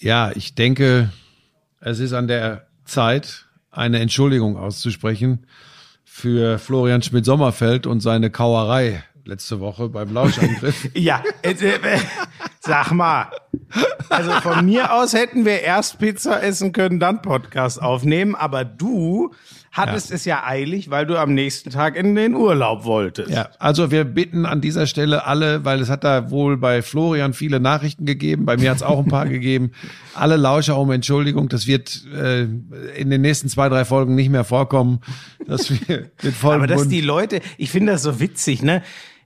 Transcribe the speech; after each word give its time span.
Ja, 0.00 0.32
ich 0.34 0.54
denke, 0.54 1.10
es 1.80 1.98
ist 1.98 2.14
an 2.14 2.26
der 2.26 2.66
Zeit, 2.86 3.46
eine 3.70 4.00
Entschuldigung 4.00 4.56
auszusprechen 4.56 5.46
für 6.04 6.58
Florian 6.58 7.02
Schmidt-Sommerfeld 7.02 7.86
und 7.86 8.00
seine 8.00 8.30
Kauerei 8.30 9.04
letzte 9.26 9.60
Woche 9.60 9.90
beim 9.90 10.12
Lauschangriff. 10.14 10.88
ja, 10.94 11.22
äh, 11.42 11.50
äh, 11.50 11.78
sag 12.60 12.92
mal. 12.92 13.26
Also 14.08 14.30
von 14.40 14.64
mir 14.64 14.92
aus 14.92 15.14
hätten 15.14 15.44
wir 15.44 15.60
erst 15.60 15.98
Pizza 15.98 16.42
essen 16.42 16.72
können, 16.72 17.00
dann 17.00 17.22
Podcast 17.22 17.80
aufnehmen, 17.80 18.34
aber 18.34 18.64
du 18.64 19.32
hattest 19.72 20.10
ja. 20.10 20.16
es 20.16 20.24
ja 20.24 20.42
eilig, 20.44 20.90
weil 20.90 21.06
du 21.06 21.16
am 21.16 21.32
nächsten 21.32 21.70
Tag 21.70 21.96
in 21.96 22.14
den 22.14 22.34
Urlaub 22.34 22.84
wolltest. 22.84 23.30
Ja, 23.30 23.50
also 23.58 23.90
wir 23.90 24.04
bitten 24.04 24.44
an 24.44 24.60
dieser 24.60 24.86
Stelle 24.86 25.26
alle, 25.26 25.64
weil 25.64 25.80
es 25.80 25.88
hat 25.88 26.04
da 26.04 26.30
wohl 26.30 26.56
bei 26.56 26.82
Florian 26.82 27.32
viele 27.32 27.60
Nachrichten 27.60 28.04
gegeben, 28.04 28.44
bei 28.44 28.56
mir 28.56 28.70
hat 28.70 28.78
es 28.78 28.82
auch 28.82 28.98
ein 28.98 29.08
paar 29.08 29.26
gegeben, 29.28 29.70
alle 30.14 30.36
Lauscher 30.36 30.76
um 30.76 30.90
Entschuldigung, 30.90 31.48
das 31.48 31.66
wird 31.66 32.04
äh, 32.12 32.42
in 32.42 33.10
den 33.10 33.20
nächsten 33.20 33.48
zwei, 33.48 33.68
drei 33.68 33.84
Folgen 33.84 34.16
nicht 34.16 34.30
mehr 34.30 34.44
vorkommen, 34.44 35.00
dass 35.46 35.70
wir 35.70 36.10
mit 36.22 36.34
vollem 36.34 36.62
Aber 36.62 36.66
dass 36.66 36.88
die 36.88 37.00
Leute, 37.00 37.40
ich 37.56 37.70
finde 37.70 37.92
das 37.92 38.02
so 38.02 38.18
witzig, 38.20 38.62
ne? 38.62 38.82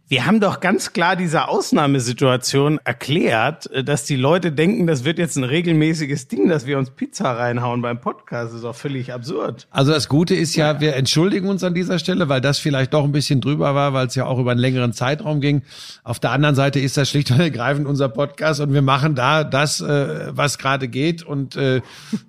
Wir 0.06 0.26
haben 0.26 0.38
doch 0.38 0.60
ganz 0.60 0.92
klar 0.92 1.16
diese 1.16 1.48
Ausnahmesituation 1.48 2.78
erklärt, 2.84 3.70
äh, 3.70 3.82
dass 3.82 4.04
die 4.04 4.16
Leute 4.16 4.52
denken, 4.52 4.86
das 4.86 5.04
wird 5.04 5.18
jetzt 5.18 5.36
ein 5.36 5.44
regelmäßiges 5.44 6.28
Ding, 6.28 6.46
dass 6.50 6.66
wir 6.66 6.76
uns 6.76 6.90
Pizza 6.90 7.30
reinhauen 7.30 7.80
beim 7.80 7.98
Podcast. 7.98 8.48
Das 8.48 8.56
ist 8.56 8.64
doch 8.64 8.74
völlig 8.74 9.14
absurd. 9.14 9.66
Also 9.70 9.92
das 9.92 10.10
Gute 10.10 10.34
ist 10.34 10.56
ja, 10.56 10.78
wir 10.78 10.94
entschuldigen 10.94 11.48
uns 11.48 11.64
an 11.64 11.72
dieser 11.72 11.98
Stelle, 11.98 12.28
weil 12.28 12.42
das 12.42 12.58
vielleicht 12.58 12.92
doch 12.92 13.04
ein 13.04 13.12
bisschen 13.12 13.40
drüber 13.40 13.74
war, 13.74 13.94
weil 13.94 14.06
es 14.06 14.14
ja 14.14 14.26
auch 14.26 14.38
über 14.38 14.50
einen 14.50 14.60
längeren 14.60 14.92
Zeitraum 14.92 15.40
ging. 15.40 15.62
Auf 16.02 16.20
der 16.20 16.32
anderen 16.32 16.54
Seite 16.54 16.80
ist 16.80 16.98
das 16.98 17.08
schlicht 17.08 17.30
und 17.30 17.40
ergreifend 17.40 17.86
unser 17.86 18.10
Podcast 18.10 18.60
und 18.60 18.74
wir 18.74 18.82
machen 18.82 19.14
da 19.14 19.42
das, 19.42 19.80
äh, 19.80 20.36
was 20.36 20.58
gerade 20.58 20.86
geht 20.86 21.22
und 21.22 21.56
äh, 21.56 21.80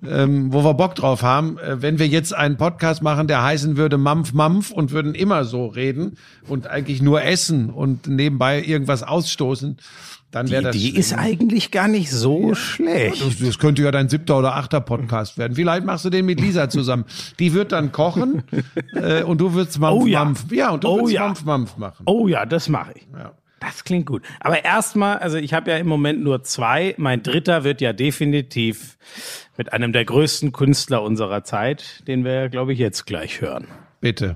ähm, 0.07 0.53
wo 0.53 0.63
wir 0.63 0.75
Bock 0.75 0.95
drauf 0.95 1.23
haben. 1.23 1.57
Wenn 1.61 1.99
wir 1.99 2.07
jetzt 2.07 2.33
einen 2.33 2.55
Podcast 2.55 3.01
machen, 3.01 3.27
der 3.27 3.43
heißen 3.43 3.75
würde 3.75 3.97
Mampf 3.97 4.31
Mampf 4.31 4.71
und 4.71 4.91
würden 4.91 5.13
immer 5.13 5.43
so 5.43 5.65
reden 5.65 6.17
und 6.47 6.67
eigentlich 6.67 7.01
nur 7.01 7.21
essen 7.21 7.64
und 7.69 8.07
nebenbei 8.07 8.63
irgendwas 8.63 9.03
ausstoßen, 9.03 9.77
dann 10.31 10.49
wäre 10.49 10.63
das. 10.63 10.75
Die 10.75 10.95
ist 10.95 11.13
eigentlich 11.13 11.71
gar 11.71 11.87
nicht 11.87 12.11
so 12.11 12.49
ja, 12.49 12.55
schlecht. 12.55 13.25
Das, 13.25 13.39
das, 13.39 13.57
könnte 13.57 13.83
ja 13.83 13.91
dein 13.91 14.09
siebter 14.09 14.37
oder 14.37 14.55
achter 14.55 14.81
Podcast 14.81 15.37
werden. 15.37 15.55
Vielleicht 15.55 15.85
machst 15.85 16.03
du 16.03 16.09
den 16.09 16.25
mit 16.25 16.41
Lisa 16.41 16.69
zusammen. 16.69 17.05
Die 17.39 17.53
wird 17.53 17.71
dann 17.71 17.93
kochen 17.93 18.43
äh, 18.93 19.23
und 19.23 19.39
du 19.39 19.53
wirst 19.53 19.79
Mampf, 19.79 20.03
oh, 20.03 20.05
ja. 20.05 20.25
Mampf. 20.25 20.51
Ja, 20.51 20.71
und 20.71 20.83
du 20.83 20.89
oh, 20.89 21.01
wirst 21.03 21.13
ja. 21.13 21.25
Mampf, 21.27 21.45
Mampf 21.45 21.77
machen. 21.77 22.03
Oh 22.05 22.27
ja, 22.27 22.45
das 22.45 22.67
mache 22.67 22.93
ich. 22.95 23.07
Ja. 23.13 23.31
Das 23.61 23.83
klingt 23.83 24.05
gut. 24.05 24.23
Aber 24.41 24.63
erstmal, 24.63 25.17
also 25.19 25.37
ich 25.37 25.53
habe 25.53 25.71
ja 25.71 25.77
im 25.77 25.87
Moment 25.87 26.21
nur 26.21 26.43
zwei. 26.43 26.93
Mein 26.97 27.23
dritter 27.23 27.63
wird 27.63 27.81
ja 27.81 27.93
definitiv 27.93 28.97
mit 29.57 29.73
einem 29.73 29.93
der 29.93 30.05
größten 30.05 30.51
Künstler 30.51 31.01
unserer 31.01 31.43
Zeit, 31.43 32.03
den 32.07 32.25
wir, 32.25 32.49
glaube 32.49 32.73
ich, 32.73 32.79
jetzt 32.79 33.05
gleich 33.05 33.41
hören. 33.41 33.67
Bitte. 34.01 34.35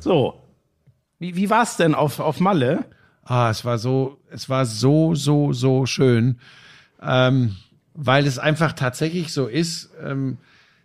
So. 0.00 0.34
Wie, 1.18 1.36
wie 1.36 1.50
war 1.50 1.62
es 1.62 1.76
denn 1.76 1.94
auf, 1.94 2.20
auf 2.20 2.40
Malle? 2.40 2.84
Ah, 3.24 3.50
es 3.50 3.64
war 3.64 3.78
so, 3.78 4.18
es 4.30 4.48
war 4.48 4.64
so, 4.64 5.14
so, 5.14 5.52
so 5.52 5.84
schön. 5.86 6.38
Ähm, 7.02 7.56
weil 7.94 8.26
es 8.26 8.38
einfach 8.38 8.72
tatsächlich 8.72 9.32
so 9.32 9.46
ist, 9.46 9.90
ähm, 10.02 10.38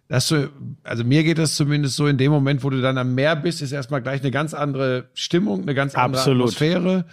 dass 0.08 0.28
du, 0.28 0.50
also 0.84 1.04
mir 1.04 1.24
geht 1.24 1.38
das 1.38 1.56
zumindest 1.56 1.96
so 1.96 2.08
in 2.08 2.18
dem 2.18 2.32
Moment, 2.32 2.64
wo 2.64 2.70
du 2.70 2.82
dann 2.82 2.98
am 2.98 3.16
Meer 3.16 3.36
bist, 3.36 3.62
ist 3.62 3.72
erstmal 3.72 4.02
gleich 4.02 4.22
eine 4.22 4.32
ganz 4.32 4.54
andere 4.54 5.10
Stimmung, 5.14 5.62
eine 5.62 5.76
ganz 5.76 5.96
andere 5.96 6.20
Absolut. 6.20 6.42
Atmosphäre. 6.42 7.06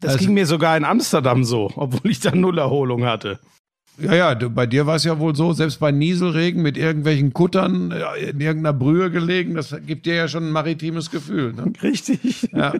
Das 0.00 0.12
also, 0.12 0.24
ging 0.24 0.34
mir 0.34 0.46
sogar 0.46 0.76
in 0.76 0.84
Amsterdam 0.84 1.44
so, 1.44 1.72
obwohl 1.74 2.10
ich 2.10 2.20
da 2.20 2.34
null 2.34 2.58
Erholung 2.58 3.04
hatte. 3.06 3.40
Ja, 3.98 4.14
ja, 4.14 4.34
du, 4.34 4.50
bei 4.50 4.66
dir 4.66 4.86
war 4.86 4.96
es 4.96 5.04
ja 5.04 5.18
wohl 5.18 5.34
so, 5.34 5.52
selbst 5.52 5.80
bei 5.80 5.90
Nieselregen 5.90 6.62
mit 6.62 6.76
irgendwelchen 6.76 7.32
Kuttern 7.32 7.92
äh, 7.92 8.30
in 8.30 8.40
irgendeiner 8.40 8.74
Brühe 8.76 9.10
gelegen, 9.10 9.54
das 9.54 9.74
gibt 9.86 10.06
dir 10.06 10.14
ja 10.14 10.28
schon 10.28 10.48
ein 10.48 10.52
maritimes 10.52 11.10
Gefühl. 11.10 11.54
Ne? 11.54 11.72
Richtig. 11.82 12.48
Ja. 12.52 12.74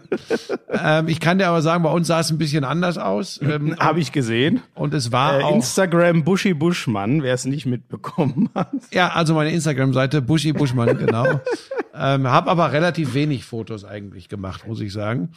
ähm, 0.70 1.08
ich 1.08 1.20
kann 1.20 1.38
dir 1.38 1.48
aber 1.48 1.62
sagen, 1.62 1.82
bei 1.82 1.90
uns 1.90 2.06
sah 2.06 2.20
es 2.20 2.30
ein 2.30 2.38
bisschen 2.38 2.64
anders 2.64 2.98
aus. 2.98 3.40
Ähm, 3.42 3.76
Habe 3.78 4.00
ich 4.00 4.12
gesehen. 4.12 4.60
Und 4.74 4.92
es 4.92 5.10
war 5.10 5.40
äh, 5.40 5.42
auch 5.42 5.54
Instagram 5.54 6.24
Buschi 6.24 6.52
Buschmann, 6.52 7.22
wer 7.22 7.34
es 7.34 7.46
nicht 7.46 7.66
mitbekommen 7.66 8.50
hat. 8.54 8.70
Ja, 8.92 9.08
also 9.08 9.34
meine 9.34 9.50
Instagram-Seite 9.52 10.20
Buschi 10.20 10.52
Buschmann, 10.52 10.98
genau. 10.98 11.26
ähm, 11.98 12.26
Habe 12.26 12.50
aber 12.50 12.72
relativ 12.72 13.14
wenig 13.14 13.44
Fotos 13.44 13.84
eigentlich 13.84 14.28
gemacht, 14.28 14.66
muss 14.66 14.80
ich 14.80 14.92
sagen. 14.92 15.30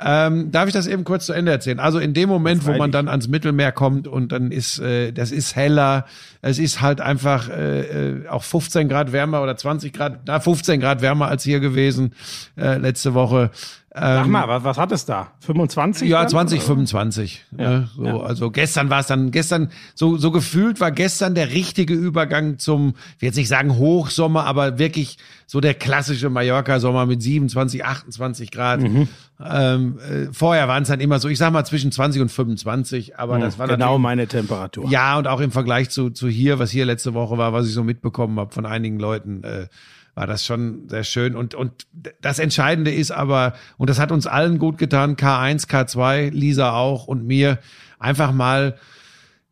Ähm, 0.00 0.50
darf 0.50 0.66
ich 0.66 0.72
das 0.72 0.86
eben 0.86 1.04
kurz 1.04 1.26
zu 1.26 1.32
Ende 1.32 1.52
erzählen? 1.52 1.78
Also 1.78 1.98
in 1.98 2.14
dem 2.14 2.28
Moment, 2.28 2.66
wo 2.66 2.72
man 2.72 2.92
dann 2.92 3.08
ans 3.08 3.28
Mittelmeer 3.28 3.72
kommt 3.72 4.08
und 4.08 4.32
dann 4.32 4.50
ist 4.50 4.78
äh, 4.78 5.12
das 5.12 5.32
ist 5.32 5.56
heller, 5.56 6.06
es 6.42 6.58
ist 6.58 6.80
halt 6.80 7.00
einfach 7.00 7.48
äh, 7.48 7.80
äh 7.80 8.28
auch 8.28 8.42
15 8.42 8.88
Grad 8.88 9.12
wärmer 9.12 9.42
oder 9.42 9.56
20 9.56 9.92
Grad, 9.92 10.20
na 10.26 10.40
15 10.40 10.80
Grad 10.80 11.02
wärmer 11.02 11.28
als 11.28 11.44
hier 11.44 11.60
gewesen 11.60 12.12
äh, 12.56 12.78
letzte 12.78 13.14
Woche. 13.14 13.50
Sag 13.98 14.26
ähm, 14.26 14.32
mal, 14.32 14.46
was, 14.46 14.62
was 14.62 14.76
hat 14.76 14.92
es 14.92 15.06
da? 15.06 15.32
25? 15.40 16.06
Ja, 16.06 16.26
20, 16.26 16.60
25. 16.60 17.46
Ja, 17.56 17.70
ne? 17.70 17.88
so, 17.96 18.04
ja. 18.04 18.20
Also 18.20 18.50
gestern 18.50 18.90
war 18.90 19.00
es 19.00 19.06
dann, 19.06 19.30
gestern, 19.30 19.70
so, 19.94 20.18
so 20.18 20.30
gefühlt 20.30 20.80
war 20.80 20.90
gestern 20.90 21.34
der 21.34 21.52
richtige 21.52 21.94
Übergang 21.94 22.58
zum, 22.58 22.94
ich 23.16 23.22
will 23.22 23.28
jetzt 23.28 23.36
nicht 23.36 23.48
sagen 23.48 23.76
Hochsommer, 23.78 24.44
aber 24.44 24.78
wirklich 24.78 25.16
so 25.46 25.60
der 25.60 25.72
klassische 25.72 26.28
Mallorca-Sommer 26.28 27.06
mit 27.06 27.22
27, 27.22 27.86
28 27.86 28.50
Grad. 28.50 28.82
Mhm. 28.82 29.08
Ähm, 29.42 29.98
äh, 29.98 30.26
vorher 30.30 30.68
waren 30.68 30.82
es 30.82 30.90
dann 30.90 31.00
immer 31.00 31.18
so, 31.18 31.28
ich 31.28 31.38
sag 31.38 31.50
mal 31.54 31.64
zwischen 31.64 31.90
20 31.90 32.20
und 32.20 32.28
25, 32.30 33.18
aber 33.18 33.38
mhm, 33.38 33.42
das 33.42 33.58
war 33.58 33.66
genau 33.66 33.96
meine 33.96 34.26
Temperatur. 34.26 34.90
Ja, 34.90 35.16
und 35.16 35.26
auch 35.26 35.40
im 35.40 35.52
Vergleich 35.52 35.88
zu, 35.88 36.10
zu 36.10 36.28
hier, 36.28 36.58
was 36.58 36.70
hier 36.70 36.84
letzte 36.84 37.14
Woche 37.14 37.38
war, 37.38 37.54
was 37.54 37.66
ich 37.66 37.72
so 37.72 37.82
mitbekommen 37.82 38.38
habe 38.38 38.52
von 38.52 38.66
einigen 38.66 38.98
Leuten. 38.98 39.42
Äh, 39.42 39.68
war 40.16 40.26
das 40.26 40.44
schon 40.46 40.88
sehr 40.88 41.04
schön. 41.04 41.36
Und, 41.36 41.54
und 41.54 41.86
das 42.22 42.38
Entscheidende 42.38 42.92
ist 42.92 43.10
aber, 43.10 43.52
und 43.76 43.90
das 43.90 44.00
hat 44.00 44.10
uns 44.10 44.26
allen 44.26 44.58
gut 44.58 44.78
getan, 44.78 45.14
K1, 45.16 45.68
K2, 45.68 46.30
Lisa 46.30 46.72
auch 46.72 47.06
und 47.06 47.26
mir, 47.26 47.58
einfach 47.98 48.32
mal 48.32 48.76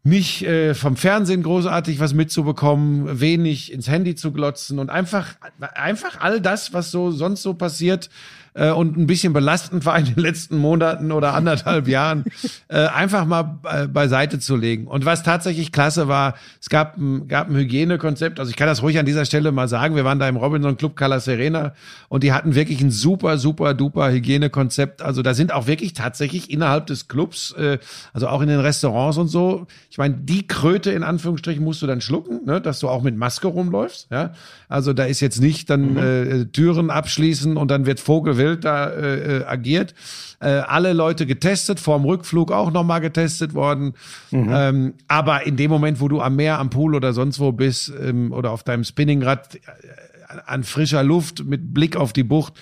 nicht 0.04 0.42
äh, 0.42 0.74
vom 0.74 0.96
Fernsehen 0.96 1.42
großartig 1.42 2.00
was 2.00 2.14
mitzubekommen, 2.14 3.20
wenig 3.20 3.72
ins 3.72 3.88
Handy 3.88 4.14
zu 4.14 4.32
glotzen 4.32 4.78
und 4.78 4.88
einfach, 4.90 5.34
einfach 5.74 6.20
all 6.20 6.40
das, 6.40 6.72
was 6.72 6.90
so 6.90 7.10
sonst 7.10 7.42
so 7.42 7.54
passiert, 7.54 8.08
äh, 8.54 8.70
und 8.70 8.96
ein 8.96 9.06
bisschen 9.06 9.32
belastend 9.32 9.84
war 9.84 9.98
in 9.98 10.06
den 10.06 10.16
letzten 10.16 10.56
Monaten 10.56 11.12
oder 11.12 11.34
anderthalb 11.34 11.88
Jahren, 11.88 12.24
äh, 12.68 12.86
einfach 12.86 13.26
mal 13.26 13.58
äh, 13.64 13.86
beiseite 13.86 14.38
zu 14.38 14.56
legen. 14.56 14.86
Und 14.86 15.04
was 15.04 15.22
tatsächlich 15.22 15.72
klasse 15.72 16.08
war, 16.08 16.34
es 16.60 16.68
gab 16.68 16.96
ein, 16.96 17.28
gab 17.28 17.50
ein 17.50 17.56
Hygienekonzept, 17.56 18.38
also 18.38 18.50
ich 18.50 18.56
kann 18.56 18.68
das 18.68 18.82
ruhig 18.82 18.98
an 18.98 19.06
dieser 19.06 19.24
Stelle 19.24 19.52
mal 19.52 19.68
sagen, 19.68 19.96
wir 19.96 20.04
waren 20.04 20.18
da 20.18 20.28
im 20.28 20.36
Robinson 20.36 20.76
Club 20.76 20.96
Cala 20.96 21.20
Serena 21.20 21.74
und 22.08 22.22
die 22.22 22.32
hatten 22.32 22.54
wirklich 22.54 22.80
ein 22.80 22.90
super, 22.90 23.38
super, 23.38 23.74
duper 23.74 24.10
Hygienekonzept. 24.10 25.02
Also 25.02 25.22
da 25.22 25.34
sind 25.34 25.52
auch 25.52 25.66
wirklich 25.66 25.92
tatsächlich 25.92 26.50
innerhalb 26.50 26.86
des 26.86 27.08
Clubs, 27.08 27.52
äh, 27.52 27.78
also 28.12 28.28
auch 28.28 28.40
in 28.40 28.48
den 28.48 28.60
Restaurants 28.60 29.18
und 29.18 29.28
so, 29.28 29.66
ich 29.90 29.98
meine, 29.98 30.14
die 30.14 30.46
Kröte 30.46 30.92
in 30.92 31.02
Anführungsstrichen 31.02 31.62
musst 31.62 31.82
du 31.82 31.86
dann 31.86 32.00
schlucken, 32.00 32.40
ne, 32.44 32.60
dass 32.60 32.78
du 32.78 32.88
auch 32.88 33.02
mit 33.02 33.16
Maske 33.16 33.48
rumläufst. 33.48 34.08
Ja? 34.10 34.32
Also 34.68 34.92
da 34.92 35.04
ist 35.04 35.20
jetzt 35.20 35.40
nicht 35.40 35.70
dann 35.70 35.92
mhm. 35.92 35.98
äh, 35.98 36.44
Türen 36.46 36.90
abschließen 36.90 37.56
und 37.56 37.70
dann 37.70 37.86
wird 37.86 37.98
Vogelwild 38.00 38.43
wild 38.44 38.64
da 38.64 38.88
äh, 38.88 39.38
äh, 39.38 39.44
agiert. 39.44 39.94
Äh, 40.40 40.48
alle 40.48 40.92
Leute 40.92 41.26
getestet, 41.26 41.80
vorm 41.80 42.04
Rückflug 42.04 42.52
auch 42.52 42.70
nochmal 42.70 43.00
getestet 43.00 43.54
worden. 43.54 43.94
Mhm. 44.30 44.50
Ähm, 44.52 44.94
aber 45.08 45.46
in 45.46 45.56
dem 45.56 45.70
Moment, 45.70 46.00
wo 46.00 46.08
du 46.08 46.20
am 46.20 46.36
Meer, 46.36 46.58
am 46.58 46.70
Pool 46.70 46.94
oder 46.94 47.12
sonst 47.12 47.40
wo 47.40 47.52
bist 47.52 47.92
ähm, 48.00 48.32
oder 48.32 48.50
auf 48.50 48.62
deinem 48.62 48.84
Spinningrad 48.84 49.56
äh, 49.56 49.60
an 50.46 50.64
frischer 50.64 51.02
Luft 51.02 51.44
mit 51.44 51.72
Blick 51.72 51.96
auf 51.96 52.12
die 52.12 52.24
Bucht, 52.24 52.54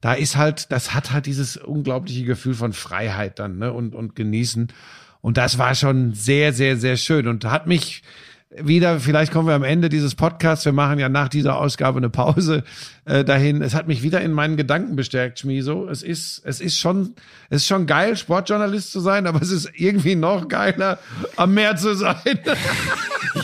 da 0.00 0.12
ist 0.14 0.36
halt, 0.36 0.70
das 0.70 0.94
hat 0.94 1.12
halt 1.12 1.26
dieses 1.26 1.56
unglaubliche 1.56 2.24
Gefühl 2.24 2.54
von 2.54 2.72
Freiheit 2.72 3.38
dann, 3.38 3.58
ne, 3.58 3.72
und, 3.72 3.94
und 3.94 4.14
genießen. 4.14 4.68
Und 5.20 5.36
das 5.36 5.58
war 5.58 5.74
schon 5.74 6.14
sehr, 6.14 6.52
sehr, 6.52 6.76
sehr 6.76 6.96
schön 6.96 7.26
und 7.26 7.44
hat 7.44 7.66
mich 7.66 8.02
wieder, 8.50 8.98
vielleicht 8.98 9.30
kommen 9.30 9.46
wir 9.46 9.54
am 9.54 9.62
Ende 9.62 9.88
dieses 9.88 10.14
Podcasts, 10.14 10.64
wir 10.64 10.72
machen 10.72 10.98
ja 10.98 11.08
nach 11.08 11.28
dieser 11.28 11.58
Ausgabe 11.58 11.98
eine 11.98 12.08
Pause 12.08 12.64
äh, 13.04 13.22
dahin. 13.22 13.60
Es 13.60 13.74
hat 13.74 13.88
mich 13.88 14.02
wieder 14.02 14.22
in 14.22 14.32
meinen 14.32 14.56
Gedanken 14.56 14.96
bestärkt, 14.96 15.38
Schmieso. 15.38 15.86
Es 15.88 16.02
ist, 16.02 16.42
es 16.44 16.60
ist 16.60 16.78
schon, 16.78 17.14
es 17.50 17.62
ist 17.62 17.66
schon 17.66 17.86
geil, 17.86 18.16
Sportjournalist 18.16 18.90
zu 18.90 19.00
sein, 19.00 19.26
aber 19.26 19.42
es 19.42 19.50
ist 19.50 19.70
irgendwie 19.74 20.14
noch 20.14 20.48
geiler, 20.48 20.98
am 21.36 21.54
Meer 21.54 21.76
zu 21.76 21.94
sein. 21.94 22.16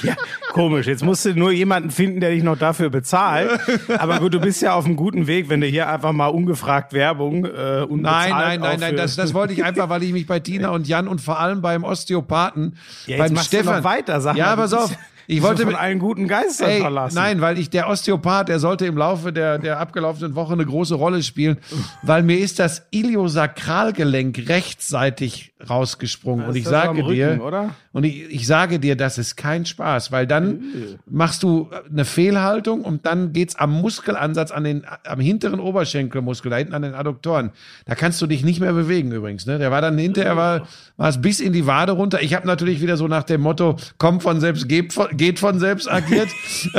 Ja, 0.02 0.16
komisch. 0.54 0.86
Jetzt 0.86 1.04
musst 1.04 1.24
du 1.26 1.34
nur 1.34 1.52
jemanden 1.52 1.90
finden, 1.90 2.20
der 2.20 2.30
dich 2.30 2.42
noch 2.42 2.56
dafür 2.56 2.88
bezahlt. 2.88 3.50
Aber 3.98 4.20
gut, 4.20 4.32
du 4.32 4.40
bist 4.40 4.62
ja 4.62 4.72
auf 4.74 4.86
einem 4.86 4.96
guten 4.96 5.26
Weg, 5.26 5.50
wenn 5.50 5.60
du 5.60 5.66
hier 5.66 5.88
einfach 5.90 6.12
mal 6.12 6.28
ungefragt 6.28 6.94
Werbung 6.94 7.44
äh, 7.44 7.82
und 7.86 8.00
Nein, 8.02 8.30
nein, 8.30 8.60
nein, 8.60 8.80
nein, 8.80 8.96
das, 8.96 9.16
das 9.16 9.34
wollte 9.34 9.52
ich 9.52 9.62
einfach, 9.64 9.88
weil 9.90 10.02
ich 10.04 10.12
mich 10.12 10.26
bei 10.26 10.38
Tina 10.40 10.70
und 10.70 10.88
Jan 10.88 11.08
und 11.08 11.20
vor 11.20 11.38
allem 11.40 11.60
beim 11.60 11.84
Osteopathen, 11.84 12.76
Ja, 13.06 13.18
beim 13.18 13.36
Stefan. 13.36 13.76
noch 13.78 13.84
weiter, 13.84 14.20
sag 14.20 14.36
ja, 14.36 14.56
pass 14.56 14.72
auf. 14.72 14.96
Ich 15.26 15.40
wollte 15.40 15.62
von 15.62 15.72
mit, 15.72 15.80
allen 15.80 15.98
guten 16.00 16.28
Geistern 16.28 16.68
Ey, 16.68 16.80
verlassen. 16.80 17.14
nein, 17.14 17.40
weil 17.40 17.58
ich 17.58 17.70
der 17.70 17.88
Osteopath, 17.88 18.48
der 18.48 18.58
sollte 18.58 18.84
im 18.84 18.98
Laufe 18.98 19.32
der 19.32 19.58
der 19.58 19.80
abgelaufenen 19.80 20.34
Woche 20.34 20.52
eine 20.52 20.66
große 20.66 20.94
Rolle 20.94 21.22
spielen, 21.22 21.56
weil 22.02 22.22
mir 22.22 22.38
ist 22.38 22.58
das 22.58 22.86
Iliosakralgelenk 22.90 24.50
rechtsseitig 24.50 25.53
rausgesprungen 25.68 26.46
und 26.46 26.56
ich 26.56 26.64
sage 26.64 27.02
dir 27.02 27.28
Rücken, 27.30 27.40
oder? 27.40 27.74
und 27.92 28.04
ich, 28.04 28.30
ich 28.30 28.46
sage 28.46 28.78
dir, 28.78 28.96
das 28.96 29.18
ist 29.18 29.36
kein 29.36 29.66
Spaß, 29.66 30.12
weil 30.12 30.26
dann 30.26 30.64
machst 31.06 31.42
du 31.42 31.70
eine 31.90 32.04
Fehlhaltung 32.04 32.82
und 32.82 33.06
dann 33.06 33.32
geht's 33.32 33.56
am 33.56 33.80
Muskelansatz 33.80 34.50
an 34.50 34.64
den 34.64 34.84
am 35.04 35.20
hinteren 35.20 35.60
Oberschenkelmuskel 35.60 36.50
da 36.50 36.56
hinten 36.56 36.74
an 36.74 36.82
den 36.82 36.94
Adduktoren. 36.94 37.50
Da 37.86 37.94
kannst 37.94 38.20
du 38.22 38.26
dich 38.26 38.44
nicht 38.44 38.60
mehr 38.60 38.72
bewegen 38.72 39.12
übrigens, 39.12 39.46
ne? 39.46 39.58
Der 39.58 39.70
war 39.70 39.80
dann 39.80 39.98
hinterher 39.98 40.36
war 40.36 40.66
war 40.96 41.08
es 41.08 41.20
bis 41.20 41.40
in 41.40 41.52
die 41.52 41.66
Wade 41.66 41.92
runter. 41.92 42.22
Ich 42.22 42.34
habe 42.34 42.46
natürlich 42.46 42.80
wieder 42.80 42.96
so 42.96 43.08
nach 43.08 43.24
dem 43.24 43.40
Motto, 43.40 43.76
kommt 43.98 44.22
von 44.22 44.40
selbst, 44.40 44.68
geht 44.68 44.92
von, 44.92 45.08
geht 45.16 45.40
von 45.40 45.58
selbst 45.58 45.90
agiert. 45.90 46.28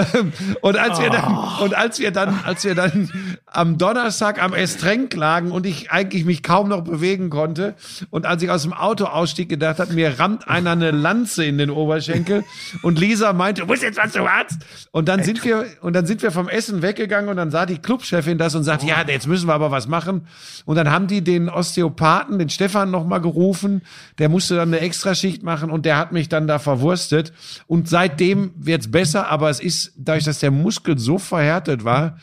und 0.62 0.78
als 0.78 1.00
wir 1.02 1.10
dann 1.10 1.38
und 1.62 1.76
als 1.76 2.00
wir 2.00 2.12
dann 2.12 2.40
als 2.46 2.64
wir 2.64 2.76
dann 2.76 3.10
am 3.46 3.78
Donnerstag 3.78 4.42
am 4.42 4.54
Estrenk 4.54 5.14
lagen 5.16 5.52
und 5.52 5.66
ich 5.66 5.92
eigentlich 5.92 6.24
mich 6.24 6.44
kaum 6.44 6.70
noch 6.70 6.81
bewegen 6.81 7.30
konnte 7.30 7.76
und 8.10 8.26
als 8.26 8.42
ich 8.42 8.50
aus 8.50 8.64
dem 8.64 8.74
Auto 8.75 9.06
ausstieg 9.06 9.50
gedacht 9.50 9.80
hat, 9.80 9.92
mir 9.92 10.19
rammt 10.19 10.48
einer 10.48 10.72
eine 10.72 10.92
Lanze 10.92 11.45
in 11.45 11.57
den 11.57 11.69
Oberschenkel 11.69 12.44
und 12.81 13.00
Lisa 13.00 13.33
meinte, 13.33 13.62
du 13.62 13.68
musst 13.68 13.83
jetzt 13.83 13.98
was 13.98 14.12
zum 14.12 14.27
Arzt. 14.27 14.60
Und 14.92 15.07
dann 15.07 15.24
sind 15.24 15.44
wir 15.44 15.66
und 15.81 15.94
dann 15.94 16.06
sind 16.06 16.22
wir 16.22 16.31
vom 16.31 16.50
Essen 16.50 16.81
weggegangen 16.81 17.30
und 17.30 17.38
dann 17.38 17.51
sah 17.51 17.66
die 17.66 17.77
Clubchefin 17.77 18.38
das 18.38 18.56
und 18.56 18.63
sagte, 18.63 18.86
ja, 18.86 19.04
jetzt 19.07 19.27
müssen 19.27 19.48
wir 19.48 19.54
aber 19.54 19.72
was 19.72 19.88
machen. 19.88 20.27
Und 20.66 20.75
dann 20.75 20.92
haben 20.92 21.07
die 21.07 21.24
den 21.24 21.50
Osteopathen, 21.50 22.39
den 22.39 22.50
Stefan 22.50 22.92
noch 22.92 23.06
mal 23.06 23.19
gerufen, 23.19 23.81
der 24.19 24.30
musste 24.30 24.56
dann 24.56 24.69
eine 24.69 24.80
Extraschicht 24.80 25.44
machen 25.44 25.69
und 25.69 25.86
der 25.86 25.98
hat 25.98 26.12
mich 26.12 26.30
dann 26.30 26.48
da 26.48 26.60
verwurstet 26.60 27.33
und 27.68 27.89
seitdem 27.89 28.51
wird's 28.56 28.92
besser, 28.92 29.28
aber 29.30 29.50
es 29.50 29.60
ist 29.60 29.94
dadurch, 29.98 30.25
dass 30.25 30.39
der 30.39 30.51
Muskel 30.51 30.98
so 30.98 31.18
verhärtet 31.18 31.83
war, 31.83 32.18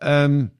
ähm, 0.00 0.50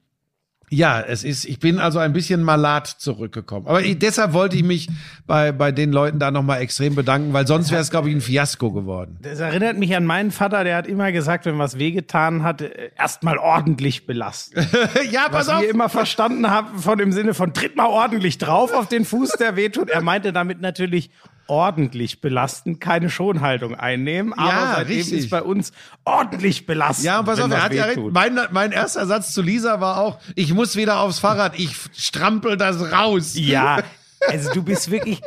ja, 0.69 1.01
es 1.01 1.23
ist, 1.23 1.45
ich 1.45 1.59
bin 1.59 1.79
also 1.79 1.99
ein 1.99 2.13
bisschen 2.13 2.43
malat 2.43 2.87
zurückgekommen. 2.87 3.67
Aber 3.67 3.81
ich, 3.81 3.97
deshalb 3.97 4.33
wollte 4.33 4.55
ich 4.55 4.63
mich 4.63 4.87
bei, 5.25 5.51
bei 5.51 5.71
den 5.71 5.91
Leuten 5.91 6.19
da 6.19 6.31
nochmal 6.31 6.61
extrem 6.61 6.95
bedanken, 6.95 7.33
weil 7.33 7.47
sonst 7.47 7.71
wäre 7.71 7.81
es, 7.81 7.89
glaube 7.89 8.09
ich, 8.09 8.15
ein 8.15 8.21
Fiasko 8.21 8.71
geworden. 8.71 9.17
Das 9.21 9.39
erinnert 9.39 9.77
mich 9.77 9.95
an 9.95 10.05
meinen 10.05 10.31
Vater, 10.31 10.63
der 10.63 10.77
hat 10.77 10.87
immer 10.87 11.11
gesagt, 11.11 11.45
wenn 11.45 11.57
was 11.57 11.79
wehgetan 11.79 12.43
hat, 12.43 12.61
äh, 12.61 12.91
erstmal 12.97 13.37
ordentlich 13.37 14.05
belasten. 14.05 14.59
ja, 15.11 15.25
Was 15.31 15.47
pass 15.47 15.49
auf. 15.49 15.61
wir 15.61 15.69
immer 15.69 15.89
verstanden 15.89 16.49
haben 16.49 16.77
von 16.79 16.97
dem 16.97 17.11
Sinne 17.11 17.33
von 17.33 17.53
tritt 17.53 17.75
mal 17.75 17.87
ordentlich 17.87 18.37
drauf 18.37 18.71
auf 18.73 18.87
den 18.87 19.05
Fuß, 19.05 19.31
der 19.39 19.55
wehtut. 19.55 19.89
Er 19.89 20.01
meinte 20.01 20.33
damit 20.33 20.61
natürlich 20.61 21.09
ordentlich 21.49 22.21
belasten, 22.21 22.79
keine 22.79 23.09
Schonhaltung 23.09 23.75
einnehmen. 23.75 24.33
Aber 24.33 24.49
Ja, 24.49 24.73
seitdem 24.77 24.97
richtig. 24.97 25.19
ist 25.19 25.29
bei 25.29 25.41
uns 25.41 25.71
ordentlich 26.05 26.65
belasten. 26.65 27.05
Ja, 27.05 27.19
und 27.19 27.25
pass 27.25 27.39
auf, 27.39 27.51
er 27.51 27.63
hat 27.63 27.73
ja. 27.73 27.87
Mein, 28.11 28.39
mein 28.51 28.71
erster 28.71 29.05
Satz 29.05 29.33
zu 29.33 29.41
Lisa 29.41 29.81
war 29.81 29.97
auch, 29.99 30.19
ich 30.35 30.53
muss 30.53 30.75
wieder 30.75 30.99
aufs 30.99 31.19
Fahrrad, 31.19 31.57
ich 31.57 31.75
strampel 31.97 32.55
das 32.55 32.91
raus. 32.91 33.33
Ja, 33.35 33.81
also 34.27 34.53
du 34.53 34.63
bist 34.63 34.91
wirklich. 34.91 35.21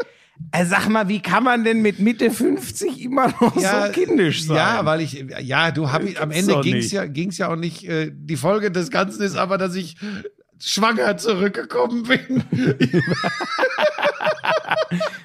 Also 0.50 0.70
sag 0.70 0.88
mal, 0.88 1.08
wie 1.08 1.20
kann 1.20 1.44
man 1.44 1.62
denn 1.62 1.82
mit 1.82 2.00
Mitte 2.00 2.30
50 2.30 3.00
immer 3.02 3.28
noch 3.28 3.54
so 3.56 3.92
kindisch 3.92 4.44
sein? 4.44 4.56
Ja, 4.56 4.84
weil 4.84 5.00
ich, 5.00 5.25
ja, 5.40 5.70
du 5.70 5.92
hab 5.92 6.02
ich, 6.02 6.20
am 6.20 6.32
Ende 6.32 6.60
ging's 6.62 6.84
nicht. 6.84 6.92
ja, 6.92 7.06
ging's 7.06 7.38
ja 7.38 7.48
auch 7.48 7.56
nicht, 7.56 7.84
äh, 7.88 8.10
die 8.12 8.36
Folge 8.36 8.72
des 8.72 8.90
Ganzen 8.90 9.22
ist 9.22 9.36
aber, 9.36 9.56
dass 9.56 9.76
ich 9.76 9.96
schwanger 10.58 11.16
zurückgekommen 11.16 12.04
bin. 12.04 12.42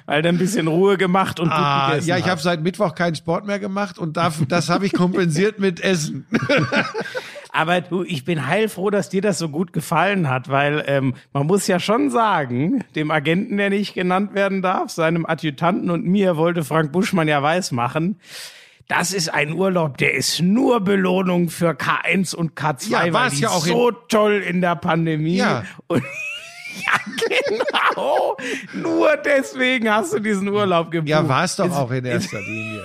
Weil 0.06 0.22
du 0.22 0.28
ein 0.28 0.38
bisschen 0.38 0.68
Ruhe 0.68 0.96
gemacht 0.96 1.40
und 1.40 1.48
gut 1.48 1.58
Ah, 1.58 1.90
gegessen 1.90 2.08
ja, 2.08 2.16
ich 2.18 2.28
habe 2.28 2.40
seit 2.40 2.62
Mittwoch 2.62 2.94
keinen 2.94 3.14
Sport 3.14 3.46
mehr 3.46 3.58
gemacht 3.58 3.98
und 3.98 4.16
dafür, 4.16 4.46
das 4.46 4.68
habe 4.68 4.86
ich 4.86 4.92
kompensiert 4.92 5.58
mit 5.58 5.80
Essen. 5.80 6.26
Aber 7.50 7.80
du, 7.80 8.04
ich 8.04 8.24
bin 8.24 8.46
heilfroh, 8.46 8.90
dass 8.90 9.08
dir 9.08 9.22
das 9.22 9.38
so 9.38 9.48
gut 9.48 9.72
gefallen 9.72 10.28
hat, 10.28 10.48
weil 10.48 10.84
ähm, 10.86 11.14
man 11.32 11.46
muss 11.46 11.66
ja 11.66 11.80
schon 11.80 12.10
sagen, 12.10 12.84
dem 12.94 13.10
Agenten, 13.10 13.56
der 13.56 13.70
nicht 13.70 13.94
genannt 13.94 14.34
werden 14.34 14.62
darf, 14.62 14.90
seinem 14.90 15.26
Adjutanten 15.26 15.90
und 15.90 16.04
mir 16.04 16.36
wollte 16.36 16.62
Frank 16.62 16.92
Buschmann 16.92 17.26
ja 17.26 17.42
weismachen, 17.42 18.20
das 18.86 19.12
ist 19.12 19.28
ein 19.32 19.52
Urlaub, 19.52 19.98
der 19.98 20.14
ist 20.14 20.40
nur 20.40 20.80
Belohnung 20.80 21.50
für 21.50 21.72
K1 21.72 22.34
und 22.34 22.58
K2, 22.58 22.90
Ja, 22.90 23.02
weil 23.02 23.12
war's 23.12 23.34
die 23.34 23.42
ja 23.42 23.50
auch 23.50 23.64
so 23.64 23.90
toll 23.90 24.42
in 24.46 24.60
der 24.62 24.76
Pandemie. 24.76 25.36
Ja. 25.36 25.64
Und 25.88 26.02
ja, 26.86 27.48
genau. 27.48 28.36
Nur 28.74 29.16
deswegen 29.16 29.90
hast 29.90 30.12
du 30.12 30.18
diesen 30.18 30.48
Urlaub 30.48 30.90
gebucht. 30.90 31.08
Ja, 31.08 31.28
war 31.28 31.44
es 31.44 31.56
doch 31.56 31.70
auch 31.70 31.90
in 31.90 32.04
erster 32.04 32.40
Linie. 32.46 32.84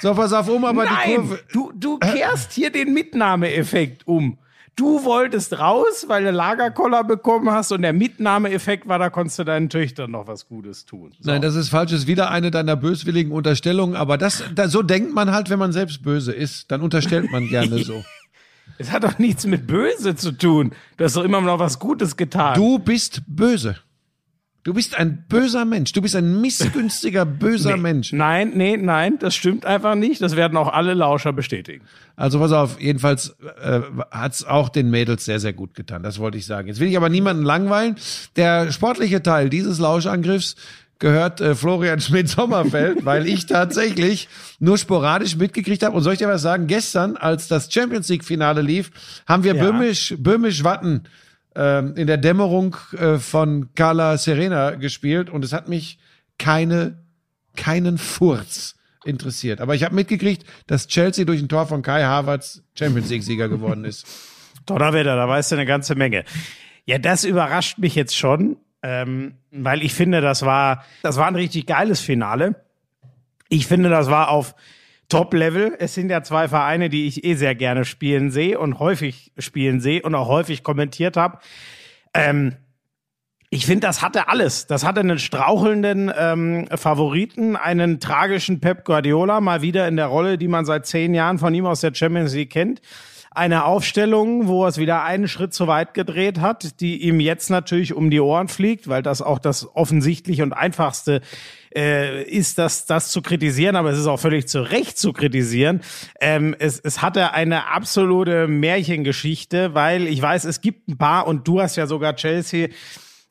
So, 0.00 0.14
pass 0.14 0.32
auf, 0.32 0.48
um 0.48 0.64
aber 0.64 0.84
die 0.84 0.92
Nein, 0.92 1.14
Kurve. 1.16 1.40
du, 1.52 1.72
du 1.74 1.98
kehrst 1.98 2.52
hier 2.52 2.70
den 2.70 2.92
Mitnahmeeffekt 2.92 4.06
um. 4.06 4.38
Du 4.76 5.04
wolltest 5.04 5.56
raus, 5.60 6.06
weil 6.08 6.24
du 6.24 6.32
Lagerkoller 6.32 7.04
bekommen 7.04 7.48
hast 7.52 7.70
und 7.70 7.82
der 7.82 7.92
Mitnahmeeffekt 7.92 8.88
war, 8.88 8.98
da 8.98 9.08
konntest 9.08 9.38
du 9.38 9.44
deinen 9.44 9.70
Töchtern 9.70 10.10
noch 10.10 10.26
was 10.26 10.48
Gutes 10.48 10.84
tun. 10.84 11.12
So. 11.20 11.30
Nein, 11.30 11.42
das 11.42 11.54
ist 11.54 11.68
falsch. 11.68 11.92
Das 11.92 12.00
ist 12.00 12.06
wieder 12.08 12.30
eine 12.32 12.50
deiner 12.50 12.74
böswilligen 12.74 13.30
Unterstellungen. 13.30 13.94
Aber 13.94 14.18
das, 14.18 14.42
da, 14.52 14.66
so 14.68 14.82
denkt 14.82 15.14
man 15.14 15.30
halt, 15.30 15.48
wenn 15.48 15.60
man 15.60 15.70
selbst 15.70 16.02
böse 16.02 16.32
ist. 16.32 16.72
Dann 16.72 16.80
unterstellt 16.80 17.30
man 17.30 17.46
gerne 17.46 17.78
so. 17.84 18.04
Es 18.78 18.90
hat 18.90 19.04
doch 19.04 19.18
nichts 19.18 19.46
mit 19.46 19.66
Böse 19.66 20.16
zu 20.16 20.32
tun. 20.32 20.72
Du 20.96 21.04
hast 21.04 21.16
doch 21.16 21.24
immer 21.24 21.40
noch 21.40 21.58
was 21.58 21.78
Gutes 21.78 22.16
getan. 22.16 22.54
Du 22.54 22.78
bist 22.78 23.22
böse. 23.26 23.76
Du 24.64 24.72
bist 24.72 24.98
ein 24.98 25.26
böser 25.28 25.66
Mensch. 25.66 25.92
Du 25.92 26.00
bist 26.00 26.16
ein 26.16 26.40
missgünstiger, 26.40 27.26
böser 27.26 27.76
Mensch. 27.76 28.14
Nein, 28.14 28.52
nee, 28.54 28.78
nein, 28.78 29.18
das 29.18 29.34
stimmt 29.34 29.66
einfach 29.66 29.94
nicht. 29.94 30.22
Das 30.22 30.36
werden 30.36 30.56
auch 30.56 30.72
alle 30.72 30.94
Lauscher 30.94 31.34
bestätigen. 31.34 31.84
Also 32.16 32.38
pass 32.38 32.50
auf, 32.52 32.80
jedenfalls 32.80 33.36
äh, 33.60 33.82
hat's 34.10 34.42
auch 34.42 34.70
den 34.70 34.88
Mädels 34.88 35.26
sehr, 35.26 35.38
sehr 35.38 35.52
gut 35.52 35.74
getan. 35.74 36.02
Das 36.02 36.18
wollte 36.18 36.38
ich 36.38 36.46
sagen. 36.46 36.68
Jetzt 36.68 36.80
will 36.80 36.88
ich 36.88 36.96
aber 36.96 37.10
niemanden 37.10 37.42
langweilen. 37.42 37.96
Der 38.36 38.72
sportliche 38.72 39.22
Teil 39.22 39.50
dieses 39.50 39.78
Lauschangriffs 39.78 40.56
gehört 40.98 41.40
äh, 41.40 41.54
Florian 41.54 42.00
Schmidt-Sommerfeld, 42.00 43.04
weil 43.04 43.26
ich 43.26 43.46
tatsächlich 43.46 44.28
nur 44.58 44.78
sporadisch 44.78 45.36
mitgekriegt 45.36 45.82
habe. 45.82 45.96
Und 45.96 46.02
soll 46.02 46.14
ich 46.14 46.18
dir 46.18 46.28
was 46.28 46.42
sagen? 46.42 46.66
Gestern, 46.66 47.16
als 47.16 47.48
das 47.48 47.72
Champions 47.72 48.08
League-Finale 48.08 48.62
lief, 48.62 48.90
haben 49.26 49.44
wir 49.44 49.54
Ja. 49.54 49.64
Böhmisch, 49.64 50.14
Böhmisch 50.18 50.64
Watten 50.64 51.04
ähm, 51.54 51.94
in 51.96 52.06
der 52.06 52.16
Dämmerung 52.16 52.76
äh, 52.98 53.18
von 53.18 53.70
Carla 53.74 54.18
Serena 54.18 54.72
gespielt 54.72 55.30
und 55.30 55.44
es 55.44 55.52
hat 55.52 55.68
mich 55.68 55.98
keine, 56.38 56.98
keinen 57.56 57.98
Furz 57.98 58.76
interessiert. 59.04 59.60
Aber 59.60 59.74
ich 59.74 59.84
habe 59.84 59.94
mitgekriegt, 59.94 60.44
dass 60.66 60.88
Chelsea 60.88 61.24
durch 61.24 61.40
ein 61.40 61.48
Tor 61.48 61.66
von 61.66 61.82
Kai 61.82 62.02
Havertz 62.02 62.62
Champions 62.76 63.10
League-Sieger 63.10 63.48
geworden 63.48 63.84
ist. 63.84 64.06
Donnerwetter, 64.66 65.16
da 65.16 65.28
weißt 65.28 65.52
du 65.52 65.56
eine 65.56 65.66
ganze 65.66 65.94
Menge. 65.94 66.24
Ja, 66.86 66.98
das 66.98 67.24
überrascht 67.24 67.78
mich 67.78 67.94
jetzt 67.94 68.16
schon, 68.16 68.56
ähm, 68.84 69.38
weil 69.50 69.82
ich 69.82 69.94
finde, 69.94 70.20
das 70.20 70.42
war, 70.42 70.84
das 71.02 71.16
war 71.16 71.26
ein 71.26 71.36
richtig 71.36 71.64
geiles 71.64 72.00
Finale. 72.02 72.66
Ich 73.48 73.66
finde, 73.66 73.88
das 73.88 74.10
war 74.10 74.28
auf 74.28 74.54
Top-Level. 75.08 75.74
Es 75.78 75.94
sind 75.94 76.10
ja 76.10 76.22
zwei 76.22 76.48
Vereine, 76.48 76.90
die 76.90 77.06
ich 77.06 77.24
eh 77.24 77.34
sehr 77.34 77.54
gerne 77.54 77.86
spielen 77.86 78.30
sehe 78.30 78.58
und 78.58 78.78
häufig 78.78 79.32
spielen 79.38 79.80
sehe 79.80 80.02
und 80.02 80.14
auch 80.14 80.28
häufig 80.28 80.62
kommentiert 80.62 81.16
habe. 81.16 81.38
Ähm, 82.12 82.56
ich 83.48 83.64
finde, 83.64 83.86
das 83.86 84.02
hatte 84.02 84.28
alles. 84.28 84.66
Das 84.66 84.84
hatte 84.84 85.00
einen 85.00 85.18
strauchelnden 85.18 86.12
ähm, 86.14 86.66
Favoriten, 86.74 87.56
einen 87.56 88.00
tragischen 88.00 88.60
Pep 88.60 88.84
Guardiola, 88.84 89.40
mal 89.40 89.62
wieder 89.62 89.88
in 89.88 89.96
der 89.96 90.06
Rolle, 90.06 90.36
die 90.36 90.48
man 90.48 90.66
seit 90.66 90.84
zehn 90.84 91.14
Jahren 91.14 91.38
von 91.38 91.54
ihm 91.54 91.64
aus 91.64 91.80
der 91.80 91.94
Champions 91.94 92.34
League 92.34 92.50
kennt. 92.50 92.82
Eine 93.36 93.64
Aufstellung, 93.64 94.46
wo 94.46 94.64
er 94.64 94.68
es 94.68 94.78
wieder 94.78 95.02
einen 95.02 95.26
Schritt 95.26 95.52
zu 95.52 95.66
weit 95.66 95.92
gedreht 95.92 96.40
hat, 96.40 96.80
die 96.80 97.02
ihm 97.02 97.18
jetzt 97.18 97.50
natürlich 97.50 97.92
um 97.92 98.08
die 98.08 98.20
Ohren 98.20 98.46
fliegt, 98.46 98.86
weil 98.86 99.02
das 99.02 99.22
auch 99.22 99.40
das 99.40 99.74
offensichtlich 99.74 100.40
und 100.40 100.52
einfachste 100.52 101.20
äh, 101.74 102.22
ist 102.22 102.58
das, 102.58 102.86
das 102.86 103.10
zu 103.10 103.22
kritisieren, 103.22 103.74
aber 103.74 103.90
es 103.90 103.98
ist 103.98 104.06
auch 104.06 104.20
völlig 104.20 104.46
zu 104.46 104.60
Recht 104.60 104.98
zu 104.98 105.12
kritisieren. 105.12 105.80
Ähm, 106.20 106.54
es, 106.60 106.78
es 106.78 107.02
hatte 107.02 107.32
eine 107.32 107.66
absolute 107.66 108.46
Märchengeschichte, 108.46 109.74
weil 109.74 110.06
ich 110.06 110.22
weiß, 110.22 110.44
es 110.44 110.60
gibt 110.60 110.88
ein 110.88 110.96
paar 110.96 111.26
und 111.26 111.48
du 111.48 111.60
hast 111.60 111.74
ja 111.74 111.88
sogar 111.88 112.14
Chelsea 112.14 112.68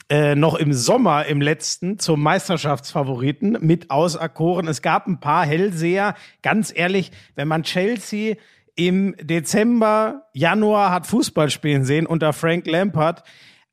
äh, 0.09 0.35
noch 0.35 0.55
im 0.55 0.73
Sommer 0.73 1.27
im 1.27 1.39
letzten 1.39 1.97
zum 1.97 2.21
Meisterschaftsfavoriten 2.21 3.57
mit 3.61 3.89
auserkoren. 3.89 4.67
Es 4.67 4.81
gab 4.81 5.07
ein 5.07 5.21
paar 5.21 5.45
Hellseher. 5.45 6.15
Ganz 6.41 6.73
ehrlich, 6.75 7.11
wenn 7.35 7.47
man 7.47 7.63
Chelsea 7.63 8.35
im 8.75 9.15
Dezember, 9.21 10.27
Januar 10.33 10.91
hat 10.91 11.07
Fußball 11.07 11.49
spielen 11.49 11.85
sehen 11.85 12.05
unter 12.05 12.33
Frank 12.33 12.67
Lampard, 12.67 13.23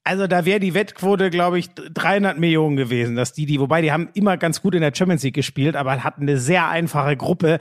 also 0.02 0.26
da 0.26 0.44
wäre 0.44 0.60
die 0.60 0.74
Wettquote, 0.74 1.30
glaube 1.30 1.58
ich, 1.58 1.70
300 1.74 2.38
Millionen 2.38 2.76
gewesen, 2.76 3.16
dass 3.16 3.32
die, 3.32 3.46
die, 3.46 3.60
wobei 3.60 3.82
die 3.82 3.92
haben 3.92 4.08
immer 4.14 4.36
ganz 4.36 4.62
gut 4.62 4.74
in 4.74 4.80
der 4.80 4.94
Champions 4.94 5.22
League 5.22 5.34
gespielt, 5.34 5.76
aber 5.76 6.02
hatten 6.02 6.22
eine 6.22 6.38
sehr 6.38 6.68
einfache 6.68 7.16
Gruppe. 7.16 7.58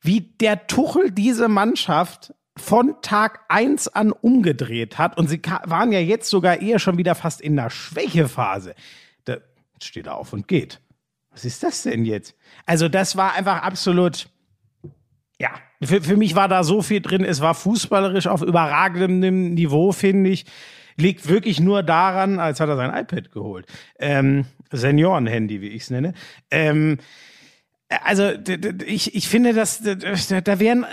Wie 0.00 0.20
der 0.20 0.66
Tuchel 0.66 1.10
diese 1.10 1.48
Mannschaft 1.48 2.34
von 2.56 2.96
Tag 3.02 3.40
eins 3.48 3.88
an 3.88 4.12
umgedreht 4.12 4.98
hat 4.98 5.16
und 5.16 5.28
sie 5.28 5.40
waren 5.64 5.92
ja 5.92 6.00
jetzt 6.00 6.28
sogar 6.28 6.60
eher 6.60 6.78
schon 6.78 6.98
wieder 6.98 7.14
fast 7.14 7.40
in 7.40 7.56
der 7.56 7.70
Schwächephase. 7.70 8.74
Da 9.24 9.38
steht 9.82 10.06
er 10.06 10.16
auf 10.16 10.32
und 10.32 10.48
geht. 10.48 10.80
Was 11.30 11.44
ist 11.44 11.62
das 11.62 11.82
denn 11.82 12.04
jetzt? 12.04 12.34
Also 12.66 12.88
das 12.88 13.16
war 13.16 13.34
einfach 13.34 13.62
absolut, 13.62 14.28
ja, 15.40 15.50
für, 15.82 16.02
für 16.02 16.16
mich 16.16 16.34
war 16.34 16.48
da 16.48 16.64
so 16.64 16.82
viel 16.82 17.00
drin. 17.00 17.24
Es 17.24 17.40
war 17.40 17.54
fußballerisch 17.54 18.26
auf 18.26 18.42
überragendem 18.42 19.54
Niveau, 19.54 19.92
finde 19.92 20.30
ich 20.30 20.46
liegt 20.96 21.28
wirklich 21.28 21.60
nur 21.60 21.82
daran, 21.82 22.38
als 22.38 22.60
hat 22.60 22.68
er 22.68 22.76
sein 22.76 22.94
iPad 22.94 23.30
geholt. 23.32 23.66
Ähm, 23.98 24.46
Senioren-Handy, 24.70 25.60
wie 25.60 25.68
ich 25.68 25.82
es 25.82 25.90
nenne. 25.90 26.14
Ähm, 26.50 26.98
also 28.04 28.30
ich, 28.86 29.14
ich 29.14 29.28
finde, 29.28 29.52
dass 29.52 29.82
da 29.82 30.58
wären 30.58 30.86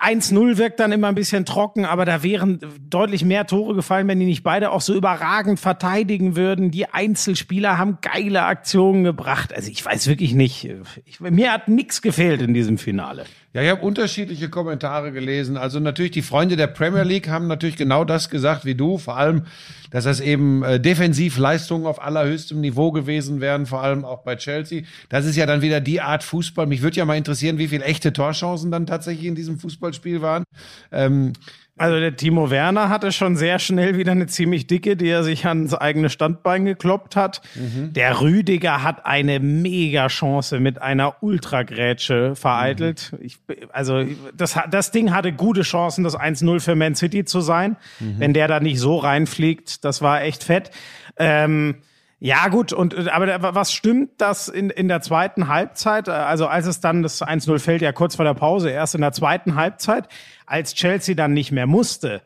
1-0 0.00 0.52
äh, 0.52 0.56
wirkt 0.56 0.80
dann 0.80 0.90
immer 0.90 1.08
ein 1.08 1.14
bisschen 1.14 1.44
trocken, 1.44 1.84
aber 1.84 2.06
da 2.06 2.22
wären 2.22 2.58
deutlich 2.88 3.22
mehr 3.22 3.46
Tore 3.46 3.74
gefallen, 3.74 4.08
wenn 4.08 4.18
die 4.18 4.24
nicht 4.24 4.42
beide 4.42 4.70
auch 4.70 4.80
so 4.80 4.94
überragend 4.94 5.60
verteidigen 5.60 6.34
würden. 6.34 6.70
Die 6.70 6.88
Einzelspieler 6.88 7.76
haben 7.76 7.98
geile 8.00 8.44
Aktionen 8.44 9.04
gebracht. 9.04 9.54
Also 9.54 9.70
ich 9.70 9.84
weiß 9.84 10.06
wirklich 10.06 10.32
nicht. 10.32 10.70
Ich, 11.04 11.20
mir 11.20 11.52
hat 11.52 11.68
nichts 11.68 12.00
gefehlt 12.00 12.40
in 12.40 12.54
diesem 12.54 12.78
Finale. 12.78 13.26
Ja, 13.54 13.62
ich 13.62 13.68
habe 13.68 13.82
unterschiedliche 13.82 14.48
Kommentare 14.48 15.12
gelesen. 15.12 15.58
Also 15.58 15.78
natürlich 15.78 16.12
die 16.12 16.22
Freunde 16.22 16.56
der 16.56 16.68
Premier 16.68 17.02
League 17.02 17.28
haben 17.28 17.48
natürlich 17.48 17.76
genau 17.76 18.04
das 18.04 18.30
gesagt 18.30 18.64
wie 18.64 18.74
du. 18.74 18.96
Vor 18.96 19.18
allem, 19.18 19.42
dass 19.90 20.04
das 20.04 20.20
eben 20.20 20.62
äh, 20.62 20.80
Defensivleistungen 20.80 21.86
auf 21.86 22.00
allerhöchstem 22.00 22.62
Niveau 22.62 22.92
gewesen 22.92 23.42
wären, 23.42 23.66
vor 23.66 23.82
allem 23.82 24.06
auch 24.06 24.22
bei 24.22 24.36
Chelsea. 24.36 24.84
Das 25.10 25.26
ist 25.26 25.36
ja 25.36 25.44
dann 25.44 25.60
wieder 25.60 25.82
die 25.82 26.00
Art 26.00 26.22
Fußball. 26.22 26.66
Mich 26.66 26.80
würde 26.80 26.96
ja 26.96 27.04
mal 27.04 27.18
interessieren, 27.18 27.58
wie 27.58 27.68
viele 27.68 27.84
echte 27.84 28.14
Torchancen 28.14 28.70
dann 28.70 28.86
tatsächlich 28.86 29.26
in 29.26 29.34
diesem 29.34 29.58
Fußballspiel 29.58 30.22
waren. 30.22 30.44
Ähm, 30.90 31.34
also 31.78 31.98
der 31.98 32.16
Timo 32.16 32.50
Werner 32.50 32.90
hatte 32.90 33.12
schon 33.12 33.34
sehr 33.34 33.58
schnell 33.58 33.96
wieder 33.96 34.12
eine 34.12 34.26
ziemlich 34.26 34.66
dicke, 34.66 34.94
die 34.94 35.08
er 35.08 35.24
sich 35.24 35.46
ans 35.46 35.72
eigene 35.74 36.10
Standbein 36.10 36.66
gekloppt 36.66 37.16
hat. 37.16 37.40
Mhm. 37.54 37.94
Der 37.94 38.20
Rüdiger 38.20 38.82
hat 38.82 39.06
eine 39.06 39.40
mega 39.40 40.08
Chance 40.08 40.60
mit 40.60 40.82
einer 40.82 41.22
Ultragrätsche 41.22 42.36
vereitelt. 42.36 43.12
Mhm. 43.12 43.24
Ich, 43.24 43.38
also 43.72 44.04
das, 44.36 44.58
das 44.70 44.90
Ding 44.90 45.12
hatte 45.12 45.32
gute 45.32 45.62
Chancen, 45.62 46.04
das 46.04 46.18
1-0 46.18 46.60
für 46.60 46.74
Man 46.76 46.94
City 46.94 47.24
zu 47.24 47.40
sein. 47.40 47.76
Mhm. 48.00 48.14
Wenn 48.18 48.34
der 48.34 48.48
da 48.48 48.60
nicht 48.60 48.78
so 48.78 48.98
reinfliegt, 48.98 49.84
das 49.84 50.02
war 50.02 50.22
echt 50.22 50.44
fett. 50.44 50.70
Ähm, 51.16 51.76
ja, 52.24 52.46
gut, 52.46 52.72
und 52.72 53.08
aber 53.08 53.56
was 53.56 53.72
stimmt, 53.72 54.20
dass 54.20 54.46
in, 54.46 54.70
in 54.70 54.86
der 54.86 55.00
zweiten 55.00 55.48
Halbzeit, 55.48 56.08
also 56.08 56.46
als 56.46 56.66
es 56.66 56.78
dann 56.78 57.02
das 57.02 57.20
1-0 57.20 57.58
fällt, 57.58 57.82
ja 57.82 57.90
kurz 57.90 58.14
vor 58.14 58.24
der 58.24 58.34
Pause, 58.34 58.70
erst 58.70 58.94
in 58.94 59.00
der 59.00 59.10
zweiten 59.10 59.56
Halbzeit, 59.56 60.06
als 60.46 60.74
Chelsea 60.74 61.16
dann 61.16 61.32
nicht 61.32 61.50
mehr 61.50 61.66
musste, 61.66 62.22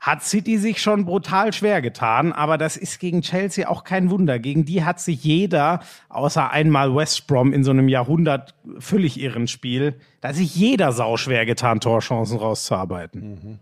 hat 0.00 0.22
City 0.22 0.58
sich 0.58 0.82
schon 0.82 1.06
brutal 1.06 1.54
schwer 1.54 1.80
getan, 1.80 2.34
aber 2.34 2.58
das 2.58 2.76
ist 2.76 3.00
gegen 3.00 3.22
Chelsea 3.22 3.66
auch 3.66 3.84
kein 3.84 4.10
Wunder. 4.10 4.38
Gegen 4.38 4.66
die 4.66 4.84
hat 4.84 5.00
sich 5.00 5.24
jeder, 5.24 5.80
außer 6.10 6.50
einmal 6.50 6.94
West 6.94 7.26
Brom 7.26 7.54
in 7.54 7.64
so 7.64 7.70
einem 7.70 7.88
Jahrhundert 7.88 8.54
völlig 8.78 9.18
irren 9.18 9.48
Spiel, 9.48 9.94
da 10.20 10.28
hat 10.28 10.36
sich 10.36 10.54
jeder 10.54 10.92
sau 10.92 11.16
schwer 11.16 11.46
getan, 11.46 11.80
Torchancen 11.80 12.36
rauszuarbeiten. 12.36 13.30
Mhm. 13.30 13.58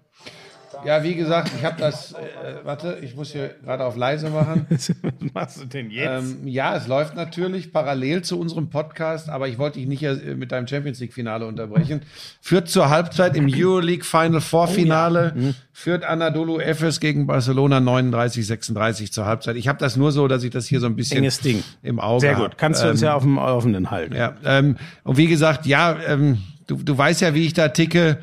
Ja, 0.86 1.02
wie 1.02 1.16
gesagt, 1.16 1.50
ich 1.58 1.64
habe 1.64 1.80
das. 1.80 2.12
Äh, 2.12 2.64
warte, 2.64 2.98
ich 3.02 3.16
muss 3.16 3.32
hier 3.32 3.56
gerade 3.64 3.84
auf 3.84 3.96
leise 3.96 4.30
machen. 4.30 4.66
Was 4.70 4.92
machst 5.34 5.60
du 5.60 5.64
denn 5.64 5.90
jetzt? 5.90 6.36
Ähm, 6.36 6.46
ja, 6.46 6.76
es 6.76 6.86
läuft 6.86 7.16
natürlich 7.16 7.72
parallel 7.72 8.22
zu 8.22 8.38
unserem 8.38 8.70
Podcast, 8.70 9.28
aber 9.28 9.48
ich 9.48 9.58
wollte 9.58 9.80
dich 9.80 9.88
nicht 9.88 10.04
äh, 10.04 10.36
mit 10.36 10.52
deinem 10.52 10.68
Champions 10.68 11.00
League 11.00 11.12
Finale 11.12 11.46
unterbrechen. 11.46 12.02
Führt 12.40 12.68
zur 12.68 12.88
Halbzeit 12.88 13.34
im 13.36 13.48
Euroleague 13.52 14.04
Final 14.04 14.40
Four 14.40 14.68
Finale. 14.68 15.32
Oh, 15.34 15.38
ja. 15.38 15.46
mhm. 15.46 15.54
Führt 15.72 16.04
Anadolu 16.04 16.60
Efes 16.60 17.00
gegen 17.00 17.26
Barcelona 17.26 17.80
39, 17.80 18.46
36 18.46 19.12
zur 19.12 19.26
Halbzeit. 19.26 19.56
Ich 19.56 19.66
habe 19.66 19.78
das 19.78 19.96
nur 19.96 20.12
so, 20.12 20.28
dass 20.28 20.44
ich 20.44 20.50
das 20.50 20.66
hier 20.66 20.78
so 20.78 20.86
ein 20.86 20.94
bisschen 20.94 21.18
Enges 21.18 21.40
Ding. 21.40 21.64
im 21.82 21.98
Auge 21.98 22.20
Sehr 22.20 22.36
gut. 22.36 22.56
Kannst 22.58 22.84
du 22.84 22.88
uns 22.88 23.02
ähm, 23.02 23.06
ja 23.06 23.14
auf 23.14 23.24
dem 23.24 23.36
Laufenden 23.36 23.90
halten. 23.90 24.14
Ja. 24.14 24.36
Ähm, 24.44 24.76
und 25.02 25.16
wie 25.16 25.26
gesagt, 25.26 25.66
ja, 25.66 25.96
ähm, 26.06 26.38
du, 26.68 26.76
du 26.76 26.96
weißt 26.96 27.22
ja, 27.22 27.34
wie 27.34 27.44
ich 27.44 27.54
da 27.54 27.68
ticke. 27.68 28.18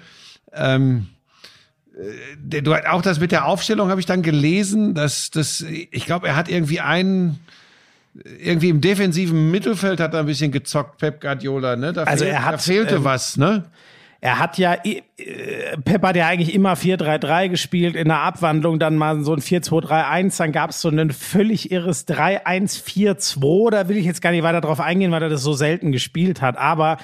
Ähm, 0.54 1.08
äh, 1.10 1.13
du 2.42 2.74
auch 2.90 3.02
das 3.02 3.20
mit 3.20 3.32
der 3.32 3.46
Aufstellung 3.46 3.90
habe 3.90 4.00
ich 4.00 4.06
dann 4.06 4.22
gelesen, 4.22 4.94
dass 4.94 5.30
das, 5.30 5.62
ich 5.62 6.06
glaube, 6.06 6.28
er 6.28 6.36
hat 6.36 6.50
irgendwie 6.50 6.80
einen 6.80 7.40
irgendwie 8.14 8.70
im 8.70 8.82
defensiven 8.82 9.50
Mittelfeld 9.52 10.00
hat 10.00 10.14
er 10.14 10.22
ein 10.22 10.26
bisschen 10.28 10.52
gezockt, 10.52 11.00
Pep 11.00 11.20
Guardiola, 11.20 11.76
ne? 11.76 11.94
Da, 11.94 12.04
also 12.04 12.26
fehlt, 12.26 12.36
er 12.36 12.46
hat, 12.46 12.54
da 12.54 12.58
fehlte 12.60 12.96
ähm, 12.96 13.04
was, 13.04 13.38
ne? 13.38 13.64
Er 14.22 14.40
hat 14.40 14.58
ja, 14.58 14.76
äh, 14.86 15.02
Pep 15.84 16.04
hat 16.04 16.16
ja 16.16 16.28
eigentlich 16.28 16.54
immer 16.54 16.76
4-3-3 16.76 17.50
gespielt, 17.50 17.96
in 17.96 18.08
der 18.08 18.20
Abwandlung 18.20 18.80
dann 18.80 18.96
mal 18.96 19.24
so 19.24 19.34
ein 19.34 19.42
4-2-3-1, 19.42 20.38
dann 20.38 20.52
gab 20.52 20.70
es 20.70 20.80
so 20.80 20.90
ein 20.90 21.12
völlig 21.12 21.72
irres 21.72 22.08
3-1-4-2, 22.08 23.72
da 23.72 23.90
will 23.90 23.98
ich 23.98 24.06
jetzt 24.06 24.22
gar 24.22 24.32
nicht 24.32 24.44
weiter 24.44 24.62
drauf 24.62 24.80
eingehen, 24.80 25.12
weil 25.12 25.24
er 25.24 25.30
das 25.30 25.42
so 25.42 25.54
selten 25.54 25.92
gespielt 25.92 26.42
hat, 26.42 26.56
aber 26.56 26.98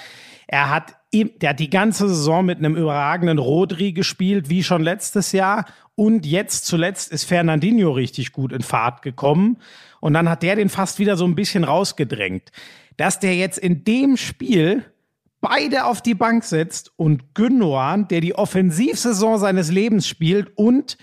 er 0.51 0.69
hat 0.71 0.95
der 1.13 1.49
hat 1.49 1.59
die 1.59 1.71
ganze 1.71 2.07
Saison 2.07 2.45
mit 2.45 2.59
einem 2.59 2.75
überragenden 2.75 3.39
Rodri 3.39 3.93
gespielt, 3.93 4.49
wie 4.49 4.63
schon 4.63 4.83
letztes 4.83 5.31
Jahr. 5.31 5.65
Und 5.95 6.23
jetzt 6.25 6.67
zuletzt 6.67 7.11
ist 7.11 7.23
Fernandinho 7.23 7.91
richtig 7.91 8.31
gut 8.31 8.51
in 8.51 8.61
Fahrt 8.61 9.01
gekommen. 9.01 9.57
Und 10.01 10.13
dann 10.13 10.29
hat 10.29 10.43
der 10.43 10.55
den 10.55 10.69
fast 10.69 10.99
wieder 10.99 11.17
so 11.17 11.25
ein 11.25 11.33
bisschen 11.33 11.63
rausgedrängt. 11.63 12.51
Dass 12.97 13.19
der 13.19 13.35
jetzt 13.35 13.57
in 13.57 13.83
dem 13.83 14.17
Spiel 14.17 14.85
beide 15.41 15.85
auf 15.85 16.01
die 16.01 16.13
Bank 16.13 16.43
setzt 16.43 16.91
und 16.95 17.33
Gündogan, 17.33 18.07
der 18.07 18.21
die 18.21 18.35
Offensivsaison 18.35 19.39
seines 19.39 19.71
Lebens 19.71 20.07
spielt 20.07 20.55
und 20.57 20.97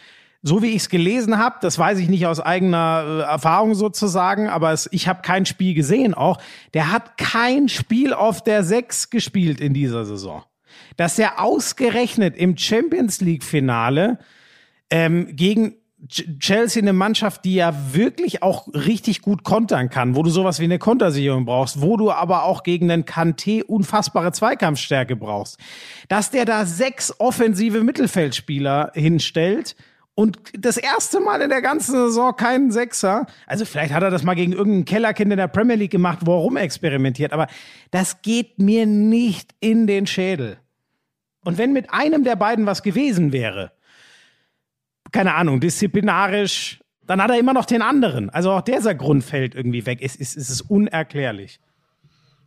so 0.47 0.63
wie 0.63 0.69
ich 0.69 0.77
es 0.77 0.89
gelesen 0.89 1.39
habe, 1.39 1.57
das 1.61 1.77
weiß 1.77 1.99
ich 1.99 2.09
nicht 2.09 2.29
aus 2.29 2.39
eigener 2.39 3.05
äh, 3.05 3.23
Erfahrung 3.23 3.75
sozusagen, 3.75 4.49
aber 4.49 4.71
es, 4.71 4.89
ich 4.93 5.09
habe 5.09 5.23
kein 5.23 5.45
Spiel 5.45 5.75
gesehen 5.75 6.15
auch, 6.15 6.39
der 6.73 6.93
hat 6.93 7.19
kein 7.19 7.69
Spiel 7.69 8.13
auf 8.13 8.45
der 8.45 8.63
Sechs 8.63 9.11
gespielt 9.11 9.61
in 9.61 9.75
dieser 9.75 10.05
Saison. 10.05 10.45
Dass 10.97 11.19
er 11.19 11.43
ausgerechnet 11.43 12.37
im 12.37 12.57
Champions 12.57 13.21
League-Finale 13.21 14.21
ähm, 14.89 15.35
gegen 15.35 15.75
Chelsea 16.39 16.81
eine 16.81 16.93
Mannschaft, 16.93 17.45
die 17.45 17.57
ja 17.57 17.75
wirklich 17.93 18.45
auch 18.45 18.69
richtig 18.73 19.23
gut 19.23 19.43
kontern 19.43 19.91
kann, 19.91 20.15
wo 20.15 20.23
du 20.23 20.31
sowas 20.31 20.61
wie 20.61 20.65
eine 20.65 20.79
Kontersicherung 20.79 21.45
brauchst, 21.45 21.81
wo 21.81 21.97
du 21.97 22.13
aber 22.13 22.45
auch 22.45 22.63
gegen 22.63 22.89
einen 22.89 23.05
Kanté 23.05 23.65
unfassbare 23.65 24.31
Zweikampfstärke 24.31 25.17
brauchst. 25.17 25.59
Dass 26.07 26.31
der 26.31 26.45
da 26.45 26.67
sechs 26.67 27.19
offensive 27.19 27.83
Mittelfeldspieler 27.83 28.93
hinstellt 28.95 29.75
und 30.17 30.39
das 30.59 30.79
erste 30.79 31.21
Mal 31.21 31.43
in 31.43 31.51
der 31.51 31.61
ganzen 31.61 31.93
Saison 31.93 32.35
keinen 32.35 32.73
Sechser. 32.73 33.27
Also 33.47 33.67
vielleicht 33.67 33.93
hat 33.93 34.03
er 34.03 34.11
das 34.11 34.23
mal 34.23 34.35
gegen 34.35 34.55
irgendein 34.55 34.87
Kellerkind 34.87 35.31
in 35.31 35.37
der 35.37 35.47
Premier 35.47 35.77
League 35.77 35.91
gemacht, 35.91 36.21
wo 36.23 36.33
er 36.39 36.41
rumexperimentiert. 36.41 37.35
Aber 37.35 37.49
das 37.91 38.23
geht 38.23 38.59
mir 38.59 38.87
nicht 38.87 39.55
in 39.61 39.87
den 39.87 40.07
Schädel. 40.07 40.57
Und 41.45 41.59
wenn 41.59 41.75
mit 41.75 41.93
einem 41.93 42.25
der 42.25 42.35
beiden 42.35 42.65
was 42.65 42.83
gewesen 42.83 43.31
wäre, 43.31 43.73
keine 45.13 45.35
Ahnung, 45.35 45.61
disziplinarisch, 45.61 46.81
dann 47.07 47.23
hat 47.23 47.31
er 47.31 47.39
immer 47.39 47.53
noch 47.53 47.67
den 47.67 47.83
anderen. 47.83 48.31
Also 48.31 48.53
auch 48.53 48.63
dieser 48.63 48.95
Grund 48.95 49.23
fällt 49.23 49.55
irgendwie 49.55 49.85
weg. 49.85 49.99
Es, 50.01 50.17
es, 50.17 50.35
es 50.35 50.49
ist 50.49 50.63
unerklärlich. 50.63 51.61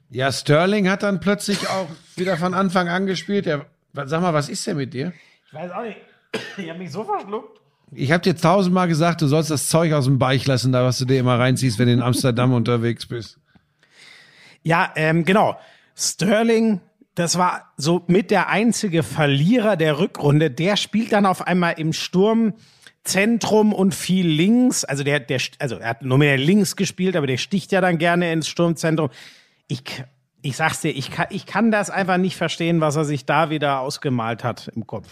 Ja, 0.10 0.32
Sterling 0.32 0.90
hat 0.90 1.04
dann 1.04 1.20
plötzlich 1.20 1.70
auch 1.70 1.88
wieder 2.16 2.36
von 2.36 2.56
Anfang 2.56 2.90
an 2.90 3.06
gespielt. 3.06 3.46
Ja, 3.46 3.64
sag 3.94 4.22
mal, 4.22 4.34
was 4.34 4.50
ist 4.50 4.66
denn 4.66 4.78
mit 4.78 4.92
dir? 4.92 5.14
Ich 5.46 5.54
weiß 5.54 5.70
auch 5.72 5.84
nicht. 5.84 5.98
Ich 6.58 6.68
habe 6.68 6.80
mich 6.80 6.92
so 6.92 7.04
verschluckt. 7.04 7.59
Ich 7.92 8.12
habe 8.12 8.22
dir 8.22 8.36
tausendmal 8.36 8.88
gesagt, 8.88 9.22
du 9.22 9.28
sollst 9.28 9.50
das 9.50 9.68
Zeug 9.68 9.94
aus 9.94 10.06
dem 10.06 10.20
Beich 10.20 10.46
lassen, 10.46 10.72
da 10.72 10.84
was 10.84 11.00
du 11.00 11.06
dir 11.06 11.20
immer 11.20 11.40
reinziehst, 11.40 11.80
wenn 11.80 11.88
du 11.88 11.94
in 11.94 12.02
Amsterdam 12.02 12.54
unterwegs 12.54 13.06
bist. 13.08 13.40
Ja, 14.62 14.92
ähm, 14.96 15.26
genau. 15.26 15.58
Sterling, 15.96 16.82
das 17.16 17.38
war 17.38 17.74
so 17.78 18.04
mit 18.08 18.32
der 18.32 18.50
einzige 18.50 19.04
Verlierer 19.04 19.76
der 19.76 20.00
Rückrunde. 20.00 20.52
Der 20.52 20.78
spielt 20.78 21.12
dann 21.12 21.26
auf 21.26 21.48
einmal 21.48 21.74
im 21.78 21.94
Sturmzentrum 21.94 23.74
und 23.74 23.96
viel 23.96 24.28
links. 24.28 24.86
Also 24.86 25.04
der, 25.04 25.20
der, 25.20 25.42
also 25.60 25.78
er 25.78 25.90
hat 25.90 26.04
nur 26.04 26.18
mehr 26.18 26.38
links 26.38 26.76
gespielt, 26.76 27.16
aber 27.16 27.28
der 27.28 27.38
sticht 27.38 27.72
ja 27.72 27.82
dann 27.82 27.98
gerne 27.98 28.32
ins 28.32 28.48
Sturmzentrum. 28.48 29.10
ich, 29.68 29.82
ich 30.42 30.56
sag's 30.56 30.82
dir, 30.82 30.92
ich 30.92 31.12
kann, 31.12 31.28
ich 31.30 31.46
kann 31.46 31.72
das 31.72 31.90
einfach 31.90 32.18
nicht 32.18 32.38
verstehen, 32.38 32.80
was 32.80 32.96
er 32.96 33.06
sich 33.06 33.26
da 33.26 33.50
wieder 33.50 33.80
ausgemalt 33.80 34.44
hat 34.44 34.70
im 34.76 34.88
Kopf. 34.88 35.08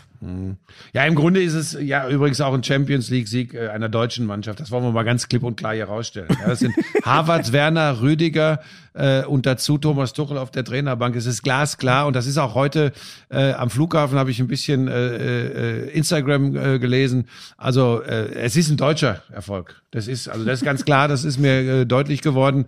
Ja, 0.94 1.06
im 1.06 1.16
Grunde 1.16 1.42
ist 1.42 1.54
es 1.54 1.78
ja 1.80 2.10
übrigens 2.10 2.42
auch 2.42 2.54
ein 2.54 2.64
Champions 2.64 3.10
League-Sieg 3.10 3.54
äh, 3.54 3.68
einer 3.70 3.90
deutschen 3.90 4.26
Mannschaft. 4.26 4.60
Das 4.60 4.72
wollen 4.72 4.84
wir 4.84 4.92
mal 4.92 5.04
ganz 5.04 5.28
klipp 5.28 5.44
und 5.44 5.58
klar 5.58 5.76
hier 5.76 5.86
rausstellen. 5.86 6.30
Ja, 6.40 6.48
das 6.48 6.60
sind 6.60 6.74
Harvards, 7.04 7.52
Werner, 7.52 8.02
Rüdiger 8.02 8.62
äh, 8.94 9.24
und 9.24 9.46
dazu 9.46 9.78
Thomas 9.78 10.14
Tuchel 10.14 10.38
auf 10.38 10.50
der 10.50 10.64
Trainerbank. 10.64 11.16
Es 11.16 11.26
ist 11.26 11.44
glasklar 11.44 12.08
und 12.08 12.16
das 12.16 12.26
ist 12.26 12.38
auch 12.38 12.56
heute 12.56 12.94
äh, 13.30 13.54
am 13.54 13.70
Flughafen 13.70 14.18
habe 14.18 14.32
ich 14.32 14.40
ein 14.40 14.48
bisschen 14.48 14.88
äh, 14.88 15.86
äh, 15.86 15.90
Instagram 15.90 16.56
äh, 16.56 16.80
gelesen. 16.80 17.28
Also 17.58 18.02
es 18.02 18.56
ist 18.56 18.70
ein 18.70 18.78
deutscher 18.78 19.22
Erfolg. 19.32 19.82
Das 19.92 20.08
ist 20.08 20.28
also 20.28 20.46
das 20.46 20.60
ist 20.60 20.66
ganz 20.66 20.86
klar. 20.86 21.08
Das 21.08 21.24
ist 21.24 21.38
mir 21.38 21.86
deutlich 21.86 22.22
geworden. 22.22 22.66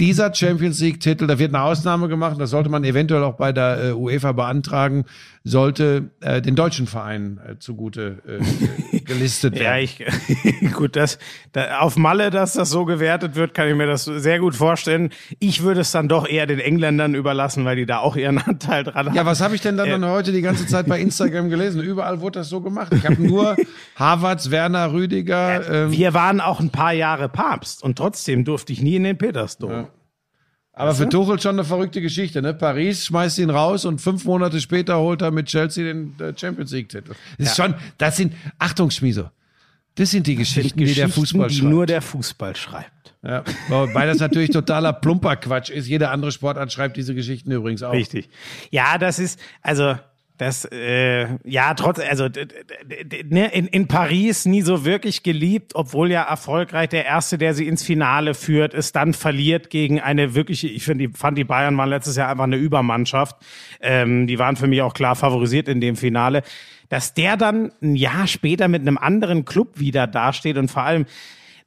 Dieser 0.00 0.34
Champions 0.34 0.80
League-Titel, 0.80 1.26
da 1.26 1.38
wird 1.38 1.54
eine 1.54 1.62
Ausnahme 1.62 2.08
gemacht. 2.08 2.36
Das 2.38 2.48
sollte 2.48 2.70
man 2.70 2.84
eventuell 2.84 3.22
auch 3.22 3.34
bei 3.34 3.52
der 3.52 3.84
äh, 3.84 3.92
UEFA 3.92 4.32
beantragen 4.32 5.04
sollte 5.42 6.10
äh, 6.20 6.42
den 6.42 6.54
deutschen 6.54 6.86
Verein 6.86 7.40
äh, 7.48 7.58
zugute 7.58 8.18
äh, 8.92 8.98
gelistet 9.00 9.54
werden. 9.58 9.64
Ja, 9.64 9.78
ich, 9.78 10.04
gut, 10.74 10.96
das, 10.96 11.18
da, 11.52 11.78
auf 11.78 11.96
Malle, 11.96 12.30
dass 12.30 12.52
das 12.52 12.68
so 12.68 12.84
gewertet 12.84 13.36
wird, 13.36 13.54
kann 13.54 13.66
ich 13.68 13.74
mir 13.74 13.86
das 13.86 14.04
sehr 14.04 14.38
gut 14.38 14.54
vorstellen. 14.54 15.10
Ich 15.38 15.62
würde 15.62 15.80
es 15.80 15.92
dann 15.92 16.08
doch 16.08 16.28
eher 16.28 16.46
den 16.46 16.58
Engländern 16.60 17.14
überlassen, 17.14 17.64
weil 17.64 17.76
die 17.76 17.86
da 17.86 17.98
auch 18.00 18.16
ihren 18.16 18.36
Anteil 18.42 18.84
dran 18.84 19.06
haben. 19.06 19.14
Ja, 19.16 19.24
was 19.24 19.40
habe 19.40 19.54
ich 19.54 19.62
denn 19.62 19.78
dann, 19.78 19.88
Äh. 19.88 19.92
dann 19.92 20.04
heute 20.06 20.30
die 20.32 20.42
ganze 20.42 20.66
Zeit 20.66 20.86
bei 20.86 21.00
Instagram 21.00 21.48
gelesen? 21.48 21.80
Überall 21.80 22.20
wurde 22.20 22.40
das 22.40 22.50
so 22.50 22.60
gemacht. 22.60 22.92
Ich 22.94 23.06
habe 23.06 23.22
nur 23.22 23.56
Harvards, 23.96 24.50
Werner, 24.50 24.92
Rüdiger. 24.92 25.86
Ähm, 25.86 25.92
Wir 25.92 26.12
waren 26.12 26.40
auch 26.42 26.60
ein 26.60 26.70
paar 26.70 26.92
Jahre 26.92 27.30
Papst 27.30 27.82
und 27.82 27.96
trotzdem 27.96 28.44
durfte 28.44 28.74
ich 28.74 28.82
nie 28.82 28.96
in 28.96 29.04
den 29.04 29.16
Petersdom. 29.16 29.86
Aber 30.72 30.94
für 30.94 31.08
Tuchel 31.08 31.40
schon 31.40 31.56
eine 31.56 31.64
verrückte 31.64 32.00
Geschichte. 32.00 32.40
Ne? 32.42 32.54
Paris 32.54 33.06
schmeißt 33.06 33.38
ihn 33.38 33.50
raus 33.50 33.84
und 33.84 34.00
fünf 34.00 34.24
Monate 34.24 34.60
später 34.60 34.98
holt 34.98 35.20
er 35.22 35.30
mit 35.30 35.46
Chelsea 35.46 35.84
den 35.84 36.14
äh, 36.20 36.32
Champions 36.36 36.70
League-Titel. 36.72 37.12
Das 37.38 37.48
ist 37.48 37.56
schon, 37.56 37.74
das 37.98 38.16
sind, 38.16 38.34
Achtung, 38.58 38.90
Schmieso. 38.90 39.30
Das 39.96 40.12
sind 40.12 40.26
die 40.26 40.36
Geschichten, 40.36 40.78
die 40.78 40.84
der 40.86 41.06
Geschichten, 41.06 41.20
Fußball 41.20 41.48
die 41.48 41.56
schreibt. 41.56 41.70
nur 41.70 41.86
der 41.86 42.00
Fußball 42.00 42.56
schreibt. 42.56 43.14
Ja, 43.22 43.44
wobei 43.68 44.06
das 44.06 44.18
natürlich 44.18 44.50
totaler 44.50 44.94
plumper 44.94 45.36
Quatsch 45.36 45.68
ist. 45.68 45.88
Jede 45.88 46.08
andere 46.08 46.32
Sportart 46.32 46.72
schreibt 46.72 46.96
diese 46.96 47.14
Geschichten 47.14 47.50
übrigens 47.50 47.82
auch. 47.82 47.92
Richtig. 47.92 48.30
Ja, 48.70 48.96
das 48.96 49.18
ist, 49.18 49.38
also, 49.60 49.96
das, 50.40 50.64
äh, 50.64 51.26
ja, 51.44 51.74
trotz, 51.74 51.98
also 51.98 52.26
ne, 53.28 53.52
in, 53.52 53.66
in 53.66 53.88
Paris 53.88 54.46
nie 54.46 54.62
so 54.62 54.86
wirklich 54.86 55.22
geliebt, 55.22 55.74
obwohl 55.74 56.10
ja 56.10 56.22
erfolgreich 56.22 56.88
der 56.88 57.04
Erste, 57.04 57.36
der 57.36 57.52
sie 57.52 57.68
ins 57.68 57.82
Finale 57.82 58.32
führt, 58.32 58.72
es 58.72 58.92
dann 58.92 59.12
verliert 59.12 59.68
gegen 59.68 60.00
eine 60.00 60.34
wirkliche, 60.34 60.68
ich 60.68 60.82
finde, 60.82 61.08
die, 61.08 61.14
fand 61.14 61.36
die 61.36 61.44
Bayern 61.44 61.76
waren 61.76 61.90
letztes 61.90 62.16
Jahr 62.16 62.30
einfach 62.30 62.44
eine 62.44 62.56
Übermannschaft. 62.56 63.36
Ähm, 63.82 64.26
die 64.26 64.38
waren 64.38 64.56
für 64.56 64.66
mich 64.66 64.80
auch 64.80 64.94
klar 64.94 65.14
favorisiert 65.14 65.68
in 65.68 65.82
dem 65.82 65.96
Finale. 65.96 66.42
Dass 66.88 67.12
der 67.12 67.36
dann 67.36 67.72
ein 67.82 67.94
Jahr 67.94 68.26
später 68.26 68.68
mit 68.68 68.80
einem 68.80 68.96
anderen 68.96 69.44
Club 69.44 69.78
wieder 69.78 70.06
dasteht 70.06 70.56
und 70.56 70.70
vor 70.70 70.84
allem, 70.84 71.04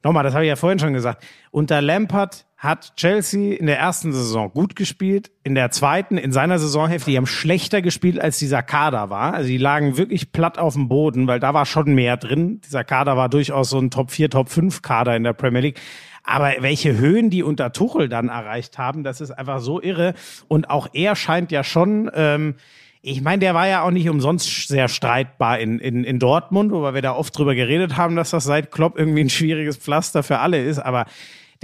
Nochmal, 0.02 0.22
das 0.22 0.34
habe 0.34 0.44
ich 0.44 0.50
ja 0.50 0.56
vorhin 0.56 0.78
schon 0.78 0.92
gesagt. 0.92 1.24
Unter 1.50 1.80
Lampard 1.80 2.44
hat 2.64 2.96
Chelsea 2.96 3.56
in 3.56 3.66
der 3.66 3.78
ersten 3.78 4.12
Saison 4.12 4.50
gut 4.50 4.74
gespielt, 4.74 5.30
in 5.42 5.54
der 5.54 5.70
zweiten, 5.70 6.16
in 6.16 6.32
seiner 6.32 6.58
Saisonhälfte, 6.58 7.10
die 7.10 7.16
haben 7.18 7.26
schlechter 7.26 7.82
gespielt, 7.82 8.18
als 8.18 8.38
dieser 8.38 8.62
Kader 8.62 9.10
war. 9.10 9.34
Also 9.34 9.48
die 9.48 9.58
lagen 9.58 9.98
wirklich 9.98 10.32
platt 10.32 10.58
auf 10.58 10.72
dem 10.72 10.88
Boden, 10.88 11.26
weil 11.26 11.40
da 11.40 11.52
war 11.52 11.66
schon 11.66 11.94
mehr 11.94 12.16
drin. 12.16 12.62
Dieser 12.64 12.82
Kader 12.82 13.16
war 13.18 13.28
durchaus 13.28 13.70
so 13.70 13.78
ein 13.78 13.90
Top 13.90 14.10
4, 14.10 14.30
Top 14.30 14.48
5 14.48 14.80
Kader 14.80 15.14
in 15.14 15.24
der 15.24 15.34
Premier 15.34 15.60
League. 15.60 15.80
Aber 16.24 16.54
welche 16.60 16.96
Höhen 16.96 17.28
die 17.28 17.42
unter 17.42 17.70
Tuchel 17.72 18.08
dann 18.08 18.30
erreicht 18.30 18.78
haben, 18.78 19.04
das 19.04 19.20
ist 19.20 19.30
einfach 19.30 19.60
so 19.60 19.82
irre. 19.82 20.14
Und 20.48 20.70
auch 20.70 20.88
er 20.94 21.16
scheint 21.16 21.52
ja 21.52 21.62
schon, 21.62 22.10
ähm, 22.14 22.54
ich 23.02 23.20
meine, 23.20 23.40
der 23.40 23.52
war 23.52 23.68
ja 23.68 23.82
auch 23.82 23.90
nicht 23.90 24.08
umsonst 24.08 24.68
sehr 24.68 24.88
streitbar 24.88 25.58
in, 25.58 25.78
in, 25.78 26.02
in 26.02 26.18
Dortmund, 26.18 26.72
wobei 26.72 26.94
wir 26.94 27.02
da 27.02 27.14
oft 27.14 27.36
drüber 27.36 27.54
geredet 27.54 27.98
haben, 27.98 28.16
dass 28.16 28.30
das 28.30 28.44
seit 28.44 28.70
Klopp 28.70 28.98
irgendwie 28.98 29.20
ein 29.20 29.28
schwieriges 29.28 29.76
Pflaster 29.76 30.22
für 30.22 30.38
alle 30.38 30.64
ist. 30.64 30.78
Aber 30.78 31.04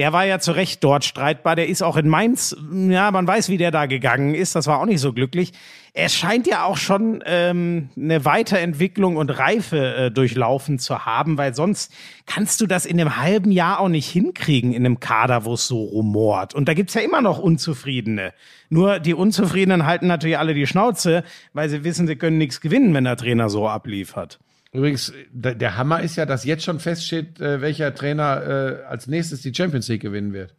der 0.01 0.15
war 0.15 0.25
ja 0.25 0.39
zu 0.39 0.53
Recht 0.53 0.83
dort 0.83 1.05
streitbar. 1.05 1.57
Der 1.57 1.69
ist 1.69 1.83
auch 1.83 1.99
in 1.99 2.09
Mainz, 2.09 2.57
ja, 2.73 3.11
man 3.11 3.27
weiß, 3.27 3.51
wie 3.51 3.59
der 3.59 3.71
da 3.71 3.85
gegangen 3.85 4.35
ist. 4.35 4.57
Das 4.57 4.67
war 4.67 4.81
auch 4.81 4.87
nicht 4.87 4.99
so 4.99 5.13
glücklich. 5.13 5.53
Er 5.93 6.09
scheint 6.09 6.47
ja 6.47 6.65
auch 6.65 6.79
schon 6.79 7.23
ähm, 7.27 7.91
eine 7.99 8.25
Weiterentwicklung 8.25 9.19
und 9.19 9.29
Reife 9.29 9.95
äh, 9.95 10.11
durchlaufen 10.11 10.79
zu 10.79 11.05
haben, 11.05 11.37
weil 11.37 11.55
sonst 11.55 11.93
kannst 12.25 12.63
du 12.63 12.67
das 12.67 12.87
in 12.87 12.99
einem 12.99 13.19
halben 13.19 13.53
Jahr 13.53 13.79
auch 13.79 13.91
nicht 13.91 14.09
hinkriegen 14.09 14.73
in 14.73 14.87
einem 14.87 15.01
Kader, 15.01 15.45
wo 15.45 15.53
es 15.53 15.67
so 15.67 15.83
rumort. 15.83 16.55
Und 16.55 16.67
da 16.67 16.73
gibt's 16.73 16.95
ja 16.95 17.03
immer 17.03 17.21
noch 17.21 17.39
Unzufriedene. 17.39 18.33
Nur 18.71 19.01
die 19.01 19.13
Unzufriedenen 19.13 19.85
halten 19.85 20.07
natürlich 20.07 20.39
alle 20.39 20.55
die 20.55 20.67
Schnauze, 20.67 21.25
weil 21.53 21.69
sie 21.69 21.85
wissen, 21.85 22.07
sie 22.07 22.17
können 22.17 22.39
nichts 22.39 22.63
gewinnen, 22.63 22.95
wenn 22.95 23.05
der 23.05 23.19
Trainer 23.19 23.51
so 23.51 23.69
abliefert. 23.69 24.39
Übrigens, 24.73 25.13
der 25.33 25.77
Hammer 25.77 26.01
ist 26.01 26.17
ja, 26.17 26.27
dass 26.27 26.45
jetzt 26.45 26.65
schon 26.65 26.79
feststeht, 26.79 27.41
äh, 27.41 27.61
welcher 27.61 27.95
Trainer 27.95 28.81
äh, 28.83 28.85
als 28.85 29.09
nächstes 29.09 29.43
die 29.43 29.53
Champions 29.53 29.89
League 29.89 30.03
gewinnen 30.03 30.33
wird. 30.33 30.55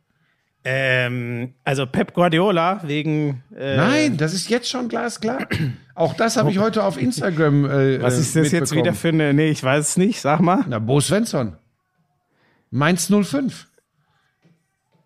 Ähm, 0.63 1.53
also 1.63 1.87
Pep 1.87 2.13
Guardiola 2.13 2.81
wegen 2.83 3.41
äh, 3.57 3.77
Nein, 3.77 4.17
das 4.17 4.33
ist 4.33 4.49
jetzt 4.49 4.69
schon 4.69 4.89
glasklar. 4.89 5.47
Auch 5.95 6.13
das 6.13 6.37
habe 6.37 6.51
ich 6.51 6.59
heute 6.59 6.83
auf 6.83 7.01
Instagram. 7.01 7.65
Äh, 7.65 8.01
Was 8.01 8.19
ist 8.19 8.35
das 8.35 8.51
jetzt 8.51 8.75
wieder 8.75 8.93
für 8.93 9.07
eine? 9.09 9.33
Nee, 9.33 9.49
ich 9.49 9.63
weiß 9.63 9.89
es 9.89 9.97
nicht. 9.97 10.21
Sag 10.21 10.39
mal. 10.41 10.63
Na, 10.67 10.77
Bo 10.77 10.99
Svensson. 10.99 11.55
Mainz 12.69 13.11
05. 13.11 13.67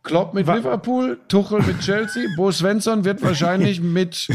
Klopp 0.04 0.34
mit 0.34 0.46
Liverpool, 0.46 1.20
Tuchel 1.28 1.64
mit 1.64 1.80
Chelsea, 1.80 2.24
Bo 2.38 2.52
Svensson 2.52 3.06
wird 3.06 3.24
wahrscheinlich 3.24 3.82
mit, 3.82 4.28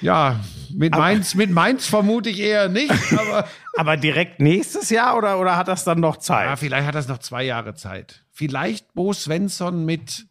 ja, 0.00 0.40
mit 0.74 0.92
Mainz, 0.92 1.34
mit 1.34 1.50
Mainz 1.50 1.86
vermute 1.86 2.30
ich 2.30 2.40
eher 2.40 2.68
nicht, 2.68 2.92
aber 3.12 3.46
Aber 3.76 3.96
direkt 3.96 4.40
nächstes 4.40 4.90
Jahr 4.90 5.16
oder, 5.16 5.38
oder 5.40 5.56
hat 5.56 5.68
das 5.68 5.84
dann 5.84 6.00
noch 6.00 6.18
Zeit? 6.18 6.46
ja, 6.46 6.56
vielleicht 6.56 6.86
hat 6.86 6.94
das 6.94 7.08
noch 7.08 7.18
zwei 7.18 7.44
Jahre 7.44 7.74
Zeit. 7.74 8.24
Vielleicht 8.30 8.94
Bo 8.94 9.12
Svensson 9.12 9.84
mit, 9.84 10.26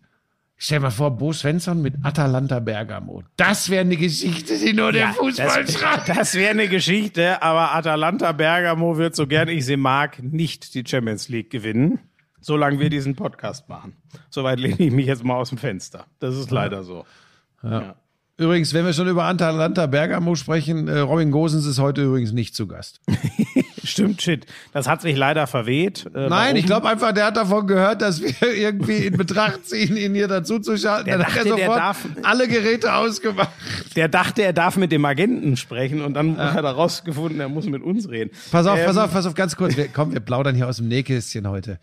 stell 0.58 0.80
dir 0.80 0.84
mal 0.84 0.92
vor, 0.92 1.12
Bo 1.12 1.34
Svensson 1.34 1.82
mit 1.82 1.96
Atalanta 2.04 2.60
Bergamo. 2.60 3.24
Das 3.38 3.70
wäre 3.70 3.82
eine 3.82 3.98
Geschichte, 3.98 4.58
die 4.58 4.74
nur 4.74 4.92
der 4.92 5.14
Fußball 5.14 5.66
das, 5.66 5.74
schreibt. 5.74 6.10
das 6.10 6.36
wäre 6.36 6.52
eine 6.52 6.68
Geschichte, 6.68 7.42
aber 7.42 7.74
Atalanta 7.76 8.32
Bergamo 8.32 8.98
wird, 8.98 9.16
so 9.16 9.28
gern 9.28 9.48
ich 9.50 9.66
sie 9.66 9.78
mag, 9.78 10.22
nicht 10.22 10.74
die 10.76 10.84
Champions 10.86 11.30
League 11.30 11.50
gewinnen, 11.50 12.00
solange 12.40 12.80
wir 12.80 12.90
diesen 12.90 13.16
Podcast 13.16 13.70
machen. 13.70 13.96
Soweit 14.30 14.60
lehne 14.60 14.80
ich 14.80 14.92
mich 14.92 15.06
jetzt 15.06 15.24
mal 15.24 15.36
aus 15.36 15.50
dem 15.50 15.58
Fenster. 15.58 16.06
Das 16.20 16.36
ist 16.36 16.52
leider 16.52 16.84
so. 16.84 17.06
Übrigens, 18.38 18.74
wenn 18.74 18.84
wir 18.84 18.94
schon 18.94 19.08
über 19.08 19.26
Atalanta 19.26 19.86
Bergamo 19.86 20.34
sprechen, 20.36 20.88
äh, 20.88 21.00
Robin 21.00 21.30
Gosens 21.30 21.68
ist 21.68 21.78
heute 21.80 22.02
übrigens 22.02 22.32
nicht 22.32 22.56
zu 22.56 22.66
Gast. 22.68 23.00
Stimmt, 23.84 24.22
shit. 24.24 24.48
Das 24.72 24.88
hat 24.88 25.02
sich 25.02 25.16
leider 25.16 25.46
verweht. 25.46 26.10
Äh, 26.16 26.30
Nein, 26.30 26.56
ich 26.56 26.66
glaube 26.66 26.88
einfach, 26.90 27.12
der 27.12 27.26
hat 27.28 27.38
davon 27.38 27.68
gehört, 27.68 28.02
dass 28.02 28.22
wir 28.24 28.34
irgendwie 28.56 29.06
in 29.08 29.18
Betracht 29.18 29.66
ziehen, 29.68 29.96
ihn 29.98 30.16
hier 30.16 30.28
dazu 30.28 30.58
zu 30.60 30.78
schalten. 30.78 31.06
Der 31.10 31.18
Dann 31.20 31.28
hat 31.28 31.36
er 31.36 31.44
dachte, 31.44 31.56
der 31.58 31.66
sofort 31.68 31.80
darf- 31.80 32.08
alle 32.24 32.48
Geräte 32.48 32.94
ausgemacht. 32.96 33.52
Der 33.96 34.08
dachte, 34.08 34.42
er 34.42 34.54
darf 34.54 34.78
mit 34.78 34.92
dem 34.92 35.06
Agenten 35.06 35.56
sprechen 35.58 36.02
und 36.02 36.16
dann 36.16 36.38
hat 36.38 36.64
er 36.64 36.72
rausgefunden, 36.72 37.40
er 37.40 37.50
muss 37.50 37.66
mit 37.68 37.84
uns 37.84 38.10
reden. 38.10 38.32
Pass 38.52 38.66
auf, 38.66 38.80
Ähm, 38.80 38.86
pass 38.88 38.98
auf, 38.98 39.12
pass 39.14 39.26
auf, 39.28 39.36
ganz 39.36 39.56
kurz. 39.56 39.78
Wir, 39.78 39.90
komm, 39.90 40.14
wir 40.14 40.22
plaudern 40.22 40.56
hier 40.56 40.68
aus 40.68 40.78
dem 40.78 40.88
Nähkästchen 40.88 41.48
heute. 41.48 41.78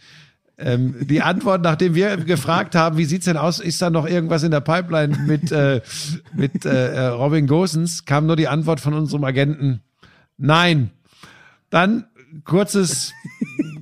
Ähm, 0.63 0.95
die 1.01 1.23
Antwort, 1.23 1.63
nachdem 1.63 1.95
wir 1.95 2.17
gefragt 2.19 2.75
haben, 2.75 2.99
wie 2.99 3.07
sieht's 3.07 3.25
denn 3.25 3.39
aus, 3.39 3.61
ist 3.61 3.81
da 3.81 3.89
noch 3.89 4.07
irgendwas 4.07 4.43
in 4.43 4.51
der 4.51 4.61
Pipeline 4.61 5.17
mit, 5.27 5.51
äh, 5.51 5.81
mit 6.35 6.65
äh, 6.67 7.07
Robin 7.07 7.47
Gosens, 7.47 8.05
kam 8.05 8.27
nur 8.27 8.37
die 8.37 8.49
Antwort 8.49 8.81
von 8.81 8.93
unserem 8.93 9.25
Agenten, 9.25 9.81
nein. 10.37 10.91
Dann 11.71 12.07
kurzes, 12.45 13.13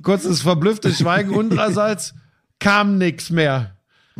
kurzes 0.03 0.41
verblüfftes 0.41 0.99
Schweigen 0.99 1.31
unsererseits, 1.31 2.15
kam 2.59 2.97
nix 2.97 3.29
mehr. 3.29 3.75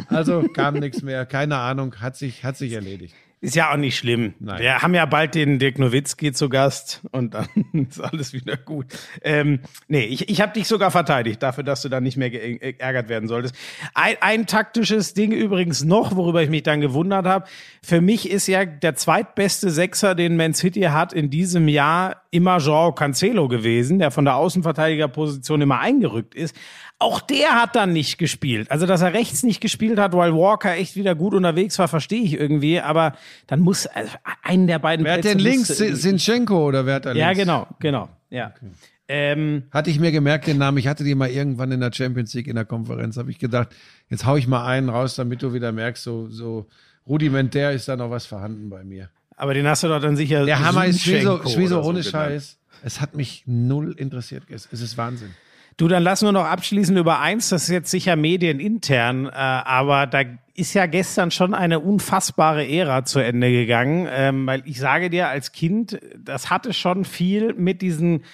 Also 0.07 0.43
kam 0.53 0.75
nix 0.75 1.01
mehr, 1.01 1.25
keine 1.25 1.57
Ahnung, 1.57 1.95
hat 1.99 2.17
sich, 2.17 2.43
hat 2.43 2.57
sich 2.57 2.73
erledigt. 2.73 3.15
Ist 3.41 3.55
ja 3.55 3.71
auch 3.71 3.77
nicht 3.77 3.97
schlimm. 3.97 4.33
Nein. 4.39 4.59
Wir 4.59 4.81
haben 4.81 4.93
ja 4.93 5.05
bald 5.05 5.33
den 5.33 5.59
Dirk 5.59 5.79
Nowitzki 5.79 6.33
zu 6.33 6.49
Gast 6.49 7.01
und 7.11 7.33
dann 7.33 7.47
ist 7.89 8.01
alles 8.01 8.33
wieder 8.33 8.57
gut. 8.57 8.87
Ähm, 9.21 9.61
nee, 9.87 10.03
ich, 10.03 10.29
ich 10.29 10.41
habe 10.41 10.51
dich 10.51 10.67
sogar 10.67 10.91
verteidigt 10.91 11.41
dafür, 11.41 11.63
dass 11.63 11.81
du 11.81 11.87
da 11.87 12.01
nicht 12.01 12.17
mehr 12.17 12.29
geärgert 12.29 13.07
werden 13.07 13.29
solltest. 13.29 13.55
Ein, 13.93 14.17
ein 14.19 14.45
taktisches 14.45 15.13
Ding 15.13 15.31
übrigens 15.31 15.85
noch, 15.85 16.17
worüber 16.17 16.43
ich 16.43 16.49
mich 16.49 16.63
dann 16.63 16.81
gewundert 16.81 17.25
habe. 17.25 17.45
Für 17.81 18.01
mich 18.01 18.29
ist 18.29 18.47
ja 18.47 18.65
der 18.65 18.95
zweitbeste 18.95 19.69
Sechser, 19.69 20.15
den 20.15 20.35
Man 20.35 20.53
City 20.53 20.81
hat 20.81 21.13
in 21.13 21.29
diesem 21.29 21.69
Jahr 21.69 22.23
immer 22.31 22.57
Joao 22.57 22.91
Cancelo 22.91 23.47
gewesen, 23.47 23.99
der 23.99 24.11
von 24.11 24.25
der 24.25 24.35
Außenverteidigerposition 24.35 25.61
immer 25.61 25.79
eingerückt 25.79 26.35
ist. 26.35 26.55
Auch 27.01 27.21
der 27.21 27.55
hat 27.55 27.77
dann 27.77 27.93
nicht 27.93 28.17
gespielt. 28.17 28.69
Also, 28.69 28.85
dass 28.85 29.01
er 29.01 29.13
rechts 29.13 29.43
nicht 29.43 29.61
gespielt 29.61 29.97
hat, 29.97 30.11
weil 30.13 30.33
Walker 30.33 30.75
echt 30.75 30.97
wieder 30.97 31.15
gut 31.15 31.33
unterwegs 31.33 31.79
war, 31.79 31.87
verstehe 31.87 32.21
ich 32.21 32.33
irgendwie. 32.33 32.81
Aber 32.81 33.13
dann 33.47 33.61
muss 33.61 33.87
also, 33.87 34.11
einen 34.43 34.67
der 34.67 34.79
beiden 34.79 35.05
Wer 35.05 35.13
hat 35.13 35.21
Plätze 35.21 35.37
denn 35.37 35.45
links? 35.45 35.67
Sinchenko 35.77 36.67
oder 36.67 36.85
wer 36.85 36.95
hat 36.95 37.05
da 37.05 37.11
links? 37.13 37.21
Ja, 37.21 37.33
genau, 37.33 37.67
genau. 37.79 38.09
Ja. 38.29 38.53
Ähm, 39.07 39.63
Hatte 39.71 39.89
ich 39.89 39.99
mir 39.99 40.11
gemerkt, 40.11 40.45
den 40.45 40.57
Namen. 40.57 40.77
Ich 40.77 40.87
hatte 40.87 41.03
die 41.05 41.15
mal 41.15 41.29
irgendwann 41.29 41.71
in 41.71 41.79
der 41.79 41.91
Champions 41.91 42.33
League 42.33 42.47
in 42.47 42.55
der 42.55 42.65
Konferenz. 42.65 43.17
Habe 43.17 43.31
ich 43.31 43.39
gedacht, 43.39 43.69
jetzt 44.09 44.25
hau 44.25 44.35
ich 44.35 44.47
mal 44.47 44.65
einen 44.67 44.89
raus, 44.89 45.15
damit 45.15 45.41
du 45.41 45.53
wieder 45.53 45.71
merkst, 45.71 46.03
so, 46.03 46.27
so 46.29 46.67
rudimentär 47.07 47.71
ist 47.71 47.87
da 47.87 47.95
noch 47.95 48.11
was 48.11 48.25
vorhanden 48.25 48.69
bei 48.69 48.83
mir. 48.83 49.09
Aber 49.37 49.53
den 49.53 49.65
hast 49.67 49.83
du 49.83 49.87
doch 49.87 50.01
dann 50.01 50.17
sicher. 50.17 50.45
Der 50.45 50.59
Hammer 50.59 50.85
ist 50.85 51.01
Schwieso, 51.01 51.37
Zinchenko 51.37 51.49
Schwieso 51.49 51.75
oder 51.75 51.83
so 51.83 51.89
ohne 51.89 51.99
genannt. 52.01 52.11
Scheiß. 52.11 52.57
Es 52.83 53.01
hat 53.01 53.15
mich 53.15 53.43
null 53.47 53.93
interessiert. 53.97 54.43
Es 54.49 54.67
es 54.71 54.81
ist 54.81 54.97
Wahnsinn. 54.97 55.31
Du, 55.79 55.87
dann 55.87 56.03
lassen 56.03 56.25
wir 56.25 56.33
noch 56.33 56.43
abschließen 56.43 56.97
über 56.97 57.21
eins, 57.21 57.47
das 57.47 57.63
ist 57.63 57.69
jetzt 57.69 57.89
sicher 57.89 58.17
medienintern, 58.17 59.27
äh, 59.27 59.29
aber 59.29 60.07
da 60.07 60.23
ist 60.53 60.73
ja 60.73 60.87
gestern 60.87 61.31
schon 61.31 61.53
eine 61.53 61.79
unfassbare 61.79 62.67
Ära 62.67 63.05
zu 63.05 63.19
Ende 63.19 63.49
gegangen, 63.49 64.05
ähm, 64.11 64.45
weil 64.45 64.61
ich 64.65 64.77
sage 64.77 65.09
dir, 65.09 65.29
als 65.29 65.53
Kind, 65.53 65.97
das 66.17 66.49
hatte 66.49 66.73
schon 66.73 67.05
viel 67.05 67.53
mit 67.53 67.81
diesen, 67.81 68.25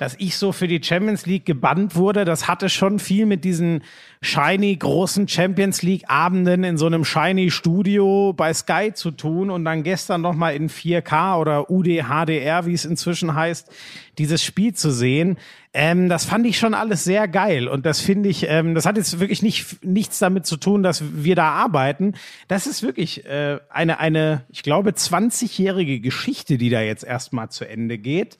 dass 0.00 0.16
ich 0.18 0.38
so 0.38 0.52
für 0.52 0.66
die 0.66 0.82
Champions 0.82 1.26
League 1.26 1.44
gebannt 1.44 1.94
wurde, 1.94 2.24
das 2.24 2.48
hatte 2.48 2.70
schon 2.70 2.98
viel 2.98 3.26
mit 3.26 3.44
diesen 3.44 3.82
shiny 4.22 4.74
großen 4.74 5.28
Champions 5.28 5.82
League 5.82 6.04
Abenden 6.08 6.64
in 6.64 6.78
so 6.78 6.86
einem 6.86 7.04
shiny 7.04 7.50
Studio 7.50 8.32
bei 8.32 8.54
Sky 8.54 8.92
zu 8.94 9.10
tun 9.10 9.50
und 9.50 9.62
dann 9.66 9.82
gestern 9.82 10.22
noch 10.22 10.32
mal 10.32 10.56
in 10.56 10.70
4K 10.70 11.38
oder 11.38 11.68
UDHDR, 11.68 12.64
wie 12.64 12.72
es 12.72 12.86
inzwischen 12.86 13.34
heißt, 13.34 13.70
dieses 14.16 14.42
Spiel 14.42 14.72
zu 14.72 14.90
sehen. 14.90 15.36
Ähm, 15.74 16.08
das 16.08 16.24
fand 16.24 16.46
ich 16.46 16.58
schon 16.58 16.72
alles 16.72 17.04
sehr 17.04 17.28
geil 17.28 17.68
und 17.68 17.84
das 17.84 18.00
finde 18.00 18.30
ich, 18.30 18.46
ähm, 18.48 18.74
das 18.74 18.86
hat 18.86 18.96
jetzt 18.96 19.20
wirklich 19.20 19.42
nicht 19.42 19.84
nichts 19.84 20.18
damit 20.18 20.46
zu 20.46 20.56
tun, 20.56 20.82
dass 20.82 21.02
wir 21.12 21.34
da 21.34 21.50
arbeiten. 21.50 22.14
Das 22.48 22.66
ist 22.66 22.82
wirklich 22.82 23.26
äh, 23.26 23.58
eine 23.68 24.00
eine, 24.00 24.46
ich 24.48 24.62
glaube 24.62 24.92
20-jährige 24.92 26.00
Geschichte, 26.00 26.56
die 26.56 26.70
da 26.70 26.80
jetzt 26.80 27.04
erstmal 27.04 27.50
zu 27.50 27.68
Ende 27.68 27.98
geht. 27.98 28.38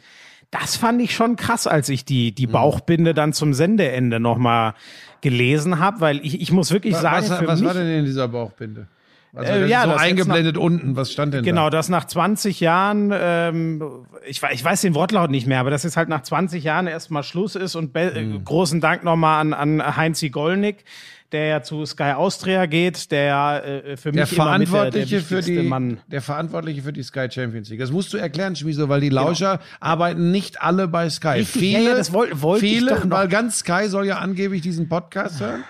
Das 0.50 0.76
fand 0.76 1.00
ich 1.00 1.14
schon 1.14 1.36
krass, 1.36 1.66
als 1.66 1.88
ich 1.88 2.04
die, 2.04 2.30
Mhm. 2.30 2.34
die 2.34 2.46
Bauchbinde 2.48 3.14
dann 3.14 3.32
zum 3.32 3.54
Sendeende 3.54 4.18
nochmal 4.18 4.74
gelesen 5.20 5.78
habe, 5.78 6.00
weil 6.00 6.18
ich, 6.24 6.40
ich 6.40 6.50
muss 6.50 6.72
wirklich 6.72 6.96
sagen, 6.96 7.28
was 7.28 7.46
was 7.46 7.60
mich, 7.60 7.68
war 7.68 7.74
denn 7.74 7.86
in 7.86 8.04
dieser 8.04 8.26
Bauchbinde? 8.28 8.88
Also 9.32 9.52
Äh, 9.52 9.68
ja, 9.68 9.84
so 9.84 9.92
eingeblendet 9.94 10.58
unten. 10.58 10.96
Was 10.96 11.12
stand 11.12 11.32
denn 11.34 11.44
Genau, 11.44 11.66
da? 11.66 11.76
dass 11.78 11.88
nach 11.88 12.04
20 12.04 12.58
Jahren, 12.58 13.12
ähm, 13.14 13.80
ich, 14.26 14.42
ich 14.42 14.64
weiß 14.64 14.80
den 14.80 14.94
Wortlaut 14.96 15.30
nicht 15.30 15.46
mehr, 15.46 15.60
aber 15.60 15.70
dass 15.70 15.84
jetzt 15.84 15.96
halt 15.96 16.08
nach 16.08 16.22
20 16.22 16.64
Jahren 16.64 16.88
erstmal 16.88 17.22
Schluss 17.22 17.54
ist 17.54 17.76
und 17.76 17.94
Mhm. 17.94 18.44
großen 18.44 18.80
Dank 18.80 19.04
nochmal 19.04 19.40
an, 19.40 19.52
an 19.52 19.96
Heinzi 19.96 20.30
Gollnick, 20.30 20.84
der 21.32 21.46
ja 21.46 21.62
zu 21.62 21.84
Sky 21.86 22.12
Austria 22.16 22.66
geht, 22.66 23.10
der 23.10 23.24
ja 23.24 23.58
äh, 23.58 23.96
für 23.96 24.12
Der 24.12 24.22
mich 24.26 24.32
immer 24.36 24.58
mit 24.58 24.68
der, 24.72 24.90
der 24.90 24.90
Verantwortliche 24.90 25.20
für 25.20 25.40
die, 25.42 25.58
Mann. 25.62 25.98
der 26.08 26.22
Verantwortliche 26.22 26.82
für 26.82 26.92
die 26.92 27.02
Sky 27.02 27.26
Champions 27.30 27.68
League. 27.70 27.80
Das 27.80 27.90
musst 27.90 28.12
du 28.12 28.16
erklären, 28.16 28.56
Schmieso, 28.56 28.88
weil 28.88 29.00
die 29.00 29.08
Lauscher 29.10 29.60
arbeiten 29.80 30.30
nicht 30.30 30.60
alle 30.60 30.88
bei 30.88 31.08
Sky. 31.08 31.20
Genau. 31.28 31.38
Richtig, 31.38 31.60
viele, 31.60 31.82
ja, 31.84 31.90
ja, 31.90 31.96
das 31.96 32.12
woll- 32.12 32.30
wollte 32.42 32.66
ich 32.66 32.72
viele, 32.78 32.90
doch 32.94 33.04
noch. 33.04 33.16
weil 33.18 33.28
ganz 33.28 33.58
Sky 33.58 33.86
soll 33.88 34.06
ja 34.06 34.18
angeblich 34.18 34.62
diesen 34.62 34.88
Podcast 34.88 35.40
hören, 35.40 35.64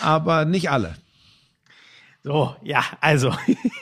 aber 0.00 0.44
nicht 0.44 0.70
alle. 0.70 0.94
So, 2.26 2.56
ja, 2.62 2.82
also, 3.02 3.34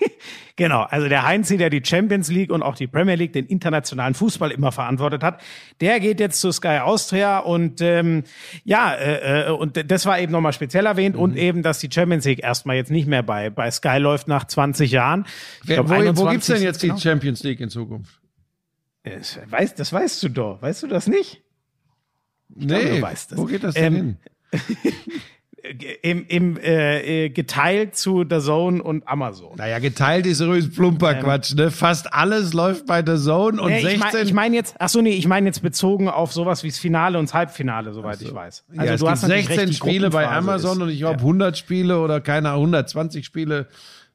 genau, 0.56 0.80
also 0.82 1.08
der 1.08 1.24
Heinzi, 1.24 1.58
der 1.58 1.70
die 1.70 1.80
Champions 1.84 2.28
League 2.28 2.50
und 2.50 2.60
auch 2.64 2.74
die 2.74 2.88
Premier 2.88 3.14
League, 3.14 3.32
den 3.32 3.46
internationalen 3.46 4.14
Fußball 4.14 4.50
immer 4.50 4.72
verantwortet 4.72 5.22
hat, 5.22 5.40
der 5.80 6.00
geht 6.00 6.18
jetzt 6.18 6.40
zu 6.40 6.50
Sky 6.50 6.78
Austria 6.82 7.38
und 7.38 7.80
ähm, 7.80 8.24
ja, 8.64 8.94
äh, 8.94 9.46
äh, 9.46 9.50
und 9.52 9.88
das 9.88 10.06
war 10.06 10.18
eben 10.18 10.32
nochmal 10.32 10.52
speziell 10.52 10.86
erwähnt 10.86 11.14
und 11.14 11.36
eben, 11.36 11.62
dass 11.62 11.78
die 11.78 11.88
Champions 11.88 12.24
League 12.24 12.42
erstmal 12.42 12.74
jetzt 12.74 12.90
nicht 12.90 13.06
mehr 13.06 13.22
bei, 13.22 13.48
bei 13.48 13.70
Sky 13.70 13.98
läuft 13.98 14.26
nach 14.26 14.44
20 14.44 14.90
Jahren. 14.90 15.24
Ich 15.62 15.68
Wer, 15.68 15.76
glaub, 15.76 15.86
wo 15.90 15.92
wo 15.92 15.94
21 15.94 16.30
gibt's 16.32 16.46
denn 16.48 16.62
jetzt 16.62 16.82
die 16.82 16.88
genau. 16.88 16.98
Champions 16.98 17.44
League 17.44 17.60
in 17.60 17.70
Zukunft? 17.70 18.20
Das, 19.04 19.38
weißt, 19.48 19.78
das 19.78 19.92
weißt 19.92 20.20
du 20.24 20.28
doch, 20.30 20.60
weißt 20.60 20.82
du 20.82 20.88
das 20.88 21.06
nicht? 21.06 21.42
glaube, 22.58 22.82
Nee, 22.82 22.96
du 22.96 23.02
weißt 23.02 23.30
das. 23.30 23.38
wo 23.38 23.44
geht 23.44 23.62
das 23.62 23.74
denn 23.76 23.94
Ähm, 23.94 24.16
hin? 24.50 24.60
Im, 26.02 26.26
im 26.26 26.56
äh, 26.56 27.26
äh, 27.26 27.28
geteilt 27.28 27.94
zu 27.94 28.24
The 28.28 28.40
Zone 28.40 28.82
und 28.82 29.06
Amazon. 29.06 29.52
Naja, 29.56 29.78
geteilt 29.78 30.26
ist 30.26 30.40
übrigens 30.40 30.74
plumper 30.74 31.14
Quatsch, 31.14 31.54
ne? 31.54 31.70
Fast 31.70 32.12
alles 32.12 32.52
läuft 32.52 32.86
bei 32.86 33.04
The 33.06 33.16
Zone 33.16 33.62
und 33.62 33.70
Nee, 33.70 33.78
ich 33.78 33.84
16. 33.84 34.00
meine 34.00 34.22
ich 34.22 34.32
mein 34.32 34.54
jetzt, 34.54 34.74
ach 34.80 34.88
so, 34.88 35.00
nee, 35.00 35.14
ich 35.14 35.28
meine 35.28 35.46
jetzt 35.46 35.62
bezogen 35.62 36.08
auf 36.08 36.32
sowas 36.32 36.64
wie 36.64 36.68
das 36.68 36.78
Finale 36.78 37.16
und 37.16 37.28
das 37.28 37.34
Halbfinale, 37.34 37.92
soweit 37.92 38.20
ich 38.20 38.34
weiß. 38.34 38.64
Also 38.76 39.06
ja, 39.06 39.12
gibt 39.12 39.22
natürlich 39.22 39.46
16 39.46 39.58
recht, 39.58 39.68
die 39.68 39.74
Spiele 39.74 40.10
bei 40.10 40.28
Amazon 40.28 40.78
ist- 40.78 40.82
und 40.82 40.88
ich 40.90 40.98
glaube 40.98 41.18
100 41.18 41.56
Spiele 41.56 42.00
oder 42.00 42.20
keine 42.20 42.48
Ahnung, 42.48 42.62
120 42.62 43.24
Spiele 43.24 43.68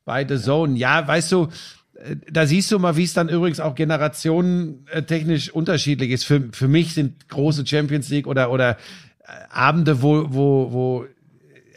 bei 0.04 0.28
The 0.28 0.38
Zone. 0.38 0.78
Ja, 0.78 1.08
weißt 1.08 1.32
du, 1.32 1.48
äh, 1.94 2.16
da 2.30 2.46
siehst 2.46 2.72
du 2.72 2.80
mal, 2.80 2.98
wie 2.98 3.04
es 3.04 3.14
dann 3.14 3.30
übrigens 3.30 3.60
auch 3.60 3.76
generationentechnisch 3.76 5.52
unterschiedlich 5.52 6.12
ist. 6.12 6.26
Für, 6.26 6.50
für 6.52 6.68
mich 6.68 6.94
sind 6.94 7.30
große 7.30 7.66
Champions 7.66 8.10
League 8.10 8.28
oder, 8.28 8.52
oder 8.52 8.72
äh, 8.72 8.76
Abende, 9.50 10.02
wo, 10.02 10.26
wo, 10.28 10.72
wo 10.72 11.06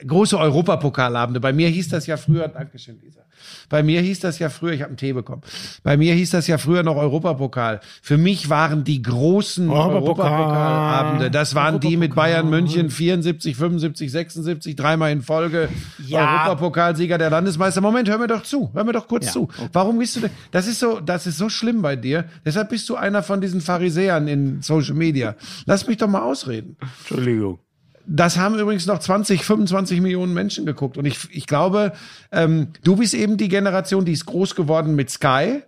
große 0.07 0.39
Europapokalabende. 0.39 1.41
Bei 1.41 1.53
mir 1.53 1.69
hieß 1.69 1.89
das 1.89 2.07
ja 2.07 2.17
früher, 2.17 2.49
Dankeschön, 2.49 2.99
Lisa. 3.03 3.21
Bei 3.69 3.83
mir 3.83 4.01
hieß 4.01 4.21
das 4.21 4.39
ja 4.39 4.51
früher, 4.51 4.73
ich 4.73 4.81
habe 4.83 4.91
einen 4.91 4.97
Tee 4.97 5.13
bekommen. 5.13 5.43
Bei 5.83 5.97
mir 5.97 6.15
hieß 6.15 6.31
das 6.31 6.47
ja 6.47 6.59
früher 6.59 6.83
noch 6.83 6.97
Europapokal. 6.97 7.81
Für 8.03 8.19
mich 8.19 8.51
waren 8.51 8.85
die 8.85 9.01
großen 9.03 9.71
Europapokal. 9.71 10.31
Europapokalabende, 10.31 11.31
das 11.31 11.55
waren 11.55 11.81
die 11.81 11.97
mit 11.97 12.11
Europapokal. 12.13 12.31
Bayern 12.31 12.51
München 12.51 12.91
74, 12.91 13.57
75, 13.57 14.11
76, 14.11 14.77
dreimal 14.77 15.11
in 15.13 15.23
Folge 15.23 15.69
Ja. 16.07 16.45
Europapokalsieger 16.45 17.19
der 17.19 17.31
Landesmeister. 17.31 17.81
Moment, 17.81 18.09
hör 18.09 18.19
mir 18.19 18.27
doch 18.27 18.43
zu, 18.43 18.71
hör 18.75 18.85
mir 18.85 18.93
doch 18.93 19.09
kurz 19.09 19.27
Ja, 19.27 19.33
zu. 19.33 19.49
Warum 19.73 19.99
bist 19.99 20.17
du 20.17 20.21
denn? 20.21 20.31
Das 20.51 20.67
ist 20.67 20.81
so, 20.81 21.01
das 21.01 21.27
ist 21.27 21.39
so 21.39 21.49
schlimm 21.49 21.83
bei 21.83 21.97
dir. 21.97 22.27
Deshalb 22.45 22.69
bist 22.71 22.89
du 22.89 22.97
einer 22.97 23.23
von 23.23 23.41
diesen 23.41 23.61
Pharisäern 23.61 24.29
in 24.29 24.63
Social 24.63 24.95
Media. 24.95 25.35
Lass 25.67 25.87
mich 25.87 25.97
doch 25.97 26.09
mal 26.09 26.23
ausreden. 26.23 26.77
Entschuldigung. 27.01 27.59
Das 28.07 28.37
haben 28.39 28.59
übrigens 28.59 28.87
noch 28.87 28.99
20, 28.99 29.45
25 29.45 30.01
Millionen 30.01 30.35
Menschen 30.35 30.67
geguckt. 30.67 30.97
Und 30.97 31.05
ich, 31.05 31.19
ich 31.31 31.47
glaube, 31.47 31.93
ähm, 32.33 32.69
du 32.83 32.97
bist 32.97 33.15
eben 33.15 33.37
die 33.37 33.49
Generation, 33.49 34.05
die 34.05 34.13
ist 34.13 34.27
groß 34.27 34.55
geworden 34.55 34.95
mit 34.95 35.11
Sky. 35.11 35.63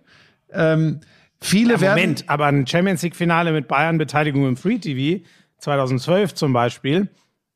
Ähm, 0.51 0.99
viele 1.39 1.75
Ja, 1.75 1.81
werden. 1.81 1.99
Moment, 1.99 2.23
aber 2.27 2.47
ein 2.47 2.67
Champions 2.67 3.01
League 3.01 3.15
Finale 3.15 3.51
mit 3.51 3.67
Bayern 3.67 3.97
Beteiligung 3.97 4.47
im 4.47 4.57
Free 4.57 4.79
TV 4.79 5.23
2012 5.59 6.33
zum 6.33 6.53
Beispiel, 6.53 7.07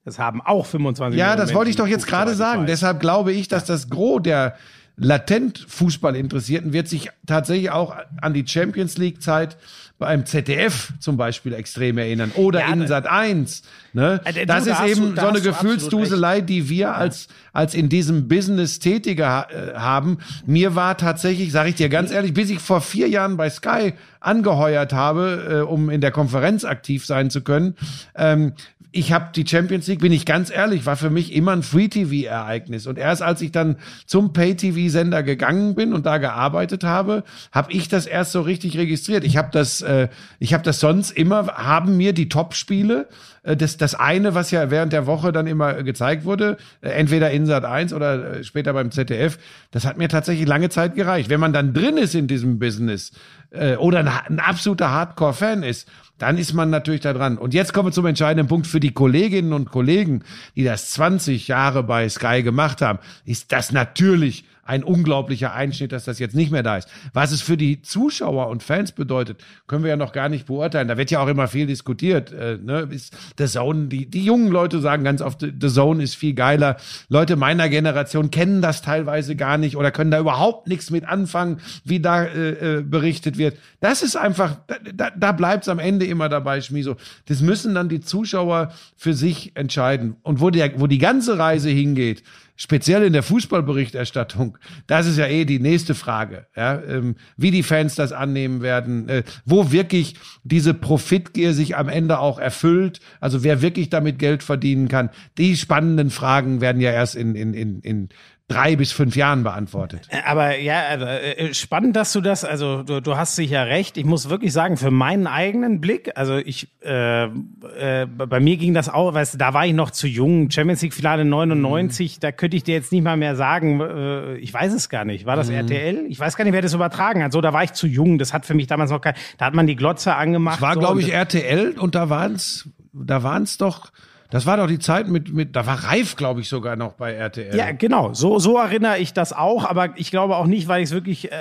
das 0.05 0.19
haben 0.19 0.41
auch 0.41 0.65
25 0.65 1.17
Ja, 1.17 1.25
Millionen 1.25 1.41
das 1.47 1.53
wollte 1.53 1.69
ich 1.69 1.75
doch 1.75 1.87
jetzt 1.87 2.07
gerade 2.07 2.33
sagen. 2.33 2.65
Deshalb 2.65 2.99
glaube 3.01 3.33
ich, 3.33 3.49
dass 3.49 3.65
das 3.65 3.89
Gros 3.89 4.21
der 4.23 4.55
latent 4.95 5.65
Fußballinteressierten 5.67 6.73
wird 6.73 6.87
sich 6.87 7.09
tatsächlich 7.25 7.69
auch 7.71 7.95
an 8.21 8.33
die 8.33 8.47
Champions 8.47 8.97
League 8.97 9.21
Zeit 9.21 9.57
beim 9.99 10.25
ZDF 10.25 10.93
zum 10.99 11.17
Beispiel 11.17 11.53
extrem 11.53 11.97
erinnern 11.97 12.31
oder 12.35 12.59
Ja, 12.59 12.73
in 12.73 12.87
Sat 12.87 13.07
1. 13.07 13.63
Ne? 13.93 14.21
Du, 14.23 14.45
das 14.45 14.65
da 14.65 14.85
ist 14.85 14.97
eben 14.97 15.15
du- 15.15 15.21
so 15.21 15.27
eine 15.27 15.41
Gefühlsduselei, 15.41 16.41
die 16.41 16.69
wir 16.69 16.95
als, 16.95 17.27
als 17.51 17.73
in 17.73 17.89
diesem 17.89 18.27
Business 18.27 18.79
Tätige 18.79 19.25
ha 19.25 19.47
äh, 19.49 19.73
haben. 19.75 20.19
Mir 20.45 20.75
war 20.75 20.97
tatsächlich, 20.97 21.51
sage 21.51 21.69
ich 21.69 21.75
dir 21.75 21.89
ganz 21.89 22.11
ehrlich, 22.11 22.33
bis 22.33 22.49
ich 22.49 22.59
vor 22.59 22.81
vier 22.81 23.09
Jahren 23.09 23.37
bei 23.37 23.49
Sky 23.49 23.93
angeheuert 24.19 24.93
habe, 24.93 25.63
äh, 25.65 25.71
um 25.71 25.89
in 25.89 26.01
der 26.01 26.11
Konferenz 26.11 26.63
aktiv 26.63 27.05
sein 27.05 27.29
zu 27.31 27.41
können, 27.41 27.75
ähm, 28.15 28.53
ich 28.91 29.11
habe 29.11 29.29
die 29.35 29.45
Champions 29.45 29.85
League, 29.87 29.99
bin 29.99 30.11
ich 30.11 30.25
ganz 30.25 30.49
ehrlich, 30.49 30.85
war 30.85 30.95
für 30.95 31.09
mich 31.09 31.33
immer 31.33 31.51
ein 31.51 31.61
Free-TV-Ereignis. 31.61 32.87
Und 32.87 32.97
erst 32.97 33.21
als 33.21 33.41
ich 33.41 33.51
dann 33.51 33.75
zum 34.05 34.33
Pay-TV-Sender 34.33 35.23
gegangen 35.23 35.75
bin 35.75 35.93
und 35.93 36.05
da 36.05 36.17
gearbeitet 36.17 36.83
habe, 36.83 37.23
habe 37.51 37.71
ich 37.73 37.89
das 37.89 38.07
erst 38.07 38.31
so 38.31 38.41
richtig 38.41 38.77
registriert. 38.77 39.23
Ich 39.23 39.37
habe 39.37 39.49
das, 39.51 39.81
äh, 39.87 40.09
ich 40.39 40.53
habe 40.53 40.63
das 40.63 40.79
sonst 40.79 41.11
immer, 41.11 41.47
haben 41.47 41.97
mir 41.97 42.13
die 42.13 42.29
Top-Spiele, 42.29 43.07
äh, 43.43 43.55
das, 43.55 43.77
das 43.77 43.95
eine, 43.95 44.35
was 44.35 44.51
ja 44.51 44.69
während 44.69 44.93
der 44.93 45.07
Woche 45.07 45.31
dann 45.31 45.47
immer 45.47 45.83
gezeigt 45.83 46.25
wurde, 46.25 46.57
äh, 46.81 46.89
entweder 46.89 47.31
in 47.31 47.45
Sat 47.45 47.65
1 47.65 47.93
oder 47.93 48.37
äh, 48.37 48.43
später 48.43 48.73
beim 48.73 48.91
ZDF, 48.91 49.39
das 49.71 49.85
hat 49.85 49.97
mir 49.97 50.09
tatsächlich 50.09 50.47
lange 50.47 50.69
Zeit 50.69 50.95
gereicht. 50.95 51.29
Wenn 51.29 51.39
man 51.39 51.53
dann 51.53 51.73
drin 51.73 51.97
ist 51.97 52.15
in 52.15 52.27
diesem 52.27 52.59
Business 52.59 53.11
äh, 53.51 53.75
oder 53.75 53.99
ein, 53.99 54.07
ein 54.07 54.39
absoluter 54.39 54.91
Hardcore-Fan 54.91 55.63
ist, 55.63 55.89
dann 56.17 56.37
ist 56.37 56.53
man 56.53 56.69
natürlich 56.69 57.01
da 57.01 57.13
dran. 57.13 57.37
Und 57.37 57.53
jetzt 57.53 57.73
kommen 57.73 57.89
wir 57.89 57.93
zum 57.93 58.05
entscheidenden 58.05 58.47
Punkt 58.47 58.67
für 58.67 58.79
die 58.79 58.93
Kolleginnen 58.93 59.53
und 59.53 59.71
Kollegen, 59.71 60.23
die 60.55 60.63
das 60.63 60.91
20 60.91 61.47
Jahre 61.47 61.83
bei 61.83 62.09
Sky 62.09 62.43
gemacht 62.43 62.81
haben, 62.81 62.99
ist 63.25 63.51
das 63.51 63.71
natürlich 63.71 64.45
ein 64.67 64.83
unglaublicher 64.83 65.53
Einschnitt, 65.53 65.91
dass 65.91 66.05
das 66.05 66.19
jetzt 66.19 66.35
nicht 66.35 66.51
mehr 66.51 66.63
da 66.63 66.77
ist. 66.77 66.89
Was 67.13 67.31
es 67.31 67.41
für 67.41 67.57
die 67.57 67.81
Zuschauer 67.81 68.47
und 68.47 68.63
Fans 68.63 68.91
bedeutet, 68.91 69.41
können 69.65 69.83
wir 69.83 69.89
ja 69.89 69.97
noch 69.97 70.11
gar 70.11 70.29
nicht 70.29 70.45
beurteilen. 70.45 70.87
Da 70.87 70.97
wird 70.97 71.09
ja 71.09 71.19
auch 71.19 71.27
immer 71.27 71.47
viel 71.47 71.67
diskutiert. 71.67 72.31
Äh, 72.33 72.57
ne? 72.61 72.87
Ist 72.91 73.15
The 73.37 73.45
Zone, 73.45 73.87
die, 73.87 74.09
die 74.09 74.23
jungen 74.23 74.49
Leute 74.49 74.79
sagen 74.79 75.03
ganz 75.03 75.21
oft, 75.21 75.41
The 75.41 75.69
Zone 75.69 76.03
ist 76.03 76.15
viel 76.15 76.33
geiler. 76.33 76.77
Leute 77.09 77.35
meiner 77.37 77.69
Generation 77.69 78.29
kennen 78.29 78.61
das 78.61 78.81
teilweise 78.81 79.35
gar 79.35 79.57
nicht 79.57 79.77
oder 79.77 79.91
können 79.91 80.11
da 80.11 80.19
überhaupt 80.19 80.67
nichts 80.67 80.91
mit 80.91 81.05
anfangen, 81.05 81.61
wie 81.83 81.99
da 81.99 82.23
äh, 82.25 82.77
äh, 82.77 82.81
berichtet 82.81 83.37
wird. 83.37 83.57
Das 83.79 84.01
ist 84.01 84.17
einfach, 84.17 84.57
da, 84.93 85.11
da, 85.11 85.31
bleibt 85.31 85.63
es 85.63 85.69
am 85.69 85.79
Ende 85.79 86.05
immer 86.05 86.29
dabei, 86.29 86.61
Schmiso. 86.61 86.95
Das 87.25 87.41
müssen 87.41 87.73
dann 87.73 87.89
die 87.89 88.01
Zuschauer 88.01 88.73
für 88.95 89.13
sich 89.13 89.55
entscheiden. 89.55 90.17
Und 90.23 90.41
wo, 90.41 90.49
der, 90.49 90.79
wo 90.79 90.87
die 90.87 90.97
ganze 90.97 91.37
Reise 91.37 91.69
hingeht, 91.69 92.23
speziell 92.57 93.03
in 93.03 93.13
der 93.13 93.23
Fußballberichterstattung, 93.23 94.57
das 94.87 95.07
ist 95.07 95.17
ja 95.17 95.27
eh 95.27 95.45
die 95.45 95.59
nächste 95.59 95.95
Frage, 95.95 96.47
ja, 96.55 96.81
ähm, 96.81 97.15
wie 97.37 97.51
die 97.51 97.63
Fans 97.63 97.95
das 97.95 98.11
annehmen 98.11 98.61
werden, 98.61 99.07
äh, 99.07 99.23
wo 99.45 99.71
wirklich 99.71 100.15
diese 100.43 100.73
Profitgier 100.73 101.53
sich 101.53 101.77
am 101.77 101.87
Ende 101.87 102.19
auch 102.19 102.39
erfüllt, 102.39 102.99
also 103.21 103.43
wer 103.43 103.61
wirklich 103.61 103.89
damit 103.89 104.19
Geld 104.19 104.43
verdienen 104.43 104.89
kann. 104.89 105.09
Die 105.37 105.55
spannenden 105.55 106.09
Fragen 106.09 106.59
werden 106.59 106.81
ja 106.81 106.91
erst 106.91 107.15
in, 107.15 107.35
in, 107.35 107.53
in, 107.53 107.79
in 107.81 108.09
drei 108.47 108.77
bis 108.77 108.93
fünf 108.93 109.17
Jahren 109.17 109.43
beantwortet. 109.43 110.07
Äh, 110.09 110.21
aber 110.25 110.57
ja, 110.57 110.81
also, 110.87 111.05
äh, 111.05 111.53
spannend, 111.53 111.95
dass 111.97 112.13
du 112.13 112.21
das, 112.21 112.45
also 112.45 112.81
du, 112.81 113.01
du 113.01 113.17
hast 113.17 113.35
sicher 113.35 113.67
recht. 113.67 113.97
Ich 113.97 114.05
muss 114.05 114.29
wirklich 114.29 114.53
sagen, 114.53 114.77
für 114.77 114.89
meinen 114.89 115.27
eigenen 115.27 115.81
Blick, 115.81 116.11
also 116.15 116.37
ich, 116.37 116.69
äh, 116.81 117.25
äh, 117.25 118.05
bei 118.05 118.39
mir 118.39 118.55
ging 118.55 118.73
das 118.73 118.87
auch, 118.87 119.13
weißt 119.13 119.33
du, 119.33 119.37
da 119.37 119.53
war 119.53 119.65
ich 119.65 119.73
noch 119.73 119.91
zu 119.91 120.07
jung. 120.07 120.49
Champions 120.49 120.81
League 120.81 120.93
Finale 120.93 121.25
99, 121.25 122.15
mhm. 122.15 122.19
da 122.21 122.31
könnte 122.31 122.55
ich 122.55 122.63
dir 122.63 122.75
jetzt 122.75 122.93
nicht 122.93 123.03
mal 123.03 123.17
mehr 123.17 123.35
sagen, 123.35 123.81
äh, 123.81 124.37
ich 124.37 124.53
weiß 124.53 124.73
es 124.73 124.87
gar 124.87 125.03
nicht. 125.03 125.25
War 125.25 125.35
das 125.35 125.49
mhm. 125.49 125.55
RTL? 125.55 126.05
Ich 126.07 126.19
weiß 126.19 126.37
gar 126.37 126.45
nicht, 126.45 126.53
wer 126.53 126.61
das 126.61 126.73
übertragen 126.73 127.23
hat. 127.23 127.33
So, 127.33 127.41
da 127.41 127.51
war 127.51 127.63
ich 127.63 127.73
zu 127.73 127.85
jung. 127.85 128.17
Das 128.17 128.31
hat 128.31 128.45
für 128.45 128.53
mich 128.53 128.67
damals 128.67 128.91
noch 128.91 129.01
kein, 129.01 129.15
da 129.37 129.45
hat 129.45 129.55
man 129.55 129.67
die 129.67 129.75
Glotze 129.75 130.15
angemacht. 130.15 130.57
Es 130.57 130.61
war, 130.61 130.73
so, 130.75 130.79
glaube 130.79 131.01
ich, 131.01 131.11
RTL 131.11 131.77
und 131.77 131.95
da 131.95 132.09
waren 132.09 132.35
es, 132.35 132.69
da 132.93 133.23
waren 133.23 133.43
es 133.43 133.57
doch, 133.57 133.91
das 134.29 134.45
war 134.45 134.57
doch 134.57 134.67
die 134.67 134.79
Zeit 134.79 135.07
mit, 135.07 135.33
mit 135.33 135.55
da 135.55 135.65
war 135.65 135.85
Reif, 135.85 136.17
glaube 136.17 136.41
ich, 136.41 136.49
sogar 136.49 136.75
noch 136.75 136.93
bei 136.93 137.13
RTL. 137.13 137.55
Ja, 137.55 137.71
genau. 137.71 138.13
So, 138.13 138.39
so 138.39 138.57
erinnere 138.57 138.97
ich 138.97 139.13
das 139.13 139.31
auch, 139.31 139.63
aber 139.63 139.91
ich 139.95 140.11
glaube 140.11 140.35
auch 140.35 140.47
nicht, 140.47 140.67
weil 140.67 140.81
ich 140.81 140.89
es 140.89 140.93
wirklich 140.93 141.31
äh, 141.31 141.35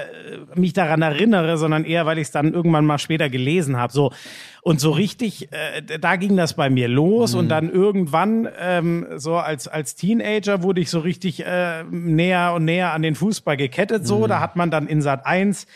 mich 0.54 0.72
daran 0.72 1.02
erinnere, 1.02 1.58
sondern 1.58 1.84
eher, 1.84 2.06
weil 2.06 2.18
ich 2.18 2.28
es 2.28 2.30
dann 2.30 2.52
irgendwann 2.52 2.86
mal 2.86 2.98
später 2.98 3.28
gelesen 3.28 3.76
habe. 3.76 3.92
So. 3.92 4.12
Und 4.62 4.80
so 4.80 4.92
richtig, 4.92 5.50
äh, 5.52 5.98
da 5.98 6.14
ging 6.14 6.36
das 6.36 6.54
bei 6.54 6.70
mir 6.70 6.86
los 6.86 7.32
mhm. 7.32 7.40
und 7.40 7.48
dann 7.48 7.70
irgendwann, 7.70 8.48
ähm, 8.60 9.06
so 9.16 9.34
als, 9.34 9.66
als 9.66 9.96
Teenager, 9.96 10.62
wurde 10.62 10.80
ich 10.80 10.90
so 10.90 11.00
richtig 11.00 11.44
äh, 11.44 11.82
näher 11.90 12.52
und 12.54 12.64
näher 12.64 12.92
an 12.92 13.02
den 13.02 13.16
Fußball 13.16 13.56
gekettet. 13.56 14.06
So, 14.06 14.20
mhm. 14.20 14.28
da 14.28 14.40
hat 14.40 14.54
man 14.54 14.70
dann 14.70 14.86
in 14.86 15.02
Sat 15.02 15.26
1 15.26 15.66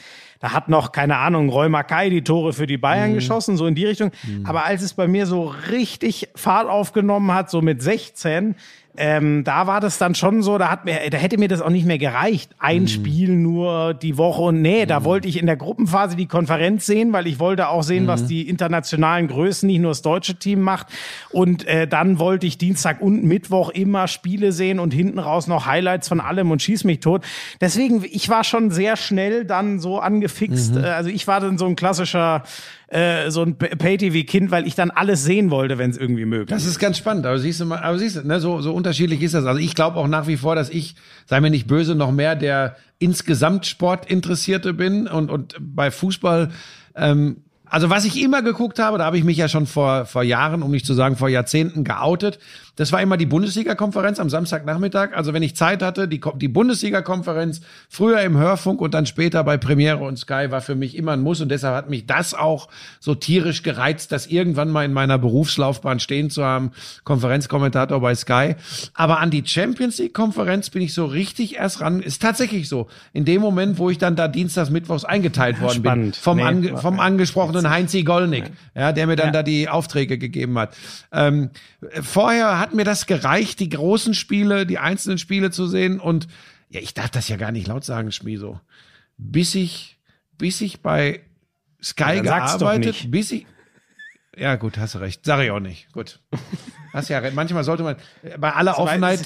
da 0.40 0.52
hat 0.52 0.70
noch, 0.70 0.92
keine 0.92 1.18
Ahnung, 1.18 1.50
Roy 1.50 1.68
Mackay 1.68 2.08
die 2.08 2.24
Tore 2.24 2.54
für 2.54 2.66
die 2.66 2.78
Bayern 2.78 3.10
mhm. 3.10 3.14
geschossen, 3.16 3.58
so 3.58 3.66
in 3.66 3.74
die 3.74 3.84
Richtung. 3.84 4.10
Mhm. 4.22 4.46
Aber 4.46 4.64
als 4.64 4.80
es 4.82 4.94
bei 4.94 5.06
mir 5.06 5.26
so 5.26 5.54
richtig 5.70 6.30
Fahrt 6.34 6.66
aufgenommen 6.66 7.32
hat, 7.32 7.50
so 7.50 7.60
mit 7.60 7.82
16, 7.82 8.56
ähm, 8.96 9.44
da 9.44 9.66
war 9.66 9.80
das 9.80 9.98
dann 9.98 10.14
schon 10.14 10.42
so, 10.42 10.58
da 10.58 10.70
hat 10.70 10.84
mir, 10.84 10.98
da 11.10 11.16
hätte 11.16 11.38
mir 11.38 11.48
das 11.48 11.60
auch 11.60 11.70
nicht 11.70 11.86
mehr 11.86 11.98
gereicht. 11.98 12.50
Ein 12.58 12.82
mhm. 12.82 12.88
Spiel 12.88 13.30
nur 13.30 13.94
die 13.94 14.18
Woche 14.18 14.42
und 14.42 14.62
nee, 14.62 14.84
da 14.84 15.00
mhm. 15.00 15.04
wollte 15.04 15.28
ich 15.28 15.38
in 15.38 15.46
der 15.46 15.56
Gruppenphase 15.56 16.16
die 16.16 16.26
Konferenz 16.26 16.86
sehen, 16.86 17.12
weil 17.12 17.26
ich 17.26 17.38
wollte 17.38 17.68
auch 17.68 17.82
sehen, 17.82 18.04
mhm. 18.04 18.08
was 18.08 18.26
die 18.26 18.48
internationalen 18.48 19.28
Größen, 19.28 19.66
nicht 19.66 19.80
nur 19.80 19.92
das 19.92 20.02
deutsche 20.02 20.34
Team 20.36 20.60
macht. 20.60 20.88
Und 21.30 21.66
äh, 21.66 21.86
dann 21.86 22.18
wollte 22.18 22.46
ich 22.46 22.58
Dienstag 22.58 23.00
und 23.00 23.24
Mittwoch 23.24 23.70
immer 23.70 24.08
Spiele 24.08 24.52
sehen 24.52 24.80
und 24.80 24.92
hinten 24.92 25.18
raus 25.18 25.46
noch 25.46 25.66
Highlights 25.66 26.08
von 26.08 26.20
allem 26.20 26.50
und 26.50 26.60
schieß 26.60 26.84
mich 26.84 27.00
tot. 27.00 27.24
Deswegen, 27.60 28.04
ich 28.04 28.28
war 28.28 28.44
schon 28.44 28.70
sehr 28.70 28.96
schnell 28.96 29.44
dann 29.44 29.78
so 29.78 30.00
angefixt. 30.00 30.74
Mhm. 30.74 30.84
Äh, 30.84 30.88
also 30.88 31.10
ich 31.10 31.26
war 31.26 31.40
dann 31.40 31.58
so 31.58 31.66
ein 31.66 31.76
klassischer 31.76 32.42
äh, 32.90 33.30
so 33.30 33.42
ein 33.42 33.56
Pay-TV-Kind, 33.56 34.50
weil 34.50 34.66
ich 34.66 34.74
dann 34.74 34.90
alles 34.90 35.24
sehen 35.24 35.50
wollte, 35.50 35.78
wenn 35.78 35.90
es 35.90 35.96
irgendwie 35.96 36.24
möglich 36.24 36.56
ist. 36.56 36.64
Das 36.64 36.70
ist 36.70 36.80
ganz 36.80 36.98
spannend. 36.98 37.24
Aber 37.24 37.38
siehst 37.38 37.60
du 37.60 37.64
mal, 37.64 37.78
aber 37.78 37.98
siehst 37.98 38.16
du, 38.16 38.26
ne, 38.26 38.40
so, 38.40 38.60
so 38.60 38.74
unterschiedlich 38.74 39.22
ist 39.22 39.34
das. 39.34 39.46
Also 39.46 39.60
ich 39.60 39.76
glaube 39.76 39.96
auch 39.96 40.08
nach 40.08 40.26
wie 40.26 40.36
vor, 40.36 40.56
dass 40.56 40.70
ich, 40.70 40.96
sei 41.26 41.40
mir 41.40 41.50
nicht 41.50 41.68
böse, 41.68 41.94
noch 41.94 42.10
mehr 42.10 42.34
der 42.34 42.76
insgesamt 42.98 43.66
Sportinteressierte 43.66 44.74
bin 44.74 45.06
und, 45.06 45.30
und 45.30 45.56
bei 45.60 45.92
Fußball, 45.92 46.50
ähm, 46.96 47.44
also 47.64 47.88
was 47.88 48.04
ich 48.04 48.20
immer 48.20 48.42
geguckt 48.42 48.80
habe, 48.80 48.98
da 48.98 49.04
habe 49.04 49.16
ich 49.16 49.22
mich 49.22 49.36
ja 49.36 49.48
schon 49.48 49.66
vor, 49.66 50.04
vor 50.04 50.24
Jahren, 50.24 50.64
um 50.64 50.72
nicht 50.72 50.84
zu 50.84 50.94
sagen 50.94 51.14
vor 51.14 51.28
Jahrzehnten 51.28 51.84
geoutet. 51.84 52.40
Das 52.80 52.92
war 52.92 53.02
immer 53.02 53.18
die 53.18 53.26
Bundesliga-Konferenz 53.26 54.18
am 54.20 54.30
Samstagnachmittag. 54.30 55.10
Also 55.12 55.34
wenn 55.34 55.42
ich 55.42 55.54
Zeit 55.54 55.82
hatte, 55.82 56.08
die, 56.08 56.18
die 56.36 56.48
Bundesliga-Konferenz 56.48 57.60
früher 57.90 58.22
im 58.22 58.38
Hörfunk 58.38 58.80
und 58.80 58.94
dann 58.94 59.04
später 59.04 59.44
bei 59.44 59.58
Premiere 59.58 59.98
und 59.98 60.16
Sky 60.16 60.46
war 60.48 60.62
für 60.62 60.74
mich 60.74 60.96
immer 60.96 61.12
ein 61.12 61.20
Muss. 61.20 61.42
Und 61.42 61.50
deshalb 61.50 61.74
hat 61.74 61.90
mich 61.90 62.06
das 62.06 62.32
auch 62.32 62.68
so 62.98 63.14
tierisch 63.14 63.62
gereizt, 63.62 64.12
das 64.12 64.28
irgendwann 64.28 64.70
mal 64.70 64.86
in 64.86 64.94
meiner 64.94 65.18
Berufslaufbahn 65.18 66.00
stehen 66.00 66.30
zu 66.30 66.42
haben. 66.42 66.72
Konferenzkommentator 67.04 68.00
bei 68.00 68.14
Sky. 68.14 68.54
Aber 68.94 69.20
an 69.20 69.30
die 69.30 69.42
Champions 69.44 69.98
League-Konferenz 69.98 70.70
bin 70.70 70.80
ich 70.80 70.94
so 70.94 71.04
richtig 71.04 71.56
erst 71.56 71.82
ran. 71.82 72.00
Ist 72.00 72.22
tatsächlich 72.22 72.66
so. 72.66 72.86
In 73.12 73.26
dem 73.26 73.42
Moment, 73.42 73.76
wo 73.76 73.90
ich 73.90 73.98
dann 73.98 74.16
da 74.16 74.26
dienstags, 74.26 74.70
mittwochs 74.70 75.04
eingeteilt 75.04 75.60
worden 75.60 75.80
spannend. 75.80 76.14
bin. 76.14 76.22
Vom, 76.22 76.36
nee, 76.38 76.44
ange 76.44 76.78
vom 76.78 76.98
angesprochenen 76.98 77.68
Heinzi 77.68 78.04
Gollnick, 78.04 78.44
ja, 78.74 78.92
der 78.92 79.06
mir 79.06 79.16
dann 79.16 79.26
ja. 79.26 79.32
da 79.32 79.42
die 79.42 79.68
Aufträge 79.68 80.16
gegeben 80.16 80.58
hat. 80.58 80.74
Ähm, 81.12 81.50
vorher 82.00 82.58
hat 82.58 82.69
mir 82.74 82.84
das 82.84 83.06
gereicht, 83.06 83.60
die 83.60 83.68
großen 83.68 84.14
Spiele, 84.14 84.66
die 84.66 84.78
einzelnen 84.78 85.18
Spiele 85.18 85.50
zu 85.50 85.66
sehen. 85.66 86.00
Und 86.00 86.26
ja, 86.68 86.80
ich 86.80 86.94
darf 86.94 87.10
das 87.10 87.28
ja 87.28 87.36
gar 87.36 87.52
nicht 87.52 87.66
laut 87.66 87.84
sagen, 87.84 88.12
Schmieso. 88.12 88.60
Bis 89.16 89.54
ich, 89.54 89.98
bis 90.38 90.60
ich 90.60 90.80
bei 90.80 91.20
Sky 91.82 92.16
ja, 92.16 92.22
gearbeitet, 92.22 93.10
bis 93.10 93.32
ich. 93.32 93.46
Ja, 94.36 94.54
gut, 94.56 94.78
hast 94.78 94.94
du 94.94 94.98
recht. 94.98 95.24
Sag 95.24 95.42
ich 95.42 95.50
auch 95.50 95.60
nicht. 95.60 95.92
Gut. 95.92 96.20
Hast 96.92 97.08
ja 97.08 97.18
recht. 97.18 97.34
Manchmal 97.34 97.64
sollte 97.64 97.82
man 97.82 97.96
bei 98.38 98.52
aller 98.52 98.78
Offenheit, 98.78 99.20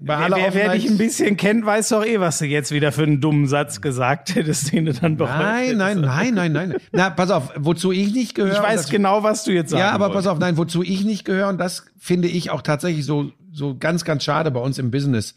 bei 0.00 0.16
aller 0.16 0.36
wer, 0.36 0.54
wer, 0.54 0.64
wer 0.66 0.72
dich 0.72 0.88
ein 0.88 0.98
bisschen 0.98 1.36
kennt, 1.36 1.64
weiß 1.64 1.90
doch 1.90 2.04
eh, 2.04 2.20
was 2.20 2.38
du 2.38 2.46
jetzt 2.46 2.72
wieder 2.72 2.90
für 2.90 3.02
einen 3.02 3.20
dummen 3.20 3.46
Satz 3.46 3.80
gesagt 3.80 4.34
hättest, 4.34 4.72
den 4.72 4.86
du 4.86 4.92
dann 4.94 5.16
bereut 5.16 5.38
Nein, 5.38 5.76
nein, 5.76 6.00
nein, 6.00 6.34
nein, 6.34 6.52
nein. 6.52 6.74
Na, 6.92 7.10
pass 7.10 7.30
auf, 7.30 7.52
wozu 7.56 7.92
ich 7.92 8.12
nicht 8.12 8.34
gehöre. 8.34 8.54
Ich 8.54 8.62
weiß 8.62 8.88
genau, 8.88 9.22
was 9.22 9.44
du 9.44 9.52
jetzt 9.52 9.70
sagst. 9.70 9.80
Ja, 9.80 9.90
aber 9.90 10.06
wolltest. 10.06 10.24
pass 10.24 10.32
auf, 10.32 10.38
nein, 10.38 10.56
wozu 10.56 10.82
ich 10.82 11.04
nicht 11.04 11.24
gehöre 11.24 11.48
und 11.48 11.58
das 11.58 11.86
finde 11.98 12.28
ich 12.28 12.50
auch 12.50 12.62
tatsächlich 12.62 13.04
so 13.04 13.32
so 13.52 13.76
ganz 13.78 14.04
ganz 14.04 14.24
schade 14.24 14.50
bei 14.50 14.60
uns 14.60 14.78
im 14.78 14.90
Business. 14.90 15.34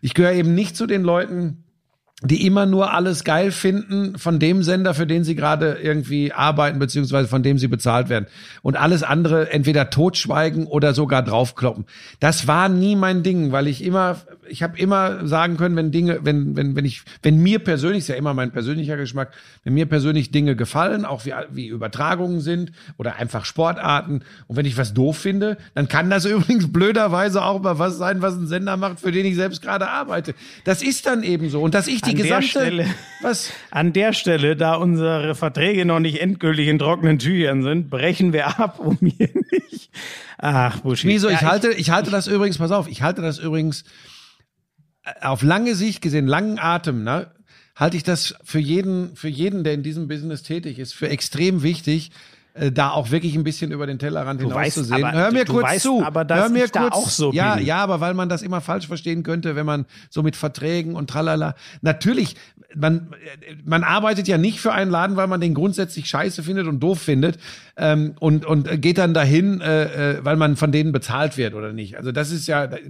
Ich 0.00 0.14
gehöre 0.14 0.32
eben 0.32 0.54
nicht 0.54 0.76
zu 0.76 0.86
den 0.86 1.02
Leuten, 1.02 1.64
die 2.22 2.46
immer 2.46 2.64
nur 2.64 2.94
alles 2.94 3.24
geil 3.24 3.52
finden 3.52 4.18
von 4.18 4.38
dem 4.38 4.62
Sender, 4.62 4.94
für 4.94 5.06
den 5.06 5.22
sie 5.22 5.34
gerade 5.34 5.78
irgendwie 5.82 6.32
arbeiten, 6.32 6.78
beziehungsweise 6.78 7.28
von 7.28 7.42
dem 7.42 7.58
sie 7.58 7.68
bezahlt 7.68 8.08
werden. 8.08 8.26
Und 8.62 8.76
alles 8.76 9.02
andere 9.02 9.50
entweder 9.50 9.90
totschweigen 9.90 10.66
oder 10.66 10.94
sogar 10.94 11.22
draufkloppen. 11.22 11.84
Das 12.18 12.46
war 12.46 12.70
nie 12.70 12.96
mein 12.96 13.22
Ding, 13.22 13.52
weil 13.52 13.66
ich 13.66 13.84
immer 13.84 14.16
ich 14.48 14.62
habe 14.62 14.78
immer 14.78 15.26
sagen 15.26 15.56
können, 15.56 15.76
wenn 15.76 15.90
Dinge, 15.90 16.20
wenn, 16.22 16.56
wenn, 16.56 16.76
wenn 16.76 16.84
ich, 16.84 17.02
wenn 17.22 17.38
mir 17.38 17.58
persönlich, 17.58 17.98
ist 17.98 18.08
ja 18.08 18.14
immer 18.14 18.34
mein 18.34 18.50
persönlicher 18.50 18.96
Geschmack, 18.96 19.32
wenn 19.64 19.74
mir 19.74 19.86
persönlich 19.86 20.30
Dinge 20.30 20.56
gefallen, 20.56 21.04
auch 21.04 21.24
wie, 21.24 21.32
wie 21.50 21.66
Übertragungen 21.68 22.40
sind 22.40 22.72
oder 22.96 23.16
einfach 23.16 23.44
Sportarten, 23.44 24.22
und 24.46 24.56
wenn 24.56 24.66
ich 24.66 24.76
was 24.76 24.94
doof 24.94 25.18
finde, 25.18 25.56
dann 25.74 25.88
kann 25.88 26.10
das 26.10 26.24
übrigens 26.26 26.72
blöderweise 26.72 27.42
auch 27.42 27.60
mal 27.60 27.78
was 27.78 27.98
sein, 27.98 28.22
was 28.22 28.34
ein 28.34 28.46
Sender 28.46 28.76
macht, 28.76 29.00
für 29.00 29.12
den 29.12 29.26
ich 29.26 29.34
selbst 29.34 29.62
gerade 29.62 29.88
arbeite. 29.88 30.34
Das 30.64 30.82
ist 30.82 31.06
dann 31.06 31.22
eben 31.22 31.50
so. 31.50 31.60
Und 31.60 31.74
dass 31.74 31.88
ich 31.88 32.02
die 32.02 32.10
an 32.10 32.16
gesamte, 32.16 32.46
Stelle, 32.48 32.86
was? 33.22 33.50
An 33.70 33.92
der 33.92 34.12
Stelle, 34.12 34.56
da 34.56 34.74
unsere 34.74 35.34
Verträge 35.34 35.84
noch 35.84 36.00
nicht 36.00 36.20
endgültig 36.20 36.68
in 36.68 36.78
trockenen 36.78 37.18
Tüchern 37.18 37.62
sind, 37.62 37.90
brechen 37.90 38.32
wir 38.32 38.58
ab, 38.58 38.78
um 38.78 38.98
hier 39.00 39.30
nicht. 39.50 39.90
Ach, 40.38 40.80
Buschi. 40.80 41.08
Wieso? 41.08 41.28
Ich 41.28 41.40
ja, 41.40 41.50
halte, 41.50 41.72
ich 41.72 41.90
halte 41.90 42.10
das 42.10 42.26
übrigens, 42.26 42.58
pass 42.58 42.70
auf, 42.70 42.88
ich 42.88 43.02
halte 43.02 43.22
das 43.22 43.38
übrigens, 43.38 43.84
auf 45.20 45.42
lange 45.42 45.74
Sicht 45.74 46.02
gesehen, 46.02 46.26
langen 46.26 46.58
Atem, 46.58 47.04
ne, 47.04 47.28
halte 47.74 47.96
ich 47.96 48.02
das 48.02 48.34
für 48.42 48.58
jeden, 48.58 49.14
für 49.16 49.28
jeden, 49.28 49.64
der 49.64 49.74
in 49.74 49.82
diesem 49.82 50.08
Business 50.08 50.42
tätig 50.42 50.78
ist, 50.78 50.94
für 50.94 51.08
extrem 51.08 51.62
wichtig, 51.62 52.10
äh, 52.54 52.72
da 52.72 52.90
auch 52.90 53.10
wirklich 53.10 53.34
ein 53.34 53.44
bisschen 53.44 53.70
über 53.70 53.86
den 53.86 53.98
Tellerrand 53.98 54.40
hinaus 54.40 54.74
zu 54.74 54.82
sehen. 54.82 55.12
Hör 55.12 55.30
mir 55.30 55.44
kurz 55.44 55.64
weißt, 55.64 55.82
zu. 55.82 56.02
Aber 56.02 56.26
Hör 56.28 56.48
mir 56.48 56.68
kurz. 56.68 56.94
auch 56.94 57.08
so 57.08 57.32
ja, 57.32 57.56
bin. 57.56 57.66
ja, 57.66 57.78
aber 57.78 58.00
weil 58.00 58.14
man 58.14 58.28
das 58.28 58.42
immer 58.42 58.62
falsch 58.62 58.86
verstehen 58.86 59.22
könnte, 59.22 59.56
wenn 59.56 59.66
man 59.66 59.84
so 60.08 60.22
mit 60.22 60.36
Verträgen 60.36 60.96
und 60.96 61.10
tralala. 61.10 61.54
Natürlich, 61.82 62.34
man, 62.76 63.08
man 63.64 63.84
arbeitet 63.84 64.28
ja 64.28 64.38
nicht 64.38 64.60
für 64.60 64.72
einen 64.72 64.90
Laden, 64.90 65.16
weil 65.16 65.26
man 65.26 65.40
den 65.40 65.54
grundsätzlich 65.54 66.06
scheiße 66.06 66.42
findet 66.42 66.66
und 66.66 66.80
doof 66.80 67.00
findet 67.00 67.38
ähm, 67.76 68.14
und, 68.20 68.46
und 68.46 68.80
geht 68.80 68.98
dann 68.98 69.14
dahin, 69.14 69.60
äh, 69.60 70.16
äh, 70.16 70.24
weil 70.24 70.36
man 70.36 70.56
von 70.56 70.72
denen 70.72 70.92
bezahlt 70.92 71.36
wird 71.36 71.54
oder 71.54 71.72
nicht. 71.72 71.96
Also 71.96 72.12
das 72.12 72.30
ist 72.30 72.46
ja, 72.46 72.66
das 72.66 72.80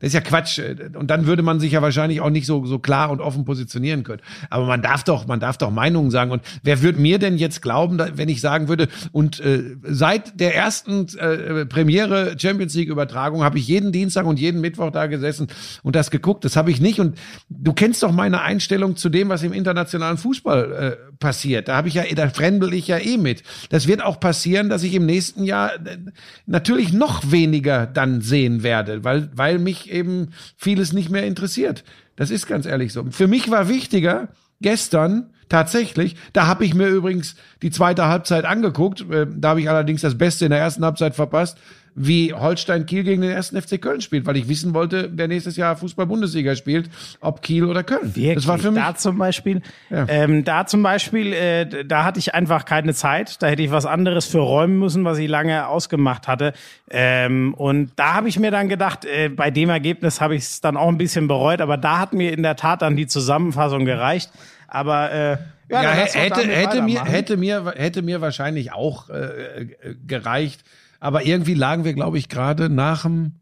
ist 0.00 0.14
ja 0.14 0.20
Quatsch. 0.20 0.60
Und 0.94 1.10
dann 1.10 1.26
würde 1.26 1.42
man 1.42 1.60
sich 1.60 1.72
ja 1.72 1.82
wahrscheinlich 1.82 2.20
auch 2.20 2.30
nicht 2.30 2.46
so, 2.46 2.64
so 2.66 2.78
klar 2.78 3.10
und 3.10 3.20
offen 3.20 3.44
positionieren 3.44 4.02
können. 4.02 4.22
Aber 4.48 4.66
man 4.66 4.82
darf 4.82 5.04
doch, 5.04 5.26
man 5.26 5.40
darf 5.40 5.58
doch 5.58 5.70
Meinungen 5.70 6.10
sagen. 6.10 6.30
Und 6.30 6.42
wer 6.62 6.82
würde 6.82 7.00
mir 7.00 7.18
denn 7.18 7.36
jetzt 7.36 7.62
glauben, 7.62 7.98
wenn 8.14 8.28
ich 8.28 8.40
sagen 8.40 8.68
würde, 8.68 8.88
und 9.12 9.40
äh, 9.40 9.76
seit 9.84 10.40
der 10.40 10.54
ersten 10.54 11.06
äh, 11.18 11.66
Premiere 11.66 12.36
Champions 12.38 12.74
League 12.74 12.88
Übertragung 12.88 13.44
habe 13.44 13.58
ich 13.58 13.68
jeden 13.68 13.92
Dienstag 13.92 14.26
und 14.26 14.38
jeden 14.38 14.60
Mittwoch 14.60 14.90
da 14.90 15.06
gesessen 15.06 15.48
und 15.82 15.94
das 15.94 16.10
geguckt. 16.10 16.44
Das 16.44 16.56
habe 16.56 16.70
ich 16.70 16.80
nicht. 16.80 17.00
Und 17.00 17.18
du 17.48 17.72
kennst 17.72 18.02
doch 18.02 18.12
meine 18.12 18.40
Einstellung 18.40 18.96
zu 18.96 19.09
dem, 19.12 19.28
was 19.28 19.42
im 19.42 19.52
internationalen 19.52 20.16
Fußball 20.16 20.72
äh, 20.72 21.12
passiert. 21.18 21.68
Da 21.68 21.76
habe 21.76 21.88
ich 21.88 21.94
ja, 21.94 22.04
da 22.14 22.28
fremdel 22.28 22.72
ich 22.74 22.88
ja 22.88 22.98
eh 22.98 23.16
mit. 23.16 23.42
Das 23.70 23.86
wird 23.86 24.02
auch 24.02 24.20
passieren, 24.20 24.68
dass 24.68 24.82
ich 24.82 24.94
im 24.94 25.06
nächsten 25.06 25.44
Jahr 25.44 25.74
äh, 25.74 25.98
natürlich 26.46 26.92
noch 26.92 27.30
weniger 27.30 27.86
dann 27.86 28.20
sehen 28.20 28.62
werde, 28.62 29.04
weil, 29.04 29.30
weil 29.34 29.58
mich 29.58 29.90
eben 29.90 30.30
vieles 30.56 30.92
nicht 30.92 31.10
mehr 31.10 31.26
interessiert. 31.26 31.84
Das 32.16 32.30
ist 32.30 32.46
ganz 32.46 32.66
ehrlich 32.66 32.92
so. 32.92 33.04
Für 33.10 33.28
mich 33.28 33.50
war 33.50 33.68
wichtiger, 33.68 34.28
gestern 34.60 35.30
tatsächlich, 35.48 36.16
da 36.32 36.46
habe 36.46 36.64
ich 36.64 36.74
mir 36.74 36.88
übrigens 36.88 37.34
die 37.62 37.70
zweite 37.70 38.06
Halbzeit 38.06 38.44
angeguckt, 38.44 39.04
äh, 39.10 39.26
da 39.28 39.50
habe 39.50 39.60
ich 39.60 39.68
allerdings 39.68 40.00
das 40.00 40.16
Beste 40.16 40.46
in 40.46 40.50
der 40.50 40.60
ersten 40.60 40.84
Halbzeit 40.84 41.14
verpasst, 41.14 41.58
wie 41.94 42.32
Holstein 42.32 42.86
Kiel 42.86 43.02
gegen 43.02 43.22
den 43.22 43.30
ersten 43.30 43.60
FC 43.60 43.80
Köln 43.80 44.00
spielt, 44.00 44.24
weil 44.26 44.36
ich 44.36 44.48
wissen 44.48 44.74
wollte, 44.74 45.10
wer 45.12 45.28
nächstes 45.28 45.56
Jahr 45.56 45.76
Fußball-Bundesliga 45.76 46.54
spielt, 46.56 46.88
ob 47.20 47.42
Kiel 47.42 47.64
oder 47.64 47.82
Köln. 47.82 48.14
Wirklich? 48.14 48.34
Das 48.34 48.46
war 48.46 48.58
für 48.58 48.70
mich. 48.70 48.80
Da 48.82 48.94
zum 48.94 49.18
Beispiel, 49.18 49.62
Ja. 49.90 50.06
ähm, 50.08 50.44
da 50.44 50.66
zum 50.66 50.82
Beispiel, 50.82 51.32
äh, 51.32 51.84
da 51.84 52.04
hatte 52.04 52.18
ich 52.18 52.34
einfach 52.34 52.64
keine 52.64 52.94
Zeit. 52.94 53.42
Da 53.42 53.48
hätte 53.48 53.62
ich 53.62 53.70
was 53.70 53.86
anderes 53.86 54.26
für 54.26 54.38
räumen 54.38 54.78
müssen, 54.78 55.04
was 55.04 55.18
ich 55.18 55.28
lange 55.28 55.66
ausgemacht 55.68 56.28
hatte. 56.28 56.52
Ähm, 56.90 57.54
und 57.54 57.90
da 57.96 58.14
habe 58.14 58.28
ich 58.28 58.38
mir 58.38 58.50
dann 58.50 58.68
gedacht, 58.68 59.04
äh, 59.04 59.28
bei 59.28 59.50
dem 59.50 59.68
Ergebnis 59.70 60.20
habe 60.20 60.34
ich 60.36 60.42
es 60.42 60.60
dann 60.60 60.76
auch 60.76 60.88
ein 60.88 60.98
bisschen 60.98 61.28
bereut. 61.28 61.60
Aber 61.60 61.76
da 61.76 61.98
hat 61.98 62.12
mir 62.12 62.32
in 62.32 62.42
der 62.42 62.56
Tat 62.56 62.82
dann 62.82 62.96
die 62.96 63.06
Zusammenfassung 63.06 63.84
gereicht. 63.84 64.30
Aber 64.68 65.10
äh, 65.12 65.36
Ja, 65.68 65.82
doch 65.82 66.14
hätte, 66.14 66.40
hätte, 66.48 66.82
mir, 66.82 67.04
hätte, 67.04 67.36
mir, 67.36 67.72
hätte 67.76 68.02
mir 68.02 68.20
wahrscheinlich 68.20 68.72
auch 68.72 69.08
äh, 69.10 69.14
äh, 69.62 69.74
gereicht. 70.06 70.62
Aber 71.00 71.24
irgendwie 71.24 71.54
lagen 71.54 71.84
wir, 71.84 71.94
glaube 71.94 72.18
ich, 72.18 72.28
gerade 72.28 72.68
nach 72.68 73.02
dem. 73.02 73.32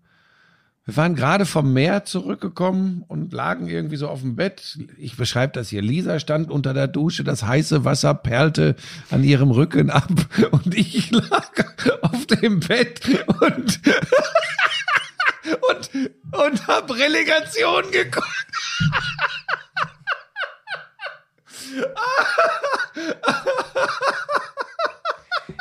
Wir 0.84 0.96
waren 0.96 1.16
gerade 1.16 1.44
vom 1.44 1.74
Meer 1.74 2.06
zurückgekommen 2.06 3.04
und 3.08 3.34
lagen 3.34 3.68
irgendwie 3.68 3.96
so 3.96 4.08
auf 4.08 4.22
dem 4.22 4.36
Bett. 4.36 4.78
Ich 4.96 5.18
beschreibe 5.18 5.52
das 5.52 5.68
hier. 5.68 5.82
Lisa 5.82 6.18
stand 6.18 6.50
unter 6.50 6.72
der 6.72 6.88
Dusche, 6.88 7.24
das 7.24 7.42
heiße 7.42 7.84
Wasser 7.84 8.14
perlte 8.14 8.74
an 9.10 9.22
ihrem 9.22 9.50
Rücken 9.50 9.90
ab 9.90 10.08
und 10.50 10.74
ich 10.74 11.10
lag 11.10 11.50
auf 12.00 12.24
dem 12.26 12.60
Bett 12.60 13.02
und 13.26 13.80
und 15.68 15.90
und 16.32 16.66
hab 16.66 16.90
Relegation 16.90 17.84
geguckt. 17.90 18.46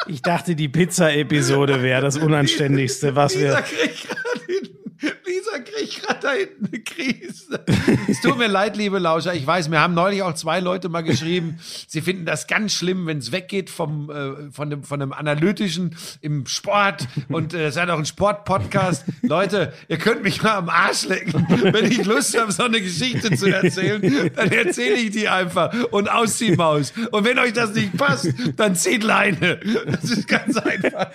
Ich 0.05 0.21
dachte, 0.21 0.55
die 0.55 0.69
Pizza-Episode 0.69 1.81
wäre 1.81 2.01
das 2.01 2.17
Unanständigste, 2.17 3.15
was 3.15 3.33
Lisa 3.33 3.47
wir. 3.47 3.62
kriegt 3.62 4.07
gerade 4.07 4.45
hinten, 4.45 4.77
Lisa 5.01 5.60
kriegt 5.60 6.03
gerade 6.03 6.19
da 6.21 6.31
hinten 6.31 6.67
eine 6.67 6.83
Krise. 6.83 7.63
Es 8.07 8.21
tut 8.21 8.38
mir 8.38 8.47
leid, 8.47 8.77
liebe 8.77 8.99
Lauscher. 8.99 9.33
Ich 9.33 9.45
weiß, 9.45 9.69
mir 9.69 9.79
haben 9.79 9.93
neulich 9.93 10.23
auch 10.23 10.33
zwei 10.33 10.60
Leute 10.60 10.89
mal 10.89 11.01
geschrieben, 11.01 11.60
sie 11.88 12.01
finden 12.01 12.25
das 12.25 12.47
ganz 12.47 12.73
schlimm, 12.73 13.05
wenn 13.05 13.17
es 13.17 13.31
weggeht 13.31 13.69
vom, 13.69 14.10
äh, 14.10 14.51
von, 14.51 14.69
dem, 14.69 14.83
von 14.83 14.99
dem 14.99 15.13
Analytischen 15.13 15.95
im 16.21 16.45
Sport. 16.45 17.07
Und 17.29 17.53
äh, 17.53 17.67
es 17.67 17.75
ist 17.75 17.77
ja 17.77 17.93
auch 17.93 17.99
ein 17.99 18.05
Sport-Podcast. 18.05 19.05
Leute, 19.21 19.73
ihr 19.88 19.97
könnt 19.97 20.23
mich 20.23 20.41
mal 20.41 20.55
am 20.55 20.69
Arsch 20.69 21.07
lecken. 21.07 21.45
Wenn 21.49 21.91
ich 21.91 22.05
Lust 22.05 22.39
habe, 22.39 22.51
so 22.51 22.63
eine 22.63 22.81
Geschichte 22.81 23.36
zu 23.36 23.47
erzählen, 23.47 24.31
dann 24.36 24.51
erzähle 24.51 24.95
ich 24.95 25.12
die 25.12 25.27
einfach 25.27 25.73
und 25.91 26.10
aus 26.10 26.38
die 26.38 26.55
Maus. 26.55 26.93
Und 27.12 27.25
wenn 27.25 27.38
euch 27.39 27.53
das 27.53 27.73
nicht 27.73 27.95
passt, 27.97 28.33
dann 28.55 28.75
zieht 28.75 29.03
Leine. 29.03 29.60
Das 29.86 30.05
ist 30.05 30.27
ganz 30.27 30.57
einfach. 30.57 31.12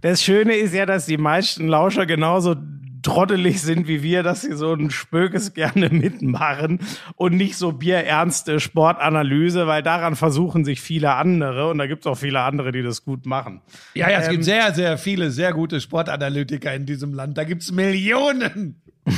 Das 0.00 0.22
Schöne 0.22 0.56
ist 0.56 0.74
ja, 0.74 0.86
dass 0.86 1.06
die 1.06 1.18
meisten 1.18 1.68
Lauscher 1.68 2.06
genauso 2.06 2.56
trottelig 3.02 3.60
sind 3.62 3.88
wie 3.88 4.02
wir, 4.02 4.22
dass 4.22 4.42
sie 4.42 4.54
so 4.54 4.72
ein 4.72 4.90
Spökes 4.90 5.54
gerne 5.54 5.88
mitmachen 5.90 6.80
und 7.16 7.36
nicht 7.36 7.56
so 7.56 7.72
bierernste 7.72 8.60
Sportanalyse, 8.60 9.66
weil 9.66 9.82
daran 9.82 10.16
versuchen 10.16 10.64
sich 10.64 10.80
viele 10.80 11.14
andere 11.14 11.68
und 11.70 11.78
da 11.78 11.86
gibt 11.86 12.02
es 12.02 12.06
auch 12.06 12.18
viele 12.18 12.40
andere, 12.40 12.72
die 12.72 12.82
das 12.82 13.04
gut 13.04 13.26
machen. 13.26 13.60
Ja, 13.94 14.10
ja, 14.10 14.18
es 14.18 14.26
Ähm, 14.26 14.32
gibt 14.32 14.44
sehr, 14.44 14.72
sehr 14.74 14.98
viele 14.98 15.30
sehr 15.30 15.52
gute 15.52 15.80
Sportanalytiker 15.80 16.74
in 16.74 16.86
diesem 16.86 17.14
Land. 17.14 17.38
Da 17.38 17.44
gibt's 17.44 17.72
Millionen. 17.72 18.80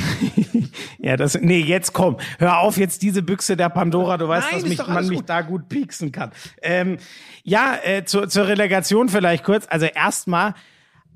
Ja, 0.99 1.17
das, 1.17 1.37
nee, 1.41 1.59
jetzt 1.59 1.91
komm, 1.91 2.17
hör 2.39 2.59
auf 2.59 2.77
jetzt 2.77 3.01
diese 3.01 3.21
Büchse 3.21 3.57
der 3.57 3.67
Pandora, 3.67 4.17
du 4.17 4.27
weißt, 4.29 4.47
Nein, 4.51 4.61
dass 4.61 4.69
mich, 4.69 4.77
man 4.77 4.89
alles 4.95 5.09
mich 5.09 5.17
gut. 5.19 5.29
da 5.29 5.41
gut 5.41 5.67
pieksen 5.67 6.13
kann. 6.13 6.31
Ähm, 6.61 6.97
ja, 7.43 7.75
äh, 7.83 8.05
zur, 8.05 8.29
zur 8.29 8.47
Relegation 8.47 9.09
vielleicht 9.09 9.43
kurz, 9.43 9.65
also 9.69 9.85
erstmal, 9.85 10.53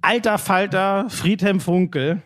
alter 0.02 0.38
Falter 0.40 1.06
Friedhelm 1.10 1.62
Funkel, 1.62 2.22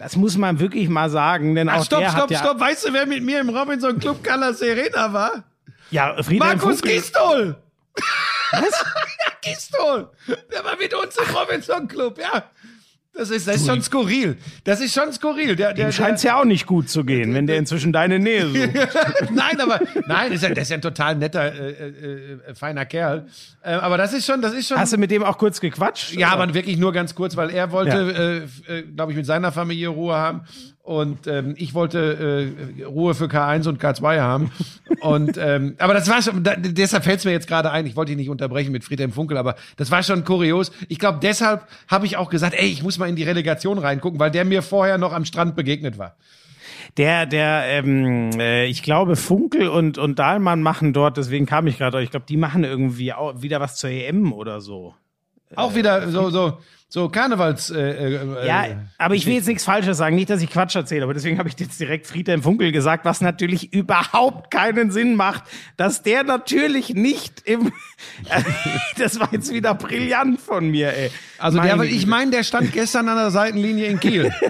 das 0.00 0.16
muss 0.16 0.38
man 0.38 0.58
wirklich 0.60 0.88
mal 0.88 1.10
sagen, 1.10 1.54
denn 1.54 1.68
auch 1.68 1.80
Ach, 1.80 1.84
stopp, 1.84 2.00
der 2.00 2.08
stopp, 2.08 2.22
hat 2.22 2.30
ja, 2.30 2.38
stopp. 2.38 2.58
Weißt 2.58 2.88
du, 2.88 2.92
wer 2.94 3.04
mit 3.04 3.22
mir 3.22 3.38
im 3.38 3.50
Robinson 3.50 3.98
Club 3.98 4.24
Cala 4.24 4.54
Serena 4.54 5.12
war? 5.12 5.44
ja, 5.90 6.14
Friedhelm 6.22 6.38
Markus 6.56 6.80
Gistol. 6.80 7.56
Was? 8.52 8.62
ja, 8.62 9.32
Gistol. 9.42 10.10
Der 10.50 10.64
war 10.64 10.76
mit 10.76 10.94
uns 10.94 11.16
im 11.18 11.36
Robinson 11.36 11.86
Club, 11.86 12.18
ja. 12.18 12.44
Das 13.12 13.28
ist, 13.30 13.48
das 13.48 13.56
ist 13.56 13.66
schon 13.66 13.82
skurril. 13.82 14.36
Das 14.64 14.80
ist 14.80 14.94
schon 14.94 15.12
skurril. 15.12 15.56
Der, 15.56 15.74
der, 15.74 15.88
Dem 15.88 15.92
scheint's 15.92 16.22
ja 16.22 16.40
auch 16.40 16.44
nicht 16.44 16.66
gut 16.66 16.88
zu 16.88 17.04
gehen, 17.04 17.34
wenn 17.34 17.46
der 17.46 17.58
inzwischen 17.58 17.92
deine 17.92 18.18
Nähe 18.18 18.46
sucht. 18.48 19.30
nein, 19.32 19.60
aber 19.60 19.80
nein, 20.06 20.32
ist 20.32 20.42
ja, 20.42 20.50
das 20.50 20.64
ist 20.64 20.70
ja 20.70 20.76
ein 20.76 20.82
total 20.82 21.16
netter, 21.16 21.52
äh, 21.52 21.70
äh, 21.70 22.32
äh, 22.48 22.54
feiner 22.54 22.86
Kerl. 22.86 23.26
Äh, 23.62 23.72
aber 23.72 23.98
das 23.98 24.12
ist 24.12 24.26
schon, 24.26 24.40
das 24.40 24.54
ist 24.54 24.68
schon. 24.68 24.78
Hast 24.78 24.92
du 24.92 24.96
mit 24.96 25.10
dem 25.10 25.24
auch 25.24 25.38
kurz 25.38 25.60
gequatscht? 25.60 26.12
Ja, 26.12 26.28
oder? 26.34 26.42
aber 26.42 26.54
wirklich 26.54 26.78
nur 26.78 26.92
ganz 26.92 27.14
kurz, 27.14 27.36
weil 27.36 27.50
er 27.50 27.72
wollte, 27.72 28.48
äh, 28.68 28.78
äh, 28.78 28.82
glaube 28.82 29.12
ich, 29.12 29.16
mit 29.16 29.26
seiner 29.26 29.50
Familie 29.50 29.88
Ruhe 29.88 30.14
haben 30.14 30.42
und 30.82 31.26
ähm, 31.26 31.54
ich 31.56 31.74
wollte 31.74 32.52
äh, 32.78 32.84
Ruhe 32.84 33.14
für 33.14 33.26
K1 33.26 33.68
und 33.68 33.82
K2 33.82 34.18
haben. 34.20 34.50
Und 35.00 35.38
ähm, 35.38 35.76
aber 35.78 35.94
das 35.94 36.08
war 36.08 36.20
schon, 36.20 36.42
da, 36.42 36.56
deshalb 36.56 37.04
fällt 37.04 37.20
es 37.20 37.24
mir 37.24 37.32
jetzt 37.32 37.46
gerade 37.46 37.70
ein. 37.70 37.86
Ich 37.86 37.96
wollte 37.96 38.12
ihn 38.12 38.18
nicht 38.18 38.30
unterbrechen 38.30 38.72
mit 38.72 38.82
Friedhelm 38.82 39.12
Funkel, 39.12 39.36
aber 39.36 39.56
das 39.76 39.90
war 39.90 40.02
schon 40.02 40.24
kurios. 40.24 40.72
Ich 40.88 40.98
glaube, 40.98 41.18
deshalb 41.22 41.66
habe 41.88 42.06
ich 42.06 42.16
auch 42.16 42.30
gesagt, 42.30 42.54
ey, 42.58 42.66
ich 42.66 42.82
muss 42.82 42.98
mal 42.98 43.08
in 43.08 43.16
die 43.16 43.22
Relegation 43.22 43.78
reingucken, 43.78 44.18
weil 44.18 44.30
der 44.30 44.44
mir 44.44 44.62
vorher 44.62 44.98
noch 44.98 45.12
am 45.12 45.24
Strand 45.24 45.54
begegnet 45.54 45.96
war. 45.96 46.16
Der, 46.96 47.26
der, 47.26 47.64
ähm, 47.66 48.30
äh, 48.38 48.66
ich 48.66 48.82
glaube, 48.82 49.16
Funkel 49.16 49.68
und, 49.68 49.96
und 49.96 50.18
Dahlmann 50.18 50.62
machen 50.62 50.92
dort, 50.92 51.16
deswegen 51.16 51.46
kam 51.46 51.66
ich 51.66 51.78
gerade, 51.78 52.02
ich 52.02 52.10
glaube, 52.10 52.26
die 52.28 52.36
machen 52.36 52.64
irgendwie 52.64 53.12
auch 53.12 53.42
wieder 53.42 53.60
was 53.60 53.76
zur 53.76 53.90
EM 53.90 54.32
oder 54.32 54.60
so. 54.60 54.94
Auch 55.56 55.74
wieder 55.74 56.08
so 56.10 56.30
so 56.30 56.58
so 56.92 57.08
Karnevals. 57.08 57.70
Äh, 57.70 58.16
äh, 58.16 58.46
Ja, 58.46 58.64
äh, 58.66 58.76
aber 58.98 59.14
ich 59.14 59.24
will 59.24 59.34
jetzt 59.34 59.46
nichts 59.46 59.64
Falsches 59.64 59.96
sagen, 59.98 60.16
nicht, 60.16 60.28
dass 60.28 60.42
ich 60.42 60.50
Quatsch 60.50 60.74
erzähle, 60.74 61.04
aber 61.04 61.14
deswegen 61.14 61.38
habe 61.38 61.48
ich 61.48 61.54
jetzt 61.58 61.78
direkt 61.78 62.06
Friedhelm 62.08 62.42
Funkel 62.42 62.72
gesagt, 62.72 63.04
was 63.04 63.20
natürlich 63.20 63.72
überhaupt 63.72 64.50
keinen 64.50 64.90
Sinn 64.90 65.14
macht, 65.14 65.44
dass 65.76 66.02
der 66.02 66.24
natürlich 66.24 66.94
nicht 66.94 67.42
im, 67.48 67.72
das 68.98 69.20
war 69.20 69.28
jetzt 69.32 69.52
wieder 69.52 69.74
brillant 69.74 70.40
von 70.40 70.68
mir, 70.68 70.92
ey. 70.92 71.10
also 71.38 71.60
der, 71.60 71.76
Meine 71.76 71.88
ich 71.88 71.98
Güte. 72.00 72.10
meine, 72.10 72.30
der 72.32 72.42
stand 72.42 72.72
gestern 72.72 73.08
an 73.08 73.16
der 73.16 73.30
Seitenlinie 73.30 73.86
in 73.86 74.00
Kiel. 74.00 74.32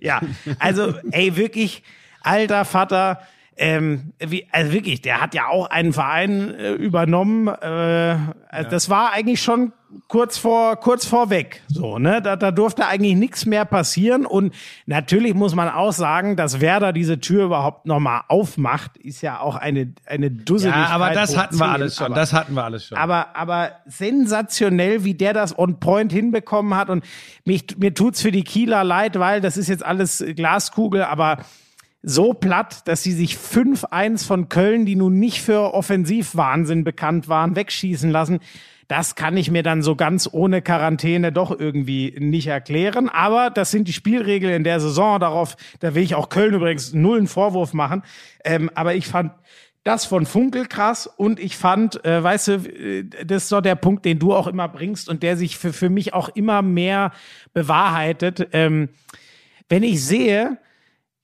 Ja, 0.00 0.20
also, 0.58 0.94
ey, 1.12 1.36
wirklich, 1.36 1.84
alter 2.20 2.64
Vater, 2.64 3.20
ähm, 3.56 4.12
wie, 4.18 4.46
also 4.50 4.72
wirklich, 4.72 5.00
der 5.00 5.20
hat 5.22 5.32
ja 5.32 5.46
auch 5.46 5.70
einen 5.70 5.92
Verein 5.92 6.52
äh, 6.54 6.72
übernommen. 6.72 7.46
Äh, 7.46 8.16
also 8.48 8.70
Das 8.70 8.90
war 8.90 9.12
eigentlich 9.12 9.40
schon 9.40 9.72
kurz 10.08 10.38
vor 10.38 10.76
kurz 10.76 11.06
vorweg, 11.06 11.62
so 11.68 11.98
ne. 11.98 12.20
Da, 12.22 12.36
da 12.36 12.50
durfte 12.50 12.86
eigentlich 12.86 13.16
nichts 13.16 13.46
mehr 13.46 13.64
passieren 13.64 14.26
und 14.26 14.54
natürlich 14.86 15.34
muss 15.34 15.54
man 15.54 15.68
auch 15.68 15.92
sagen, 15.92 16.36
dass 16.36 16.60
Werder 16.60 16.92
diese 16.92 17.20
Tür 17.20 17.44
überhaupt 17.44 17.86
noch 17.86 18.00
mal 18.00 18.22
aufmacht, 18.28 18.96
ist 18.96 19.22
ja 19.22 19.40
auch 19.40 19.56
eine 19.56 19.92
eine 20.06 20.30
Dusseligkeit. 20.30 20.88
ja, 20.88 20.94
aber 20.94 21.10
das 21.10 21.36
hatten 21.36 21.56
wir 21.58 21.68
alles 21.68 21.96
schon. 21.96 22.06
aber- 22.06 22.14
Das 22.14 22.32
hatten 22.32 22.54
wir 22.54 22.64
alles 22.64 22.86
schon. 22.86 22.98
aber, 22.98 23.36
aber 23.36 23.70
sensationell, 23.86 25.04
wie 25.04 25.14
der 25.14 25.32
das 25.32 25.58
on 25.58 25.78
point 25.80 26.12
hinbekommen 26.12 26.74
hat. 26.74 26.90
Und 26.90 27.04
mich, 27.44 27.64
mir 27.78 27.94
tut's 27.94 28.22
für 28.22 28.30
die 28.32 28.44
Kieler 28.44 28.84
leid, 28.84 29.18
weil 29.18 29.40
das 29.40 29.56
ist 29.56 29.68
jetzt 29.68 29.84
alles 29.84 30.24
Glaskugel, 30.34 31.02
aber 31.04 31.38
so 32.02 32.34
platt, 32.34 32.86
dass 32.86 33.02
sie 33.02 33.12
sich 33.12 33.36
5-1 33.36 34.24
von 34.26 34.48
Köln, 34.48 34.86
die 34.86 34.94
nun 34.96 35.18
nicht 35.18 35.42
für 35.42 35.74
Offensivwahnsinn 35.74 36.84
bekannt 36.84 37.28
waren, 37.28 37.56
wegschießen 37.56 38.10
lassen. 38.10 38.38
Das 38.88 39.16
kann 39.16 39.36
ich 39.36 39.50
mir 39.50 39.62
dann 39.62 39.82
so 39.82 39.96
ganz 39.96 40.28
ohne 40.30 40.62
Quarantäne 40.62 41.32
doch 41.32 41.56
irgendwie 41.58 42.14
nicht 42.18 42.46
erklären. 42.46 43.08
Aber 43.08 43.50
das 43.50 43.70
sind 43.70 43.88
die 43.88 43.92
Spielregeln 43.92 44.54
in 44.54 44.64
der 44.64 44.80
Saison. 44.80 45.18
Darauf, 45.18 45.56
da 45.80 45.94
will 45.94 46.02
ich 46.02 46.14
auch 46.14 46.28
Köln 46.28 46.54
übrigens 46.54 46.92
null 46.92 47.18
einen 47.18 47.26
Vorwurf 47.26 47.72
machen. 47.72 48.02
Ähm, 48.44 48.70
aber 48.74 48.94
ich 48.94 49.08
fand 49.08 49.32
das 49.82 50.04
von 50.04 50.26
Funkel 50.26 50.66
krass 50.66 51.06
und 51.06 51.38
ich 51.38 51.56
fand, 51.56 52.04
äh, 52.04 52.22
weißt 52.22 52.48
du, 52.48 52.52
äh, 52.52 53.04
das 53.24 53.44
ist 53.44 53.48
so 53.48 53.60
der 53.60 53.76
Punkt, 53.76 54.04
den 54.04 54.18
du 54.18 54.34
auch 54.34 54.48
immer 54.48 54.68
bringst 54.68 55.08
und 55.08 55.22
der 55.22 55.36
sich 55.36 55.56
für, 55.56 55.72
für 55.72 55.90
mich 55.90 56.12
auch 56.12 56.28
immer 56.30 56.62
mehr 56.62 57.12
bewahrheitet. 57.54 58.48
Ähm, 58.52 58.88
wenn 59.68 59.82
ich 59.82 60.04
sehe, 60.04 60.58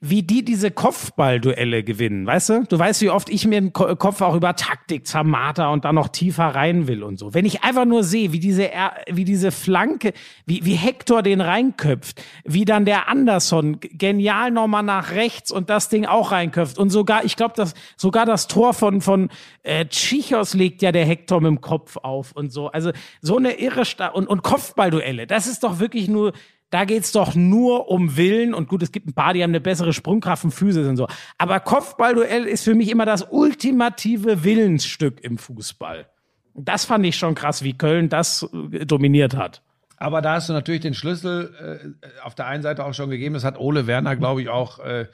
wie 0.05 0.25
die 0.25 0.45
diese 0.45 0.73
Kopfballduelle 0.73 1.85
gewinnen, 1.85 2.27
weißt 2.27 2.49
du? 2.49 2.65
Du 2.69 2.77
weißt, 2.77 3.03
wie 3.03 3.11
oft 3.11 3.29
ich 3.31 3.47
mir 3.47 3.61
den 3.61 3.73
Ko- 3.73 3.95
Kopf 3.95 4.21
auch 4.21 4.35
über 4.35 4.57
Taktik 4.57 5.07
zermarter 5.07 5.71
und 5.71 5.85
dann 5.85 5.95
noch 5.95 6.09
tiefer 6.09 6.47
rein 6.47 6.89
will 6.89 7.05
und 7.05 7.21
so. 7.21 7.35
Wenn 7.35 7.45
ich 7.45 7.63
einfach 7.63 7.85
nur 7.85 8.03
sehe, 8.03 8.33
wie 8.33 8.41
diese, 8.41 8.69
wie 9.09 9.25
diese 9.25 9.53
Flanke, 9.53 10.13
wie, 10.45 10.65
wie 10.65 10.75
Hector 10.75 11.23
den 11.23 11.41
reinköpft, 11.41 12.21
wie 12.45 12.65
dann 12.65 12.85
der 12.85 13.09
Anderson 13.09 13.79
genial 13.81 14.51
nochmal 14.51 14.83
nach 14.83 15.13
rechts 15.13 15.53
und 15.53 15.71
das 15.71 15.89
Ding 15.89 16.05
auch 16.05 16.33
reinköpft 16.33 16.79
und 16.79 16.91
sogar, 16.91 17.25
ich 17.25 17.37
glaube, 17.37 17.55
das, 17.57 17.75
sogar 17.97 18.27
das 18.27 18.49
Tor 18.49 18.75
von, 18.75 19.03
von 19.03 19.29
äh, 19.63 19.87
Chichos 19.87 20.55
legt 20.55 20.83
ja 20.83 20.91
der 20.91 21.07
Hector 21.07 21.41
mit 21.41 21.49
dem 21.49 21.61
Kopf 21.61 21.97
auf 21.99 22.33
und 22.33 22.51
so. 22.53 22.67
Also 22.73 22.91
so 23.21 23.37
eine 23.37 23.61
irre 23.61 23.85
Sta 23.85 24.09
und, 24.09 24.27
und 24.27 24.43
Kopfballduelle, 24.43 25.29
das 25.29 25.47
ist 25.47 25.63
doch 25.63 25.79
wirklich 25.79 26.09
nur, 26.09 26.33
da 26.73 26.87
geht's 26.87 27.13
doch 27.13 27.35
nur 27.35 27.91
um 27.91 28.17
Willen 28.17 28.55
und 28.55 28.67
gut, 28.67 28.83
es 28.83 28.93
gibt 28.93 29.07
ein 29.07 29.13
paar, 29.13 29.35
die 29.35 29.43
haben 29.43 29.51
eine 29.51 29.61
bessere 29.61 29.93
Sprungkraft 29.93 30.43
und 30.45 30.53
Physis 30.53 30.89
und 30.89 30.97
so. 30.97 31.07
Aber 31.37 31.61
Kopfballduell 31.61 32.45
ist 32.45 32.65
für 32.65 32.75
mich 32.75 32.91
immer 32.91 33.05
das 33.05 33.27
ultimative 33.31 34.43
Willensstück 34.43 35.23
im 35.23 35.37
Fußball. 35.37 36.07
Das 36.55 36.87
fand 36.87 37.05
ich 37.05 37.17
schon 37.17 37.35
krass, 37.35 37.63
wie 37.63 37.75
Köln 37.75 38.09
das 38.09 38.49
äh, 38.73 38.87
dominiert 38.87 39.37
hat. 39.37 39.61
Aber 39.99 40.23
da 40.23 40.35
hast 40.35 40.49
du 40.49 40.55
natürlich 40.55 40.81
den 40.81 40.95
Schlüssel 40.95 41.93
äh, 42.03 42.25
auf 42.25 42.35
der 42.35 42.47
einen 42.47 42.63
Seite 42.63 42.87
auch 42.87 42.95
schon 42.95 43.11
gegeben. 43.11 43.35
Das 43.35 43.45
hat 43.45 43.61
Ole 43.61 43.87
Werner, 43.87 44.17
glaube 44.17 44.41
ich, 44.41 44.49
auch 44.49 44.79
äh, 44.79 45.09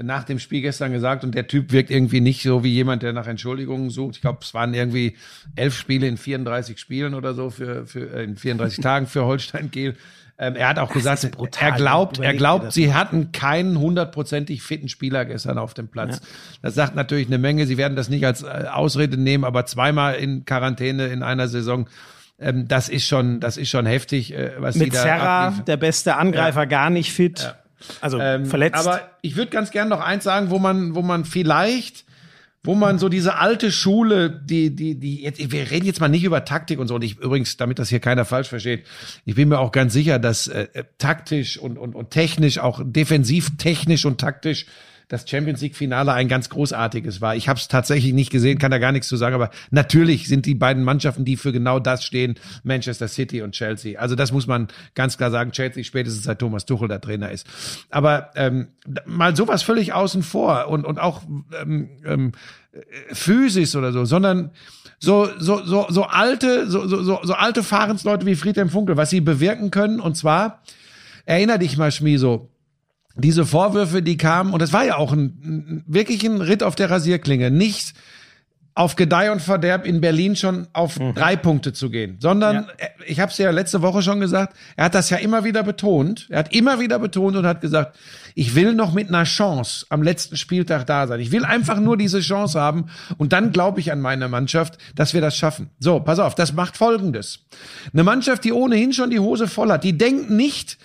nach 0.00 0.22
dem 0.22 0.38
Spiel 0.38 0.62
gestern 0.62 0.92
gesagt. 0.92 1.24
Und 1.24 1.34
der 1.34 1.48
Typ 1.48 1.72
wirkt 1.72 1.90
irgendwie 1.90 2.20
nicht 2.20 2.44
so 2.44 2.62
wie 2.62 2.72
jemand, 2.72 3.02
der 3.02 3.12
nach 3.12 3.26
Entschuldigungen 3.26 3.90
sucht. 3.90 4.14
Ich 4.14 4.20
glaube, 4.20 4.38
es 4.42 4.54
waren 4.54 4.74
irgendwie 4.74 5.16
elf 5.56 5.76
Spiele 5.76 6.06
in 6.06 6.16
34 6.16 6.78
Spielen 6.78 7.14
oder 7.14 7.34
so 7.34 7.50
für, 7.50 7.84
für 7.84 8.14
äh, 8.14 8.22
in 8.22 8.36
34 8.36 8.80
Tagen 8.80 9.06
für 9.08 9.24
Holstein 9.24 9.72
Kiel. 9.72 9.96
Ähm, 10.42 10.56
er 10.56 10.68
hat 10.68 10.78
auch 10.78 10.90
gesagt, 10.90 11.22
ist 11.22 11.36
brutal. 11.36 11.68
er 11.72 11.76
glaubt, 11.76 12.18
er 12.18 12.32
glaubt, 12.32 12.64
das 12.68 12.74
sie 12.74 12.94
hatten 12.94 13.30
keinen 13.30 13.78
hundertprozentig 13.78 14.62
fitten 14.62 14.88
Spieler 14.88 15.26
gestern 15.26 15.58
auf 15.58 15.74
dem 15.74 15.88
Platz. 15.88 16.22
Das 16.62 16.74
sagt 16.74 16.96
natürlich 16.96 17.26
eine 17.26 17.36
Menge. 17.36 17.66
Sie 17.66 17.76
werden 17.76 17.94
das 17.94 18.08
nicht 18.08 18.24
als 18.24 18.42
äh, 18.42 18.64
Ausrede 18.72 19.18
nehmen, 19.18 19.44
aber 19.44 19.66
zweimal 19.66 20.14
in 20.14 20.46
Quarantäne 20.46 21.08
in 21.08 21.22
einer 21.22 21.46
Saison, 21.46 21.90
ähm, 22.38 22.66
das 22.66 22.88
ist 22.88 23.06
schon, 23.06 23.40
das 23.40 23.58
ist 23.58 23.68
schon 23.68 23.84
heftig, 23.84 24.32
äh, 24.32 24.52
was 24.58 24.76
sie 24.76 24.84
Mit 24.84 24.94
da 24.94 25.02
Serra, 25.02 25.46
abliefern. 25.48 25.64
der 25.66 25.76
beste 25.76 26.16
Angreifer, 26.16 26.66
gar 26.66 26.88
nicht 26.88 27.12
fit. 27.12 27.54
Also 28.00 28.18
Ähm, 28.18 28.46
verletzt. 28.46 28.86
Aber 28.86 29.00
ich 29.20 29.36
würde 29.36 29.50
ganz 29.50 29.70
gern 29.70 29.88
noch 29.90 30.00
eins 30.00 30.24
sagen, 30.24 30.48
wo 30.48 30.58
man, 30.58 30.94
wo 30.94 31.02
man 31.02 31.26
vielleicht, 31.26 32.06
wo 32.62 32.74
man 32.74 32.98
so 32.98 33.08
diese 33.08 33.36
alte 33.36 33.72
Schule, 33.72 34.30
die, 34.30 34.74
die, 34.74 34.94
die, 34.94 35.22
jetzt, 35.22 35.50
wir 35.50 35.70
reden 35.70 35.86
jetzt 35.86 36.00
mal 36.00 36.08
nicht 36.08 36.24
über 36.24 36.44
Taktik 36.44 36.78
und 36.78 36.88
so. 36.88 36.94
Und 36.94 37.02
ich 37.02 37.18
übrigens, 37.18 37.56
damit 37.56 37.78
das 37.78 37.88
hier 37.88 38.00
keiner 38.00 38.26
falsch 38.26 38.48
versteht, 38.48 38.84
ich 39.24 39.34
bin 39.34 39.48
mir 39.48 39.58
auch 39.58 39.72
ganz 39.72 39.94
sicher, 39.94 40.18
dass 40.18 40.46
äh, 40.46 40.68
äh, 40.74 40.84
taktisch 40.98 41.56
und, 41.56 41.78
und, 41.78 41.94
und 41.94 42.10
technisch, 42.10 42.58
auch 42.58 42.82
defensiv 42.84 43.56
technisch 43.56 44.04
und 44.04 44.20
taktisch 44.20 44.66
das 45.10 45.28
Champions 45.28 45.60
League 45.60 45.74
Finale 45.74 46.12
ein 46.12 46.28
ganz 46.28 46.48
großartiges 46.50 47.20
war. 47.20 47.34
Ich 47.34 47.48
habe 47.48 47.58
es 47.58 47.66
tatsächlich 47.66 48.12
nicht 48.12 48.30
gesehen, 48.30 48.58
kann 48.58 48.70
da 48.70 48.78
gar 48.78 48.92
nichts 48.92 49.08
zu 49.08 49.16
sagen, 49.16 49.34
aber 49.34 49.50
natürlich 49.70 50.28
sind 50.28 50.46
die 50.46 50.54
beiden 50.54 50.84
Mannschaften, 50.84 51.24
die 51.24 51.36
für 51.36 51.50
genau 51.52 51.80
das 51.80 52.04
stehen, 52.04 52.36
Manchester 52.62 53.08
City 53.08 53.42
und 53.42 53.50
Chelsea. 53.52 53.98
Also 53.98 54.14
das 54.14 54.30
muss 54.30 54.46
man 54.46 54.68
ganz 54.94 55.18
klar 55.18 55.32
sagen, 55.32 55.50
Chelsea 55.50 55.82
spätestens 55.82 56.22
seit 56.22 56.38
Thomas 56.38 56.64
Tuchel 56.64 56.86
der 56.86 57.00
Trainer 57.00 57.32
ist. 57.32 57.44
Aber 57.90 58.30
ähm, 58.36 58.68
mal 59.04 59.34
sowas 59.34 59.64
völlig 59.64 59.92
außen 59.92 60.22
vor 60.22 60.68
und, 60.68 60.86
und 60.86 61.00
auch 61.00 61.22
ähm, 61.60 61.90
ähm, 62.06 62.32
Physis 63.12 63.74
oder 63.74 63.90
so, 63.90 64.04
sondern 64.04 64.52
so, 65.00 65.28
so, 65.40 65.64
so, 65.64 65.86
so 65.88 66.04
alte, 66.04 66.70
so, 66.70 66.86
so, 66.86 67.02
so 67.02 67.34
alte 67.34 67.64
Fahrensleute 67.64 68.26
wie 68.26 68.36
Friedhelm 68.36 68.70
Funkel, 68.70 68.96
was 68.96 69.10
sie 69.10 69.20
bewirken 69.20 69.72
können. 69.72 69.98
Und 69.98 70.16
zwar, 70.16 70.62
erinner 71.24 71.58
dich 71.58 71.76
mal, 71.76 71.90
Schmieso, 71.90 72.48
diese 73.16 73.44
Vorwürfe, 73.46 74.02
die 74.02 74.16
kamen, 74.16 74.52
und 74.52 74.62
das 74.62 74.72
war 74.72 74.84
ja 74.84 74.96
auch 74.96 75.12
ein, 75.12 75.82
wirklich 75.86 76.24
ein 76.24 76.40
Ritt 76.40 76.62
auf 76.62 76.74
der 76.74 76.90
Rasierklinge, 76.90 77.50
nicht 77.50 77.94
auf 78.76 78.94
Gedeih 78.94 79.32
und 79.32 79.42
Verderb 79.42 79.84
in 79.84 80.00
Berlin 80.00 80.36
schon 80.36 80.68
auf 80.72 80.94
drei 81.14 81.34
Punkte 81.34 81.72
zu 81.72 81.90
gehen, 81.90 82.16
sondern 82.20 82.68
er- 82.78 82.90
ich 83.04 83.18
habe 83.18 83.30
es 83.32 83.36
ja 83.36 83.50
letzte 83.50 83.82
Woche 83.82 84.00
schon 84.00 84.20
gesagt, 84.20 84.56
er 84.76 84.84
hat 84.86 84.94
das 84.94 85.10
ja 85.10 85.16
immer 85.18 85.42
wieder 85.44 85.64
betont, 85.64 86.28
er 86.30 86.38
hat 86.38 86.54
immer 86.54 86.78
wieder 86.78 86.98
betont 87.00 87.36
und 87.36 87.44
hat 87.46 87.60
gesagt, 87.60 87.98
ich 88.36 88.54
will 88.54 88.72
noch 88.74 88.92
mit 88.94 89.08
einer 89.08 89.24
Chance 89.24 89.86
am 89.90 90.02
letzten 90.02 90.36
Spieltag 90.36 90.86
da 90.86 91.08
sein. 91.08 91.18
Ich 91.18 91.32
will 91.32 91.44
einfach 91.44 91.80
nur 91.80 91.96
diese 91.96 92.20
Chance 92.20 92.60
haben 92.60 92.86
und 93.18 93.32
dann 93.32 93.50
glaube 93.50 93.80
ich 93.80 93.90
an 93.90 94.00
meine 94.00 94.28
Mannschaft, 94.28 94.78
dass 94.94 95.14
wir 95.14 95.20
das 95.20 95.36
schaffen. 95.36 95.70
So, 95.80 95.98
pass 95.98 96.20
auf, 96.20 96.36
das 96.36 96.52
macht 96.52 96.76
Folgendes. 96.76 97.40
Eine 97.92 98.04
Mannschaft, 98.04 98.44
die 98.44 98.52
ohnehin 98.52 98.92
schon 98.92 99.10
die 99.10 99.18
Hose 99.20 99.48
voll 99.48 99.72
hat, 99.72 99.82
die 99.82 99.98
denkt 99.98 100.30
nicht, 100.30 100.78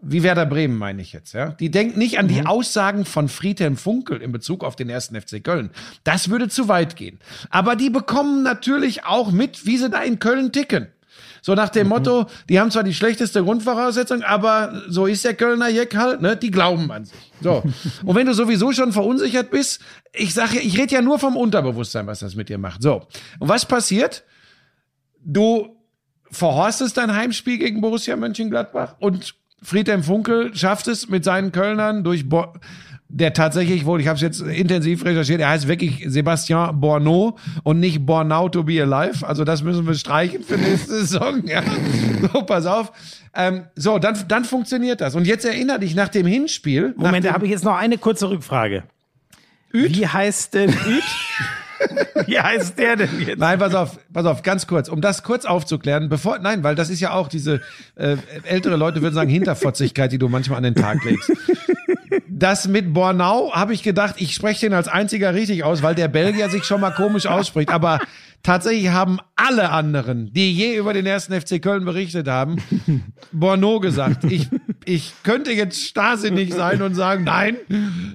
wie 0.00 0.22
Werder 0.22 0.46
Bremen 0.46 0.76
meine 0.76 1.02
ich 1.02 1.12
jetzt, 1.12 1.32
ja. 1.32 1.50
Die 1.50 1.70
denkt 1.70 1.96
nicht 1.96 2.18
an 2.18 2.28
die 2.28 2.46
Aussagen 2.46 3.04
von 3.04 3.28
Friedhelm 3.28 3.76
Funkel 3.76 4.22
in 4.22 4.30
Bezug 4.30 4.62
auf 4.62 4.76
den 4.76 4.88
ersten 4.88 5.20
FC 5.20 5.42
Köln. 5.42 5.70
Das 6.04 6.30
würde 6.30 6.48
zu 6.48 6.68
weit 6.68 6.94
gehen. 6.94 7.18
Aber 7.50 7.74
die 7.74 7.90
bekommen 7.90 8.42
natürlich 8.44 9.04
auch 9.04 9.32
mit, 9.32 9.66
wie 9.66 9.76
sie 9.76 9.90
da 9.90 10.02
in 10.02 10.18
Köln 10.20 10.52
ticken. 10.52 10.88
So 11.42 11.54
nach 11.54 11.68
dem 11.68 11.88
Motto, 11.88 12.26
die 12.48 12.60
haben 12.60 12.70
zwar 12.70 12.82
die 12.82 12.94
schlechteste 12.94 13.42
Grundvoraussetzung, 13.42 14.22
aber 14.22 14.82
so 14.88 15.06
ist 15.06 15.24
der 15.24 15.34
Kölner 15.34 15.68
Jeck 15.68 15.96
halt, 15.96 16.20
ne? 16.20 16.36
Die 16.36 16.50
glauben 16.50 16.90
an 16.90 17.04
sich. 17.04 17.32
So. 17.40 17.62
Und 18.04 18.14
wenn 18.14 18.26
du 18.26 18.34
sowieso 18.34 18.72
schon 18.72 18.92
verunsichert 18.92 19.50
bist, 19.50 19.80
ich 20.12 20.34
sage 20.34 20.60
ich 20.60 20.78
rede 20.78 20.94
ja 20.94 21.02
nur 21.02 21.18
vom 21.18 21.36
Unterbewusstsein, 21.36 22.06
was 22.06 22.20
das 22.20 22.34
mit 22.34 22.48
dir 22.48 22.58
macht. 22.58 22.82
So. 22.82 23.06
Und 23.38 23.48
was 23.48 23.66
passiert? 23.66 24.24
Du 25.24 25.76
verhorstest 26.30 26.96
dein 26.96 27.14
Heimspiel 27.14 27.58
gegen 27.58 27.80
Borussia 27.80 28.16
Mönchengladbach 28.16 28.96
und 28.98 29.34
Friedhelm 29.62 30.02
Funkel 30.02 30.54
schafft 30.54 30.88
es 30.88 31.08
mit 31.08 31.24
seinen 31.24 31.52
Kölnern 31.52 32.04
durch 32.04 32.28
Bo 32.28 32.52
der 33.10 33.32
tatsächlich 33.32 33.86
wohl, 33.86 34.00
ich 34.00 34.06
habe 34.06 34.16
es 34.16 34.20
jetzt 34.20 34.42
intensiv 34.42 35.04
recherchiert, 35.04 35.40
er 35.40 35.48
heißt 35.48 35.66
wirklich 35.66 36.04
Sebastian 36.06 36.78
Borneau 36.78 37.38
und 37.62 37.80
nicht 37.80 38.04
Bornau 38.04 38.50
to 38.50 38.62
be 38.62 38.82
alive. 38.82 39.26
Also 39.26 39.44
das 39.44 39.62
müssen 39.62 39.86
wir 39.86 39.94
streichen 39.94 40.42
für 40.42 40.58
nächste 40.58 40.92
Saison. 41.00 41.46
Ja. 41.46 41.62
So, 42.20 42.42
pass 42.42 42.66
auf. 42.66 42.92
Ähm, 43.34 43.64
so, 43.74 43.98
dann, 43.98 44.16
dann 44.28 44.44
funktioniert 44.44 45.00
das. 45.00 45.14
Und 45.14 45.26
jetzt 45.26 45.46
erinnere 45.46 45.80
dich 45.80 45.94
nach 45.94 46.08
dem 46.08 46.26
Hinspiel. 46.26 46.94
nach 46.96 47.06
Moment, 47.06 47.24
dem, 47.24 47.28
da 47.28 47.34
habe 47.34 47.46
ich 47.46 47.50
jetzt 47.50 47.64
noch 47.64 47.76
eine 47.76 47.96
kurze 47.96 48.28
Rückfrage. 48.28 48.84
Wie 49.72 50.06
heißt 50.06 50.54
denn 50.54 50.70
Üt? 50.70 51.02
Wie 52.26 52.38
heißt 52.38 52.78
der 52.78 52.96
denn 52.96 53.20
jetzt? 53.20 53.38
Nein, 53.38 53.58
pass 53.58 53.74
auf, 53.74 53.98
pass 54.12 54.26
auf, 54.26 54.42
ganz 54.42 54.66
kurz, 54.66 54.88
um 54.88 55.00
das 55.00 55.22
kurz 55.22 55.44
aufzuklären, 55.44 56.08
bevor, 56.08 56.38
nein, 56.38 56.62
weil 56.62 56.74
das 56.74 56.90
ist 56.90 57.00
ja 57.00 57.12
auch 57.12 57.28
diese 57.28 57.60
äh, 57.94 58.16
ältere 58.44 58.76
Leute 58.76 59.02
würden 59.02 59.14
sagen 59.14 59.30
Hinterfotzigkeit, 59.30 60.12
die 60.12 60.18
du 60.18 60.28
manchmal 60.28 60.58
an 60.58 60.64
den 60.64 60.74
Tag 60.74 61.04
legst. 61.04 61.32
Das 62.28 62.68
mit 62.68 62.94
Bornau 62.94 63.52
habe 63.52 63.74
ich 63.74 63.82
gedacht, 63.82 64.14
ich 64.18 64.34
spreche 64.34 64.66
den 64.66 64.72
als 64.72 64.86
einziger 64.86 65.34
richtig 65.34 65.64
aus, 65.64 65.82
weil 65.82 65.94
der 65.96 66.08
Belgier 66.08 66.48
sich 66.48 66.64
schon 66.64 66.80
mal 66.80 66.92
komisch 66.92 67.26
ausspricht. 67.26 67.70
Aber 67.70 67.98
tatsächlich 68.44 68.90
haben 68.90 69.18
alle 69.34 69.70
anderen, 69.70 70.32
die 70.32 70.52
je 70.52 70.76
über 70.76 70.92
den 70.92 71.04
ersten 71.04 71.38
FC 71.38 71.60
Köln 71.60 71.84
berichtet 71.84 72.28
haben, 72.28 72.62
Bornau 73.32 73.80
gesagt. 73.80 74.24
Ich, 74.24 74.48
ich 74.88 75.12
könnte 75.22 75.52
jetzt 75.52 75.84
starrsinnig 75.84 76.54
sein 76.54 76.80
und 76.80 76.94
sagen, 76.94 77.24
nein, 77.24 77.56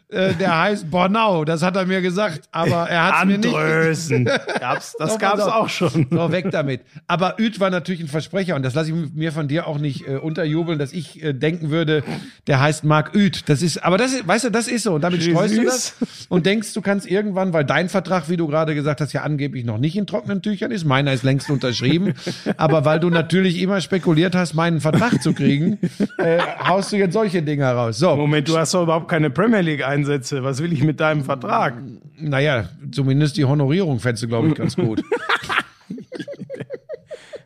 äh, 0.09 0.34
der 0.34 0.59
heißt 0.59 0.89
Bornau. 0.89 1.45
Das 1.45 1.61
hat 1.61 1.76
er 1.76 1.86
mir 1.86 2.01
gesagt, 2.01 2.49
aber 2.51 2.89
er 2.89 3.05
hat 3.05 3.15
es 3.19 3.26
mir 3.26 3.38
nicht. 3.38 3.53
Andrösen. 3.53 4.30
Gab's, 4.59 4.95
das 4.99 5.19
pass 5.19 5.39
auf. 5.39 5.53
auch 5.53 5.69
schon. 5.69 6.07
So, 6.13 6.32
weg 6.32 6.47
damit. 6.51 6.82
Aber 7.07 7.36
Üt 7.39 7.59
war 7.59 7.69
natürlich 7.69 8.01
ein 8.01 8.07
Versprecher 8.07 8.55
und 8.55 8.63
das 8.63 8.74
lasse 8.74 8.91
ich 8.91 9.13
mir 9.13 9.32
von 9.32 9.47
dir 9.47 9.67
auch 9.67 9.78
nicht 9.78 10.07
äh, 10.07 10.15
unterjubeln, 10.15 10.80
dass 10.80 10.93
ich 10.93 11.24
äh, 11.24 11.34
denken 11.34 11.69
würde, 11.69 12.03
der 12.47 12.59
heißt 12.59 12.84
Marc 12.84 13.15
Üt. 13.15 13.49
Das 13.49 13.61
ist, 13.61 13.84
aber 13.84 13.97
das 13.97 14.13
ist, 14.13 14.28
weißt 14.28 14.45
du, 14.45 14.49
das 14.49 14.67
ist 14.67 14.84
so 14.84 14.93
und 14.93 15.01
damit 15.01 15.24
streust 15.24 15.57
du 15.57 15.63
das 15.63 15.95
und 16.30 16.45
denkst, 16.45 16.74
du 16.74 16.82
kannst 16.82 17.09
irgendwann, 17.09 17.53
weil 17.53 17.65
dein 17.65 17.89
Vertrag, 17.89 18.30
wie 18.30 18.38
du 18.38 18.47
gerade 18.47 18.76
gesagt 18.76 19.01
hast, 19.01 19.13
ja 19.13 19.21
angeblich 19.21 19.65
noch 19.65 19.78
nicht 19.78 19.95
in 19.95 20.07
trockenen 20.07 20.41
Tüchern 20.41 20.71
ist, 20.71 20.86
meiner 20.86 21.13
ist 21.13 21.24
längst 21.24 21.49
unterschrieben, 21.49 22.13
aber 22.57 22.86
weil 22.86 22.99
du 22.99 23.09
natürlich 23.09 23.59
immer 23.59 23.82
spekuliert 23.82 24.36
hast, 24.36 24.53
meinen 24.53 24.82
Vertrag 24.82 25.21
zu 25.21 25.34
kriegen, 25.34 25.80
äh, 26.17 26.39
haust 26.68 26.91
du 26.91 26.97
jetzt 26.97 27.14
solche 27.14 27.41
Dinge 27.41 27.66
raus. 27.66 27.97
So, 27.99 28.16
Moment, 28.16 28.47
du 28.47 28.57
hast 28.57 28.74
doch 28.74 28.84
überhaupt 28.84 29.07
keine 29.07 29.30
Premier 29.30 29.61
League 29.61 29.86
Einsätze. 29.86 30.43
Was 30.43 30.61
will 30.61 30.74
ich 30.74 30.84
mit 30.84 30.99
deinem 30.99 31.24
Vertrag? 31.24 31.76
naja, 32.18 32.70
zumindest 32.91 33.38
die 33.38 33.45
Honorierung 33.45 33.99
fändest 33.99 34.24
du, 34.24 34.28
glaube 34.28 34.49
ich, 34.49 34.55
ganz 34.55 34.76
gut. 34.76 35.01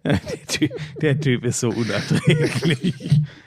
Der 0.06 0.20
Typ, 0.48 0.72
der 1.02 1.20
typ 1.20 1.44
ist 1.44 1.60
so 1.60 1.68
unerträglich. 1.70 2.94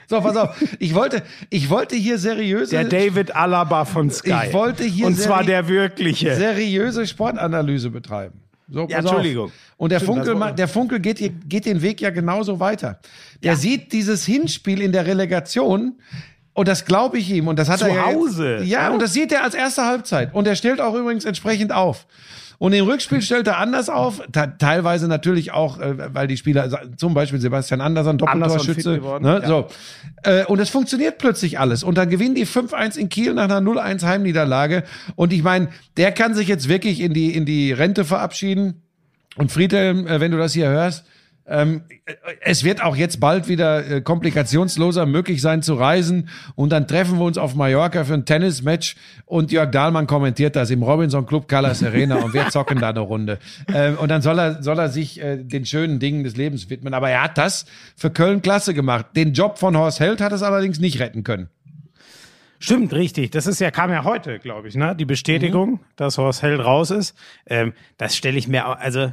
So, 0.07 0.21
pass 0.21 0.35
auf. 0.37 0.63
Ich 0.77 0.93
wollte, 0.93 1.23
ich 1.49 1.71
wollte 1.71 1.95
hier 1.95 2.19
seriöse, 2.19 2.75
Der 2.75 2.83
David 2.83 3.35
Alaba 3.35 3.83
von 3.85 4.11
Sky. 4.11 4.33
Ich 4.47 4.53
wollte 4.53 4.83
hier 4.83 5.07
Und 5.07 5.17
zwar 5.17 5.43
der 5.43 5.67
wirkliche. 5.67 6.35
seriöse 6.35 7.07
Sportanalyse 7.07 7.89
betreiben. 7.89 8.41
So, 8.71 8.87
Ja, 8.87 8.97
pass 8.97 9.05
auf. 9.05 9.11
Entschuldigung. 9.11 9.51
Und 9.77 9.91
der 9.91 9.99
Stimmt, 9.99 10.25
Funkel, 10.25 10.53
der 10.53 10.67
Funkel 10.67 10.99
geht, 10.99 11.49
geht 11.49 11.65
den 11.65 11.81
Weg 11.81 12.01
ja 12.01 12.09
genauso 12.09 12.59
weiter. 12.59 12.99
Der 13.43 13.55
sieht 13.55 13.91
dieses 13.91 14.25
Hinspiel 14.25 14.81
in 14.81 14.91
der 14.91 15.05
Relegation 15.05 15.95
und 16.53 16.67
das 16.67 16.85
glaube 16.85 17.17
ich 17.17 17.29
ihm 17.29 17.47
und 17.47 17.59
das 17.59 17.69
hat 17.69 17.79
Zu 17.79 17.85
er 17.85 17.95
ja 17.95 18.05
Hause, 18.05 18.57
ja, 18.57 18.63
ja? 18.63 18.89
und 18.89 19.01
das 19.01 19.13
sieht 19.13 19.31
er 19.31 19.43
als 19.43 19.55
erste 19.55 19.85
Halbzeit 19.85 20.33
und 20.33 20.47
er 20.47 20.55
stellt 20.55 20.79
auch 20.79 20.93
übrigens 20.95 21.25
entsprechend 21.25 21.71
auf. 21.71 22.05
Und 22.61 22.73
im 22.73 22.85
Rückspiel 22.85 23.23
stellt 23.23 23.47
er 23.47 23.57
anders 23.57 23.89
auf, 23.89 24.21
teilweise 24.59 25.07
natürlich 25.07 25.51
auch, 25.51 25.79
äh, 25.79 26.13
weil 26.13 26.27
die 26.27 26.37
Spieler, 26.37 26.69
zum 26.95 27.15
Beispiel 27.15 27.41
Sebastian 27.41 27.81
Andersson, 27.81 28.19
Doppeltorschütze, 28.19 28.99
ne, 29.19 29.39
ja. 29.41 29.47
so. 29.47 29.65
Äh, 30.21 30.45
und 30.45 30.59
es 30.59 30.69
funktioniert 30.69 31.17
plötzlich 31.17 31.59
alles. 31.59 31.81
Und 31.81 31.97
dann 31.97 32.11
gewinnen 32.11 32.35
die 32.35 32.45
5-1 32.45 32.99
in 32.99 33.09
Kiel 33.09 33.33
nach 33.33 33.45
einer 33.45 33.61
0-1 33.61 34.05
Heimniederlage. 34.05 34.83
Und 35.15 35.33
ich 35.33 35.41
meine, 35.41 35.69
der 35.97 36.11
kann 36.11 36.35
sich 36.35 36.47
jetzt 36.47 36.69
wirklich 36.69 36.99
in 36.99 37.15
die, 37.15 37.35
in 37.35 37.47
die 37.47 37.71
Rente 37.71 38.05
verabschieden. 38.05 38.83
Und 39.37 39.51
Friedhelm, 39.51 40.05
äh, 40.05 40.19
wenn 40.19 40.29
du 40.29 40.37
das 40.37 40.53
hier 40.53 40.69
hörst, 40.69 41.03
ähm, 41.47 41.83
äh, 42.05 42.13
es 42.41 42.63
wird 42.63 42.83
auch 42.83 42.95
jetzt 42.95 43.19
bald 43.19 43.47
wieder 43.47 43.89
äh, 43.89 44.01
komplikationsloser 44.01 45.05
möglich 45.05 45.41
sein 45.41 45.61
zu 45.61 45.73
reisen. 45.75 46.29
Und 46.55 46.71
dann 46.71 46.87
treffen 46.87 47.17
wir 47.17 47.25
uns 47.25 47.37
auf 47.37 47.55
Mallorca 47.55 48.03
für 48.03 48.13
ein 48.13 48.25
Tennismatch. 48.25 48.95
Und 49.25 49.51
Jörg 49.51 49.71
Dahlmann 49.71 50.07
kommentiert 50.07 50.55
das 50.55 50.69
im 50.69 50.83
Robinson 50.83 51.25
Club 51.25 51.47
Callas 51.47 51.83
Arena 51.83 52.17
und 52.17 52.33
wir 52.33 52.49
zocken 52.49 52.79
da 52.79 52.89
eine 52.89 52.99
Runde. 52.99 53.39
Ähm, 53.73 53.97
und 53.97 54.09
dann 54.09 54.21
soll 54.21 54.39
er, 54.39 54.63
soll 54.63 54.79
er 54.79 54.89
sich 54.89 55.21
äh, 55.21 55.37
den 55.37 55.65
schönen 55.65 55.99
Dingen 55.99 56.23
des 56.23 56.35
Lebens 56.37 56.69
widmen. 56.69 56.93
Aber 56.93 57.09
er 57.09 57.23
hat 57.23 57.37
das 57.37 57.65
für 57.95 58.11
Köln 58.11 58.41
klasse 58.41 58.73
gemacht. 58.73 59.07
Den 59.15 59.33
Job 59.33 59.57
von 59.57 59.75
Horst 59.77 59.99
Held 59.99 60.21
hat 60.21 60.31
es 60.31 60.43
allerdings 60.43 60.79
nicht 60.79 60.99
retten 60.99 61.23
können. 61.23 61.49
Stimmt, 62.59 62.93
richtig. 62.93 63.31
Das 63.31 63.47
ist 63.47 63.59
ja, 63.59 63.71
kam 63.71 63.89
ja 63.89 64.03
heute, 64.03 64.37
glaube 64.37 64.67
ich, 64.67 64.75
ne? 64.75 64.95
Die 64.95 65.05
Bestätigung, 65.05 65.79
dass 65.95 66.19
Horst 66.19 66.43
Held 66.43 66.63
raus 66.63 66.91
ist. 66.91 67.17
Ähm, 67.47 67.73
das 67.97 68.15
stelle 68.15 68.37
ich 68.37 68.47
mir, 68.47 68.79
also 68.79 69.11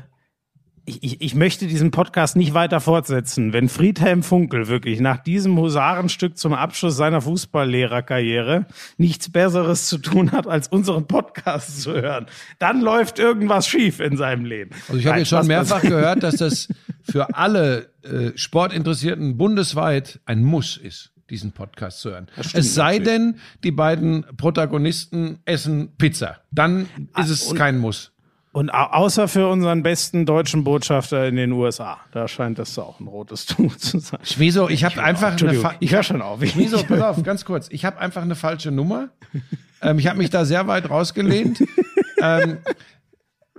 ich, 0.89 1.03
ich, 1.03 1.21
ich 1.21 1.35
möchte 1.35 1.67
diesen 1.67 1.91
Podcast 1.91 2.35
nicht 2.35 2.55
weiter 2.55 2.81
fortsetzen. 2.81 3.53
Wenn 3.53 3.69
Friedhelm 3.69 4.23
Funkel 4.23 4.69
wirklich 4.69 5.01
nach 5.01 5.19
diesem 5.19 5.59
Husarenstück 5.59 6.39
zum 6.39 6.55
Abschluss 6.55 6.97
seiner 6.97 7.21
Fußballlehrerkarriere 7.21 8.67
nichts 8.97 9.31
Besseres 9.31 9.89
zu 9.89 9.99
tun 9.99 10.33
hat, 10.33 10.47
als 10.47 10.69
unseren 10.69 11.07
Podcast 11.07 11.83
zu 11.83 11.93
hören, 11.93 12.27
dann 12.59 12.81
läuft 12.81 13.19
irgendwas 13.19 13.69
schief 13.69 14.01
in 14.01 14.17
seinem 14.17 14.47
Leben. 14.47 14.71
Also 14.89 14.99
ich 14.99 15.07
habe 15.07 15.19
jetzt 15.19 15.29
schon 15.29 15.47
mehrfach 15.47 15.83
gehört, 15.83 16.23
dass 16.23 16.37
das 16.37 16.69
für 17.03 17.35
alle 17.35 17.91
äh, 18.03 18.33
Sportinteressierten 18.35 19.37
bundesweit 19.37 20.21
ein 20.25 20.43
Muss 20.43 20.79
ist, 20.79 21.13
diesen 21.29 21.53
Podcast 21.53 22.01
zu 22.01 22.11
hören. 22.11 22.29
Es 22.37 22.75
sei 22.75 22.99
natürlich. 22.99 23.09
denn, 23.09 23.35
die 23.63 23.73
beiden 23.73 24.25
Protagonisten 24.37 25.41
essen 25.45 25.93
Pizza. 25.99 26.39
Dann 26.51 26.89
ist 27.17 27.29
es 27.29 27.55
kein 27.55 27.79
Muss. 27.79 28.13
Und 28.59 28.75
au 28.75 28.87
außer 28.87 29.29
für 29.29 29.47
unseren 29.47 29.85
besten 29.85 30.27
deutschen 30.27 30.65
Botschafter 30.65 31.29
in 31.29 31.37
den 31.37 31.53
USA. 31.53 31.99
Da 32.11 32.27
scheint 32.27 32.59
das 32.59 32.77
auch 32.77 32.99
ein 32.99 33.07
rotes 33.07 33.47
Tuch 33.47 33.77
zu 33.77 34.01
sein. 34.01 34.19
Schmieso, 34.25 34.69
ich 34.69 34.83
habe 34.83 35.01
einfach 35.01 35.41
eine 35.41 35.55
Fa 35.55 35.77
ich 35.79 35.93
höre 35.93 36.03
schon 36.03 36.21
auf. 36.21 36.43
Ich, 36.43 36.55
Schmieso, 36.55 36.83
pass 36.83 37.01
auf, 37.01 37.23
ganz 37.23 37.45
kurz. 37.45 37.69
Ich 37.71 37.85
habe 37.85 38.01
einfach 38.01 38.23
eine 38.23 38.35
falsche 38.35 38.73
Nummer. 38.73 39.11
Ähm, 39.81 40.01
ich 40.01 40.09
habe 40.09 40.19
mich 40.19 40.31
da 40.31 40.45
sehr 40.45 40.67
weit 40.67 40.91
rausgelehnt. 40.91 41.63
ähm, 42.21 42.59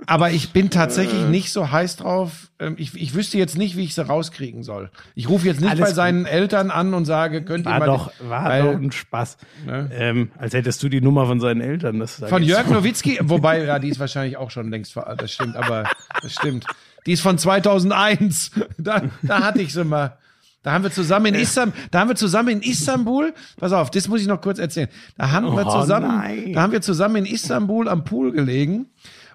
aber 0.09 0.31
ich 0.31 0.51
bin 0.51 0.69
tatsächlich 0.69 1.23
nicht 1.27 1.51
so 1.53 1.71
heiß 1.71 1.95
drauf. 1.97 2.49
Ähm, 2.59 2.75
ich, 2.77 2.93
ich 2.99 3.13
wüsste 3.13 3.37
jetzt 3.37 3.57
nicht, 3.57 3.77
wie 3.77 3.83
ich 3.83 3.93
sie 3.95 4.05
rauskriegen 4.05 4.63
soll. 4.63 4.89
Ich 5.15 5.29
rufe 5.29 5.45
jetzt 5.45 5.61
nicht 5.61 5.69
Alles 5.69 5.81
bei 5.81 5.85
gut. 5.87 5.95
seinen 5.95 6.25
Eltern 6.25 6.71
an 6.71 6.93
und 6.93 7.05
sage, 7.05 7.43
könnt 7.43 7.65
ihr 7.67 7.71
war 7.71 7.79
mal 7.79 7.85
doch, 7.85 8.11
war 8.27 8.45
weil- 8.45 8.63
doch 8.63 8.73
ein 8.81 8.91
Spaß. 8.91 9.37
Ne? 9.65 9.89
Ähm, 9.93 10.31
als 10.37 10.53
hättest 10.53 10.81
du 10.83 10.89
die 10.89 10.99
Nummer 10.99 11.25
von 11.27 11.39
seinen 11.39 11.61
Eltern. 11.61 11.99
Das 11.99 12.15
Von 12.27 12.43
Jörg 12.43 12.67
so. 12.67 12.73
Nowitzki, 12.73 13.19
wobei, 13.23 13.63
ja, 13.63 13.79
die 13.79 13.89
ist 13.89 13.99
wahrscheinlich 13.99 14.35
auch 14.37 14.51
schon 14.51 14.69
längst 14.71 14.93
veraltet, 14.93 15.21
das 15.23 15.31
stimmt, 15.31 15.55
aber 15.55 15.85
das 16.21 16.33
stimmt. 16.33 16.65
Die 17.05 17.13
ist 17.13 17.21
von 17.21 17.37
2001. 17.37 18.51
Da, 18.77 19.03
da 19.21 19.41
hatte 19.43 19.61
ich 19.61 19.73
sie 19.73 19.83
mal. 19.85 20.17
Da 20.61 20.73
haben 20.73 20.83
wir 20.83 20.91
zusammen 20.91 21.27
in 21.27 21.35
Istanbul, 21.35 21.73
da 21.91 21.99
haben 22.01 22.09
wir 22.09 22.15
zusammen 22.17 22.49
in 22.49 22.61
Istanbul, 22.61 23.33
pass 23.57 23.71
auf, 23.71 23.89
das 23.91 24.09
muss 24.09 24.19
ich 24.21 24.27
noch 24.27 24.41
kurz 24.41 24.59
erzählen. 24.59 24.89
Da 25.17 25.31
haben 25.31 25.45
wir 25.55 25.65
Oh, 25.65 25.81
zusammen, 25.81 26.07
nein. 26.17 26.51
da 26.53 26.61
haben 26.63 26.73
wir 26.73 26.81
zusammen 26.81 27.15
in 27.17 27.25
Istanbul 27.25 27.87
am 27.87 28.03
Pool 28.03 28.33
gelegen 28.33 28.87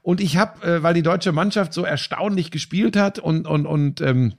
und 0.04 0.20
ich 0.20 0.36
habe, 0.36 0.62
äh, 0.66 0.82
weil 0.82 0.92
die 0.92 1.02
deutsche 1.02 1.32
Mannschaft 1.32 1.72
so 1.72 1.82
erstaunlich 1.82 2.50
gespielt 2.50 2.94
hat 2.94 3.18
und 3.18 3.46
und 3.46 3.64
und 3.64 4.02
ähm, 4.02 4.34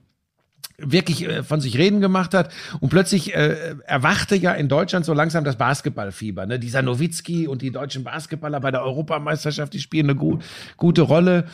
wirklich 0.78 1.28
äh, 1.28 1.42
von 1.42 1.60
sich 1.60 1.78
reden 1.78 2.02
gemacht 2.02 2.36
hat 2.36 2.54
und 2.80 2.90
plötzlich 2.90 3.34
äh, 3.34 3.76
erwachte 3.86 4.36
ja 4.36 4.52
in 4.52 4.68
Deutschland 4.70 5.06
so 5.06 5.14
langsam 5.14 5.44
das 5.44 5.56
Basketballfieber. 5.56 6.46
Ne? 6.46 6.60
Dieser 6.60 6.84
Nowitzki 6.84 7.48
und 7.48 7.64
die 7.64 7.72
deutschen 7.72 8.04
Basketballer 8.04 8.60
bei 8.60 8.70
der 8.70 8.84
Europameisterschaft, 8.84 9.74
die 9.74 9.80
spielen 9.80 10.12
eine 10.12 10.20
gu 10.20 10.38
gute 10.78 11.02
Rolle. 11.02 11.46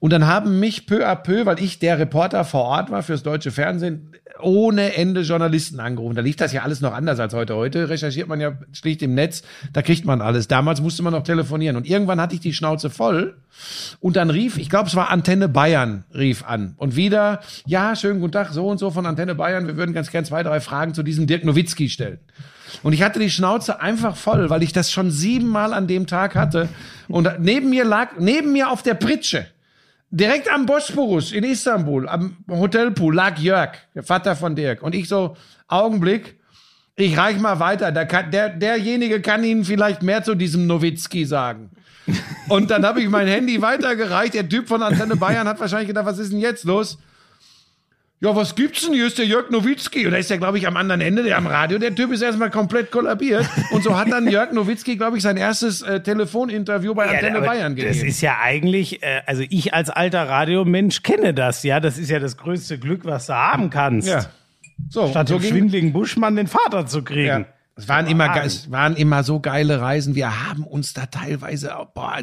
Und 0.00 0.14
dann 0.14 0.26
haben 0.26 0.58
mich 0.58 0.86
peu 0.86 1.06
à 1.06 1.14
peu, 1.14 1.44
weil 1.44 1.60
ich 1.60 1.78
der 1.78 1.98
Reporter 1.98 2.44
vor 2.44 2.62
Ort 2.62 2.90
war 2.90 3.02
fürs 3.02 3.22
deutsche 3.22 3.50
Fernsehen, 3.50 4.12
ohne 4.40 4.94
Ende 4.94 5.20
Journalisten 5.20 5.78
angerufen. 5.78 6.16
Da 6.16 6.22
lief 6.22 6.36
das 6.36 6.54
ja 6.54 6.62
alles 6.62 6.80
noch 6.80 6.94
anders 6.94 7.20
als 7.20 7.34
heute. 7.34 7.54
Heute 7.54 7.90
recherchiert 7.90 8.26
man 8.26 8.40
ja 8.40 8.52
schlicht 8.72 9.02
im 9.02 9.14
Netz, 9.14 9.42
da 9.74 9.82
kriegt 9.82 10.06
man 10.06 10.22
alles. 10.22 10.48
Damals 10.48 10.80
musste 10.80 11.02
man 11.02 11.12
noch 11.12 11.22
telefonieren. 11.22 11.76
Und 11.76 11.86
irgendwann 11.86 12.18
hatte 12.18 12.34
ich 12.34 12.40
die 12.40 12.54
Schnauze 12.54 12.88
voll. 12.88 13.36
Und 14.00 14.16
dann 14.16 14.30
rief, 14.30 14.56
ich 14.56 14.70
glaube, 14.70 14.88
es 14.88 14.96
war 14.96 15.10
Antenne 15.10 15.50
Bayern, 15.50 16.04
rief 16.14 16.44
an. 16.44 16.74
Und 16.78 16.96
wieder, 16.96 17.40
ja, 17.66 17.94
schönen 17.94 18.20
guten 18.20 18.32
Tag, 18.32 18.52
so 18.52 18.68
und 18.68 18.78
so 18.78 18.90
von 18.90 19.04
Antenne 19.04 19.34
Bayern. 19.34 19.66
Wir 19.66 19.76
würden 19.76 19.92
ganz 19.92 20.10
gern 20.10 20.24
zwei, 20.24 20.42
drei 20.42 20.60
Fragen 20.60 20.94
zu 20.94 21.02
diesem 21.02 21.26
Dirk 21.26 21.44
Nowitzki 21.44 21.90
stellen. 21.90 22.20
Und 22.82 22.94
ich 22.94 23.02
hatte 23.02 23.18
die 23.18 23.30
Schnauze 23.30 23.80
einfach 23.80 24.16
voll, 24.16 24.48
weil 24.48 24.62
ich 24.62 24.72
das 24.72 24.90
schon 24.90 25.10
siebenmal 25.10 25.74
an 25.74 25.88
dem 25.88 26.06
Tag 26.06 26.36
hatte. 26.36 26.70
Und 27.08 27.28
neben 27.40 27.68
mir 27.68 27.84
lag, 27.84 28.12
neben 28.18 28.52
mir 28.52 28.70
auf 28.70 28.82
der 28.82 28.94
Pritsche, 28.94 29.46
direkt 30.10 30.50
am 30.52 30.66
Bosporus 30.66 31.32
in 31.32 31.44
Istanbul, 31.44 32.08
am 32.08 32.36
Hotelpool, 32.48 33.14
lag 33.14 33.38
Jörg, 33.38 33.72
der 33.94 34.02
Vater 34.02 34.36
von 34.36 34.54
Dirk. 34.56 34.82
Und 34.82 34.94
ich 34.94 35.08
so, 35.08 35.36
Augenblick, 35.68 36.36
ich 36.96 37.16
reich 37.16 37.38
mal 37.38 37.60
weiter. 37.60 37.92
Der 37.92 38.04
der, 38.04 38.50
derjenige 38.50 39.20
kann 39.20 39.44
Ihnen 39.44 39.64
vielleicht 39.64 40.02
mehr 40.02 40.22
zu 40.22 40.34
diesem 40.34 40.66
Nowitzki 40.66 41.24
sagen. 41.24 41.70
Und 42.48 42.70
dann 42.70 42.84
habe 42.84 43.00
ich 43.00 43.08
mein 43.08 43.28
Handy 43.28 43.62
weitergereicht. 43.62 44.34
Der 44.34 44.48
Typ 44.48 44.68
von 44.68 44.82
Antenne 44.82 45.16
Bayern 45.16 45.46
hat 45.46 45.60
wahrscheinlich 45.60 45.88
gedacht, 45.88 46.06
was 46.06 46.18
ist 46.18 46.32
denn 46.32 46.40
jetzt 46.40 46.64
los? 46.64 46.98
Ja, 48.22 48.36
was 48.36 48.54
gibt's 48.54 48.82
denn? 48.84 48.92
Hier 48.92 49.06
ist 49.06 49.16
der 49.16 49.24
Jörg 49.24 49.48
Nowitzki. 49.48 50.04
Und 50.04 50.12
da 50.12 50.18
ist 50.18 50.28
der, 50.28 50.36
glaube 50.36 50.58
ich, 50.58 50.66
am 50.66 50.76
anderen 50.76 51.00
Ende, 51.00 51.22
der 51.22 51.38
am 51.38 51.46
Radio. 51.46 51.78
Der 51.78 51.94
Typ 51.94 52.12
ist 52.12 52.20
erstmal 52.20 52.50
komplett 52.50 52.90
kollabiert. 52.90 53.48
Und 53.70 53.82
so 53.82 53.98
hat 53.98 54.12
dann 54.12 54.30
Jörg 54.30 54.52
Nowitzki, 54.52 54.96
glaube 54.96 55.16
ich, 55.16 55.22
sein 55.22 55.38
erstes 55.38 55.80
äh, 55.80 56.00
Telefoninterview 56.02 56.94
bei 56.94 57.08
Antenne 57.08 57.38
aber 57.38 57.46
Bayern 57.46 57.74
Das 57.76 57.84
gegeben. 57.86 58.08
ist 58.08 58.20
ja 58.20 58.36
eigentlich, 58.42 59.02
äh, 59.02 59.22
also 59.24 59.42
ich 59.48 59.72
als 59.72 59.88
alter 59.88 60.28
Radiomensch 60.28 61.02
kenne 61.02 61.32
das, 61.32 61.62
ja. 61.62 61.80
Das 61.80 61.96
ist 61.96 62.10
ja 62.10 62.18
das 62.18 62.36
größte 62.36 62.78
Glück, 62.78 63.06
was 63.06 63.26
du 63.26 63.34
haben 63.34 63.70
kannst. 63.70 64.06
ja. 64.08 64.26
So, 64.90 65.08
Statt 65.08 65.28
so 65.28 65.38
dem 65.38 65.48
schwindligen 65.48 65.92
Buschmann 65.94 66.36
den 66.36 66.46
Vater 66.46 66.86
zu 66.86 67.02
kriegen. 67.02 67.26
Ja. 67.26 67.44
Es 67.76 67.88
waren 67.88 68.06
immer, 68.06 68.44
es 68.44 68.70
waren 68.70 68.96
immer 68.96 69.22
so 69.22 69.40
geile 69.40 69.80
Reisen. 69.80 70.14
Wir 70.14 70.46
haben 70.48 70.64
uns 70.64 70.92
da 70.92 71.06
teilweise, 71.06 71.70
boah, 71.94 72.18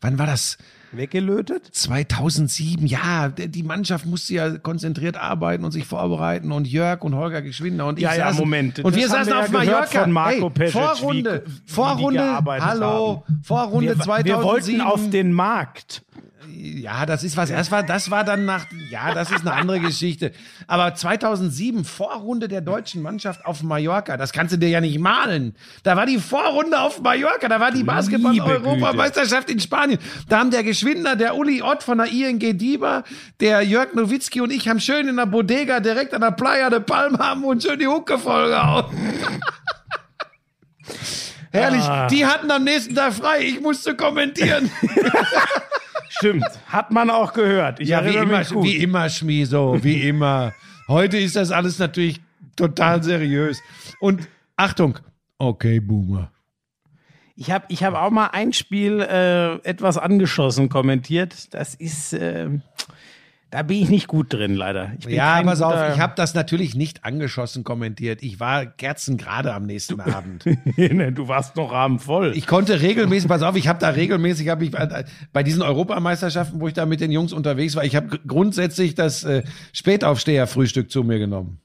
wann 0.00 0.18
war 0.18 0.26
das? 0.26 0.56
Weggelötet? 0.96 1.68
2007, 1.72 2.86
ja, 2.86 3.28
die 3.28 3.62
Mannschaft 3.62 4.06
musste 4.06 4.34
ja 4.34 4.58
konzentriert 4.58 5.16
arbeiten 5.16 5.64
und 5.64 5.72
sich 5.72 5.84
vorbereiten 5.84 6.52
und 6.52 6.66
Jörg 6.66 7.02
und 7.02 7.14
Holger 7.14 7.42
Geschwinder 7.42 7.86
und 7.86 7.98
ich 7.98 8.04
Ja, 8.04 8.14
ja, 8.14 8.26
saßen, 8.28 8.40
Moment. 8.40 8.78
und 8.80 8.94
wir 8.96 9.08
saßen 9.08 9.26
wir 9.32 9.34
ja 9.34 9.40
auf 9.44 9.50
gehört 9.50 9.66
Mallorca. 9.66 10.02
von 10.02 10.12
Marco 10.12 10.52
hey, 10.58 10.68
Vorrunde, 10.70 11.42
wie- 11.46 11.50
wie 11.50 11.72
Vorrunde, 11.72 12.20
gearbeitet 12.20 12.66
hallo, 12.68 13.24
Vorrunde 13.42 13.96
Wir, 13.96 14.04
2007. 14.04 14.24
wir 14.38 14.42
wollten 14.44 14.80
auf 14.80 15.10
den 15.10 15.32
Markt. 15.32 16.02
Ja, 16.48 17.06
das 17.06 17.24
ist 17.24 17.36
was. 17.36 17.50
Das 17.50 17.70
war, 17.70 17.82
das 17.82 18.10
war 18.10 18.24
dann 18.24 18.44
nach. 18.44 18.66
Ja, 18.90 19.14
das 19.14 19.30
ist 19.30 19.40
eine 19.42 19.52
andere 19.52 19.80
Geschichte. 19.80 20.32
Aber 20.66 20.94
2007 20.94 21.84
Vorrunde 21.84 22.48
der 22.48 22.60
deutschen 22.60 23.02
Mannschaft 23.02 23.44
auf 23.44 23.62
Mallorca. 23.62 24.16
Das 24.16 24.32
kannst 24.32 24.52
du 24.52 24.58
dir 24.58 24.68
ja 24.68 24.80
nicht 24.80 24.98
malen. 24.98 25.54
Da 25.82 25.96
war 25.96 26.06
die 26.06 26.18
Vorrunde 26.18 26.80
auf 26.80 27.00
Mallorca. 27.00 27.48
Da 27.48 27.60
war 27.60 27.70
die 27.70 27.84
Basketball-Europameisterschaft 27.84 29.50
in 29.50 29.60
Spanien. 29.60 29.98
Da 30.28 30.38
haben 30.40 30.50
der 30.50 30.64
Geschwinder, 30.64 31.16
der 31.16 31.36
Uli 31.36 31.62
Ott 31.62 31.82
von 31.82 31.98
der 31.98 32.08
ING 32.08 32.38
Dieber, 32.38 33.04
der 33.40 33.62
Jörg 33.62 33.94
Nowitzki 33.94 34.40
und 34.40 34.50
ich 34.50 34.68
haben 34.68 34.80
schön 34.80 35.08
in 35.08 35.16
der 35.16 35.26
Bodega 35.26 35.80
direkt 35.80 36.14
an 36.14 36.20
der 36.20 36.32
Playa 36.32 36.70
de 36.70 36.80
Palma 36.80 37.18
haben 37.18 37.44
und 37.44 37.62
schön 37.62 37.78
die 37.78 37.86
Hucke 37.86 38.18
vollgehauen. 38.18 38.86
Herrlich. 41.54 41.84
Ah. 41.84 42.08
Die 42.08 42.26
hatten 42.26 42.50
am 42.50 42.64
nächsten 42.64 42.96
Tag 42.96 43.14
frei. 43.14 43.42
Ich 43.42 43.60
musste 43.60 43.94
kommentieren. 43.94 44.70
Stimmt. 46.18 46.44
Hat 46.66 46.90
man 46.90 47.10
auch 47.10 47.32
gehört. 47.32 47.80
Ich 47.80 47.88
Ja, 47.88 48.04
wie 48.04 48.14
immer, 48.14 48.40
wie 48.62 48.76
immer, 48.76 49.08
Schmieso, 49.08 49.82
wie 49.82 50.02
immer. 50.08 50.52
Heute 50.88 51.18
ist 51.18 51.36
das 51.36 51.50
alles 51.50 51.78
natürlich 51.78 52.20
total 52.56 53.02
seriös. 53.02 53.58
Und 54.00 54.28
Achtung, 54.56 54.98
okay, 55.38 55.80
Boomer. 55.80 56.30
Ich 57.36 57.50
habe 57.50 57.64
ich 57.68 57.82
hab 57.82 57.94
auch 57.94 58.10
mal 58.10 58.28
ein 58.28 58.52
Spiel 58.52 59.00
äh, 59.00 59.54
etwas 59.68 59.98
angeschossen 59.98 60.68
kommentiert. 60.68 61.52
Das 61.52 61.74
ist, 61.74 62.12
äh, 62.12 62.48
da 63.50 63.62
bin 63.62 63.76
ich 63.82 63.88
nicht 63.88 64.08
gut 64.08 64.32
drin, 64.32 64.54
leider. 64.54 64.92
Ja, 65.06 65.40
pass 65.42 65.62
auf, 65.62 65.74
ich 65.94 66.00
habe 66.00 66.14
das 66.16 66.34
natürlich 66.34 66.74
nicht 66.74 67.04
angeschossen 67.04 67.62
kommentiert. 67.62 68.20
Ich 68.22 68.40
war 68.40 68.66
kerzengerade 68.66 69.54
am 69.54 69.64
nächsten 69.66 70.00
Abend. 70.00 70.44
Nee, 70.76 71.10
du 71.12 71.28
warst 71.28 71.54
noch 71.56 71.72
abendvoll. 71.72 72.32
Ich 72.36 72.46
konnte 72.48 72.80
regelmäßig, 72.80 73.28
pass 73.28 73.42
auf, 73.42 73.54
ich 73.54 73.68
habe 73.68 73.78
da 73.78 73.90
regelmäßig, 73.90 74.48
habe 74.48 74.64
ich 74.64 74.74
äh, 74.74 75.04
bei 75.32 75.42
diesen 75.44 75.62
Europameisterschaften, 75.62 76.60
wo 76.60 76.66
ich 76.66 76.74
da 76.74 76.84
mit 76.84 77.00
den 77.00 77.12
Jungs 77.12 77.32
unterwegs 77.32 77.76
war, 77.76 77.84
ich 77.84 77.94
habe 77.94 78.18
grundsätzlich 78.26 78.96
das 78.96 79.22
äh, 79.22 79.44
Spätaufsteher-Frühstück 79.72 80.90
zu 80.90 81.04
mir 81.04 81.18
genommen. 81.20 81.58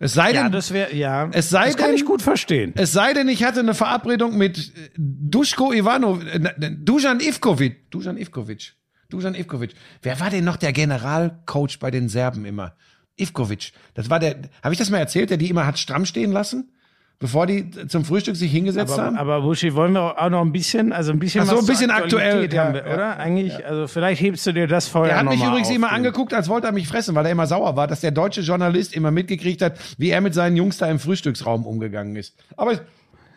Es 0.00 0.14
sei 0.14 0.32
ja, 0.32 0.44
denn, 0.44 0.52
das 0.52 0.72
wäre, 0.72 0.94
ja. 0.94 1.28
Es 1.32 1.50
sei 1.50 1.66
das 1.66 1.76
kann 1.76 1.88
denn- 1.88 1.96
ich 1.96 2.04
gut 2.04 2.22
verstehen. 2.22 2.72
Es 2.76 2.92
sei 2.92 3.12
denn, 3.14 3.28
ich 3.28 3.44
hatte 3.44 3.60
eine 3.60 3.74
Verabredung 3.74 4.38
mit 4.38 4.58
äh, 4.58 4.88
Duško 4.96 5.72
Ivanov, 5.72 6.24
äh, 6.24 6.38
ne, 6.38 6.54
Dusan 6.80 7.20
Ivkovic. 7.20 7.90
Dusan 7.90 8.16
Ivkovic. 8.16 8.74
Dusan 9.10 9.34
Ivkovic. 9.34 9.70
Wer 10.02 10.20
war 10.20 10.28
denn 10.28 10.44
noch 10.44 10.56
der 10.56 10.72
Generalcoach 10.72 11.78
bei 11.80 11.90
den 11.90 12.10
Serben 12.10 12.44
immer? 12.44 12.74
Ivkovic. 13.16 13.72
Das 13.94 14.10
war 14.10 14.18
der, 14.18 14.36
habe 14.62 14.74
ich 14.74 14.78
das 14.78 14.90
mal 14.90 14.98
erzählt, 14.98 15.30
der 15.30 15.38
die 15.38 15.48
immer 15.48 15.66
hat 15.66 15.78
stramm 15.78 16.04
stehen 16.04 16.30
lassen? 16.30 16.70
Bevor 17.18 17.46
die 17.46 17.70
zum 17.88 18.04
Frühstück 18.04 18.36
sich 18.36 18.52
hingesetzt 18.52 18.92
Aber, 18.92 19.02
haben? 19.02 19.16
aber 19.16 19.40
Buschi, 19.40 19.74
wollen 19.74 19.92
wir 19.92 20.20
auch 20.20 20.28
noch 20.28 20.42
ein 20.42 20.52
bisschen, 20.52 20.92
also 20.92 21.10
ein 21.10 21.18
bisschen 21.18 21.40
Ach 21.40 21.46
so, 21.46 21.56
was 21.56 21.60
ein 21.62 21.66
bisschen 21.66 21.90
aktuell, 21.90 22.52
ja, 22.52 22.64
haben 22.64 22.74
wir, 22.74 22.86
ja, 22.86 22.94
oder? 22.94 23.16
Eigentlich, 23.16 23.66
also 23.66 23.88
vielleicht 23.88 24.20
hebst 24.20 24.46
du 24.46 24.52
dir 24.52 24.68
das 24.68 24.86
vorher 24.86 25.14
Er 25.14 25.20
hat 25.20 25.28
mich 25.28 25.42
übrigens 25.42 25.68
auf, 25.68 25.74
immer 25.74 25.90
angeguckt, 25.90 26.32
als 26.32 26.48
wollte 26.48 26.68
er 26.68 26.72
mich 26.72 26.86
fressen, 26.86 27.16
weil 27.16 27.24
er 27.24 27.32
immer 27.32 27.48
sauer 27.48 27.74
war, 27.74 27.88
dass 27.88 28.02
der 28.02 28.12
deutsche 28.12 28.42
Journalist 28.42 28.94
immer 28.94 29.10
mitgekriegt 29.10 29.62
hat, 29.62 29.80
wie 29.96 30.10
er 30.10 30.20
mit 30.20 30.34
seinen 30.34 30.56
Jungs 30.56 30.76
da 30.76 30.86
im 30.88 31.00
Frühstücksraum 31.00 31.66
umgegangen 31.66 32.14
ist. 32.14 32.36
Aber 32.56 32.78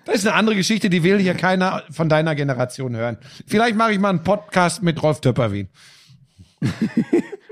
das 0.06 0.16
ist 0.16 0.28
eine 0.28 0.36
andere 0.36 0.56
Geschichte, 0.56 0.90
die 0.90 1.04
will 1.04 1.20
hier 1.20 1.34
keiner 1.36 1.84
von 1.92 2.10
deiner 2.10 2.36
Generation 2.36 2.96
hören. 2.96 3.18
Vielleicht 3.48 3.76
mache 3.76 3.94
ich 3.94 4.00
mal 4.00 4.10
einen 4.10 4.24
Podcast 4.24 4.82
mit 4.84 5.02
Rolf 5.02 5.22
Töpperwien. 5.22 5.70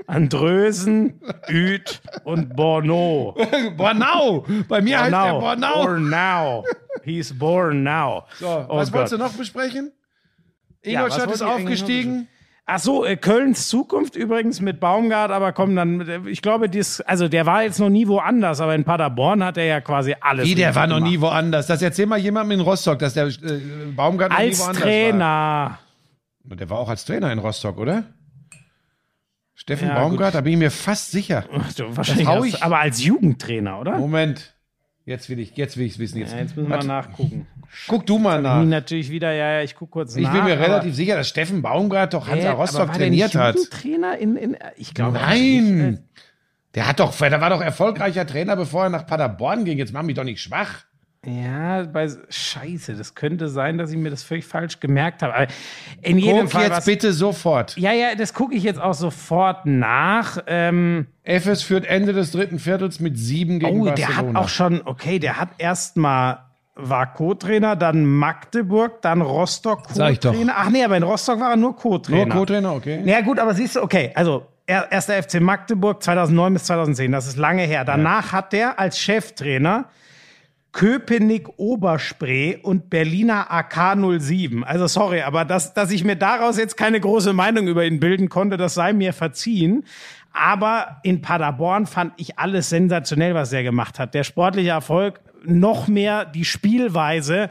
Andrösen, 0.06 1.20
Üt 1.48 2.00
und 2.24 2.56
Borno. 2.56 3.36
Bornau! 3.76 4.44
Bei 4.68 4.80
mir 4.80 5.00
heißt 5.00 5.12
der 5.12 5.34
Bornau. 5.34 5.84
Born 5.84 6.10
now. 6.10 6.64
He's 7.04 7.32
born 7.36 7.84
now. 7.84 8.24
So, 8.38 8.66
Oh 8.68 8.76
was 8.76 8.92
wolltest 8.92 9.12
du 9.12 9.18
Gott. 9.18 9.28
noch 9.28 9.34
besprechen? 9.34 9.92
Ja, 10.84 11.02
Ingolstadt 11.04 11.30
ist 11.30 11.42
eigentlich 11.42 11.54
noch 11.54 11.60
aufgestiegen. 11.64 12.28
Ach 12.72 12.78
so, 12.78 13.04
äh, 13.04 13.16
Kölns 13.16 13.68
Zukunft 13.68 14.14
übrigens 14.16 14.60
mit 14.60 14.78
Baumgart, 14.80 15.30
aber 15.30 15.52
komm 15.52 15.74
dann, 15.76 16.00
äh, 16.08 16.20
ich 16.28 16.40
glaube, 16.42 16.68
dies, 16.68 17.00
also 17.00 17.28
der 17.28 17.44
war 17.46 17.62
jetzt 17.64 17.78
noch 17.80 17.88
nie 17.90 18.06
woanders, 18.06 18.60
aber 18.60 18.74
in 18.74 18.84
Paderborn 18.84 19.42
hat 19.42 19.56
er 19.56 19.64
ja 19.64 19.80
quasi 19.80 20.14
alles. 20.20 20.46
Wie, 20.46 20.54
der 20.54 20.74
war 20.74 20.86
noch 20.86 20.96
gemacht. 20.96 21.10
nie 21.12 21.20
woanders. 21.20 21.66
Das 21.66 21.82
erzähl 21.82 22.06
mal 22.06 22.18
jemandem 22.18 22.60
in 22.60 22.64
Rostock, 22.64 22.98
dass 23.00 23.14
der 23.14 23.26
äh, 23.26 23.60
Baumgart 23.94 24.30
noch 24.30 24.38
nie 24.38 24.44
Als 24.46 24.60
woanders 24.60 24.82
Trainer. 24.82 25.24
war. 25.24 25.78
Der 26.56 26.70
war 26.70 26.78
auch 26.78 26.88
als 26.88 27.04
Trainer 27.04 27.32
in 27.32 27.38
Rostock, 27.38 27.76
oder? 27.78 28.04
Steffen 29.54 29.88
Ja, 29.88 29.94
Baumgart, 29.94 30.34
da 30.34 30.40
bin 30.40 30.54
ich 30.54 30.58
mir 30.58 30.70
fast 30.70 31.10
sicher. 31.10 31.44
Ach, 31.52 31.72
du, 31.74 31.94
wahrscheinlich 31.96 32.26
als, 32.26 32.46
ich- 32.46 32.62
aber 32.62 32.78
als 32.78 33.04
Jugendtrainer, 33.04 33.78
oder? 33.78 33.98
Moment. 33.98 34.54
Jetzt 35.04 35.28
will 35.28 35.38
ich, 35.38 35.56
jetzt 35.56 35.76
will 35.76 35.86
ich 35.86 35.92
es 35.94 35.98
wissen. 35.98 36.18
Jetzt, 36.18 36.32
Ja, 36.32 36.38
jetzt 36.38 36.56
müssen 36.56 36.68
wir 36.68 36.74
Warte, 36.76 36.86
nachgucken. 36.86 37.46
Guck 37.88 38.06
du 38.06 38.18
mal 38.18 38.42
nach. 38.42 38.64
natürlich 38.64 39.10
wieder, 39.10 39.32
ja, 39.32 39.52
ja, 39.58 39.62
ich 39.62 39.74
gucke 39.76 39.92
kurz 39.92 40.16
Ich 40.16 40.22
nach. 40.24 40.32
bin 40.32 40.44
mir 40.44 40.58
relativ 40.58 40.94
sicher, 40.94 41.16
dass 41.16 41.28
Steffen 41.28 41.62
Baumgart 41.62 42.12
doch 42.14 42.28
Hansa 42.28 42.48
Hä, 42.50 42.54
Rostock 42.54 42.92
trainiert 42.92 43.34
der 43.34 43.40
hat. 43.42 43.54
nicht 43.54 43.64
Jugendtrainer 43.84 44.18
in, 44.18 44.36
in, 44.36 44.56
ich 44.76 44.92
glaube. 44.94 45.18
Nein. 45.18 46.04
Der 46.74 46.86
hat 46.86 47.00
doch, 47.00 47.16
der 47.16 47.40
war 47.40 47.50
doch 47.50 47.60
erfolgreicher 47.60 48.26
Trainer, 48.26 48.54
bevor 48.56 48.84
er 48.84 48.90
nach 48.90 49.06
Paderborn 49.06 49.64
ging. 49.64 49.78
Jetzt 49.78 49.92
mach 49.92 50.02
mich 50.02 50.14
doch 50.14 50.24
nicht 50.24 50.40
schwach. 50.40 50.84
Ja, 51.26 51.82
bei, 51.82 52.08
scheiße, 52.30 52.94
das 52.94 53.14
könnte 53.14 53.48
sein, 53.48 53.76
dass 53.76 53.90
ich 53.90 53.98
mir 53.98 54.08
das 54.08 54.22
völlig 54.22 54.46
falsch 54.46 54.80
gemerkt 54.80 55.22
habe. 55.22 55.34
Aber 55.34 55.46
in 56.00 56.16
jedem 56.16 56.42
Guck 56.42 56.52
Fall. 56.52 56.62
jetzt 56.62 56.76
was- 56.78 56.84
bitte 56.86 57.12
sofort. 57.12 57.76
ja, 57.76 57.92
ja, 57.92 58.14
das 58.14 58.32
gucke 58.32 58.54
ich 58.54 58.62
jetzt 58.62 58.80
auch 58.80 58.94
sofort 58.94 59.66
nach. 59.66 60.38
Ähm, 60.46 61.08
FS 61.24 61.62
führt 61.62 61.84
Ende 61.84 62.14
des 62.14 62.30
dritten 62.30 62.58
Viertels 62.58 63.00
mit 63.00 63.18
sieben 63.18 63.58
gegen 63.58 63.82
oh, 63.82 63.84
der 63.84 63.92
Barcelona. 64.06 64.38
hat 64.38 64.44
auch 64.44 64.48
schon, 64.48 64.80
okay, 64.86 65.18
der 65.18 65.38
hat 65.38 65.50
erstmal 65.58 66.38
war 66.82 67.12
Co-Trainer, 67.14 67.76
dann 67.76 68.04
Magdeburg, 68.06 69.02
dann 69.02 69.20
Rostock. 69.22 69.88
Co-Trainer. 70.32 70.54
Ach 70.56 70.70
nee, 70.70 70.84
aber 70.84 70.96
in 70.96 71.02
Rostock 71.02 71.40
war 71.40 71.50
er 71.50 71.56
nur 71.56 71.76
Co-Trainer. 71.76 72.26
Nur 72.26 72.34
Co-Trainer, 72.46 72.74
okay. 72.74 73.02
Ja 73.04 73.20
gut, 73.20 73.38
aber 73.38 73.54
siehst 73.54 73.76
du, 73.76 73.82
okay, 73.82 74.12
also 74.14 74.46
er- 74.66 74.90
erster 74.90 75.22
FC 75.22 75.40
Magdeburg 75.40 76.02
2009 76.02 76.52
bis 76.54 76.64
2010, 76.64 77.12
das 77.12 77.26
ist 77.26 77.36
lange 77.36 77.62
her. 77.62 77.84
Danach 77.84 78.32
hat 78.32 78.52
der 78.52 78.78
als 78.78 78.98
Cheftrainer 78.98 79.86
Köpenick 80.72 81.48
Oberspree 81.58 82.56
und 82.62 82.90
Berliner 82.90 83.50
AK 83.50 83.96
07. 84.20 84.62
Also 84.62 84.86
sorry, 84.86 85.22
aber 85.22 85.44
dass, 85.44 85.74
dass 85.74 85.90
ich 85.90 86.04
mir 86.04 86.14
daraus 86.14 86.58
jetzt 86.58 86.76
keine 86.76 87.00
große 87.00 87.32
Meinung 87.32 87.66
über 87.66 87.84
ihn 87.84 87.98
bilden 87.98 88.28
konnte, 88.28 88.56
das 88.56 88.74
sei 88.74 88.92
mir 88.92 89.12
verziehen. 89.12 89.84
Aber 90.32 90.98
in 91.02 91.22
Paderborn 91.22 91.86
fand 91.86 92.12
ich 92.16 92.38
alles 92.38 92.68
sensationell, 92.68 93.34
was 93.34 93.52
er 93.52 93.62
gemacht 93.62 93.98
hat. 93.98 94.14
Der 94.14 94.24
sportliche 94.24 94.70
Erfolg, 94.70 95.20
noch 95.44 95.88
mehr 95.88 96.24
die 96.24 96.44
Spielweise 96.44 97.50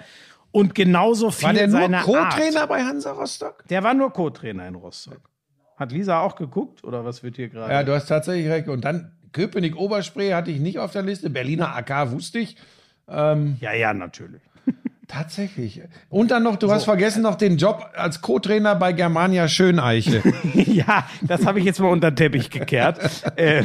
und 0.51 0.75
genauso 0.75 1.31
viel 1.31 1.47
War 1.47 1.53
der 1.53 1.67
nur. 1.67 1.99
Co-Trainer 1.99 2.67
bei 2.67 2.83
Hansa 2.83 3.11
Rostock? 3.11 3.63
Der 3.69 3.83
war 3.83 3.93
nur 3.93 4.11
Co-Trainer 4.11 4.67
in 4.67 4.75
Rostock. 4.75 5.29
Hat 5.75 5.91
Lisa 5.91 6.21
auch 6.21 6.35
geguckt 6.35 6.83
oder 6.83 7.05
was 7.05 7.23
wird 7.23 7.35
hier 7.37 7.49
gerade? 7.49 7.73
Ja, 7.73 7.83
du 7.83 7.93
hast 7.93 8.07
tatsächlich 8.07 8.49
recht. 8.49 8.67
Und 8.67 8.83
dann 8.83 9.13
Köpenick 9.31 9.77
Oberspree 9.77 10.33
hatte 10.33 10.51
ich 10.51 10.59
nicht 10.59 10.79
auf 10.79 10.91
der 10.91 11.03
Liste. 11.03 11.29
Berliner 11.29 11.75
AK 11.75 12.11
wusste 12.11 12.39
ich. 12.39 12.57
ja, 13.07 13.73
ja, 13.73 13.93
natürlich. 13.93 14.41
Tatsächlich. 15.09 15.81
Und 16.09 16.29
dann 16.29 16.43
noch, 16.43 16.57
du 16.57 16.71
hast 16.71 16.83
vergessen 16.83 17.23
noch 17.23 17.33
den 17.33 17.57
Job 17.57 17.83
als 17.95 18.21
Co-Trainer 18.21 18.75
bei 18.75 18.93
Germania 18.93 19.47
Schöneiche. 19.47 20.21
ja, 20.53 21.07
das 21.21 21.47
habe 21.47 21.57
ich 21.57 21.65
jetzt 21.65 21.79
mal 21.79 21.87
unter 21.87 22.11
den 22.11 22.15
Teppich 22.15 22.51
gekehrt. 22.51 22.99
äh, 23.35 23.63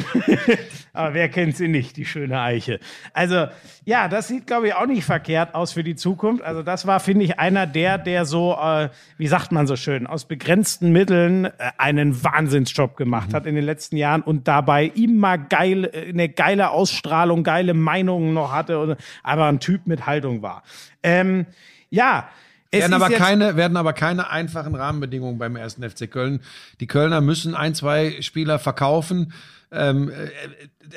aber 0.95 1.13
wer 1.13 1.29
kennt 1.29 1.55
sie 1.59 1.69
nicht, 1.69 1.99
die 1.99 2.07
schöne 2.07 2.41
Eiche. 2.41 2.81
Also, 3.13 3.49
ja, 3.85 4.09
das 4.09 4.29
sieht, 4.29 4.47
glaube 4.47 4.69
ich, 4.69 4.75
auch 4.75 4.87
nicht 4.87 5.05
verkehrt 5.05 5.55
aus 5.55 5.75
für 5.75 5.85
die 5.85 5.97
Zukunft. 5.97 6.43
Also, 6.43 6.63
das 6.63 6.87
war, 6.87 6.99
finde 6.99 7.27
ich, 7.27 7.39
einer 7.39 7.67
der, 7.67 7.99
der 7.99 8.25
so, 8.25 8.55
äh, 8.55 8.89
wie 9.19 9.27
sagt 9.27 9.53
man 9.53 9.67
so 9.67 9.77
schön, 9.77 10.07
aus 10.07 10.25
begrenzten 10.25 10.93
Mitteln 10.93 11.45
äh, 11.45 11.51
einen 11.77 12.25
Wahnsinnsjob 12.25 12.97
gemacht 12.97 13.35
hat 13.35 13.45
in 13.45 13.55
den 13.55 13.65
letzten 13.65 13.99
Jahren 13.99 14.23
und 14.23 14.49
dabei 14.49 14.87
immer 14.87 15.37
geil, 15.37 15.91
äh, 15.93 16.09
eine 16.09 16.31
geile 16.31 16.71
Ausstrahlung, 16.71 17.45
geile 17.45 17.75
Meinungen 17.75 18.33
noch 18.33 18.51
hatte, 18.51 18.79
und, 18.79 18.97
aber 19.23 19.45
ein 19.45 19.61
Typ 19.61 19.87
mit 19.87 20.07
Haltung 20.07 20.41
war. 20.41 20.63
Ähm, 21.05 21.47
ja, 21.91 22.29
es 22.71 22.81
werden, 22.81 22.95
aber 22.95 23.11
keine, 23.11 23.57
werden 23.57 23.77
aber 23.77 23.93
keine 23.93 24.31
einfachen 24.31 24.75
Rahmenbedingungen 24.75 25.39
beim 25.39 25.55
ersten 25.55 25.89
FC 25.89 26.11
Köln. 26.11 26.41
Die 26.81 26.89
Kölner 26.89 27.21
müssen 27.21 27.55
ein, 27.55 27.75
zwei 27.75 28.21
Spieler 28.21 28.59
verkaufen. 28.59 29.33
Ähm, 29.71 30.09
äh, 30.11 30.31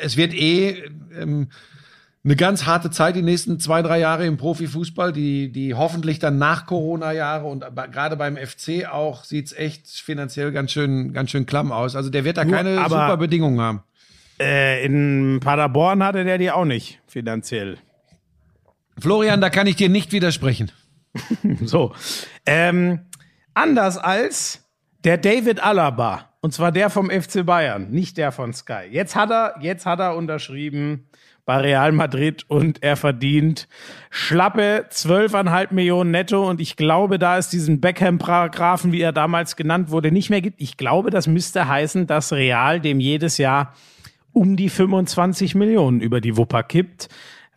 es 0.02 0.18
wird 0.18 0.34
eh 0.34 0.86
ähm, 1.16 1.50
eine 2.24 2.36
ganz 2.36 2.66
harte 2.66 2.90
Zeit 2.90 3.16
die 3.16 3.22
nächsten 3.22 3.60
zwei, 3.60 3.82
drei 3.82 4.00
Jahre 4.00 4.26
im 4.26 4.38
Profifußball, 4.38 5.14
die, 5.14 5.52
die 5.52 5.76
hoffentlich 5.76 6.20
dann 6.20 6.38
nach 6.38 6.66
Corona-Jahre 6.66 7.46
und 7.46 7.64
gerade 7.92 8.18
beim 8.18 8.36
FC 8.38 8.86
auch 8.92 9.24
sieht's 9.24 9.54
echt 9.54 9.88
finanziell 9.88 10.52
ganz 10.52 10.72
schön, 10.72 11.14
ganz 11.14 11.30
schön 11.32 11.46
klamm 11.46 11.72
aus. 11.72 11.96
Also 11.96 12.10
der 12.10 12.26
wird 12.26 12.38
da 12.38 12.44
Nur, 12.44 12.56
keine 12.56 12.80
aber- 12.80 12.90
super 12.90 13.18
Bedingungen 13.18 13.62
haben. 13.62 13.84
Äh, 14.40 14.86
in 14.86 15.40
Paderborn 15.42 16.04
hatte 16.04 16.24
der 16.24 16.38
die 16.38 16.52
auch 16.52 16.66
nicht 16.66 17.00
finanziell. 17.08 17.78
Florian, 19.00 19.42
da 19.42 19.50
kann 19.50 19.68
ich 19.68 19.76
dir 19.76 19.90
nicht 19.90 20.12
widersprechen. 20.12 20.72
So. 21.62 21.94
Ähm, 22.46 23.00
anders 23.54 23.98
als 23.98 24.68
der 25.04 25.18
David 25.18 25.64
Alaba. 25.64 26.30
Und 26.42 26.54
zwar 26.54 26.72
der 26.72 26.90
vom 26.90 27.10
FC 27.10 27.46
Bayern, 27.46 27.90
nicht 27.90 28.18
der 28.18 28.32
von 28.32 28.54
Sky. 28.54 28.84
Jetzt 28.92 29.16
hat 29.16 29.32
er, 29.32 29.56
jetzt 29.62 29.86
hat 29.86 30.00
er 30.00 30.16
unterschrieben 30.16 31.10
bei 31.48 31.58
Real 31.58 31.94
Madrid 31.94 32.44
und 32.50 32.84
er 32.84 32.98
verdient 32.98 33.68
schlappe 34.10 34.86
12,5 34.92 35.74
Millionen 35.74 36.12
netto. 36.12 36.48
Und 36.48 36.60
ich 36.62 36.76
glaube, 36.76 37.18
da 37.18 37.38
es 37.38 37.50
diesen 37.50 37.80
Beckham-Paragraphen, 37.80 38.92
wie 38.92 39.02
er 39.02 39.14
damals 39.14 39.56
genannt 39.56 39.90
wurde, 39.90 40.12
nicht 40.12 40.30
mehr 40.30 40.42
gibt, 40.42 40.62
ich 40.62 40.78
glaube, 40.78 41.10
das 41.10 41.26
müsste 41.26 41.68
heißen, 41.68 42.06
dass 42.06 42.34
Real 42.34 42.82
dem 42.82 43.00
jedes 43.00 43.38
Jahr 43.38 43.74
um 44.34 44.58
die 44.58 44.70
25 44.70 45.56
Millionen 45.56 46.02
über 46.02 46.22
die 46.22 46.38
Wupper 46.38 46.64
kippt. 46.64 47.08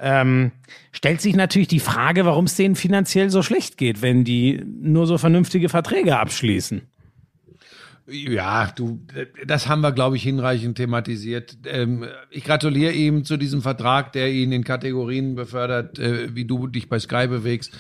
Ähm, 0.01 0.53
stellt 0.93 1.21
sich 1.21 1.37
natürlich 1.37 1.69
die 1.69 1.81
Frage, 1.81 2.25
warum 2.25 2.47
es 2.47 2.57
denen 2.57 2.75
finanziell 2.75 3.31
so 3.31 3.43
schlecht 3.43 3.77
geht, 3.77 4.03
wenn 4.03 4.25
die 4.25 4.65
nur 4.65 5.07
so 5.07 5.19
vernünftige 5.19 5.69
Verträge 5.69 6.19
abschließen. 6.19 6.83
Ja, 8.11 8.73
du, 8.75 9.01
das 9.47 9.69
haben 9.69 9.83
wir, 9.83 9.93
glaube 9.93 10.17
ich, 10.17 10.23
hinreichend 10.25 10.77
thematisiert. 10.77 11.59
Ähm, 11.65 12.07
ich 12.31 12.43
gratuliere 12.43 12.93
ihm 12.93 13.25
zu 13.25 13.37
diesem 13.37 13.63
Vertrag, 13.63 14.13
der 14.13 14.33
ihn 14.33 14.51
in 14.51 14.65
Kategorien 14.65 15.37
befördert, 15.37 15.99
äh, 15.99 16.35
wie 16.35 16.45
du 16.45 16.67
dich 16.67 16.89
bei 16.89 16.99
Sky 16.99 17.29
bewegst. 17.29 17.73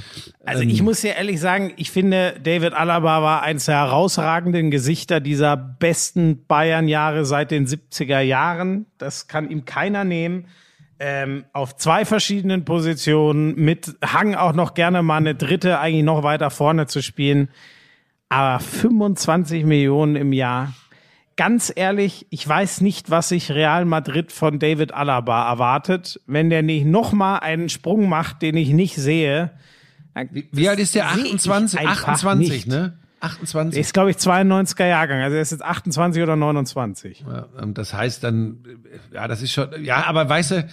Also 0.45 0.63
ich 0.63 0.83
muss 0.83 1.03
ja 1.03 1.13
ehrlich 1.13 1.41
sagen, 1.41 1.73
ich 1.77 1.91
finde, 1.91 2.35
David 2.43 2.75
Alaba 2.75 3.23
war 3.23 3.43
eines 3.43 3.65
der 3.65 3.77
herausragenden 3.77 4.71
Gesichter 4.71 5.19
dieser 5.19 5.57
besten 5.57 6.47
Bayern-Jahre 6.47 7.25
seit 7.25 7.51
den 7.51 7.67
70er 7.67 8.21
Jahren. 8.21 8.87
Das 8.99 9.27
kann 9.27 9.51
ihm 9.51 9.65
keiner 9.65 10.05
nehmen. 10.05 10.45
Ähm, 11.03 11.47
auf 11.55 11.77
zwei 11.77 12.05
verschiedenen 12.05 12.67
Positionen, 12.67 13.55
mit 13.57 13.97
Hang 14.05 14.35
auch 14.35 14.53
noch 14.53 14.75
gerne 14.75 15.03
mal 15.03 15.17
eine 15.17 15.35
dritte, 15.35 15.81
eigentlich 15.81 16.05
noch 16.05 16.23
weiter 16.23 16.51
vorne 16.51 16.87
zu 16.87 17.03
spielen. 17.03 17.49
Aber 18.29 18.61
25 18.61 19.65
Millionen 19.65 20.15
im 20.17 20.33
Jahr. 20.35 20.75
Ganz 21.37 21.73
ehrlich, 21.75 22.27
ich 22.29 22.47
weiß 22.47 22.83
nicht, 22.83 23.11
was 23.11 23.31
sich 23.31 23.51
Real 23.51 23.87
Madrid 23.87 24.31
von 24.31 24.59
David 24.59 24.93
Alaba 24.93 25.51
erwartet. 25.51 26.21
Wenn 26.27 26.51
der 26.51 26.63
nicht 26.63 26.85
nochmal 26.85 27.41
einen 27.41 27.71
Sprung 27.71 28.09
macht, 28.11 28.43
den 28.43 28.57
ich 28.59 28.69
nicht 28.71 28.97
sehe. 28.97 29.51
dann- 30.15 30.29
Wie 30.53 30.69
alt 30.69 30.79
ist 30.81 30.95
der? 30.95 31.09
sehe 31.15 31.25
ich 31.25 31.33
28? 31.35 31.81
einfach 31.81 32.09
28, 32.09 32.51
nicht. 32.51 32.67
ne? 32.69 32.99
Der 33.23 33.27
28. 33.31 33.81
ist, 33.81 33.95
glaube 33.95 34.11
ich, 34.11 34.17
92er 34.19 34.87
Jahrgang. 34.87 35.23
Also 35.23 35.37
er 35.37 35.43
ist 35.43 35.53
jetzt 35.53 35.65
28 35.65 36.23
oder 36.23 36.37
29. 36.37 37.25
Ja, 37.27 37.47
und 37.63 37.79
das 37.79 37.95
heißt 37.95 38.23
dann, 38.25 38.59
äh, 39.11 39.15
ja, 39.15 39.29
das 39.29 39.41
ist 39.41 39.53
schon, 39.53 39.69
ja, 39.83 40.05
aber 40.07 40.29
weißt 40.29 40.51
du, 40.53 40.69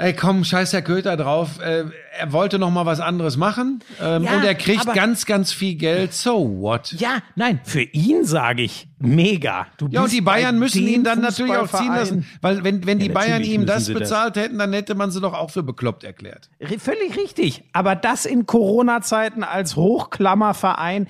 ey, 0.00 0.12
komm, 0.14 0.44
scheiß 0.44 0.70
der 0.72 0.82
Köter 0.82 1.16
drauf. 1.16 1.60
Äh, 1.60 1.84
er 2.18 2.32
wollte 2.32 2.58
noch 2.58 2.70
mal 2.70 2.86
was 2.86 3.00
anderes 3.00 3.36
machen 3.36 3.82
ähm, 4.00 4.24
Ja, 4.24 4.36
und 4.36 4.44
er 4.44 4.54
kriegt 4.54 4.82
aber- 4.82 4.94
ganz, 4.94 5.26
ganz 5.26 5.52
viel 5.52 5.74
Geld. 5.76 6.12
So 6.12 6.60
what? 6.60 6.92
Ja, 6.92 7.18
nein, 7.36 7.60
für 7.64 7.82
ihn 7.82 8.24
sage 8.24 8.62
ich 8.62 8.88
mega. 8.98 9.66
Du 9.78 9.88
Ja, 9.90 10.02
und 10.02 10.12
die 10.12 10.20
Bayern 10.20 10.58
müssen 10.58 10.86
ihn 10.86 11.04
dann 11.04 11.20
natürlich 11.20 11.56
auch 11.56 11.68
ziehen 11.70 11.88
lassen. 11.94 12.26
Weil 12.40 12.64
wenn, 12.64 12.84
wenn 12.86 12.98
die 12.98 13.06
Ja, 13.06 13.12
Bayern 13.14 13.30
natürlich 13.32 13.52
ihm 13.54 13.66
das 13.66 13.86
sie 13.86 13.92
das. 13.94 14.02
bezahlt 14.02 14.36
hätten, 14.36 14.58
dann 14.58 14.72
hätte 14.72 14.94
man 14.94 15.10
sie 15.10 15.20
doch 15.20 15.34
auch 15.34 15.50
für 15.50 15.62
bekloppt 15.62 16.04
erklärt. 16.04 16.50
R- 16.58 16.78
Völlig 16.78 17.16
richtig. 17.16 17.62
Aber 17.72 17.94
das 17.96 18.26
in 18.26 18.46
Corona-Zeiten 18.46 19.44
als 19.44 19.76
Hochklammerverein, 19.76 21.06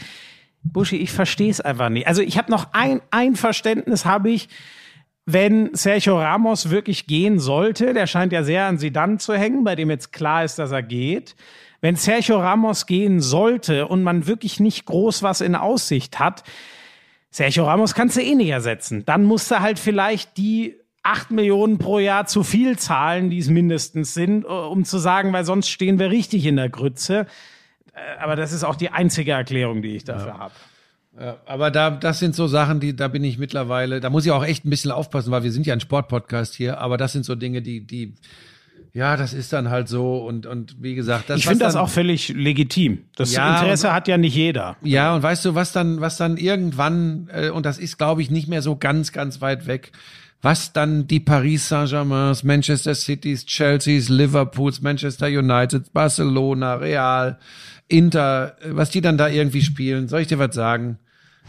Buschi, 0.62 0.97
ich 0.97 1.11
verstehe 1.11 1.51
es 1.51 1.61
einfach 1.61 1.88
nicht. 1.88 2.07
Also 2.07 2.22
ich 2.22 2.36
habe 2.38 2.51
noch 2.51 2.68
ein, 2.72 3.01
ein 3.11 3.34
Verständnis 3.34 4.05
habe 4.05 4.30
ich, 4.30 4.49
wenn 5.26 5.70
Sergio 5.74 6.18
Ramos 6.18 6.70
wirklich 6.70 7.06
gehen 7.06 7.38
sollte, 7.38 7.92
der 7.94 8.06
scheint 8.06 8.32
ja 8.32 8.42
sehr 8.42 8.64
an 8.66 8.78
Zidane 8.78 9.18
zu 9.18 9.34
hängen, 9.34 9.64
bei 9.64 9.76
dem 9.76 9.90
jetzt 9.90 10.12
klar 10.12 10.44
ist, 10.44 10.58
dass 10.58 10.72
er 10.72 10.82
geht. 10.82 11.36
Wenn 11.80 11.96
Sergio 11.96 12.38
Ramos 12.38 12.86
gehen 12.86 13.20
sollte 13.20 13.86
und 13.86 14.02
man 14.02 14.26
wirklich 14.26 14.60
nicht 14.60 14.86
groß 14.86 15.22
was 15.22 15.40
in 15.40 15.54
Aussicht 15.54 16.18
hat, 16.18 16.42
Sergio 17.30 17.64
Ramos 17.64 17.94
kannst 17.94 18.16
du 18.16 18.22
eh 18.22 18.34
nicht 18.34 18.48
ersetzen. 18.48 19.04
Dann 19.06 19.24
musst 19.24 19.50
du 19.50 19.60
halt 19.60 19.78
vielleicht 19.78 20.36
die 20.36 20.76
8 21.02 21.30
Millionen 21.30 21.78
pro 21.78 21.98
Jahr 21.98 22.26
zu 22.26 22.42
viel 22.42 22.78
zahlen, 22.78 23.30
die 23.30 23.38
es 23.38 23.48
mindestens 23.48 24.14
sind, 24.14 24.44
äh, 24.44 24.48
um 24.48 24.84
zu 24.84 24.98
sagen, 24.98 25.32
weil 25.32 25.44
sonst 25.44 25.68
stehen 25.70 25.98
wir 25.98 26.10
richtig 26.10 26.44
in 26.44 26.56
der 26.56 26.68
Grütze. 26.68 27.26
Äh, 27.94 28.18
Aber 28.20 28.36
das 28.36 28.52
ist 28.52 28.64
auch 28.64 28.76
die 28.76 28.90
einzige 28.90 29.32
Erklärung, 29.32 29.80
die 29.80 29.96
ich 29.96 30.04
dafür 30.04 30.38
habe. 30.38 30.54
Ja, 31.20 31.36
aber 31.44 31.70
da, 31.70 31.90
das 31.90 32.18
sind 32.18 32.34
so 32.34 32.46
Sachen, 32.46 32.80
die, 32.80 32.96
da 32.96 33.08
bin 33.08 33.22
ich 33.24 33.36
mittlerweile, 33.36 34.00
da 34.00 34.08
muss 34.08 34.24
ich 34.24 34.32
auch 34.32 34.42
echt 34.44 34.64
ein 34.64 34.70
bisschen 34.70 34.90
aufpassen, 34.90 35.30
weil 35.30 35.42
wir 35.42 35.52
sind 35.52 35.66
ja 35.66 35.74
ein 35.74 35.80
Sportpodcast 35.80 36.54
hier, 36.54 36.78
aber 36.80 36.96
das 36.96 37.12
sind 37.12 37.26
so 37.26 37.34
Dinge, 37.34 37.60
die, 37.60 37.86
die, 37.86 38.14
ja, 38.94 39.18
das 39.18 39.34
ist 39.34 39.52
dann 39.52 39.68
halt 39.68 39.88
so 39.88 40.16
und, 40.26 40.46
und 40.46 40.76
wie 40.80 40.94
gesagt, 40.94 41.28
das 41.28 41.38
Ich 41.40 41.46
finde 41.46 41.64
das 41.66 41.76
auch 41.76 41.90
völlig 41.90 42.30
legitim. 42.30 43.04
Das 43.16 43.32
Ja, 43.34 43.60
Interesse 43.60 43.88
und- 43.88 43.92
hat 43.92 44.08
ja 44.08 44.16
nicht 44.16 44.34
jeder. 44.34 44.76
Ja, 44.82 45.14
und 45.14 45.22
weißt 45.22 45.44
du, 45.44 45.54
was 45.54 45.72
dann, 45.72 46.00
was 46.00 46.16
dann 46.16 46.38
irgendwann, 46.38 47.28
äh, 47.32 47.50
und 47.50 47.66
das 47.66 47.78
ist, 47.78 47.98
glaube 47.98 48.22
ich, 48.22 48.30
nicht 48.30 48.48
mehr 48.48 48.62
so 48.62 48.76
ganz, 48.76 49.12
ganz 49.12 49.42
weit 49.42 49.66
weg, 49.66 49.92
was 50.40 50.72
dann 50.72 51.06
die 51.06 51.20
Paris 51.20 51.68
Saint-Germains, 51.68 52.44
Manchester 52.44 52.94
Cities, 52.94 53.44
Chelseas, 53.44 54.08
Liverpools, 54.08 54.80
Manchester 54.80 55.26
United, 55.26 55.92
Barcelona, 55.92 56.76
Real, 56.76 57.38
Inter, 57.88 58.56
äh, 58.62 58.68
was 58.70 58.88
die 58.88 59.02
dann 59.02 59.18
da 59.18 59.28
irgendwie 59.28 59.60
spielen, 59.60 60.08
soll 60.08 60.22
ich 60.22 60.28
dir 60.28 60.38
was 60.38 60.54
sagen? 60.54 60.98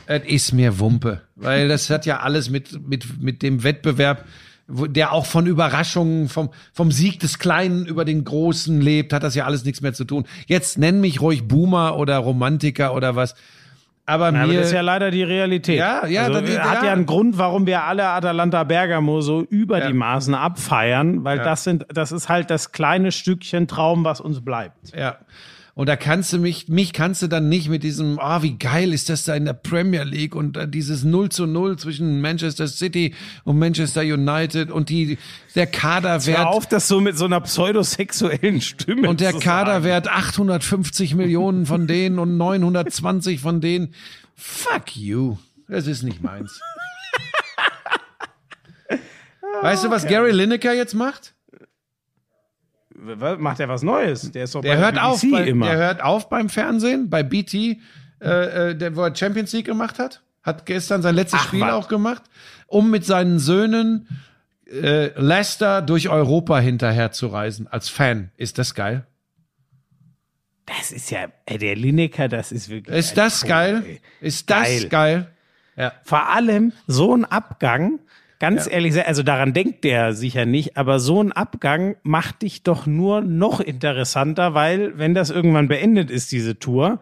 Es 0.08 0.24
ist 0.26 0.52
mir 0.54 0.80
Wumpe, 0.80 1.22
weil 1.36 1.68
das 1.68 1.90
hat 1.90 2.06
ja 2.06 2.20
alles 2.22 2.50
mit, 2.50 2.88
mit, 2.88 3.22
mit 3.22 3.42
dem 3.44 3.64
Wettbewerb, 3.64 4.26
der 4.68 5.12
auch 5.14 5.26
von 5.26 5.48
Überraschungen, 5.48 6.28
vom, 6.30 6.50
vom 6.74 6.92
Sieg 6.92 7.20
des 7.20 7.40
Kleinen 7.40 7.86
über 7.86 8.04
den 8.06 8.24
Großen 8.24 8.82
lebt, 8.82 9.14
hat 9.14 9.24
das 9.24 9.36
ja 9.36 9.46
alles 9.46 9.64
nichts 9.66 9.82
mehr 9.82 9.94
zu 9.94 10.06
tun. 10.06 10.26
Jetzt 10.48 10.78
nenn 10.78 11.02
mich 11.02 11.22
ruhig 11.22 11.48
Boomer 11.48 11.98
oder 11.98 12.18
Romantiker 12.18 12.96
oder 12.96 13.16
was. 13.16 13.36
Aber 14.06 14.26
Ja, 14.28 14.32
mir, 14.32 14.40
aber 14.44 14.54
das 14.54 14.68
ist 14.68 14.74
ja 14.74 14.82
leider 14.82 15.12
die 15.12 15.24
Realität. 15.24 15.78
Ja, 15.78 16.06
ja, 16.08 16.24
also, 16.24 16.42
das 16.42 16.50
ist- 16.50 16.60
hat 16.60 16.80
ja. 16.82 16.86
ja 16.88 16.94
einen 16.94 17.06
Grund, 17.06 17.38
warum 17.38 17.66
wir 17.68 17.84
alle 17.84 18.08
Atalanta 18.08 18.64
Bergamo 18.64 19.22
so 19.22 19.42
über 19.44 19.80
Ja. 19.80 19.88
die 19.88 19.94
Maßen 19.94 20.34
abfeiern, 20.34 21.24
weil 21.24 21.38
Ja. 21.38 21.44
das 21.44 21.64
sind, 21.64 21.86
das 21.90 22.12
ist 22.12 22.28
halt 22.28 22.50
das 22.50 22.72
kleine 22.72 23.12
Stückchen 23.12 23.68
Traum, 23.68 24.04
was 24.04 24.20
uns 24.20 24.44
bleibt. 24.44 24.96
Ja. 24.98 25.18
Und 25.82 25.88
da 25.88 25.96
kannst 25.96 26.32
du 26.32 26.38
mich, 26.38 26.68
mich 26.68 26.94
kannst 26.94 27.24
du 27.24 27.28
dann 27.28 27.50
nicht 27.50 27.68
mit 27.68 27.82
diesem, 27.82 28.20
ah, 28.20 28.44
wie 28.44 28.56
geil 28.56 28.94
ist 28.94 29.10
das 29.10 29.24
da 29.24 29.34
in 29.34 29.46
der 29.46 29.54
Premier 29.54 30.04
League 30.04 30.36
und 30.36 30.56
äh, 30.56 30.68
dieses 30.68 31.04
0 31.04 31.30
zu 31.30 31.48
0 31.48 31.80
zwischen 31.80 32.22
Manchester 32.22 32.68
City 32.68 33.16
und 33.46 33.58
Manchester 33.58 34.02
United 34.02 34.70
und 34.70 34.90
die, 34.90 35.18
der 35.56 35.66
Hör 35.66 35.72
Kaderwert. 35.72 36.46
auf, 36.46 36.68
das 36.68 36.88
so 36.88 37.02
mit 37.02 37.18
so 37.18 37.26
einer 37.26 37.42
pseudosexuellen 37.42 38.62
Stimme 38.62 39.10
Und 39.10 39.22
der 39.22 39.34
Kaderwert 39.34 40.08
850 40.08 41.16
Millionen 41.16 41.66
von 41.66 41.88
denen 41.88 42.20
und 42.20 42.38
920 42.38 43.40
von 43.40 43.60
denen. 43.60 43.96
Fuck 44.36 44.96
you. 44.96 45.38
Das 45.68 45.88
ist 45.88 46.04
nicht 46.04 46.22
meins. 46.22 46.62
Weißt 49.64 49.84
du, 49.84 49.90
was 49.90 50.06
Gary 50.06 50.30
Lineker 50.30 50.76
jetzt 50.76 50.94
macht? 50.94 51.34
Macht 53.40 53.60
er 53.60 53.68
was 53.68 53.82
Neues? 53.84 54.32
Der 54.32 54.44
ist 54.44 54.54
doch 54.54 54.62
Der 54.62 54.78
hört 54.78 54.94
BBC 54.96 55.04
auf, 55.04 55.22
bei, 55.32 55.44
immer. 55.48 55.66
der 55.68 55.78
hört 55.78 56.02
auf 56.04 56.30
beim 56.30 56.50
Fernsehen, 56.50 57.10
bei 57.10 57.24
BT, 57.24 57.54
äh, 57.54 57.78
äh, 58.22 58.76
der, 58.76 58.96
wo 58.96 59.02
er 59.04 59.16
Champions 59.16 59.54
League 59.54 59.66
gemacht 59.66 59.98
hat. 59.98 60.22
Hat 60.44 60.66
gestern 60.66 61.02
sein 61.02 61.16
letztes 61.16 61.40
Ach, 61.42 61.48
Spiel 61.48 61.62
was. 61.62 61.74
auch 61.74 61.88
gemacht, 61.88 62.24
um 62.68 62.92
mit 62.92 63.06
seinen 63.06 63.40
Söhnen 63.40 64.08
äh, 64.72 65.10
Leicester 65.20 65.82
durch 65.82 66.10
Europa 66.10 66.60
hinterher 66.60 67.12
zu 67.12 67.28
reisen. 67.28 67.68
Als 67.68 67.90
Fan. 67.90 68.32
Ist 68.38 68.58
das 68.58 68.76
geil? 68.76 69.06
das 70.66 70.92
ist 70.92 71.12
ja, 71.12 71.28
ey, 71.46 71.58
der 71.58 71.76
Lineker, 71.76 72.30
das 72.30 72.52
ist 72.54 72.70
wirklich. 72.70 72.96
Ist 72.98 73.18
das 73.18 73.40
Vogel, 73.42 73.50
geil? 73.50 73.84
ey. 73.86 74.02
Ist 74.22 74.50
das 74.50 74.68
Geil. 74.68 74.88
geil? 74.90 75.28
Ja. 75.76 75.92
Vor 76.04 76.30
allem 76.30 76.72
so 76.88 77.14
ein 77.16 77.26
Abgang, 77.26 78.00
ganz 78.42 78.68
ehrlich, 78.70 79.08
also 79.08 79.24
daran 79.24 79.54
denkt 79.54 79.84
der 79.86 80.14
sicher 80.14 80.46
nicht, 80.46 80.76
aber 80.76 81.00
so 81.00 81.22
ein 81.24 81.32
Abgang 81.32 81.96
macht 82.04 82.42
dich 82.42 82.64
doch 82.64 82.86
nur 82.86 83.22
noch 83.22 83.62
interessanter, 83.62 84.54
weil 84.54 84.98
wenn 84.98 85.14
das 85.14 85.30
irgendwann 85.30 85.68
beendet 85.70 86.12
ist, 86.12 86.32
diese 86.34 86.60
Tour, 86.60 87.00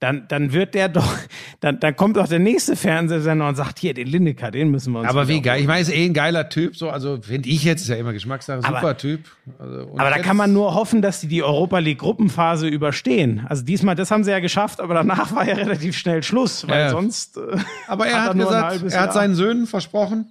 dann, 0.00 0.24
dann 0.28 0.52
wird 0.52 0.74
der 0.74 0.88
doch, 0.90 1.16
dann, 1.60 1.80
dann 1.80 1.96
kommt 1.96 2.18
doch 2.18 2.28
der 2.28 2.38
nächste 2.40 2.76
Fernsehsender 2.76 3.48
und 3.48 3.54
sagt, 3.54 3.78
hier, 3.78 3.94
den 3.94 4.06
Lineker, 4.06 4.50
den 4.50 4.70
müssen 4.70 4.92
wir 4.92 5.00
uns 5.00 5.08
Aber 5.08 5.28
wie 5.28 5.40
geil. 5.40 5.60
Ich 5.62 5.66
meine, 5.66 5.80
ist 5.80 5.90
eh 5.94 6.04
ein 6.04 6.12
geiler 6.12 6.48
Typ, 6.50 6.76
so, 6.76 6.90
also 6.90 7.18
finde 7.22 7.48
ich 7.48 7.64
jetzt, 7.64 7.80
ist 7.82 7.88
ja 7.88 7.96
immer 7.96 8.12
Geschmackssache, 8.12 8.60
super 8.60 8.76
Aber- 8.78 8.96
Typ. 8.98 9.20
Also, 9.58 9.92
Aber 9.96 10.10
da 10.10 10.18
kann 10.18 10.36
man 10.36 10.52
nur 10.52 10.74
hoffen, 10.74 11.00
dass 11.00 11.20
die 11.22 11.28
die 11.28 11.42
Europa 11.42 11.78
League 11.78 11.98
Gruppenphase 12.00 12.68
überstehen. 12.68 13.46
Also 13.48 13.64
diesmal, 13.64 13.94
das 13.94 14.10
haben 14.10 14.24
sie 14.24 14.30
ja 14.32 14.40
geschafft, 14.40 14.80
aber 14.80 14.92
danach 14.92 15.34
war 15.34 15.48
ja 15.48 15.54
relativ 15.64 15.96
schnell 15.96 16.22
Schluss, 16.22 16.68
weil 16.68 16.74
Ja, 16.80 16.84
ja. 16.86 16.90
sonst. 16.90 17.38
Äh, 17.38 17.56
Aber 17.88 18.06
er 18.06 18.24
hat 18.24 18.34
er 18.36 18.44
gesagt, 18.44 18.92
er 18.92 19.00
hat 19.00 19.12
seinen 19.14 19.34
Söhnen 19.34 19.66
versprochen, 19.66 20.26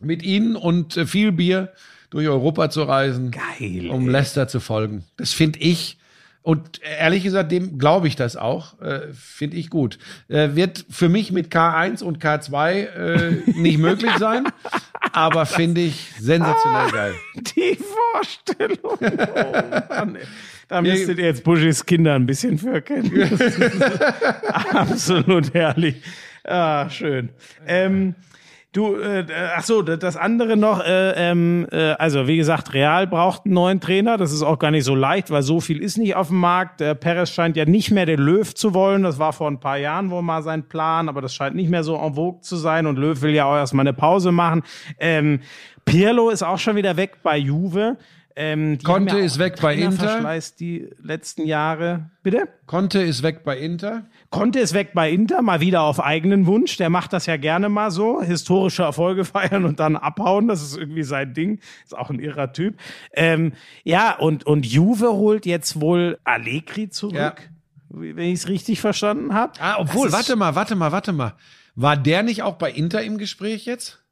mit 0.00 0.22
ihnen 0.22 0.56
und 0.56 0.96
äh, 0.96 1.06
viel 1.06 1.32
Bier 1.32 1.72
durch 2.10 2.28
Europa 2.28 2.70
zu 2.70 2.82
reisen, 2.82 3.30
Geil, 3.30 3.90
um. 3.90 4.08
Leicester 4.08 4.48
zu 4.48 4.60
folgen. 4.60 5.04
Das 5.16 5.32
finde 5.32 5.58
ich. 5.58 5.98
Und 6.42 6.80
ehrlich 6.82 7.24
gesagt, 7.24 7.52
dem 7.52 7.78
glaube 7.78 8.08
ich 8.08 8.16
das 8.16 8.36
auch. 8.36 8.80
Äh, 8.80 9.12
finde 9.12 9.58
ich 9.58 9.68
gut. 9.68 9.98
Äh, 10.28 10.50
wird 10.54 10.86
für 10.88 11.10
mich 11.10 11.30
mit 11.30 11.52
K1 11.52 12.02
und 12.02 12.22
K2 12.24 12.70
äh, 12.70 13.30
nicht 13.54 13.78
möglich 13.78 14.12
sein, 14.18 14.44
aber 15.12 15.44
finde 15.44 15.82
ich 15.82 16.12
sensationell 16.18 16.90
geil. 16.90 17.14
Die 17.56 17.78
Vorstellung. 18.12 18.98
Oh 18.98 19.94
Mann. 19.94 20.18
Da 20.68 20.82
müsstet 20.82 21.18
ihr 21.18 21.24
jetzt 21.24 21.44
Buschis 21.44 21.84
Kinder 21.84 22.14
ein 22.14 22.26
bisschen 22.26 22.58
für 22.58 22.82
kennen. 22.82 23.10
Das 23.30 23.40
ist 23.40 23.60
Absolut 24.74 25.54
herrlich. 25.54 25.96
Ah, 26.44 26.88
schön. 26.90 27.30
Ähm, 27.66 28.14
du, 28.72 28.96
äh, 28.96 29.26
ach 29.56 29.62
so, 29.62 29.82
das 29.82 30.16
andere 30.16 30.56
noch, 30.56 30.80
äh, 30.80 31.30
ähm, 31.30 31.66
äh, 31.70 31.92
also 31.92 32.26
wie 32.26 32.36
gesagt, 32.36 32.74
Real 32.74 33.06
braucht 33.06 33.44
einen 33.44 33.54
neuen 33.54 33.80
Trainer. 33.80 34.16
Das 34.16 34.32
ist 34.32 34.42
auch 34.42 34.58
gar 34.58 34.70
nicht 34.70 34.84
so 34.84 34.94
leicht, 34.94 35.30
weil 35.30 35.42
so 35.42 35.60
viel 35.60 35.82
ist 35.82 35.98
nicht 35.98 36.14
auf 36.14 36.28
dem 36.28 36.38
Markt. 36.38 36.80
Der 36.80 36.94
Perez 36.94 37.30
scheint 37.30 37.56
ja 37.56 37.64
nicht 37.64 37.90
mehr 37.90 38.06
den 38.06 38.20
Löw 38.20 38.54
zu 38.54 38.74
wollen. 38.74 39.02
Das 39.02 39.18
war 39.18 39.32
vor 39.32 39.50
ein 39.50 39.60
paar 39.60 39.78
Jahren 39.78 40.10
wohl 40.10 40.22
mal 40.22 40.42
sein 40.42 40.68
Plan, 40.68 41.08
aber 41.08 41.20
das 41.20 41.34
scheint 41.34 41.56
nicht 41.56 41.70
mehr 41.70 41.84
so 41.84 41.96
en 41.96 42.14
vogue 42.14 42.40
zu 42.40 42.56
sein. 42.56 42.86
Und 42.86 42.96
Löw 42.96 43.20
will 43.22 43.32
ja 43.32 43.46
auch 43.46 43.56
erstmal 43.56 43.86
eine 43.86 43.94
Pause 43.94 44.32
machen. 44.32 44.62
Ähm, 44.98 45.40
Pirlo 45.84 46.30
ist 46.30 46.42
auch 46.42 46.58
schon 46.58 46.76
wieder 46.76 46.96
weg 46.96 47.18
bei 47.22 47.38
Juve. 47.38 47.96
Ähm, 48.40 48.78
Conte 48.84 49.18
ja 49.18 49.24
ist 49.24 49.40
weg 49.40 49.58
bei 49.60 49.74
Inter. 49.74 50.40
Die 50.60 50.88
letzten 51.02 51.44
Jahre. 51.44 52.10
Bitte? 52.22 52.48
Conte 52.66 53.00
ist 53.00 53.24
weg 53.24 53.42
bei 53.42 53.58
Inter. 53.58 54.04
Conte 54.30 54.60
ist 54.60 54.74
weg 54.74 54.90
bei 54.92 55.10
Inter, 55.10 55.40
mal 55.40 55.60
wieder 55.60 55.82
auf 55.82 56.00
eigenen 56.00 56.46
Wunsch. 56.46 56.76
Der 56.76 56.90
macht 56.90 57.14
das 57.14 57.24
ja 57.26 57.38
gerne 57.38 57.68
mal 57.68 57.90
so. 57.90 58.20
Historische 58.20 58.82
Erfolge 58.82 59.24
feiern 59.24 59.64
und 59.64 59.80
dann 59.80 59.96
abhauen. 59.96 60.48
Das 60.48 60.62
ist 60.62 60.76
irgendwie 60.76 61.02
sein 61.02 61.32
Ding. 61.32 61.60
Ist 61.84 61.96
auch 61.96 62.10
ein 62.10 62.18
irrer 62.18 62.52
Typ. 62.52 62.76
Ähm, 63.12 63.52
ja, 63.84 64.16
und, 64.16 64.44
und 64.44 64.66
Juve 64.66 65.12
holt 65.12 65.46
jetzt 65.46 65.80
wohl 65.80 66.18
Allegri 66.24 66.90
zurück. 66.90 67.14
Ja. 67.14 67.34
Wenn 67.90 68.28
ich 68.28 68.40
es 68.40 68.48
richtig 68.48 68.80
verstanden 68.82 69.32
habe. 69.32 69.54
Ah, 69.60 69.76
obwohl, 69.78 70.12
warte 70.12 70.36
mal, 70.36 70.54
warte 70.54 70.76
mal, 70.76 70.92
warte 70.92 71.12
mal. 71.12 71.34
War 71.74 71.96
der 71.96 72.22
nicht 72.22 72.42
auch 72.42 72.56
bei 72.56 72.70
Inter 72.70 73.02
im 73.02 73.16
Gespräch 73.16 73.64
jetzt? 73.64 74.02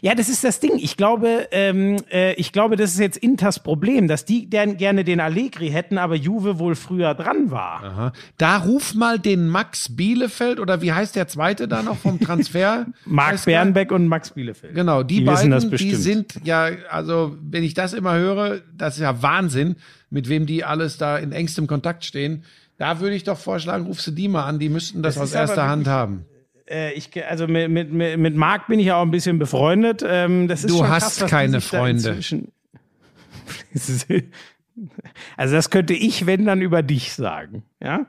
Ja, 0.00 0.14
das 0.14 0.28
ist 0.28 0.44
das 0.44 0.60
Ding. 0.60 0.72
Ich 0.76 0.96
glaube, 0.96 1.48
ähm, 1.50 1.96
äh, 2.10 2.34
ich 2.34 2.52
glaube, 2.52 2.76
das 2.76 2.92
ist 2.92 2.98
jetzt 2.98 3.16
Inters 3.16 3.62
Problem, 3.62 4.08
dass 4.08 4.24
die 4.24 4.48
gern, 4.48 4.76
gerne 4.76 5.04
den 5.04 5.20
Allegri 5.20 5.70
hätten, 5.70 5.98
aber 5.98 6.14
Juve 6.14 6.58
wohl 6.58 6.74
früher 6.74 7.14
dran 7.14 7.50
war. 7.50 7.82
Aha. 7.84 8.12
Da 8.38 8.56
ruf 8.58 8.94
mal 8.94 9.18
den 9.18 9.48
Max 9.48 9.94
Bielefeld 9.96 10.60
oder 10.60 10.82
wie 10.82 10.92
heißt 10.92 11.16
der 11.16 11.28
zweite 11.28 11.68
da 11.68 11.82
noch 11.82 11.96
vom 11.96 12.20
Transfer? 12.20 12.86
Marc 13.04 13.44
Bernbeck 13.44 13.92
und 13.92 14.08
Max 14.08 14.30
Bielefeld. 14.30 14.74
Genau, 14.74 15.02
die, 15.02 15.16
Die 15.16 15.24
beiden, 15.24 15.38
wissen 15.38 15.50
das 15.50 15.64
die 15.64 15.70
bestimmt. 15.70 15.96
sind 16.02 16.34
ja, 16.44 16.68
also 16.90 17.36
wenn 17.40 17.64
ich 17.64 17.74
das 17.74 17.92
immer 17.92 18.14
höre, 18.14 18.60
das 18.76 18.96
ist 18.96 19.02
ja 19.02 19.22
Wahnsinn, 19.22 19.76
mit 20.10 20.28
wem 20.28 20.46
die 20.46 20.64
alles 20.64 20.98
da 20.98 21.18
in 21.18 21.32
engstem 21.32 21.66
Kontakt 21.66 22.04
stehen. 22.04 22.44
Da 22.78 23.00
würde 23.00 23.16
ich 23.16 23.24
doch 23.24 23.38
vorschlagen, 23.38 23.86
rufst 23.86 24.06
du 24.06 24.10
die 24.10 24.28
mal 24.28 24.44
an, 24.44 24.58
die 24.58 24.68
müssten 24.68 25.02
das, 25.02 25.14
Das 25.14 25.24
aus 25.24 25.32
erster 25.32 25.68
Hand 25.68 25.86
haben. 25.86 26.26
Äh, 26.68 26.92
ich, 26.94 27.10
also 27.26 27.46
mit, 27.46 27.70
mit, 27.70 27.92
mit, 27.92 28.36
Marc 28.36 28.66
bin 28.66 28.80
ich 28.80 28.86
ja 28.86 28.96
auch 28.96 29.02
ein 29.02 29.10
bisschen 29.10 29.38
befreundet. 29.38 30.04
Ähm, 30.06 30.48
das 30.48 30.64
ist 30.64 30.70
Du 30.70 30.78
schon 30.78 30.88
hast 30.88 31.18
krass, 31.18 31.30
keine 31.30 31.60
Freunde. 31.60 32.18
also 35.36 35.54
das 35.54 35.70
könnte 35.70 35.94
ich, 35.94 36.26
wenn 36.26 36.44
dann, 36.44 36.62
über 36.62 36.82
dich 36.82 37.12
sagen. 37.14 37.62
Ja? 37.82 38.06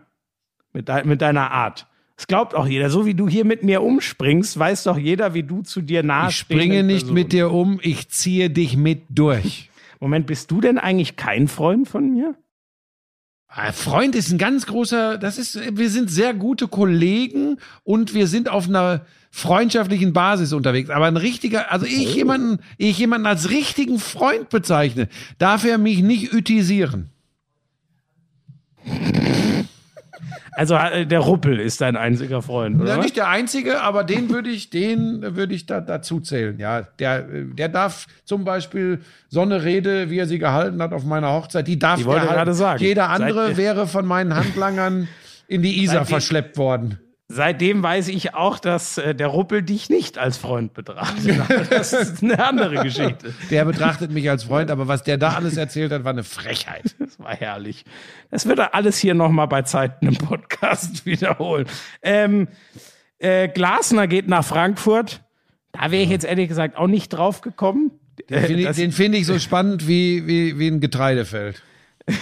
Mit, 0.74 0.90
dei 0.90 1.04
mit 1.04 1.22
deiner 1.22 1.52
Art. 1.52 1.88
Das 2.16 2.26
glaubt 2.26 2.56
auch 2.56 2.66
jeder. 2.66 2.90
So 2.90 3.06
wie 3.06 3.14
du 3.14 3.30
hier 3.30 3.46
mit 3.46 3.64
mir 3.64 3.84
umspringst, 3.84 4.58
weiß 4.58 4.84
doch 4.86 4.98
jeder, 4.98 5.36
wie 5.36 5.44
du 5.44 5.62
zu 5.62 5.82
dir 5.82 6.02
nah 6.02 6.30
Ich 6.30 6.38
springe 6.38 6.82
nicht 6.84 7.12
mit 7.12 7.32
dir 7.32 7.52
um, 7.52 7.80
ich 7.84 8.10
ziehe 8.10 8.50
dich 8.50 8.76
mit 8.76 9.04
durch. 9.10 9.70
Moment, 10.00 10.26
bist 10.26 10.50
du 10.50 10.62
denn 10.62 10.80
eigentlich 10.80 11.16
kein 11.16 11.48
Freund 11.48 11.88
von 11.88 12.12
mir? 12.12 12.36
Freund 13.74 14.14
ist 14.14 14.32
ein 14.32 14.38
ganz 14.38 14.66
großer, 14.66 15.18
das 15.18 15.38
ist, 15.38 15.60
wir 15.78 15.90
sind 15.90 16.12
sehr 16.12 16.34
gute 16.34 16.68
Kollegen 16.68 17.58
und 17.84 18.14
wir 18.14 18.28
sind 18.28 18.50
auf 18.50 18.68
einer 18.68 19.06
freundschaftlichen 19.32 20.14
Basis 20.14 20.54
unterwegs. 20.54 20.90
Aber 20.90 21.06
ein 21.06 21.18
richtiger, 21.18 21.72
also 21.72 21.86
ich 21.86 22.14
jemanden, 22.16 22.60
ich 22.78 22.98
jemanden 22.98 23.26
als 23.28 23.50
richtigen 23.50 24.00
Freund 24.00 24.50
bezeichne, 24.50 25.10
darf 25.38 25.64
er 25.64 25.78
mich 25.78 26.02
nicht 26.02 26.34
ütisieren. 26.34 27.10
Also 30.58 30.76
äh, 30.76 31.06
der 31.06 31.20
Ruppel 31.20 31.60
ist 31.60 31.82
dein 31.82 31.96
einziger 31.96 32.42
Freund, 32.42 32.82
oder? 32.82 32.96
Ja, 32.96 32.98
nicht 32.98 33.16
der 33.16 33.28
einzige, 33.30 33.82
aber 33.82 34.04
den 34.04 34.30
würde 34.32 34.50
ich, 34.50 34.70
den 34.72 35.22
würde 35.36 35.54
ich 35.54 35.68
da, 35.68 35.82
dazu 35.82 36.20
zählen. 36.20 36.60
Ja, 36.60 36.82
der, 37.00 37.22
der 37.24 37.70
darf 37.70 38.08
zum 38.26 38.44
Beispiel 38.44 39.00
so 39.30 39.42
eine 39.42 39.64
Rede, 39.64 40.10
wie 40.10 40.18
er 40.18 40.26
sie 40.26 40.40
gehalten 40.40 40.82
hat 40.82 40.94
auf 40.94 41.06
meiner 41.06 41.32
Hochzeit, 41.32 41.68
die 41.68 41.78
darf 41.78 42.00
Die 42.02 42.08
er 42.10 42.54
sagen. 42.54 42.84
Jeder 42.84 43.10
andere 43.10 43.50
ihr- 43.52 43.58
wäre 43.58 43.88
von 43.88 44.06
meinen 44.06 44.36
Handlangern 44.36 45.08
in 45.48 45.62
die 45.62 45.84
Isar 45.84 46.06
verschleppt 46.06 46.58
worden. 46.58 47.00
Seitdem 47.30 47.84
weiß 47.84 48.08
ich 48.08 48.36
auch, 48.36 48.58
dass 48.58 48.98
äh, 48.98 49.14
der 49.14 49.28
Ruppel 49.28 49.62
dich 49.62 49.90
nicht 49.90 50.18
als 50.18 50.38
Freund 50.38 50.74
betrachtet. 50.74 51.38
Das 51.70 51.92
ist 51.92 52.24
eine 52.24 52.42
andere 52.44 52.84
Geschichte. 52.84 53.34
Der 53.52 53.66
betrachtet 53.66 54.12
mich 54.12 54.30
als 54.30 54.46
Freund, 54.46 54.72
aber 54.72 54.88
was 54.88 55.04
der 55.04 55.18
da 55.18 55.32
alles 55.34 55.58
erzählt 55.58 55.92
hat, 55.92 56.06
war 56.06 56.14
eine 56.14 56.24
Frechheit. 56.24 56.96
Das 57.00 57.20
war 57.20 57.36
herrlich. 57.36 57.84
Das 58.32 58.48
wird 58.48 58.60
er 58.60 58.74
alles 58.74 58.98
hier 58.98 59.14
nochmal 59.14 59.48
bei 59.50 59.64
Zeiten 59.64 60.08
im 60.08 60.16
Podcast 60.18 61.06
wiederholen. 61.06 61.66
Ähm, 62.02 62.48
äh, 63.20 63.50
Glasner 63.50 64.08
geht 64.08 64.30
nach 64.30 64.46
Frankfurt. 64.46 65.22
Da 65.74 65.92
wäre 65.92 66.04
ich 66.04 66.10
jetzt 66.10 66.24
ehrlich 66.26 66.48
gesagt 66.48 66.78
auch 66.78 66.88
nicht 66.88 67.10
drauf 67.10 67.42
gekommen. 67.42 67.92
Den 68.30 68.42
finde 68.46 68.60
ich, 68.62 68.66
Das- 68.68 68.78
den 68.78 68.92
finde 68.94 69.18
ich 69.18 69.26
so 69.26 69.38
spannend 69.38 69.86
wie, 69.88 70.26
wie, 70.28 70.58
wie 70.60 70.68
ein 70.70 70.80
Getreidefeld. 70.80 71.62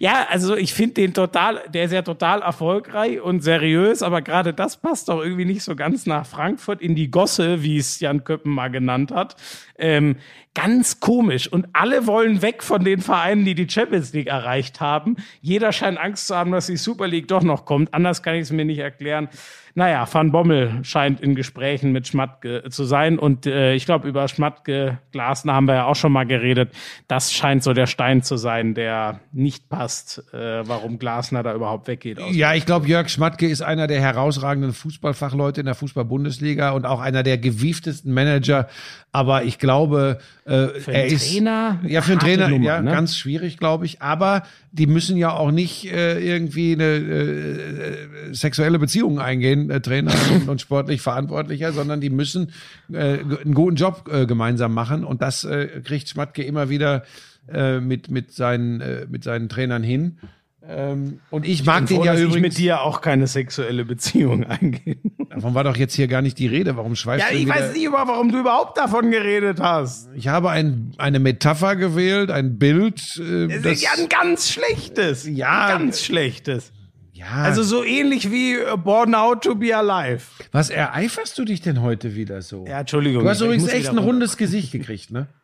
Ja, 0.00 0.26
also 0.28 0.56
ich 0.56 0.74
finde 0.74 0.94
den 0.94 1.14
total, 1.14 1.62
der 1.72 1.84
ist 1.84 1.92
ja 1.92 2.02
total 2.02 2.42
erfolgreich 2.42 3.20
und 3.20 3.42
seriös, 3.42 4.02
aber 4.02 4.22
gerade 4.22 4.52
das 4.52 4.76
passt 4.76 5.08
doch 5.08 5.22
irgendwie 5.22 5.44
nicht 5.44 5.62
so 5.62 5.76
ganz 5.76 6.04
nach 6.04 6.26
Frankfurt 6.26 6.82
in 6.82 6.94
die 6.94 7.10
Gosse, 7.10 7.62
wie 7.62 7.78
es 7.78 8.00
Jan 8.00 8.24
Köppen 8.24 8.52
mal 8.52 8.68
genannt 8.68 9.12
hat. 9.12 9.36
Ähm, 9.78 10.16
ganz 10.54 11.00
komisch. 11.00 11.48
Und 11.48 11.66
alle 11.72 12.06
wollen 12.06 12.42
weg 12.42 12.62
von 12.62 12.84
den 12.84 13.00
Vereinen, 13.00 13.44
die 13.44 13.54
die 13.54 13.68
Champions 13.68 14.12
League 14.12 14.28
erreicht 14.28 14.80
haben. 14.80 15.16
Jeder 15.40 15.72
scheint 15.72 15.98
Angst 15.98 16.28
zu 16.28 16.36
haben, 16.36 16.52
dass 16.52 16.66
die 16.66 16.76
Super 16.76 17.08
League 17.08 17.28
doch 17.28 17.42
noch 17.42 17.64
kommt. 17.64 17.92
Anders 17.92 18.22
kann 18.22 18.34
ich 18.34 18.42
es 18.42 18.52
mir 18.52 18.64
nicht 18.64 18.78
erklären. 18.78 19.28
Naja, 19.76 20.06
Van 20.10 20.30
Bommel 20.30 20.84
scheint 20.84 21.20
in 21.20 21.34
Gesprächen 21.34 21.90
mit 21.90 22.06
Schmatke 22.06 22.62
zu 22.70 22.84
sein. 22.84 23.18
Und 23.18 23.44
äh, 23.46 23.74
ich 23.74 23.86
glaube, 23.86 24.06
über 24.06 24.28
Schmatke, 24.28 24.98
Glasner 25.10 25.54
haben 25.54 25.66
wir 25.66 25.74
ja 25.74 25.86
auch 25.86 25.96
schon 25.96 26.12
mal 26.12 26.26
geredet. 26.26 26.70
Das 27.08 27.32
scheint 27.32 27.64
so 27.64 27.72
der 27.72 27.88
Stein 27.88 28.22
zu 28.22 28.36
sein, 28.36 28.74
der 28.74 29.18
nicht 29.32 29.68
passt, 29.68 30.32
äh, 30.32 30.66
warum 30.68 31.00
Glasner 31.00 31.42
da 31.42 31.52
überhaupt 31.52 31.88
weggeht. 31.88 32.20
Ja, 32.30 32.54
ich 32.54 32.66
glaube, 32.66 32.86
Jörg 32.86 33.08
Schmatke 33.08 33.48
ist 33.48 33.62
einer 33.62 33.88
der 33.88 34.00
herausragenden 34.00 34.72
Fußballfachleute 34.72 35.62
in 35.62 35.66
der 35.66 35.74
Fußball-Bundesliga 35.74 36.70
und 36.70 36.86
auch 36.86 37.00
einer 37.00 37.24
der 37.24 37.38
gewieftesten 37.38 38.14
Manager. 38.14 38.68
Aber 39.10 39.42
ich 39.42 39.58
glaube, 39.64 40.18
äh, 40.44 40.68
Für 40.68 40.92
er 40.92 41.04
einen 41.04 41.12
ist 41.12 41.30
Trainer 41.30 41.80
ja 41.86 42.02
für 42.02 42.12
einen 42.12 42.20
Trainer 42.20 42.48
Nummer, 42.48 42.64
ja 42.64 42.82
ne? 42.82 42.90
ganz 42.90 43.16
schwierig, 43.16 43.56
glaube 43.56 43.86
ich. 43.86 44.02
Aber 44.02 44.42
die 44.72 44.86
müssen 44.86 45.16
ja 45.16 45.32
auch 45.32 45.50
nicht 45.50 45.90
äh, 45.90 46.20
irgendwie 46.20 46.74
eine 46.74 46.84
äh, 46.84 48.34
sexuelle 48.34 48.78
Beziehung 48.78 49.18
eingehen, 49.18 49.70
äh, 49.70 49.80
Trainer 49.80 50.12
und, 50.34 50.48
und 50.48 50.60
sportlich 50.60 51.00
Verantwortlicher, 51.00 51.72
sondern 51.72 52.00
die 52.00 52.10
müssen 52.10 52.52
äh, 52.92 53.18
einen 53.18 53.54
guten 53.54 53.76
Job 53.76 54.08
äh, 54.12 54.26
gemeinsam 54.26 54.74
machen. 54.74 55.04
Und 55.04 55.22
das 55.22 55.44
äh, 55.44 55.80
kriegt 55.82 56.08
Schmatke 56.08 56.42
immer 56.42 56.68
wieder 56.68 57.04
äh, 57.50 57.80
mit 57.80 58.10
mit 58.10 58.32
seinen 58.32 58.80
äh, 58.80 59.06
mit 59.08 59.24
seinen 59.24 59.48
Trainern 59.48 59.82
hin. 59.82 60.18
Ähm, 60.66 61.20
und 61.30 61.46
ich 61.46 61.64
mag 61.66 61.80
Froh, 61.88 61.96
den 61.96 62.04
ja 62.04 62.12
dass 62.12 62.20
ich 62.20 62.26
übrigens. 62.26 62.42
mit 62.54 62.58
dir 62.58 62.80
auch 62.82 63.00
keine 63.00 63.26
sexuelle 63.26 63.84
Beziehung 63.84 64.44
eingehe. 64.48 64.96
Davon 65.28 65.54
war 65.54 65.62
doch 65.64 65.76
jetzt 65.76 65.94
hier 65.94 66.08
gar 66.08 66.22
nicht 66.22 66.38
die 66.38 66.46
Rede. 66.46 66.76
Warum 66.76 66.96
schweifst 66.96 67.26
Ja, 67.26 67.32
du 67.32 67.38
ich 67.38 67.46
wieder? 67.46 67.54
weiß 67.56 67.72
nicht 67.74 67.84
über, 67.84 68.04
warum 68.06 68.32
du 68.32 68.38
überhaupt 68.40 68.78
davon 68.78 69.10
geredet 69.10 69.60
hast. 69.60 70.08
Ich 70.14 70.28
habe 70.28 70.50
ein, 70.50 70.92
eine 70.96 71.18
Metapher 71.18 71.76
gewählt, 71.76 72.30
ein 72.30 72.58
Bild. 72.58 73.00
Äh, 73.18 73.48
Das 73.48 73.62
das, 73.62 73.72
ist 73.72 73.82
ja 73.82 73.90
ein 73.98 74.08
ganz 74.08 74.50
schlechtes. 74.50 75.28
Ja. 75.28 75.66
Ein 75.66 75.78
ganz 75.80 76.02
schlechtes. 76.02 76.72
ja, 77.12 77.26
Also 77.26 77.62
so 77.62 77.84
ähnlich 77.84 78.30
wie 78.30 78.54
äh, 78.54 78.76
Born 78.76 79.14
Out 79.14 79.44
to 79.44 79.54
be 79.56 79.76
Alive. 79.76 80.22
was 80.52 80.70
ereiferst 80.70 81.36
du 81.38 81.44
dich 81.44 81.60
denn 81.60 81.82
heute 81.82 82.14
wieder 82.14 82.40
so? 82.40 82.64
Ja, 82.66 82.80
Entschuldigung. 82.80 83.22
Du 83.22 83.28
hast 83.28 83.40
ich 83.40 83.44
übrigens 83.44 83.68
echt 83.68 83.90
ein 83.90 83.98
rundes 83.98 84.36
Gesicht 84.38 84.72
gekriegt, 84.72 85.10
ne? 85.10 85.26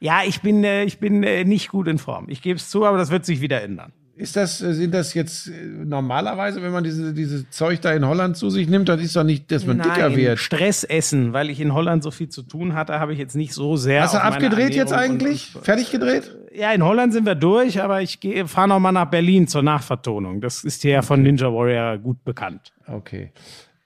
Ja, 0.00 0.22
ich 0.26 0.42
bin, 0.42 0.62
äh, 0.64 0.84
ich 0.84 0.98
bin 0.98 1.22
äh, 1.22 1.44
nicht 1.44 1.68
gut 1.68 1.86
in 1.88 1.96
Form. 1.98 2.26
Ich 2.28 2.42
gebe 2.42 2.56
es 2.58 2.68
zu, 2.68 2.84
aber 2.84 2.98
das 2.98 3.10
wird 3.10 3.24
sich 3.24 3.40
wieder 3.40 3.62
ändern. 3.62 3.92
Ist 4.18 4.34
das, 4.34 4.62
äh, 4.62 4.72
sind 4.72 4.94
das 4.94 5.12
jetzt 5.12 5.48
äh, 5.48 5.52
normalerweise, 5.84 6.62
wenn 6.62 6.72
man 6.72 6.82
diese, 6.82 7.12
diese 7.12 7.50
Zeug 7.50 7.82
da 7.82 7.92
in 7.92 8.06
Holland 8.06 8.38
zu 8.38 8.48
sich 8.48 8.66
nimmt, 8.66 8.88
dann 8.88 8.98
ist 8.98 9.14
doch 9.14 9.24
nicht, 9.24 9.52
dass 9.52 9.66
man 9.66 9.76
dicker 9.76 10.16
wird. 10.16 10.38
Stress 10.38 10.84
essen, 10.84 11.34
weil 11.34 11.50
ich 11.50 11.60
in 11.60 11.74
Holland 11.74 12.02
so 12.02 12.10
viel 12.10 12.30
zu 12.30 12.40
tun 12.40 12.74
hatte, 12.74 12.98
habe 12.98 13.12
ich 13.12 13.18
jetzt 13.18 13.36
nicht 13.36 13.52
so 13.52 13.76
sehr. 13.76 14.02
Hast 14.02 14.14
du 14.14 14.22
abgedreht 14.22 14.74
jetzt 14.74 14.92
Ernährung 14.92 15.16
und- 15.16 15.22
eigentlich? 15.22 15.54
Fertig 15.60 15.90
gedreht? 15.90 16.34
Ja, 16.54 16.72
in 16.72 16.82
Holland 16.82 17.12
sind 17.12 17.26
wir 17.26 17.34
durch, 17.34 17.82
aber 17.82 18.00
ich 18.00 18.18
fahre 18.46 18.68
noch 18.68 18.80
mal 18.80 18.90
nach 18.92 19.10
Berlin 19.10 19.48
zur 19.48 19.62
Nachvertonung. 19.62 20.40
Das 20.40 20.64
ist 20.64 20.80
hier 20.80 20.92
ja 20.92 21.02
von 21.02 21.22
Ninja 21.22 21.52
Warrior 21.52 21.98
gut 21.98 22.24
bekannt. 22.24 22.72
Okay. 22.86 23.32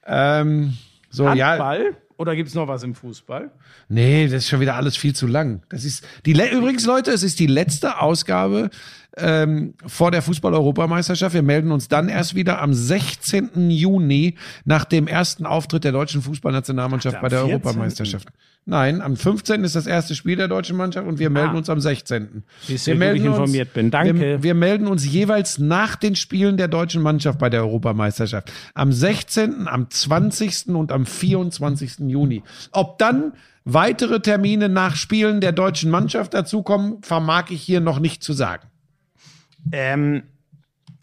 Ähm, 0.07 0.74
so, 1.11 1.28
ja. 1.28 1.49
Handball? 1.49 1.97
Oder 2.18 2.37
gibt's 2.37 2.55
noch 2.55 2.68
was 2.68 2.83
im 2.83 2.95
Fußball? 2.95 3.51
Nee, 3.89 4.26
das 4.26 4.45
ist 4.45 4.49
schon 4.49 4.61
wieder 4.61 4.76
alles 4.76 4.97
viel 4.97 5.14
zu 5.14 5.26
lang. 5.26 5.62
Das 5.70 5.85
ist 5.85 6.07
die 6.26 6.35
le 6.35 6.51
übrigens, 6.53 6.85
Leute, 6.85 7.11
es 7.11 7.22
ist 7.22 7.41
die 7.41 7.47
letzte 7.47 7.99
Ausgabe 8.01 8.68
ähm, 9.16 9.74
vor 9.86 10.11
der 10.11 10.22
Fußball-Europameisterschaft. 10.22 11.34
Wir 11.34 11.42
melden 11.42 11.72
uns 11.72 11.88
dann 11.88 12.08
erst 12.08 12.34
wieder 12.34 12.61
am 12.61 12.72
16. 12.72 13.70
Juni 13.70 14.36
nach 14.64 14.84
dem 14.84 15.06
ersten 15.06 15.46
Auftritt 15.46 15.84
der 15.84 15.92
deutschen 15.92 16.22
Fußballnationalmannschaft 16.22 17.16
Ach, 17.16 17.22
bei 17.22 17.28
der 17.28 17.40
am 17.40 17.46
14.. 17.46 17.54
Europameisterschaft. 17.64 18.28
Nein, 18.66 19.00
am 19.00 19.16
15. 19.16 19.64
ist 19.64 19.74
das 19.74 19.86
erste 19.86 20.14
Spiel 20.14 20.36
der 20.36 20.46
deutschen 20.46 20.76
Mannschaft 20.76 21.08
und 21.08 21.18
wir 21.18 21.30
melden 21.30 21.54
Ah. 21.54 21.58
uns 21.58 21.70
am 21.70 21.80
16. 21.80 22.44
Siehst 22.62 22.86
wie 22.86 22.92
gut 22.92 23.02
ich 23.02 23.24
informiert 23.24 23.72
bin. 23.72 23.90
Danke. 23.90 24.20
Wir, 24.20 24.42
wir 24.42 24.54
melden 24.54 24.86
uns 24.86 25.04
jeweils 25.11 25.58
nach 25.58 25.96
den 25.96 26.14
Spielen 26.14 26.56
der 26.56 26.68
deutschen 26.68 27.02
Mannschaft 27.02 27.38
bei 27.38 27.48
der 27.50 27.62
Europameisterschaft. 27.62 28.52
Am 28.74 28.92
16., 28.92 29.66
am 29.66 29.88
20. 29.90 30.68
und 30.68 30.92
am 30.92 31.06
24. 31.06 32.00
Juni. 32.06 32.42
Ob 32.70 32.98
dann 32.98 33.32
weitere 33.64 34.20
Termine 34.20 34.68
nach 34.68 34.94
Spielen 34.94 35.40
der 35.40 35.52
deutschen 35.52 35.90
Mannschaft 35.90 36.34
dazukommen, 36.34 36.98
vermag 37.02 37.50
ich 37.50 37.62
hier 37.62 37.80
noch 37.80 37.98
nicht 37.98 38.22
zu 38.22 38.32
sagen. 38.34 38.69
Ähm, 39.72 40.22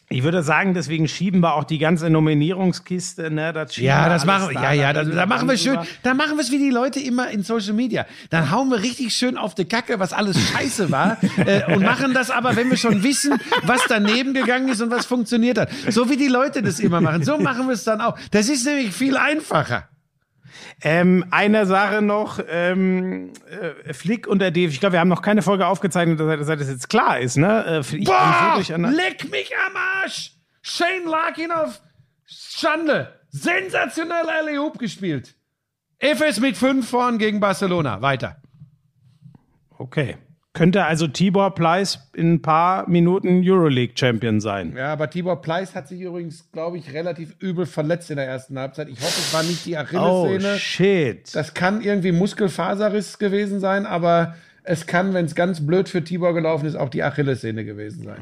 ich 0.09 0.23
würde 0.23 0.41
sagen, 0.41 0.73
deswegen 0.73 1.09
schieben 1.09 1.41
wir 1.41 1.55
auch 1.55 1.65
die 1.65 1.79
ganze 1.79 2.09
Nominierungskiste. 2.09 3.29
Ne? 3.29 3.51
Das 3.51 3.75
Ja, 3.75 4.07
das 4.07 4.25
machen 4.25 4.47
wir. 4.47 4.53
da, 4.53 4.71
Ja, 4.71 4.71
ja, 4.71 4.93
da 4.93 5.03
da, 5.03 5.25
machen 5.25 5.49
wir 5.49 5.57
schön. 5.57 5.79
Da 6.01 6.13
machen 6.13 6.37
wir 6.37 6.43
es 6.43 6.49
wie 6.49 6.59
die 6.59 6.69
Leute 6.69 7.01
immer 7.01 7.29
in 7.29 7.43
Social 7.43 7.73
Media. 7.73 8.05
Dann 8.29 8.49
hauen 8.49 8.69
wir 8.69 8.81
richtig 8.81 9.13
schön 9.13 9.37
auf 9.37 9.53
die 9.53 9.65
Kacke, 9.65 9.99
was 9.99 10.13
alles 10.13 10.39
scheiße 10.39 10.91
war. 10.91 11.17
äh, 11.45 11.73
und 11.73 11.83
machen 11.83 12.13
das 12.13 12.31
aber, 12.31 12.55
wenn 12.55 12.69
wir 12.69 12.77
schon 12.77 13.03
wissen, 13.03 13.37
was 13.63 13.81
daneben 13.89 14.33
gegangen 14.33 14.69
ist 14.69 14.81
und 14.81 14.91
was 14.91 15.05
funktioniert 15.05 15.57
hat. 15.57 15.69
So 15.89 16.09
wie 16.09 16.15
die 16.15 16.29
Leute 16.29 16.63
das 16.63 16.79
immer 16.79 17.01
machen. 17.01 17.23
So 17.23 17.37
machen 17.37 17.67
wir 17.67 17.73
es 17.73 17.83
dann 17.83 17.99
auch. 17.99 18.17
Das 18.31 18.47
ist 18.47 18.65
nämlich 18.65 18.93
viel 18.93 19.17
einfacher. 19.17 19.89
Ähm, 20.81 21.25
eine 21.31 21.65
Sache 21.65 22.01
noch, 22.01 22.39
ähm, 22.49 23.31
äh, 23.49 23.93
Flick 23.93 24.27
und 24.27 24.39
der 24.39 24.51
DFB, 24.51 24.73
ich 24.73 24.79
glaube, 24.79 24.93
wir 24.93 24.99
haben 24.99 25.07
noch 25.07 25.21
keine 25.21 25.41
Folge 25.41 25.65
aufgezeichnet, 25.67 26.19
seit, 26.19 26.45
seit 26.45 26.59
das 26.59 26.69
jetzt 26.69 26.89
klar 26.89 27.19
ist, 27.19 27.37
ne? 27.37 27.83
Äh, 27.91 27.97
Boah, 28.03 28.59
leck 28.59 29.29
mich 29.31 29.53
am 29.55 29.75
Arsch! 29.75 30.33
Shane 30.61 31.05
Larkin 31.05 31.51
auf 31.51 31.81
Schande. 32.25 33.13
Sensationell 33.29 34.29
Alley 34.29 34.57
Hoop 34.57 34.79
gespielt. 34.79 35.35
FS 35.99 36.39
mit 36.39 36.57
fünf 36.57 36.89
vorn 36.89 37.17
gegen 37.17 37.39
Barcelona. 37.39 38.01
Weiter. 38.01 38.41
Okay. 39.77 40.17
Könnte 40.57 40.85
also 40.85 41.07
Tibor 41.07 41.53
Pleiss 41.53 42.09
in 42.15 42.33
ein 42.33 42.41
paar 42.41 42.89
Minuten 42.89 43.41
Euroleague-Champion 43.45 44.39
sein. 44.41 44.73
Ja, 44.75 44.91
aber 44.91 45.07
Tibor 45.09 45.39
Pleiss 45.39 45.75
hat 45.75 45.87
sich 45.87 46.01
übrigens, 46.01 46.49
glaube 46.51 46.77
ich, 46.79 46.93
relativ 46.93 47.35
übel 47.39 47.67
verletzt 47.67 48.09
in 48.09 48.17
der 48.17 48.25
ersten 48.25 48.57
Halbzeit. 48.57 48.89
Ich 48.89 48.99
hoffe, 48.99 49.19
es 49.19 49.33
war 49.35 49.43
nicht 49.43 49.65
die 49.67 49.75
Oh, 49.75 49.77
Achillessehne. 50.25 50.57
shit. 50.57 51.35
das 51.35 51.53
kann 51.53 51.81
irgendwie 51.81 52.11
Muskelfaserriss 52.11 53.19
gewesen 53.19 53.59
sein, 53.59 53.85
aber 53.85 54.33
es 54.63 54.87
kann, 54.87 55.13
wenn 55.13 55.25
es 55.25 55.35
ganz 55.35 55.65
blöd 55.65 55.87
für 55.89 56.03
Tibor 56.03 56.33
gelaufen 56.33 56.65
ist, 56.65 56.75
auch 56.75 56.89
die 56.89 57.03
Achillessehne 57.03 57.63
gewesen 57.63 58.03
sein. 58.03 58.17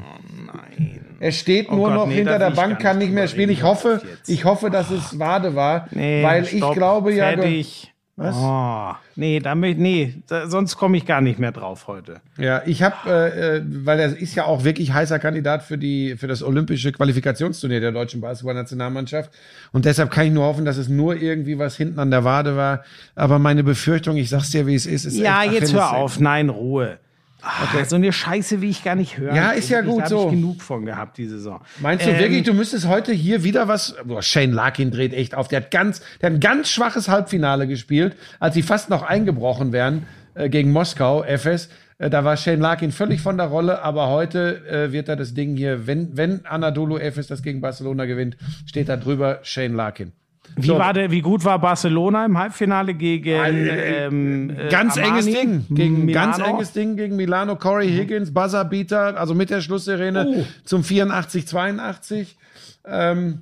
Nein. 0.46 1.06
Er 1.22 1.32
steht 1.32 1.70
Oh 1.70 1.76
nur 1.76 1.86
Gott, 1.88 1.96
noch 1.96 2.08
nee, 2.08 2.16
hinter 2.16 2.38
der 2.38 2.52
Bank, 2.52 2.80
kann 2.80 2.98
nicht 2.98 3.14
mehr 3.14 3.28
spielen. 3.30 3.50
Ich 3.50 3.64
hoffe, 3.64 4.02
ich 4.28 4.44
hoffe, 4.44 4.70
dass 4.70 4.92
es 4.92 5.18
Wade 5.18 5.56
war, 5.56 5.88
Nee, 5.92 6.22
weil 6.22 6.44
stopp, 6.46 6.70
ich 6.72 6.76
glaube 6.78 7.14
ja, 7.14 7.30
Fertig. 7.30 7.94
Was? 8.18 8.36
Oh, 8.38 8.94
nee, 9.16 9.40
damit, 9.40 9.80
nee, 9.80 10.16
da, 10.28 10.48
sonst 10.48 10.78
komme 10.78 10.98
ich 10.98 11.06
gar 11.06 11.22
nicht 11.22 11.40
mehr 11.40 11.52
drauf 11.52 11.88
heute. 11.88 12.22
Ja, 12.38 12.62
ich 12.66 12.84
habe, 12.84 12.96
äh, 13.10 13.58
äh, 13.58 13.62
weil 13.66 14.00
er 14.00 14.18
ist 14.18 14.36
ja 14.36 14.46
auch 14.46 14.64
wirklich 14.64 14.94
heißer 14.94 15.20
Kandidat 15.20 15.64
für 15.64 15.78
die 15.78 16.16
für 16.18 16.28
das 16.28 16.44
olympische 16.44 16.92
Qualifikationsturnier 16.92 17.80
der 17.80 17.92
deutschen 17.92 18.22
Basketballnationalmannschaft 18.22 19.32
und 19.72 19.86
deshalb 19.86 20.12
kann 20.12 20.28
ich 20.28 20.34
nur 20.34 20.46
hoffen, 20.46 20.66
dass 20.66 20.78
es 20.78 20.90
nur 20.90 21.16
irgendwie 21.16 21.58
was 21.58 21.76
hinten 21.76 22.00
an 22.00 22.12
der 22.12 22.24
Wade 22.24 22.56
war. 22.56 22.84
Aber 23.16 23.40
meine 23.40 23.64
Befürchtung, 23.64 24.18
ich 24.18 24.30
sag's 24.30 24.52
dir, 24.52 24.68
wie 24.68 24.76
es 24.76 24.86
ist, 24.86 25.06
ist 25.06 25.18
Ja, 25.18 25.44
jetzt 25.44 25.74
hör 25.74 25.96
auf. 25.96 26.20
Nein, 26.20 26.50
Ruhe. 26.50 26.98
Ah, 27.46 27.86
So 27.86 27.96
eine 27.96 28.12
Scheiße, 28.12 28.62
wie 28.62 28.70
ich 28.70 28.84
gar 28.84 28.96
nicht 28.96 29.20
hören. 29.20 29.36
Ja, 29.36 29.52
ist 29.52 29.70
ja 29.70 29.86
will. 29.86 29.92
gut 29.92 30.02
da 30.04 30.08
so. 30.08 30.26
ich 30.26 30.32
genug 30.32 30.62
von 30.64 30.84
gehabt, 30.86 31.18
die 31.18 31.28
Saison. 31.28 31.62
Meinst 31.80 32.06
du 32.06 32.10
Ähm, 32.10 32.20
wirklich, 32.20 32.44
du 32.44 32.54
müsstest 32.54 32.88
heute 32.88 33.12
hier 33.14 33.44
wieder 33.44 33.68
was? 33.68 33.96
Boah, 34.04 34.24
Shane 34.24 34.52
Larkin 34.52 34.90
dreht 34.90 35.14
echt 35.14 35.36
auf. 35.36 35.48
Der 35.48 35.62
hat 35.62 35.72
ganz, 35.72 36.02
der 36.22 36.32
hat 36.32 36.38
ein 36.38 36.40
ganz 36.40 36.70
schwaches 36.70 37.08
Halbfinale 37.08 37.68
gespielt, 37.68 38.16
als 38.40 38.56
sie 38.56 38.64
fast 38.64 38.90
noch 38.90 39.04
eingebrochen 39.04 39.72
wären 39.72 40.08
äh, 40.34 40.50
gegen 40.50 40.72
Moskau, 40.72 41.24
FS. 41.24 41.70
Äh, 42.00 42.10
da 42.10 42.24
war 42.24 42.36
Shane 42.36 42.60
Larkin 42.60 42.92
völlig 42.92 43.22
von 43.22 43.38
der 43.38 43.48
Rolle, 43.48 43.84
aber 43.84 44.10
heute 44.10 44.66
äh, 44.68 44.92
wird 44.92 45.08
er 45.08 45.16
das 45.16 45.36
Ding 45.36 45.56
hier, 45.56 45.86
wenn, 45.86 46.18
wenn 46.18 46.46
Anadolu 46.48 46.98
FS 46.98 47.28
das 47.28 47.44
gegen 47.44 47.62
Barcelona 47.62 48.06
gewinnt, 48.06 48.38
steht 48.66 48.90
da 48.90 48.98
drüber 48.98 49.40
Shane 49.44 49.76
Larkin. 49.76 50.12
Wie, 50.56 50.68
So. 50.68 50.78
war 50.80 50.94
der, 50.94 51.12
wie 51.12 51.22
gut 51.22 51.44
war 51.44 51.60
Barcelona 51.60 52.26
im 52.26 52.38
Halbfinale 52.38 52.94
gegen 52.94 53.30
Äh, 53.30 54.06
ähm, 54.06 54.50
äh, 54.50 54.70
Ganz 54.70 54.98
Armani? 54.98 55.20
enges 55.20 55.26
Ding. 55.42 55.66
Gegen 55.70 56.08
ganz 56.12 56.38
Milano? 56.38 56.54
enges 56.56 56.72
Ding 56.72 56.96
gegen 56.96 57.16
Milano. 57.16 57.56
Corey 57.56 57.90
Higgins, 57.90 58.34
Buzzerbeater, 58.34 59.18
also 59.20 59.36
mit 59.36 59.50
der 59.50 59.62
Schlusssirene 59.62 60.26
Oh. 60.28 60.46
zum 60.64 60.84
84, 60.84 61.48
82. 61.48 62.38
Ähm, 62.86 63.42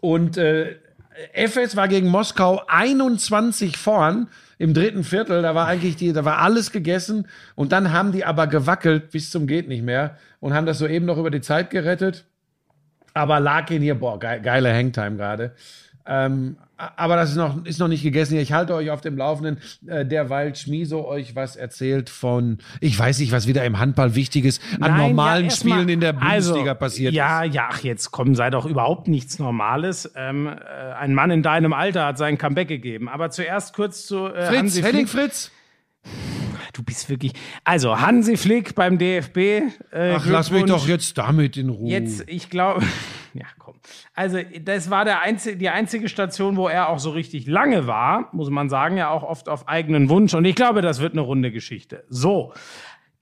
und 0.00 0.36
äh, 0.36 0.76
Efes 1.34 1.76
war 1.76 1.88
gegen 1.88 2.08
Moskau 2.08 2.62
21 2.66 3.76
vorn 3.76 4.28
im 4.58 4.72
dritten 4.74 5.04
Viertel. 5.04 5.42
Da 5.42 5.54
war 5.54 5.66
eigentlich 5.66 5.96
die, 5.96 6.12
da 6.12 6.24
war 6.24 6.38
alles 6.38 6.70
gegessen. 6.70 7.26
Und 7.56 7.72
dann 7.72 7.92
haben 7.92 8.12
die 8.12 8.24
aber 8.24 8.46
gewackelt 8.46 9.10
bis 9.10 9.30
zum 9.30 9.46
geht 9.46 9.68
nicht 9.68 9.82
mehr 9.82 10.16
und 10.38 10.54
haben 10.54 10.66
das 10.66 10.78
soeben 10.78 11.06
noch 11.06 11.18
über 11.18 11.30
die 11.30 11.40
Zeit 11.40 11.70
gerettet. 11.70 12.24
Aber 13.12 13.40
Larkin 13.40 13.82
hier, 13.82 13.96
boah, 13.96 14.18
geile 14.18 14.72
Hangtime 14.72 15.16
gerade. 15.16 15.52
Ähm, 16.10 16.56
aber 16.96 17.14
das 17.16 17.30
ist 17.30 17.36
noch, 17.36 17.64
ist 17.66 17.78
noch 17.78 17.88
nicht 17.88 18.02
gegessen. 18.02 18.38
Ich 18.38 18.52
halte 18.52 18.74
euch 18.74 18.90
auf 18.90 19.00
dem 19.00 19.16
Laufenden, 19.16 19.58
äh, 19.86 20.04
derweil 20.04 20.56
Schmiso 20.56 21.06
euch 21.06 21.36
was 21.36 21.54
erzählt 21.54 22.08
von, 22.10 22.58
ich 22.80 22.98
weiß 22.98 23.18
nicht, 23.20 23.32
was 23.32 23.46
wieder 23.46 23.64
im 23.64 23.78
Handball 23.78 24.14
Wichtiges 24.14 24.60
an 24.80 24.92
Nein, 24.92 25.08
normalen 25.10 25.44
ja, 25.44 25.50
erst 25.50 25.64
mal- 25.64 25.74
Spielen 25.74 25.88
in 25.90 26.00
der 26.00 26.14
Bundesliga 26.14 26.70
also, 26.70 26.74
passiert 26.74 27.12
ja, 27.14 27.42
ist. 27.44 27.54
Ja, 27.54 27.68
ach, 27.70 27.80
jetzt 27.80 28.10
komm, 28.10 28.34
sei 28.34 28.50
doch 28.50 28.66
überhaupt 28.66 29.08
nichts 29.08 29.38
Normales. 29.38 30.10
Ähm, 30.16 30.46
äh, 30.46 30.92
ein 30.94 31.14
Mann 31.14 31.30
in 31.30 31.42
deinem 31.42 31.72
Alter 31.72 32.06
hat 32.06 32.18
sein 32.18 32.38
Comeback 32.38 32.68
gegeben. 32.68 33.08
Aber 33.08 33.30
zuerst 33.30 33.74
kurz 33.74 34.06
zu 34.06 34.26
äh, 34.26 34.46
Fritz, 34.46 34.58
Hansi 34.58 34.82
Henning 34.82 35.06
Flick. 35.06 35.24
Fritz. 35.24 35.50
Du 36.72 36.82
bist 36.82 37.08
wirklich. 37.08 37.32
Also, 37.64 38.00
Hansi 38.00 38.36
Flick 38.36 38.74
beim 38.74 38.98
DFB. 38.98 39.36
Äh, 39.36 40.14
Ach, 40.16 40.26
lass 40.26 40.50
mich 40.50 40.64
doch 40.64 40.86
jetzt 40.86 41.16
damit 41.18 41.56
in 41.56 41.68
Ruhe. 41.68 41.90
Jetzt, 41.90 42.24
ich 42.28 42.50
glaube, 42.50 42.82
ja, 43.34 43.46
komm. 43.58 43.74
Also, 44.14 44.38
das 44.62 44.90
war 44.90 45.04
der 45.04 45.22
einzige, 45.22 45.56
die 45.56 45.68
einzige 45.68 46.08
Station, 46.08 46.56
wo 46.56 46.68
er 46.68 46.88
auch 46.88 46.98
so 46.98 47.10
richtig 47.10 47.46
lange 47.46 47.86
war, 47.86 48.28
muss 48.32 48.50
man 48.50 48.68
sagen, 48.68 48.96
ja 48.96 49.10
auch 49.10 49.22
oft 49.22 49.48
auf 49.48 49.68
eigenen 49.68 50.08
Wunsch. 50.08 50.34
Und 50.34 50.44
ich 50.44 50.54
glaube, 50.54 50.82
das 50.82 51.00
wird 51.00 51.12
eine 51.12 51.22
runde 51.22 51.50
Geschichte. 51.50 52.04
So, 52.08 52.52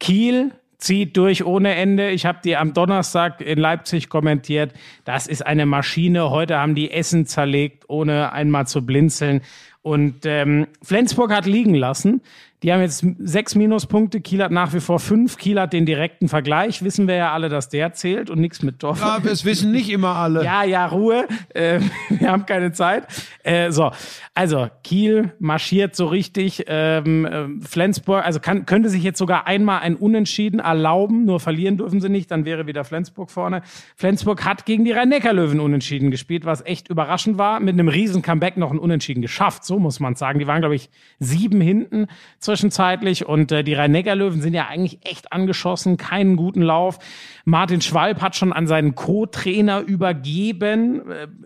Kiel 0.00 0.52
zieht 0.78 1.16
durch 1.16 1.44
ohne 1.44 1.74
Ende. 1.74 2.10
Ich 2.10 2.24
habe 2.24 2.38
die 2.42 2.56
am 2.56 2.72
Donnerstag 2.72 3.40
in 3.40 3.58
Leipzig 3.58 4.08
kommentiert. 4.08 4.72
Das 5.04 5.26
ist 5.26 5.44
eine 5.44 5.66
Maschine. 5.66 6.30
Heute 6.30 6.58
haben 6.58 6.74
die 6.74 6.90
Essen 6.92 7.26
zerlegt, 7.26 7.84
ohne 7.88 8.32
einmal 8.32 8.66
zu 8.66 8.86
blinzeln. 8.86 9.42
Und 9.82 10.24
ähm, 10.24 10.68
Flensburg 10.82 11.32
hat 11.32 11.46
liegen 11.46 11.74
lassen. 11.74 12.22
Die 12.64 12.72
haben 12.72 12.80
jetzt 12.80 13.06
sechs 13.20 13.54
Minuspunkte. 13.54 14.20
Kiel 14.20 14.42
hat 14.42 14.50
nach 14.50 14.72
wie 14.74 14.80
vor 14.80 14.98
fünf. 14.98 15.36
Kiel 15.36 15.60
hat 15.60 15.72
den 15.72 15.86
direkten 15.86 16.28
Vergleich. 16.28 16.82
Wissen 16.82 17.06
wir 17.06 17.14
ja 17.14 17.32
alle, 17.32 17.48
dass 17.48 17.68
der 17.68 17.92
zählt 17.92 18.30
und 18.30 18.40
nichts 18.40 18.62
mit 18.62 18.82
Dorf. 18.82 19.00
ja, 19.00 19.20
das 19.20 19.44
wissen 19.44 19.70
nicht 19.70 19.88
immer 19.90 20.16
alle. 20.16 20.44
Ja, 20.44 20.64
ja, 20.64 20.86
Ruhe. 20.86 21.28
Äh, 21.54 21.80
wir 22.08 22.32
haben 22.32 22.46
keine 22.46 22.72
Zeit. 22.72 23.06
Äh, 23.44 23.70
so, 23.70 23.92
also 24.34 24.68
Kiel 24.82 25.32
marschiert 25.38 25.94
so 25.94 26.06
richtig. 26.06 26.64
Ähm, 26.66 27.24
äh, 27.26 27.64
Flensburg, 27.64 28.24
also 28.24 28.40
kann, 28.40 28.66
könnte 28.66 28.88
sich 28.88 29.04
jetzt 29.04 29.18
sogar 29.18 29.46
einmal 29.46 29.80
ein 29.80 29.94
Unentschieden 29.94 30.58
erlauben. 30.58 31.26
Nur 31.26 31.38
verlieren 31.38 31.76
dürfen 31.76 32.00
sie 32.00 32.08
nicht. 32.08 32.28
Dann 32.32 32.44
wäre 32.44 32.66
wieder 32.66 32.82
Flensburg 32.82 33.30
vorne. 33.30 33.62
Flensburg 33.94 34.44
hat 34.44 34.66
gegen 34.66 34.84
die 34.84 34.92
Rhein-Neckar-Löwen 34.92 35.60
Unentschieden 35.60 36.10
gespielt, 36.10 36.44
was 36.44 36.66
echt 36.66 36.88
überraschend 36.88 37.38
war. 37.38 37.60
Mit 37.60 37.74
einem 37.74 37.86
riesen 37.86 38.20
Comeback 38.20 38.56
noch 38.56 38.72
ein 38.72 38.80
Unentschieden 38.80 39.22
geschafft. 39.22 39.64
So 39.64 39.78
muss 39.78 40.00
man 40.00 40.16
sagen. 40.16 40.40
Die 40.40 40.48
waren, 40.48 40.60
glaube 40.60 40.74
ich, 40.74 40.90
sieben 41.20 41.60
hinten 41.60 42.08
zwischenzeitlich. 42.48 43.26
Und 43.26 43.52
äh, 43.52 43.62
die 43.62 43.74
Rhein-Neckar-Löwen 43.74 44.40
sind 44.40 44.54
ja 44.54 44.66
eigentlich 44.68 45.00
echt 45.04 45.32
angeschossen. 45.32 45.96
Keinen 45.98 46.36
guten 46.36 46.62
Lauf. 46.62 46.98
Martin 47.44 47.80
Schwalb 47.80 48.22
hat 48.22 48.36
schon 48.36 48.52
an 48.52 48.66
seinen 48.66 48.94
Co-Trainer 48.94 49.80
übergeben. 49.80 51.02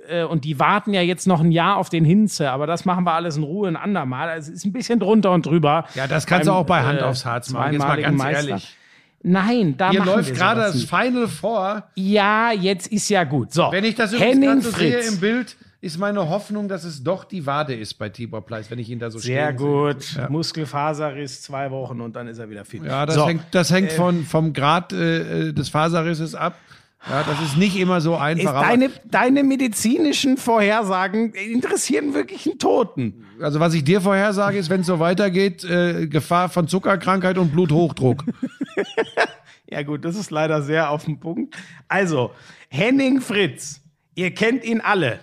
Äh, 0.09 0.21
äh, 0.21 0.25
und 0.25 0.45
die 0.45 0.59
warten 0.61 0.95
ja 0.95 1.03
jetzt 1.03 1.27
noch 1.27 1.41
ein 1.41 1.51
Jahr 1.51 1.77
auf 1.77 1.89
den 1.89 2.05
Hinze. 2.05 2.51
Aber 2.51 2.67
das 2.67 2.85
machen 2.85 3.05
wir 3.05 3.13
alles 3.13 3.37
in 3.37 3.43
Ruhe 3.43 3.69
ein 3.69 3.77
andermal. 3.77 4.29
Also 4.29 4.53
es 4.53 4.59
ist 4.59 4.65
ein 4.65 4.73
bisschen 4.73 5.01
drunter 5.01 5.33
und 5.33 5.45
drüber. 5.45 5.87
Ja, 5.95 6.07
das 6.07 6.27
kannst 6.27 6.47
du 6.47 6.53
Beim, 6.53 6.61
auch 6.61 6.67
bei 6.67 6.83
Hand 6.83 7.01
äh, 7.01 7.05
aufs 7.05 7.25
Herz 7.25 7.51
machen. 7.51 7.73
Jetzt 7.73 7.83
mal 7.83 8.01
ganz 8.01 8.19
Meister. 8.19 8.49
ehrlich. 8.49 8.77
Nein, 9.25 9.77
da 9.77 9.91
Hier 9.91 10.05
läuft 10.05 10.31
wir 10.31 10.35
gerade 10.35 10.61
das. 10.63 10.83
Final 10.85 11.29
vor. 11.29 11.85
Ja, 11.95 12.51
jetzt 12.53 12.89
ist 12.89 13.09
ja 13.09 13.25
gut. 13.25 13.53
So, 13.53 13.69
Wenn 13.71 13.85
ich 13.85 13.95
das 13.95 14.13
übrigens 14.13 14.35
Henning 14.35 14.61
sehe 14.61 14.99
im 14.99 15.21
Bild, 15.21 15.57
ist 15.83 15.99
meine 15.99 16.29
Hoffnung, 16.29 16.69
dass 16.69 16.85
es 16.85 17.03
doch 17.03 17.25
die 17.25 17.45
Wade 17.45 17.75
ist 17.75 17.95
bei 17.95 18.09
Tibor 18.09 18.47
Pleiss, 18.47 18.71
wenn 18.71 18.79
ich 18.79 18.89
ihn 18.89 19.01
da 19.01 19.11
so 19.11 19.19
Sehr 19.19 19.53
gut. 19.53 20.03
sehe. 20.03 20.23
Ja. 20.23 20.31
Muskelfaserriss, 20.31 21.43
zwei 21.43 21.73
Wochen 21.73 22.01
und 22.01 22.15
dann 22.15 22.29
ist 22.29 22.39
er 22.39 22.49
wieder 22.49 22.65
fit. 22.65 22.85
Ja, 22.85 23.05
das 23.05 23.17
so, 23.17 23.27
hängt, 23.27 23.43
das 23.51 23.73
hängt 23.73 23.91
von, 23.91 24.25
vom 24.25 24.53
Grad 24.53 24.93
äh, 24.93 25.53
des 25.53 25.69
Faserrisses 25.69 26.37
ab. 26.37 26.57
Ja, 27.11 27.25
das 27.25 27.43
ist 27.43 27.57
nicht 27.57 27.77
immer 27.77 28.01
so 28.01 28.17
einfach. 28.17 28.63
deine, 28.63 28.89
deine 29.05 29.43
medizinischen 29.43 30.37
Vorhersagen 30.37 31.33
interessieren 31.33 32.15
wirklich 32.15 32.47
einen 32.47 32.61
Toten. 32.61 33.27
also 33.41 33.59
was 33.59 33.75
ich 33.75 33.83
dir 33.83 34.01
vorhersage, 34.01 34.59
ist, 34.59 34.71
wenn 34.71 34.83
es 34.83 34.87
so 34.87 35.01
weitergeht, 35.01 35.65
äh, 35.65 36.07
Gefahr 36.07 36.49
von 36.49 36.69
Zuckerkrankheit 36.69 37.39
und 37.39 37.53
Bluthochdruck. 37.53 38.25
Ja 39.69 39.83
gut, 39.83 40.05
das 40.05 40.17
ist 40.17 40.31
leider 40.31 40.61
sehr 40.61 40.91
auf 40.91 41.07
den 41.07 41.19
Punkt. 41.19 41.57
Also, 41.89 42.33
Henning 42.69 43.23
Fritz, 43.23 43.81
ihr 44.15 44.35
kennt 44.35 44.65
ihn 44.65 44.83
alle. 44.83 45.21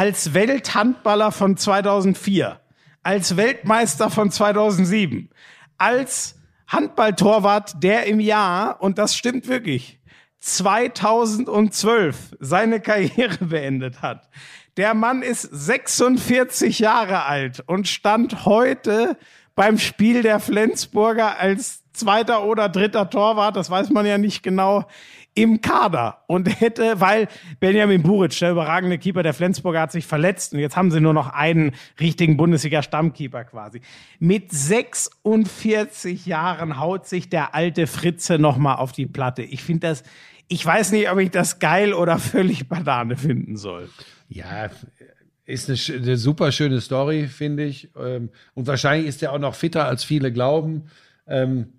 Als 0.00 0.32
Welthandballer 0.32 1.30
von 1.30 1.58
2004, 1.58 2.58
als 3.02 3.36
Weltmeister 3.36 4.08
von 4.08 4.30
2007, 4.30 5.28
als 5.76 6.36
Handballtorwart, 6.68 7.82
der 7.82 8.06
im 8.06 8.18
Jahr, 8.18 8.80
und 8.80 8.96
das 8.96 9.14
stimmt 9.14 9.46
wirklich, 9.46 10.00
2012 10.38 12.16
seine 12.40 12.80
Karriere 12.80 13.36
beendet 13.44 14.00
hat. 14.00 14.30
Der 14.78 14.94
Mann 14.94 15.20
ist 15.20 15.42
46 15.42 16.78
Jahre 16.78 17.26
alt 17.26 17.62
und 17.66 17.86
stand 17.86 18.46
heute 18.46 19.18
beim 19.54 19.76
Spiel 19.76 20.22
der 20.22 20.40
Flensburger 20.40 21.38
als 21.38 21.82
zweiter 21.92 22.44
oder 22.44 22.70
dritter 22.70 23.10
Torwart, 23.10 23.54
das 23.54 23.68
weiß 23.68 23.90
man 23.90 24.06
ja 24.06 24.16
nicht 24.16 24.42
genau, 24.42 24.86
im 25.34 25.60
Kader 25.60 26.24
und 26.26 26.46
hätte, 26.60 27.00
weil 27.00 27.28
Benjamin 27.60 28.02
Buric, 28.02 28.38
der 28.38 28.50
überragende 28.50 28.98
Keeper 28.98 29.22
der 29.22 29.34
Flensburger, 29.34 29.80
hat 29.80 29.92
sich 29.92 30.06
verletzt 30.06 30.52
und 30.52 30.58
jetzt 30.58 30.76
haben 30.76 30.90
sie 30.90 31.00
nur 31.00 31.14
noch 31.14 31.32
einen 31.32 31.72
richtigen 32.00 32.36
Bundesliga-Stammkeeper 32.36 33.44
quasi. 33.44 33.80
Mit 34.18 34.50
46 34.52 36.26
Jahren 36.26 36.78
haut 36.80 37.06
sich 37.06 37.28
der 37.28 37.54
alte 37.54 37.86
Fritze 37.86 38.38
nochmal 38.38 38.76
auf 38.76 38.92
die 38.92 39.06
Platte. 39.06 39.42
Ich 39.42 39.62
finde 39.62 39.88
das, 39.88 40.02
ich 40.48 40.66
weiß 40.66 40.92
nicht, 40.92 41.10
ob 41.10 41.18
ich 41.18 41.30
das 41.30 41.60
geil 41.60 41.94
oder 41.94 42.18
völlig 42.18 42.68
Banane 42.68 43.16
finden 43.16 43.56
soll. 43.56 43.88
Ja, 44.28 44.70
ist 45.46 45.68
eine, 45.68 46.02
eine 46.02 46.16
super 46.16 46.52
schöne 46.52 46.80
Story, 46.80 47.26
finde 47.28 47.64
ich. 47.64 47.90
Ähm, 47.96 48.30
Und 48.54 48.66
wahrscheinlich 48.66 49.08
ist 49.08 49.22
er 49.22 49.32
auch 49.32 49.38
noch 49.38 49.54
fitter, 49.54 49.86
als 49.86 50.04
viele 50.04 50.32
glauben. 50.32 50.84
Ähm, 51.26 51.72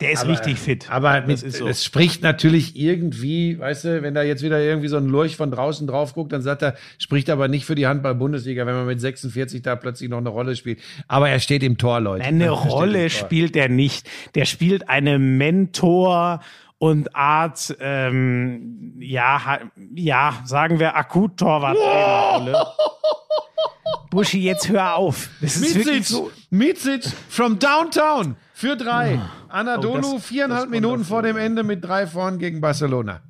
Der 0.00 0.12
ist 0.12 0.22
aber- 0.22 0.32
richtig 0.32 0.58
fit. 0.58 0.90
Aber 0.90 1.22
mit, 1.22 1.38
so. 1.38 1.66
es 1.66 1.82
spricht 1.82 2.22
natürlich 2.22 2.76
irgendwie, 2.76 3.58
weißt 3.58 3.84
du, 3.84 4.02
wenn 4.02 4.12
da 4.14 4.22
jetzt 4.22 4.42
wieder 4.42 4.60
irgendwie 4.60 4.88
so 4.88 4.98
ein 4.98 5.06
Lurch 5.06 5.36
von 5.36 5.50
draußen 5.50 5.86
drauf 5.86 6.12
guckt, 6.14 6.32
dann 6.32 6.42
sagt 6.42 6.62
er, 6.62 6.74
spricht 6.98 7.30
aber 7.30 7.48
nicht 7.48 7.64
für 7.64 7.74
die 7.74 7.86
Handball-Bundesliga, 7.86 8.66
wenn 8.66 8.74
man 8.74 8.86
mit 8.86 9.00
46 9.00 9.62
da 9.62 9.74
plötzlich 9.74 10.10
noch 10.10 10.18
eine 10.18 10.28
Rolle 10.28 10.54
spielt. 10.54 10.80
Aber 11.08 11.30
er 11.30 11.40
steht 11.40 11.62
im 11.62 11.78
Tor, 11.78 12.00
Leute. 12.00 12.24
Eine 12.24 12.50
Rolle 12.50 13.08
spielt 13.08 13.56
er 13.56 13.68
nicht. 13.70 14.08
Der 14.34 14.44
spielt 14.44 14.88
eine 14.90 15.18
Mentor 15.18 16.40
und 16.78 17.16
Art, 17.16 17.74
ähm, 17.80 18.96
ja, 19.00 19.60
ja, 19.94 20.42
sagen 20.44 20.78
wir 20.78 20.94
Akut-Torwart-Rolle. 20.94 22.66
Buschi, 24.10 24.40
jetzt 24.42 24.68
hör 24.68 24.96
auf. 24.96 25.30
Das 25.40 25.58
Mizic, 25.58 26.04
so. 26.04 26.30
Mizic 26.50 27.04
from 27.28 27.58
downtown 27.58 28.36
für 28.58 28.74
drei. 28.76 29.20
Anadolu, 29.48 29.98
Oh, 30.08 30.12
das- 30.14 30.24
viereinhalb 30.26 30.62
das 30.64 30.70
Minuten 30.70 31.04
vor 31.04 31.22
dem 31.22 31.36
Ende 31.36 31.62
mit 31.62 31.84
drei 31.84 32.06
vorn 32.06 32.38
gegen 32.38 32.60
Barcelona. 32.62 33.20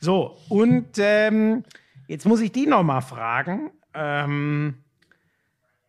So, 0.00 0.36
und 0.48 0.88
ähm, 0.98 1.62
jetzt 2.08 2.26
muss 2.26 2.40
ich 2.40 2.50
die 2.50 2.66
noch 2.66 2.82
mal 2.82 3.00
fragen. 3.00 3.70
Ähm, 3.94 4.74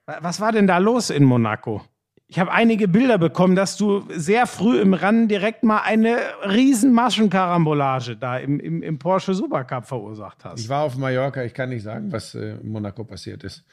wa- 0.05 0.17
was 0.21 0.39
war 0.39 0.51
denn 0.51 0.67
da 0.67 0.77
los 0.77 1.09
in 1.09 1.23
Monaco? 1.23 1.81
Ich 2.27 2.37
habe 2.39 2.51
einige 2.51 2.87
Bilder 2.87 3.17
bekommen, 3.17 3.55
dass 3.55 3.77
du 3.77 4.05
sehr 4.09 4.45
früh 4.47 4.79
im 4.79 4.93
Rennen 4.93 5.27
direkt 5.27 5.63
mal 5.63 5.79
eine 5.79 6.17
riesen 6.47 6.93
Maschenkarambolage 6.93 8.15
da 8.15 8.37
im, 8.37 8.59
im, 8.59 8.83
im 8.83 8.99
Porsche 8.99 9.33
Supercup 9.33 9.85
verursacht 9.85 10.45
hast. 10.45 10.59
Ich 10.59 10.69
war 10.69 10.83
auf 10.83 10.95
Mallorca, 10.97 11.43
ich 11.43 11.53
kann 11.53 11.69
nicht 11.69 11.83
sagen, 11.83 12.11
was 12.11 12.35
äh, 12.35 12.51
in 12.61 12.69
Monaco 12.71 13.03
passiert 13.03 13.43
ist. 13.43 13.63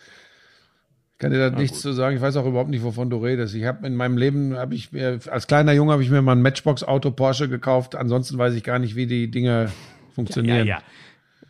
Ich 1.18 1.20
kann 1.20 1.32
dir 1.32 1.50
da 1.50 1.58
nichts 1.58 1.80
zu 1.80 1.92
sagen. 1.92 2.14
Ich 2.14 2.22
weiß 2.22 2.36
auch 2.36 2.46
überhaupt 2.46 2.70
nicht, 2.70 2.84
wovon 2.84 3.10
du 3.10 3.16
redest. 3.16 3.52
Ich 3.56 3.64
habe 3.64 3.84
in 3.88 3.96
meinem 3.96 4.16
Leben, 4.16 4.56
habe 4.56 4.76
ich 4.76 4.92
mir, 4.92 5.18
als 5.28 5.48
kleiner 5.48 5.72
Junge 5.72 5.90
habe 5.90 6.00
ich 6.00 6.10
mir 6.10 6.22
mal 6.22 6.36
ein 6.36 6.42
Matchbox-Auto 6.42 7.10
Porsche 7.10 7.48
gekauft. 7.48 7.96
Ansonsten 7.96 8.38
weiß 8.38 8.54
ich 8.54 8.62
gar 8.62 8.78
nicht, 8.78 8.94
wie 8.94 9.08
die 9.08 9.28
Dinge 9.28 9.64
ja, 9.64 9.70
funktionieren. 10.14 10.68
ja. 10.68 10.78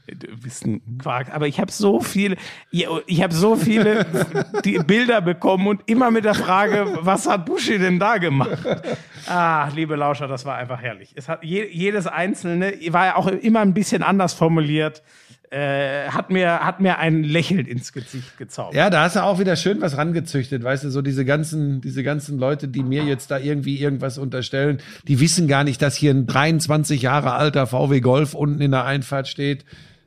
Du 0.07 0.35
bist 0.43 0.65
ein 0.65 0.81
Quark. 0.97 1.35
Aber 1.35 1.47
ich 1.49 1.61
habe 1.61 1.71
so 1.71 2.01
viele, 2.01 2.37
ich 2.71 3.23
habe 3.23 3.35
so 3.35 3.57
viele 3.57 4.07
Bilder 4.87 5.21
bekommen 5.21 5.67
und 5.67 5.83
immer 5.85 6.11
mit 6.11 6.25
der 6.25 6.35
Frage, 6.35 6.87
was 7.03 7.29
hat 7.29 7.45
Buschi 7.45 7.79
denn 7.79 7.99
da 7.99 8.17
gemacht? 8.17 8.65
Ah, 9.27 9.69
liebe 9.75 9.97
Lauscher, 9.97 10.29
das 10.29 10.47
war 10.47 10.57
einfach 10.57 10.81
herrlich. 10.81 11.13
Es 11.15 11.29
hat 11.29 11.45
je, 11.45 11.69
jedes 11.71 12.07
einzelne 12.07 12.73
war 12.89 13.05
ja 13.05 13.17
auch 13.17 13.27
immer 13.27 13.61
ein 13.61 13.75
bisschen 13.75 14.03
anders 14.03 14.33
formuliert. 14.33 15.03
Äh, 15.51 16.09
hat 16.11 16.29
mir 16.31 16.61
hat 16.61 16.81
mir 16.81 16.99
ein 16.99 17.25
Lächeln 17.25 17.65
ins 17.67 17.93
Gesicht 17.95 18.37
gezaubert. 18.37 18.75
Ja, 18.75 18.91
da 18.91 19.05
hast 19.05 19.17
du 19.17 19.23
auch 19.23 19.39
wieder 19.39 19.57
schön 19.57 19.81
was 19.81 19.97
rangezüchtet, 19.97 20.63
weißt 20.63 20.85
du, 20.85 20.91
so 20.91 21.01
diese 21.01 21.25
ganzen, 21.25 21.81
diese 21.81 22.03
ganzen 22.03 22.39
Leute, 22.39 22.69
die 22.69 22.83
mir 22.83 23.05
jetzt 23.05 23.31
da 23.31 23.39
irgendwie 23.39 23.79
irgendwas 23.79 24.19
unterstellen, 24.19 24.79
die 25.07 25.21
wissen 25.21 25.49
gar 25.49 25.65
nicht, 25.65 25.81
dass 25.81 25.95
hier 25.95 26.13
ein 26.13 26.27
23 26.27 27.01
Jahre 27.01 27.33
alter 27.33 27.67
VW 27.67 28.01
Golf 28.01 28.35
unten 28.35 28.61
in 28.61 28.73
der 28.73 28.85
Einfahrt 28.85 29.27
steht. 29.27 29.65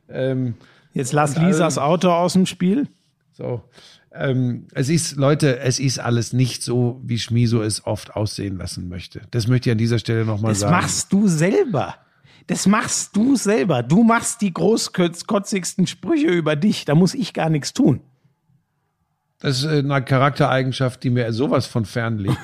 Ähm, 0.09 0.53
Jetzt 0.93 1.13
lass 1.13 1.37
Lisas 1.37 1.77
Auto 1.77 2.11
aus 2.11 2.33
dem 2.33 2.45
Spiel. 2.45 2.87
So. 3.31 3.63
Ähm, 4.13 4.67
es 4.73 4.89
ist, 4.89 5.15
Leute, 5.15 5.59
es 5.59 5.79
ist 5.79 5.99
alles 5.99 6.33
nicht 6.33 6.63
so, 6.63 6.99
wie 7.03 7.17
Schmiso 7.17 7.61
es 7.61 7.85
oft 7.87 8.15
aussehen 8.15 8.57
lassen 8.57 8.89
möchte. 8.89 9.21
Das 9.31 9.47
möchte 9.47 9.69
ich 9.69 9.71
an 9.71 9.77
dieser 9.77 9.99
Stelle 9.99 10.25
nochmal 10.25 10.51
Das 10.51 10.59
sagen. 10.59 10.73
machst 10.75 11.13
du 11.13 11.27
selber. 11.27 11.95
Das 12.51 12.67
machst 12.67 13.15
du 13.15 13.37
selber. 13.37 13.81
Du 13.81 14.03
machst 14.03 14.41
die 14.41 14.53
großkotzigsten 14.53 15.87
Sprüche 15.87 16.27
über 16.27 16.57
dich. 16.57 16.83
Da 16.83 16.95
muss 16.95 17.13
ich 17.13 17.33
gar 17.33 17.49
nichts 17.49 17.71
tun. 17.71 18.01
Das 19.39 19.59
ist 19.59 19.63
äh, 19.63 19.79
eine 19.79 20.03
Charaktereigenschaft, 20.03 21.01
die 21.01 21.11
mir 21.11 21.31
sowas 21.31 21.65
von 21.65 21.85
fern 21.85 22.17
liegt. 22.17 22.37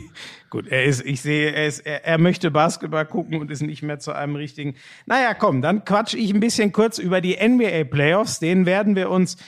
Gut, 0.50 0.68
er 0.68 0.84
ist, 0.84 1.02
ich 1.06 1.22
sehe, 1.22 1.52
er, 1.52 1.66
ist, 1.66 1.78
er, 1.78 2.04
er 2.04 2.18
möchte 2.18 2.50
Basketball 2.50 3.06
gucken 3.06 3.40
und 3.40 3.50
ist 3.50 3.62
nicht 3.62 3.82
mehr 3.82 3.98
zu 3.98 4.12
einem 4.12 4.36
richtigen. 4.36 4.74
Naja, 5.06 5.32
komm, 5.32 5.62
dann 5.62 5.86
quatsch 5.86 6.12
ich 6.12 6.34
ein 6.34 6.40
bisschen 6.40 6.70
kurz 6.70 6.98
über 6.98 7.22
die 7.22 7.38
NBA 7.42 7.84
Playoffs. 7.84 8.40
Den 8.40 8.66
werden 8.66 8.96
wir 8.96 9.08
uns 9.08 9.38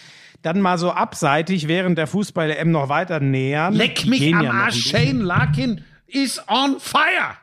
dann 0.40 0.62
mal 0.62 0.78
so 0.78 0.92
abseitig 0.92 1.68
während 1.68 1.98
der 1.98 2.06
Fußball-EM 2.06 2.70
noch 2.70 2.88
weiter 2.88 3.20
nähern. 3.20 3.74
Leck 3.74 4.06
mich 4.06 4.20
gehen 4.20 4.36
am 4.36 4.44
ja 4.46 4.52
Arsch. 4.52 4.82
Shane 4.82 5.20
Larkin 5.20 5.84
is 6.06 6.40
on 6.48 6.80
fire! 6.80 7.36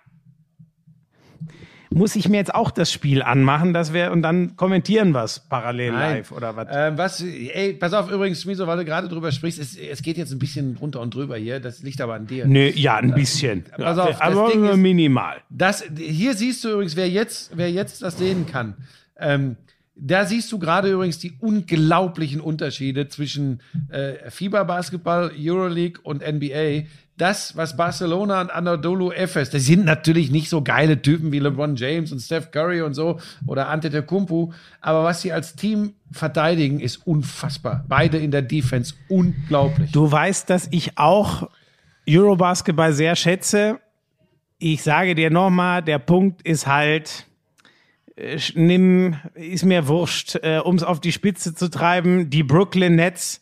Muss 1.93 2.15
ich 2.15 2.27
mir 2.29 2.37
jetzt 2.37 2.53
auch 2.53 2.71
das 2.71 2.91
Spiel 2.91 3.21
anmachen, 3.21 3.73
dass 3.73 3.93
wir 3.93 4.11
und 4.11 4.21
dann 4.21 4.55
kommentieren 4.55 5.13
was 5.13 5.39
parallel 5.41 5.91
Nein. 5.91 6.15
live 6.17 6.31
oder 6.31 6.55
was? 6.55 6.67
Ähm, 6.71 6.97
was, 6.97 7.21
ey, 7.21 7.73
pass 7.73 7.93
auf, 7.93 8.11
übrigens, 8.11 8.41
Schmiso, 8.41 8.65
weil 8.67 8.77
du 8.77 8.85
gerade 8.85 9.07
drüber 9.07 9.31
sprichst, 9.31 9.59
es, 9.59 9.75
es 9.77 10.01
geht 10.01 10.17
jetzt 10.17 10.31
ein 10.31 10.39
bisschen 10.39 10.75
runter 10.77 11.01
und 11.01 11.13
drüber 11.13 11.37
hier, 11.37 11.59
das 11.59 11.83
liegt 11.83 12.01
aber 12.01 12.15
an 12.15 12.27
dir. 12.27 12.45
Nö, 12.47 12.69
ja, 12.73 12.95
ein 12.97 13.13
bisschen. 13.13 13.63
Pass 13.77 13.97
auf, 13.97 14.09
das 14.09 14.21
aber 14.21 14.49
Ding 14.49 14.61
nur 14.61 14.71
ist- 14.71 14.77
minimal. 14.77 15.37
Das, 15.49 15.83
hier 15.97 16.33
siehst 16.33 16.63
du 16.63 16.69
übrigens, 16.71 16.95
wer 16.95 17.09
jetzt, 17.09 17.51
wer 17.55 17.71
jetzt 17.71 18.01
das 18.01 18.17
sehen 18.17 18.45
kann. 18.45 18.75
Ähm, 19.19 19.55
da 19.95 20.25
siehst 20.25 20.51
du 20.51 20.57
gerade 20.57 20.91
übrigens 20.91 21.19
die 21.19 21.33
unglaublichen 21.39 22.41
Unterschiede 22.41 23.07
zwischen 23.09 23.61
äh, 23.89 24.29
FIBA-Basketball, 24.31 25.31
Euroleague 25.37 26.01
und 26.01 26.23
NBA. 26.27 26.87
Das, 27.17 27.55
was 27.55 27.77
Barcelona 27.77 28.41
und 28.41 28.49
Anadolu 28.51 29.11
Efes, 29.11 29.51
das 29.51 29.65
sind 29.65 29.85
natürlich 29.85 30.31
nicht 30.31 30.49
so 30.49 30.63
geile 30.63 30.99
Typen 30.99 31.31
wie 31.31 31.37
LeBron 31.37 31.75
James 31.75 32.11
und 32.11 32.19
Steph 32.19 32.49
Curry 32.49 32.81
und 32.81 32.95
so 32.95 33.19
oder 33.45 33.69
Antetokounmpo, 33.69 34.51
aber 34.81 35.03
was 35.03 35.21
sie 35.21 35.31
als 35.31 35.55
Team 35.55 35.93
verteidigen, 36.11 36.79
ist 36.79 37.05
unfassbar. 37.05 37.85
Beide 37.87 38.17
in 38.17 38.31
der 38.31 38.41
Defense 38.41 38.95
unglaublich. 39.09 39.91
Du 39.91 40.11
weißt, 40.11 40.49
dass 40.49 40.67
ich 40.71 40.97
auch 40.97 41.49
Eurobasketball 42.09 42.93
sehr 42.93 43.15
schätze. 43.15 43.79
Ich 44.57 44.81
sage 44.81 45.13
dir 45.13 45.29
nochmal, 45.29 45.83
der 45.83 45.99
Punkt 45.99 46.41
ist 46.41 46.65
halt, 46.65 47.27
äh, 48.15 48.39
nimm, 48.55 49.17
ist 49.35 49.65
mir 49.65 49.87
wurscht, 49.87 50.35
äh, 50.41 50.59
um 50.63 50.75
es 50.75 50.83
auf 50.83 50.99
die 50.99 51.11
Spitze 51.11 51.53
zu 51.53 51.69
treiben, 51.69 52.29
die 52.29 52.43
Brooklyn 52.43 52.95
Nets, 52.95 53.41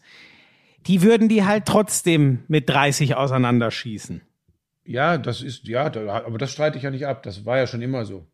die 0.88 1.02
würden 1.02 1.30
die 1.30 1.46
halt 1.46 1.66
trotzdem 1.66 2.44
mit 2.48 2.70
30 2.70 3.16
auseinanderschießen. 3.16 4.22
Ja, 4.86 5.18
das 5.18 5.42
ist, 5.42 5.68
ja, 5.68 5.90
da, 5.90 6.24
aber 6.26 6.38
das 6.38 6.52
streite 6.52 6.78
ich 6.78 6.84
ja 6.84 6.90
nicht 6.90 7.06
ab. 7.06 7.24
Das 7.24 7.46
war 7.46 7.58
ja 7.58 7.68
schon 7.68 7.82
immer 7.82 8.06
so. 8.06 8.28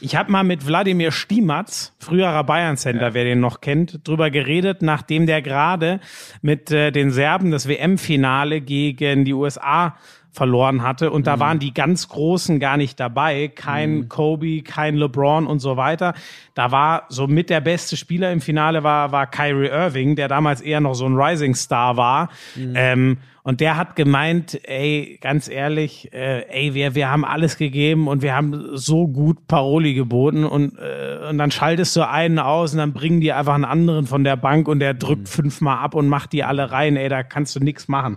Ich 0.00 0.16
habe 0.16 0.30
mal 0.30 0.44
mit 0.44 0.66
Wladimir 0.66 1.10
Stiematz, 1.12 1.94
früherer 1.98 2.44
Bayern-Center, 2.44 3.14
wer 3.14 3.24
den 3.24 3.40
noch 3.40 3.60
kennt, 3.60 4.06
drüber 4.06 4.30
geredet, 4.30 4.82
nachdem 4.82 5.26
der 5.26 5.42
gerade 5.42 6.00
mit 6.40 6.70
äh, 6.70 6.92
den 6.92 7.10
Serben 7.10 7.50
das 7.50 7.68
WM-Finale 7.68 8.60
gegen 8.60 9.24
die 9.24 9.32
USA 9.32 9.96
verloren 10.32 10.82
hatte. 10.82 11.10
Und 11.10 11.26
da 11.26 11.38
waren 11.38 11.58
die 11.58 11.74
ganz 11.74 12.08
Großen 12.08 12.58
gar 12.58 12.78
nicht 12.78 12.98
dabei. 12.98 13.48
Kein 13.48 14.08
Kobe, 14.08 14.62
kein 14.62 14.96
LeBron 14.96 15.46
und 15.46 15.58
so 15.60 15.76
weiter. 15.76 16.14
Da 16.54 16.72
war 16.72 17.04
so 17.10 17.26
mit 17.26 17.50
der 17.50 17.60
beste 17.60 17.96
Spieler 17.96 18.32
im 18.32 18.40
Finale 18.40 18.82
war, 18.82 19.12
war 19.12 19.26
Kyrie 19.26 19.68
Irving, 19.68 20.16
der 20.16 20.28
damals 20.28 20.62
eher 20.62 20.80
noch 20.80 20.94
so 20.94 21.06
ein 21.06 21.16
Rising 21.16 21.54
Star 21.54 21.96
war. 21.98 22.30
Ähm, 22.74 23.18
und 23.44 23.60
der 23.60 23.76
hat 23.76 23.96
gemeint, 23.96 24.60
ey, 24.68 25.18
ganz 25.20 25.48
ehrlich, 25.48 26.12
äh, 26.12 26.46
ey, 26.48 26.74
wir, 26.74 26.94
wir 26.94 27.10
haben 27.10 27.24
alles 27.24 27.56
gegeben 27.56 28.06
und 28.06 28.22
wir 28.22 28.36
haben 28.36 28.76
so 28.76 29.08
gut 29.08 29.48
Paroli 29.48 29.94
geboten 29.94 30.44
und, 30.44 30.78
äh, 30.78 31.28
und 31.28 31.38
dann 31.38 31.50
schaltest 31.50 31.96
du 31.96 32.08
einen 32.08 32.38
aus 32.38 32.72
und 32.72 32.78
dann 32.78 32.92
bringen 32.92 33.20
die 33.20 33.32
einfach 33.32 33.54
einen 33.54 33.64
anderen 33.64 34.06
von 34.06 34.22
der 34.22 34.36
Bank 34.36 34.68
und 34.68 34.78
der 34.78 34.94
drückt 34.94 35.28
fünfmal 35.28 35.78
ab 35.78 35.96
und 35.96 36.06
macht 36.08 36.32
die 36.32 36.44
alle 36.44 36.70
rein, 36.70 36.96
ey, 36.96 37.08
da 37.08 37.24
kannst 37.24 37.56
du 37.56 37.60
nichts 37.60 37.88
machen. 37.88 38.16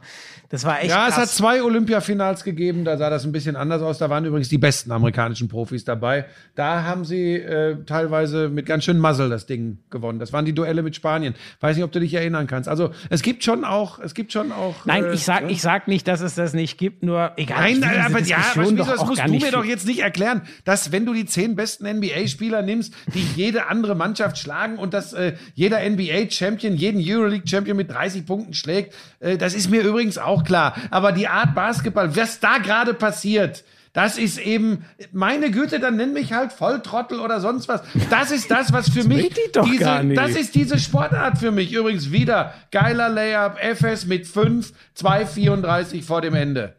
Das 0.49 0.63
war 0.63 0.79
echt 0.81 0.89
Ja, 0.89 1.07
es 1.07 1.15
hat 1.15 1.23
krass. 1.23 1.35
zwei 1.35 1.63
Olympiafinals 1.63 2.43
gegeben, 2.43 2.85
da 2.85 2.97
sah 2.97 3.09
das 3.09 3.25
ein 3.25 3.31
bisschen 3.31 3.55
anders 3.55 3.81
aus. 3.81 3.97
Da 3.97 4.09
waren 4.09 4.25
übrigens 4.25 4.49
die 4.49 4.57
besten 4.57 4.91
amerikanischen 4.91 5.47
Profis 5.47 5.85
dabei. 5.85 6.25
Da 6.55 6.83
haben 6.83 7.05
sie 7.05 7.35
äh, 7.35 7.77
teilweise 7.85 8.49
mit 8.49 8.65
ganz 8.65 8.83
schön 8.83 8.99
Muzzle 8.99 9.29
das 9.29 9.45
Ding 9.45 9.79
gewonnen. 9.89 10.19
Das 10.19 10.33
waren 10.33 10.45
die 10.45 10.53
Duelle 10.53 10.83
mit 10.83 10.95
Spanien. 10.95 11.35
Weiß 11.61 11.75
nicht, 11.75 11.83
ob 11.83 11.91
du 11.91 11.99
dich 11.99 12.13
erinnern 12.13 12.47
kannst. 12.47 12.69
Also 12.69 12.91
es 13.09 13.21
gibt 13.21 13.43
schon 13.43 13.63
auch, 13.63 13.99
es 13.99 14.13
gibt 14.13 14.31
schon 14.31 14.51
auch. 14.51 14.85
Nein, 14.85 15.05
äh, 15.05 15.13
ich 15.13 15.23
sag, 15.23 15.43
ja. 15.43 15.49
ich 15.49 15.61
sag 15.61 15.87
nicht, 15.87 16.07
dass 16.07 16.21
es 16.21 16.35
das 16.35 16.53
nicht 16.53 16.77
gibt, 16.77 17.03
nur 17.03 17.31
egal. 17.37 17.61
Nein, 17.61 17.79
nein, 17.79 18.01
aber 18.01 18.19
ja, 18.21 18.37
was, 18.55 18.75
doch 18.75 18.87
das 18.87 19.05
musst 19.05 19.25
du 19.25 19.31
mir 19.31 19.51
doch 19.51 19.65
jetzt 19.65 19.87
nicht 19.87 19.99
erklären, 19.99 20.41
dass 20.63 20.91
wenn 20.91 21.05
du 21.05 21.13
die 21.13 21.25
zehn 21.25 21.55
besten 21.55 21.87
NBA-Spieler 21.87 22.61
nimmst, 22.61 22.93
die 23.13 23.25
jede 23.35 23.67
andere 23.67 23.95
Mannschaft 23.95 24.37
schlagen 24.37 24.77
und 24.77 24.93
dass 24.93 25.13
äh, 25.13 25.33
jeder 25.53 25.79
NBA-Champion 25.87 26.75
jeden 26.75 27.01
Euroleague-Champion 27.03 27.75
mit 27.75 27.91
30 27.91 28.25
Punkten 28.25 28.53
schlägt, 28.53 28.93
äh, 29.19 29.37
das 29.37 29.53
ist 29.53 29.69
mir 29.69 29.81
übrigens 29.81 30.17
auch 30.17 30.34
klar. 30.43 30.75
Aber 30.91 31.11
die 31.11 31.27
Art 31.27 31.55
Basketball, 31.55 32.15
was 32.15 32.39
da 32.39 32.57
gerade 32.57 32.93
passiert, 32.93 33.63
das 33.95 34.17
ist 34.17 34.37
eben, 34.37 34.83
meine 35.13 35.51
Güte, 35.51 35.79
dann 35.79 35.95
nenn 35.95 36.11
mich 36.11 36.33
halt 36.33 36.51
Volltrottel 36.51 37.21
oder 37.21 37.39
sonst 37.39 37.69
was. 37.69 37.81
Das 38.09 38.29
ist 38.29 38.51
das, 38.51 38.73
was 38.73 38.89
für 38.89 39.05
mich, 39.05 39.29
die 39.29 39.51
doch 39.53 39.65
diese, 39.65 40.13
das 40.13 40.31
ist 40.31 40.53
diese 40.53 40.79
Sportart 40.79 41.37
für 41.37 41.51
mich. 41.51 41.71
Übrigens 41.71 42.11
wieder 42.11 42.53
geiler 42.71 43.07
Layup, 43.07 43.57
FS 43.57 44.05
mit 44.05 44.27
5, 44.27 44.73
2,34 44.99 46.03
vor 46.03 46.19
dem 46.19 46.35
Ende. 46.35 46.75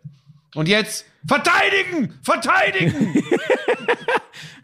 Und 0.56 0.68
jetzt 0.68 1.04
verteidigen, 1.26 2.14
verteidigen. 2.22 3.14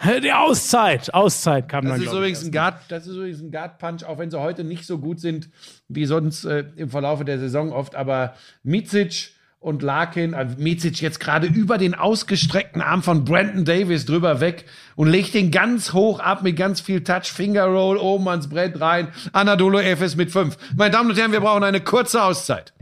Die 0.22 0.32
Auszeit, 0.32 1.12
Auszeit 1.12 1.68
kam 1.68 1.84
Das 1.84 1.98
dann, 1.98 2.02
ist 2.06 2.12
übrigens 2.12 2.44
ein 2.44 2.50
Guard, 2.50 2.76
das 2.88 3.06
ist 3.06 3.14
übrigens 3.14 3.40
ein 3.40 3.50
Guard 3.52 3.78
Punch, 3.78 4.02
auch 4.04 4.18
wenn 4.18 4.30
sie 4.30 4.40
heute 4.40 4.64
nicht 4.64 4.86
so 4.86 4.98
gut 4.98 5.20
sind 5.20 5.50
wie 5.88 6.06
sonst 6.06 6.44
äh, 6.46 6.64
im 6.76 6.88
Verlaufe 6.88 7.26
der 7.26 7.38
Saison 7.38 7.72
oft. 7.72 7.94
Aber 7.94 8.34
Micic 8.62 9.34
und 9.60 9.82
Larkin, 9.82 10.32
also 10.32 10.56
Micic 10.58 11.02
jetzt 11.02 11.20
gerade 11.20 11.46
über 11.46 11.76
den 11.76 11.94
ausgestreckten 11.94 12.80
Arm 12.80 13.02
von 13.02 13.26
Brandon 13.26 13.66
Davis 13.66 14.06
drüber 14.06 14.40
weg 14.40 14.64
und 14.96 15.08
legt 15.08 15.34
den 15.34 15.50
ganz 15.50 15.92
hoch 15.92 16.20
ab 16.20 16.42
mit 16.42 16.56
ganz 16.56 16.80
viel 16.80 17.04
Touch, 17.04 17.26
Finger 17.26 17.66
Roll 17.66 17.98
oben 17.98 18.28
ans 18.28 18.48
Brett 18.48 18.80
rein. 18.80 19.08
Anadolu 19.32 19.78
Efes 19.78 20.16
mit 20.16 20.30
fünf. 20.30 20.56
Meine 20.74 20.90
Damen 20.90 21.10
und 21.10 21.18
Herren, 21.18 21.32
wir 21.32 21.40
brauchen 21.40 21.64
eine 21.64 21.82
kurze 21.82 22.22
Auszeit. 22.22 22.72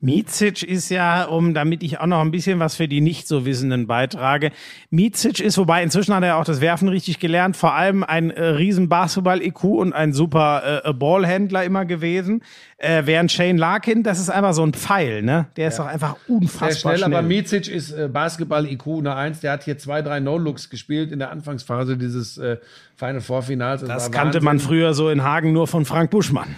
Micic 0.00 0.62
ist 0.62 0.90
ja, 0.90 1.24
um, 1.24 1.54
damit 1.54 1.82
ich 1.82 1.98
auch 1.98 2.06
noch 2.06 2.20
ein 2.20 2.30
bisschen 2.30 2.60
was 2.60 2.76
für 2.76 2.86
die 2.86 3.00
nicht 3.00 3.26
so 3.26 3.44
Wissenden 3.44 3.86
beitrage. 3.86 4.52
Micic 4.90 5.40
ist, 5.40 5.58
wobei 5.58 5.82
inzwischen 5.82 6.14
hat 6.14 6.22
er 6.22 6.36
auch 6.36 6.44
das 6.44 6.60
Werfen 6.60 6.88
richtig 6.88 7.18
gelernt, 7.18 7.56
vor 7.56 7.74
allem 7.74 8.04
ein 8.04 8.30
äh, 8.30 8.42
riesen 8.42 8.88
Basketball-IQ 8.88 9.64
und 9.64 9.92
ein 9.92 10.12
super 10.12 10.82
äh, 10.84 10.92
Ballhändler 10.92 11.64
immer 11.64 11.84
gewesen. 11.84 12.42
Äh, 12.76 13.02
während 13.06 13.32
Shane 13.32 13.58
Larkin, 13.58 14.04
das 14.04 14.20
ist 14.20 14.30
einfach 14.30 14.52
so 14.52 14.62
ein 14.62 14.72
Pfeil, 14.72 15.22
ne? 15.22 15.46
Der 15.56 15.68
ist 15.68 15.80
doch 15.80 15.86
einfach 15.86 16.16
unfassbar 16.28 16.70
Sehr 16.70 16.80
schnell, 16.80 16.98
schnell. 16.98 17.14
aber 17.14 17.22
Micic 17.26 17.66
ist 17.66 17.90
äh, 17.90 18.08
Basketball-IQ 18.08 18.86
Nummer 18.86 19.16
eins. 19.16 19.40
Der 19.40 19.52
hat 19.52 19.64
hier 19.64 19.78
zwei, 19.78 20.02
drei 20.02 20.20
No-Looks 20.20 20.70
gespielt 20.70 21.10
in 21.10 21.18
der 21.18 21.32
Anfangsphase 21.32 21.96
dieses 21.96 22.38
äh, 22.38 22.58
Final 22.94 23.20
Four 23.20 23.42
Finals. 23.42 23.80
das 23.80 24.04
war 24.04 24.10
kannte 24.12 24.34
Wahnsinn. 24.36 24.44
man 24.44 24.58
früher 24.60 24.94
so 24.94 25.10
in 25.10 25.24
Hagen 25.24 25.52
nur 25.52 25.66
von 25.66 25.84
Frank 25.84 26.10
Buschmann. 26.10 26.54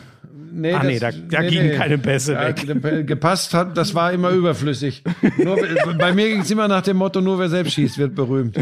Nee, 0.52 0.72
Ah, 0.74 0.82
nee, 0.82 0.98
da- 0.98 1.10
da 1.12 1.42
gingen 1.42 1.76
keine 1.76 1.98
Pässe 1.98 2.32
Ja, 2.34 2.48
weg. 2.48 2.56
ge- 2.82 3.04
Gepasst 3.04 3.54
hat, 3.54 3.76
das 3.76 3.94
war 3.94 4.12
immer 4.12 4.30
überflüssig. 4.30 5.02
Nur, 5.38 5.56
bei 5.98 6.12
mir 6.12 6.28
ging 6.28 6.40
es 6.40 6.50
immer 6.50 6.66
nach 6.68 6.82
dem 6.82 6.96
Motto, 6.96 7.20
nur 7.20 7.38
wer 7.38 7.48
selbst 7.48 7.74
schießt, 7.74 7.98
wird 7.98 8.14
berühmt. 8.14 8.56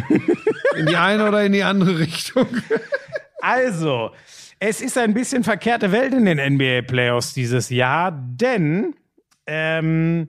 In 0.77 0.87
die 0.87 0.97
eine 0.97 1.27
oder 1.29 1.45
in 1.45 1.53
die 1.53 1.62
andere 1.62 1.99
Richtung. 1.99 2.47
Also, 3.41 4.11
es 4.59 4.81
ist 4.81 4.99
ein 4.99 5.15
bisschen 5.15 5.45
verkehrte 5.45 5.93
Welt 5.93 6.12
in 6.12 6.25
den 6.25 6.39
NBA 6.55 6.83
Playoffs 6.83 7.33
dieses 7.35 7.71
Jahr, 7.71 8.11
denn 8.12 8.95
ähm, 9.47 10.29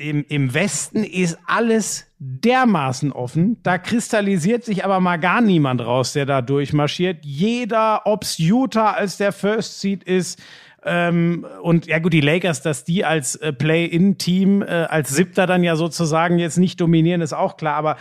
im, 0.00 0.24
im 0.28 0.54
Westen 0.54 1.04
ist 1.04 1.38
alles 1.46 2.06
dermaßen 2.18 3.12
offen. 3.12 3.58
Da 3.62 3.78
kristallisiert 3.78 4.64
sich 4.64 4.84
aber 4.84 5.00
mal 5.00 5.18
gar 5.18 5.40
niemand 5.40 5.80
raus, 5.80 6.12
der 6.12 6.26
da 6.26 6.42
durchmarschiert. 6.42 7.24
Jeder, 7.24 8.02
ob's 8.06 8.38
Utah 8.38 8.92
als 8.92 9.18
der 9.18 9.32
First 9.32 9.80
Seed 9.80 10.02
ist, 10.04 10.40
ähm, 10.82 11.46
und 11.60 11.86
ja 11.86 11.98
gut, 11.98 12.14
die 12.14 12.22
Lakers, 12.22 12.62
dass 12.62 12.84
die 12.84 13.04
als 13.04 13.36
äh, 13.36 13.52
Play-in-Team, 13.52 14.62
äh, 14.62 14.64
als 14.64 15.10
Siebter 15.10 15.46
dann 15.46 15.62
ja 15.62 15.76
sozusagen 15.76 16.38
jetzt 16.38 16.56
nicht 16.56 16.80
dominieren, 16.80 17.20
ist 17.20 17.34
auch 17.34 17.58
klar. 17.58 17.74
Aber 17.74 17.96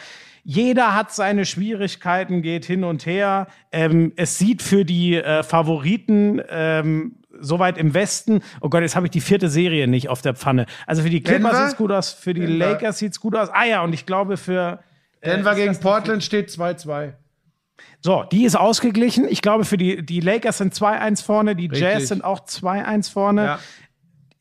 jeder 0.45 0.95
hat 0.95 1.13
seine 1.13 1.45
Schwierigkeiten, 1.45 2.41
geht 2.41 2.63
hin 2.63 2.85
und 2.85 3.05
her. 3.05 3.47
Ähm, 3.73 4.13
es 4.15 4.37
sieht 4.37 4.61
für 4.61 4.85
die 4.85 5.15
äh, 5.15 5.43
Favoriten 5.43 6.41
ähm, 6.49 7.15
soweit 7.41 7.77
im 7.77 7.93
Westen. 7.93 8.41
Oh 8.61 8.69
Gott, 8.69 8.81
jetzt 8.81 8.95
habe 8.95 9.07
ich 9.07 9.11
die 9.11 9.21
vierte 9.21 9.49
Serie 9.49 9.87
nicht 9.87 10.09
auf 10.09 10.21
der 10.21 10.35
Pfanne. 10.35 10.65
Also 10.85 11.03
für 11.03 11.09
die 11.09 11.21
Clippers 11.21 11.51
Denver? 11.51 11.65
sieht's 11.67 11.77
gut 11.77 11.91
aus, 11.91 12.13
für 12.13 12.33
die 12.33 12.41
Denver. 12.41 12.57
Lakers 12.57 12.99
sieht's 12.99 13.19
gut 13.19 13.35
aus. 13.35 13.49
Ah 13.51 13.65
ja, 13.65 13.83
und 13.83 13.93
ich 13.93 14.05
glaube 14.05 14.37
für 14.37 14.79
Denver 15.23 15.51
ist 15.51 15.57
gegen 15.57 15.79
Portland 15.79 16.23
steht 16.23 16.49
2-2. 16.49 17.13
So, 18.01 18.23
die 18.31 18.45
ist 18.45 18.55
ausgeglichen. 18.55 19.25
Ich 19.29 19.41
glaube, 19.41 19.65
für 19.65 19.77
die, 19.77 20.05
die 20.05 20.19
Lakers 20.19 20.57
sind 20.57 20.73
2-1 20.73 21.23
vorne, 21.23 21.55
die 21.55 21.67
Richtig. 21.67 21.81
Jazz 21.81 22.07
sind 22.09 22.23
auch 22.23 22.45
2-1 22.45 23.11
vorne. 23.11 23.43
Ja. 23.43 23.59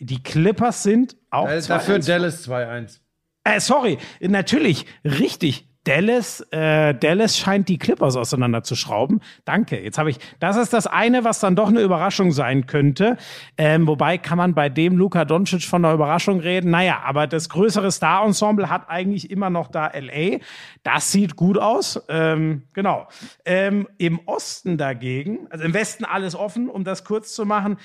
Die 0.01 0.23
Clippers 0.23 0.83
sind 0.83 1.17
auch 1.31 1.49
Äh, 1.49 1.59
2-1 1.59 1.69
Dafür 1.69 1.99
Dallas 1.99 2.49
2-1. 2.49 2.99
Äh, 3.45 3.61
sorry, 3.61 3.99
natürlich, 4.21 4.87
richtig. 5.05 5.68
Dallas, 5.89 6.47
äh, 6.51 6.95
Dallas 6.95 7.39
scheint 7.39 7.67
die 7.71 7.79
Clippers 7.79 8.15
auseinanderzuschrauben. 8.15 9.23
Danke. 9.47 9.83
Jetzt 9.83 9.97
habe 9.97 10.11
ich, 10.11 10.19
das 10.39 10.59
ist 10.59 10.75
das 10.75 10.87
eine, 10.87 11.25
was 11.25 11.41
dann 11.41 11.57
doch 11.57 11.69
eine 11.69 11.81
Überraschung 11.81 12.31
sein 12.31 12.67
könnte. 12.67 13.17
Ähm, 13.57 13.87
wobei 13.87 14.19
kann 14.19 14.37
man 14.37 14.53
bei 14.53 14.69
dem 14.69 14.99
Luka 14.99 15.25
Doncic 15.25 15.63
von 15.63 15.83
einer 15.83 15.95
Überraschung 15.95 16.41
reden. 16.41 16.71
Naja, 16.71 17.01
aber 17.07 17.27
das 17.27 17.49
größere 17.49 17.91
Star-Ensemble 17.91 18.69
hat 18.69 18.91
eigentlich 18.91 19.31
immer 19.31 19.49
noch 19.49 19.69
da 19.69 19.91
LA. 19.95 20.41
Das 20.83 21.11
sieht 21.11 21.37
gut 21.37 21.57
aus. 21.57 21.99
Ähm, 22.11 22.65
genau. 22.75 23.09
Ähm, 23.47 23.89
Im 23.97 24.21
Osten 24.27 24.77
dagegen, 24.77 25.47
also 25.49 25.65
im 25.65 25.73
Westen 25.73 26.05
alles 26.05 26.35
offen, 26.35 26.69
um 26.69 26.85
das 26.85 27.05
kurz 27.05 27.33
zu 27.33 27.47
machen. 27.47 27.79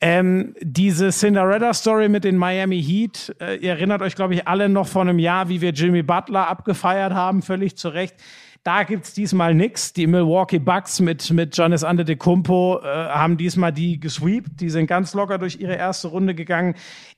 Ähm, 0.00 0.54
diese 0.60 1.10
Cinderella-Story 1.10 2.08
mit 2.08 2.24
den 2.24 2.36
Miami 2.36 2.82
Heat, 2.82 3.34
äh, 3.40 3.56
ihr 3.56 3.70
erinnert 3.70 4.02
euch, 4.02 4.14
glaube 4.14 4.34
ich, 4.34 4.46
alle 4.46 4.68
noch 4.68 4.86
vor 4.86 5.02
einem 5.02 5.18
Jahr, 5.18 5.48
wie 5.48 5.60
wir 5.60 5.70
Jimmy 5.70 6.02
Butler 6.02 6.48
abgefeiert 6.48 7.14
haben, 7.14 7.42
völlig 7.42 7.76
zu 7.76 7.88
Recht. 7.88 8.14
Da 8.64 8.82
gibt's 8.82 9.12
diesmal 9.12 9.54
nix. 9.54 9.92
Die 9.92 10.06
Milwaukee 10.06 10.58
Bucks 10.58 10.98
mit, 10.98 11.30
mit 11.30 11.54
Giannis 11.54 11.84
Antetokounmpo 11.84 12.80
äh, 12.82 12.86
haben 12.86 13.36
diesmal 13.36 13.72
die 13.72 14.00
gesweept. 14.00 14.60
Die 14.60 14.70
sind 14.70 14.86
ganz 14.86 15.12
locker 15.12 15.36
durch 15.36 15.60
ihre 15.60 15.74
erste 15.76 16.08
Runde 16.08 16.34
gegangen. 16.34 16.74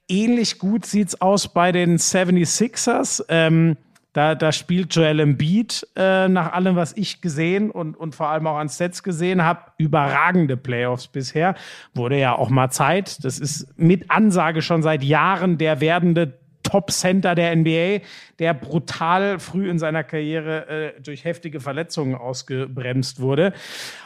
Ähnlich 0.09 0.59
gut 0.59 0.86
sieht's 0.86 1.20
aus 1.20 1.47
bei 1.47 1.70
den 1.70 1.98
76ers. 1.98 3.24
Ähm, 3.28 3.77
da, 4.16 4.34
da 4.34 4.51
spielt 4.51 4.94
Joel 4.94 5.20
Embiid 5.20 5.86
äh, 5.94 6.26
nach 6.28 6.55
allem, 6.55 6.74
was 6.74 6.97
ich 6.97 7.20
gesehen 7.20 7.70
und, 7.70 7.94
und 7.98 8.14
vor 8.14 8.28
allem 8.28 8.47
auch 8.47 8.56
an 8.56 8.68
Sets 8.68 9.02
gesehen 9.02 9.44
habe, 9.44 9.60
überragende 9.76 10.56
Playoffs 10.56 11.06
bisher. 11.06 11.55
Wurde 11.93 12.18
ja 12.18 12.34
auch 12.34 12.48
mal 12.48 12.70
Zeit. 12.70 13.22
Das 13.26 13.38
ist 13.38 13.78
mit 13.78 14.10
Ansage 14.10 14.62
schon 14.62 14.82
seit 14.82 15.05
Jahren 15.05 15.59
der 15.59 15.82
werdende 15.82 16.32
Top-Center 16.66 17.34
der 17.34 17.55
NBA, 17.55 18.05
der 18.38 18.55
brutal 18.55 19.38
früh 19.38 19.70
in 19.70 19.78
seiner 19.78 20.05
Karriere 20.05 20.94
äh, 20.97 21.01
durch 21.01 21.24
heftige 21.24 21.60
Verletzungen 21.60 22.14
ausgebremst 22.14 23.20
wurde. 23.20 23.52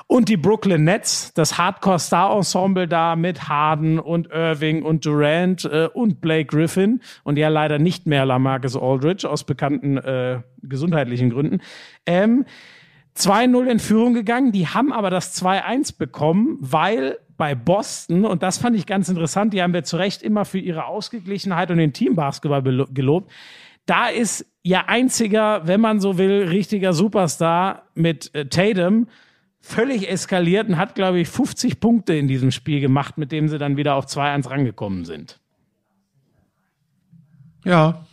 Und 0.07 0.29
die 0.29 0.37
Brooklyn 0.37 0.85
Nets, 0.85 1.33
das 1.35 1.57
Hardcore-Star-Ensemble 1.57 2.87
da 2.87 3.17
mit 3.17 3.49
Harden 3.49 3.99
und 3.99 4.31
Irving 4.31 4.83
und 4.83 5.05
Durant 5.07 5.65
äh, 5.65 5.89
und 5.93 6.21
Blake 6.21 6.47
Griffin 6.47 7.01
und 7.25 7.39
ja 7.39 7.49
leider 7.49 7.79
nicht 7.79 8.07
mehr 8.07 8.27
Lamarcus 8.27 8.77
Aldridge 8.77 9.29
aus 9.29 9.45
bekannten 9.45 9.97
äh, 9.99 10.41
gesundheitlichen 10.63 11.31
Gründen. 11.31 11.61
Ähm, 12.07 12.45
2-0 13.17 13.67
in 13.67 13.79
Führung 13.79 14.15
gegangen. 14.15 14.53
Die 14.53 14.69
haben 14.69 14.93
aber 14.93 15.11
das 15.11 15.41
2-1 15.43 15.99
bekommen, 15.99 16.59
weil 16.61 17.19
bei 17.37 17.55
Boston, 17.55 18.25
und 18.25 18.43
das 18.43 18.59
fand 18.59 18.77
ich 18.77 18.87
ganz 18.87 19.09
interessant, 19.09 19.55
die 19.55 19.63
haben 19.63 19.73
wir 19.73 19.85
zu 19.85 19.97
Recht 19.97 20.23
immer 20.23 20.45
für 20.45 20.59
ihre 20.59 20.85
Ausgeglichenheit 20.85 21.71
und 21.71 21.79
den 21.79 21.93
Teambasketball 21.93 22.87
gelobt. 22.93 23.31
Da 23.87 24.09
ist 24.09 24.47
ihr 24.63 24.89
einziger, 24.89 25.67
wenn 25.67 25.81
man 25.81 26.01
so 26.01 26.19
will, 26.19 26.49
richtiger 26.49 26.93
Superstar 26.93 27.85
mit 27.95 28.35
äh, 28.35 28.47
Tatum 28.47 29.07
völlig 29.61 30.11
eskaliert 30.11 30.69
und 30.69 30.77
hat, 30.77 30.95
glaube 30.95 31.21
ich, 31.21 31.29
50 31.29 31.81
Punkte 31.81 32.15
in 32.15 32.29
diesem 32.29 32.51
Spiel 32.51 32.81
gemacht, 32.81 33.19
mit 33.19 33.33
dem 33.33 33.49
sie 33.49 33.59
dann 33.59 33.77
wieder 33.77 33.95
auf 33.95 34.07
2-1 34.07 34.51
rangekommen 34.51 35.05
sind. 35.05 35.41
Ja. 37.65 38.07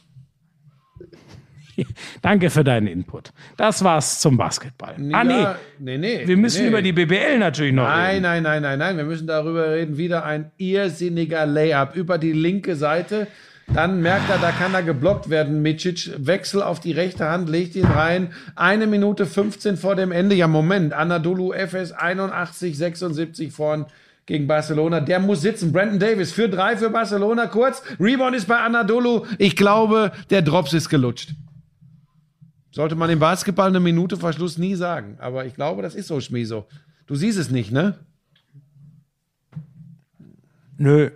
Danke 2.22 2.50
für 2.50 2.64
deinen 2.64 2.88
Input. 2.88 3.32
Das 3.56 3.84
war's 3.84 4.20
zum 4.20 4.38
Basketball. 4.38 4.96
ah, 5.12 5.24
nee. 5.24 5.42
Ja, 5.42 5.56
nee, 5.80 5.98
nee. 5.98 6.28
Wir 6.28 6.38
müssen 6.38 6.64
nee. 6.64 6.70
über 6.70 6.82
die 6.82 6.94
BBL 6.94 7.40
natürlich 7.40 7.74
noch 7.74 7.84
Nein, 7.84 8.10
reden. 8.10 8.22
nein, 8.24 8.44
nein, 8.44 8.62
nein, 8.62 8.80
nein. 8.80 8.98
Wir 8.98 9.04
müssen 9.04 9.28
darüber 9.28 9.72
reden. 9.72 9.98
Wieder 9.98 10.26
ein 10.26 10.52
irrsinniger 10.58 11.46
Layup 11.46 11.96
über 11.96 12.18
die 12.18 12.34
linke 12.34 12.76
Seite. 12.76 13.28
Dann 13.74 14.02
merkt 14.02 14.30
er, 14.30 14.38
da 14.38 14.52
kann 14.52 14.74
er 14.74 14.82
geblockt 14.82 15.30
werden. 15.30 15.62
Micic, 15.62 16.12
Wechsel 16.18 16.62
auf 16.62 16.80
die 16.80 16.94
rechte 16.94 17.30
Hand, 17.30 17.50
legt 17.50 17.76
ihn 17.76 17.86
rein. 17.86 18.30
Eine 18.56 18.88
Minute 18.88 19.26
15 19.26 19.76
vor 19.76 19.96
dem 19.96 20.12
Ende. 20.12 20.36
Ja, 20.36 20.48
Moment. 20.48 20.94
Anadolu 20.94 21.52
FS 21.52 21.92
81, 21.92 22.78
76 22.78 23.52
vorn 23.52 23.86
gegen 24.26 24.48
Barcelona. 24.48 25.02
Der 25.02 25.20
muss 25.20 25.42
sitzen. 25.42 25.74
Brandon 25.74 26.00
Davis 26.00 26.32
für 26.32 26.48
drei 26.48 26.78
für 26.78 26.90
Barcelona. 26.90 27.48
Kurz. 27.48 27.84
Rebound 28.00 28.36
ist 28.36 28.48
bei 28.48 28.58
Anadolu. 28.58 29.26
Ich 29.38 29.58
glaube, 29.58 30.12
der 30.30 30.42
Drops 30.44 30.74
ist 30.74 30.88
gelutscht. 30.88 31.34
Sollte 32.78 32.94
man 32.94 33.10
im 33.10 33.18
Basketball 33.18 33.70
eine 33.70 33.80
Minute 33.80 34.18
vor 34.18 34.34
Schluss 34.34 34.60
nie 34.60 34.76
sagen. 34.76 35.18
Aber 35.18 35.48
ich 35.48 35.56
glaube, 35.56 35.82
das 35.82 35.96
ist 35.96 36.06
so, 36.06 36.22
Schmieso. 36.22 36.68
Du 37.08 37.16
siehst 37.16 37.40
es 37.40 37.50
nicht, 37.50 37.72
ne? 37.72 37.98
Nö. 40.78 41.10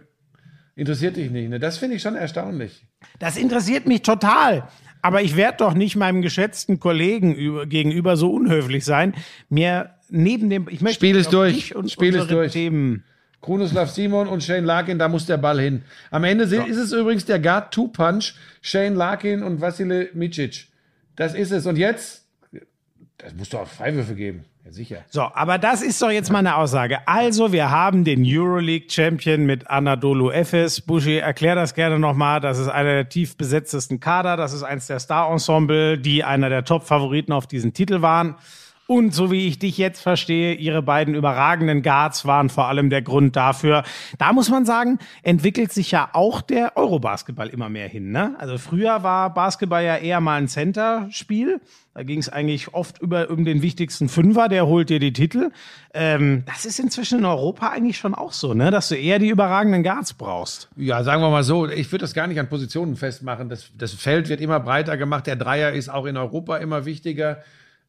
Interessiert 0.76 1.18
dich 1.18 1.30
nicht, 1.30 1.52
ne? 1.52 1.60
Das 1.60 1.78
finde 1.78 1.98
ich 1.98 2.02
schon 2.02 2.16
erstaunlich. 2.16 2.88
Das 3.20 3.38
interessiert 3.38 3.86
mich 3.86 4.02
total. 4.02 4.68
Aber 5.04 5.22
ich 5.22 5.36
werde 5.36 5.58
doch 5.60 5.76
nicht 5.76 5.96
meinem 5.96 6.24
geschätzten 6.24 6.80
Kollegen 6.80 7.36
über, 7.36 7.68
gegenüber 7.68 8.18
so 8.18 8.32
unhöflich 8.34 8.84
sein, 8.84 9.14
mir 9.48 9.92
neben 10.10 10.50
dem, 10.50 10.68
ich 10.68 10.82
möchte 10.82 10.96
Spiel 10.96 11.16
es 11.16 11.30
durch. 11.30 11.76
und 11.76 11.92
Spiel 11.92 12.16
es 12.16 12.26
durch. 12.26 12.54
Themen. 12.54 13.04
Krunoslav 13.40 13.92
Simon 13.92 14.28
und 14.28 14.42
Shane 14.44 14.66
Larkin, 14.66 14.98
da 14.98 15.08
muss 15.08 15.28
der 15.28 15.38
Ball 15.38 15.62
hin. 15.62 15.84
Am 16.10 16.24
Ende 16.24 16.48
sind, 16.48 16.68
ist 16.68 16.78
es 16.78 16.92
übrigens 16.92 17.26
der 17.26 17.38
Guard-Two-Punch, 17.38 18.34
Shane 18.64 18.96
Larkin 18.96 19.44
und 19.44 19.62
Vassile 19.62 20.10
Micic. 20.16 20.71
Das 21.16 21.34
ist 21.34 21.52
es. 21.52 21.66
Und 21.66 21.78
jetzt, 21.78 22.26
das 23.18 23.34
musst 23.36 23.54
du 23.54 23.58
auch 23.58 23.68
Freiwürfe 23.68 24.16
geben. 24.16 24.46
Ja, 24.64 24.72
sicher. 24.72 24.98
So, 25.10 25.22
aber 25.22 25.58
das 25.58 25.82
ist 25.82 26.02
doch 26.02 26.12
jetzt 26.12 26.32
mal 26.32 26.40
eine 26.40 26.56
Aussage. 26.56 27.00
Also, 27.08 27.52
wir 27.52 27.72
haben 27.72 28.04
den 28.04 28.24
Euroleague-Champion 28.24 29.46
mit 29.46 29.68
Anadolu 29.68 30.30
Efes. 30.30 30.82
Buschi, 30.82 31.18
erklär 31.18 31.56
das 31.56 31.74
gerne 31.74 31.98
nochmal. 31.98 32.40
Das 32.42 32.60
ist 32.60 32.68
einer 32.68 32.94
der 32.94 33.10
tief 33.10 33.38
besetztesten 33.38 34.00
Kader. 34.00 34.38
Das 34.38 34.54
ist 34.54 34.62
eins 34.64 34.88
der 34.88 35.00
Star-Ensemble, 35.00 35.98
die 35.98 36.24
einer 36.24 36.50
der 36.50 36.64
Top-Favoriten 36.64 37.32
auf 37.32 37.48
diesen 37.48 37.74
Titel 37.74 38.02
waren. 38.02 38.36
Und 38.92 39.14
so 39.14 39.32
wie 39.32 39.48
ich 39.48 39.58
dich 39.58 39.78
jetzt 39.78 40.02
verstehe, 40.02 40.54
ihre 40.54 40.82
beiden 40.82 41.16
überragenden 41.16 41.82
Guards 41.82 42.26
waren 42.26 42.50
vor 42.50 42.68
allem 42.68 42.90
der 42.90 43.02
Grund 43.02 43.38
dafür. 43.38 43.84
Da 44.18 44.34
muss 44.34 44.50
man 44.50 44.66
sagen, 44.66 45.00
entwickelt 45.24 45.72
sich 45.72 45.92
ja 45.92 46.10
auch 46.12 46.42
der 46.42 46.76
Eurobasketball 46.76 47.48
immer 47.48 47.70
mehr 47.70 47.88
hin. 47.88 48.12
Ne? 48.12 48.36
Also 48.38 48.58
früher 48.58 49.02
war 49.02 49.34
Basketball 49.34 49.86
ja 49.86 49.96
eher 49.96 50.20
mal 50.20 50.42
ein 50.42 50.50
Center-Spiel. 50.50 51.62
Da 51.94 52.04
ging 52.04 52.20
es 52.20 52.28
eigentlich 52.28 52.74
oft 52.74 53.02
über 53.02 53.30
um 53.30 53.46
den 53.46 53.62
wichtigsten 53.62 54.10
Fünfer, 54.10 54.50
der 54.50 54.68
holt 54.68 54.90
dir 54.90 55.00
die 55.00 55.14
Titel. 55.14 55.52
Ähm, 55.94 56.44
das 56.46 56.66
ist 56.66 56.78
inzwischen 56.78 57.20
in 57.20 57.26
Europa 57.26 57.70
eigentlich 57.70 57.98
schon 57.98 58.14
auch 58.14 58.34
so, 58.34 58.54
ne? 58.54 58.72
dass 58.72 58.90
du 58.90 58.96
eher 58.96 59.20
die 59.20 59.30
überragenden 59.30 59.84
Guards 59.84 60.12
brauchst. 60.12 60.68
Ja, 60.76 61.06
sagen 61.06 61.22
wir 61.22 61.30
mal 61.30 61.44
so, 61.44 61.66
ich 61.66 61.90
würde 61.94 62.04
das 62.04 62.14
gar 62.14 62.28
nicht 62.28 62.42
an 62.42 62.50
Positionen 62.50 62.98
festmachen. 62.98 63.48
Das, 63.48 63.72
das 63.78 63.94
Feld 63.94 64.28
wird 64.28 64.42
immer 64.42 64.60
breiter 64.60 64.98
gemacht. 64.98 65.28
Der 65.28 65.38
Dreier 65.38 65.72
ist 65.72 65.88
auch 65.88 66.06
in 66.06 66.18
Europa 66.18 66.58
immer 66.58 66.84
wichtiger. 66.84 67.38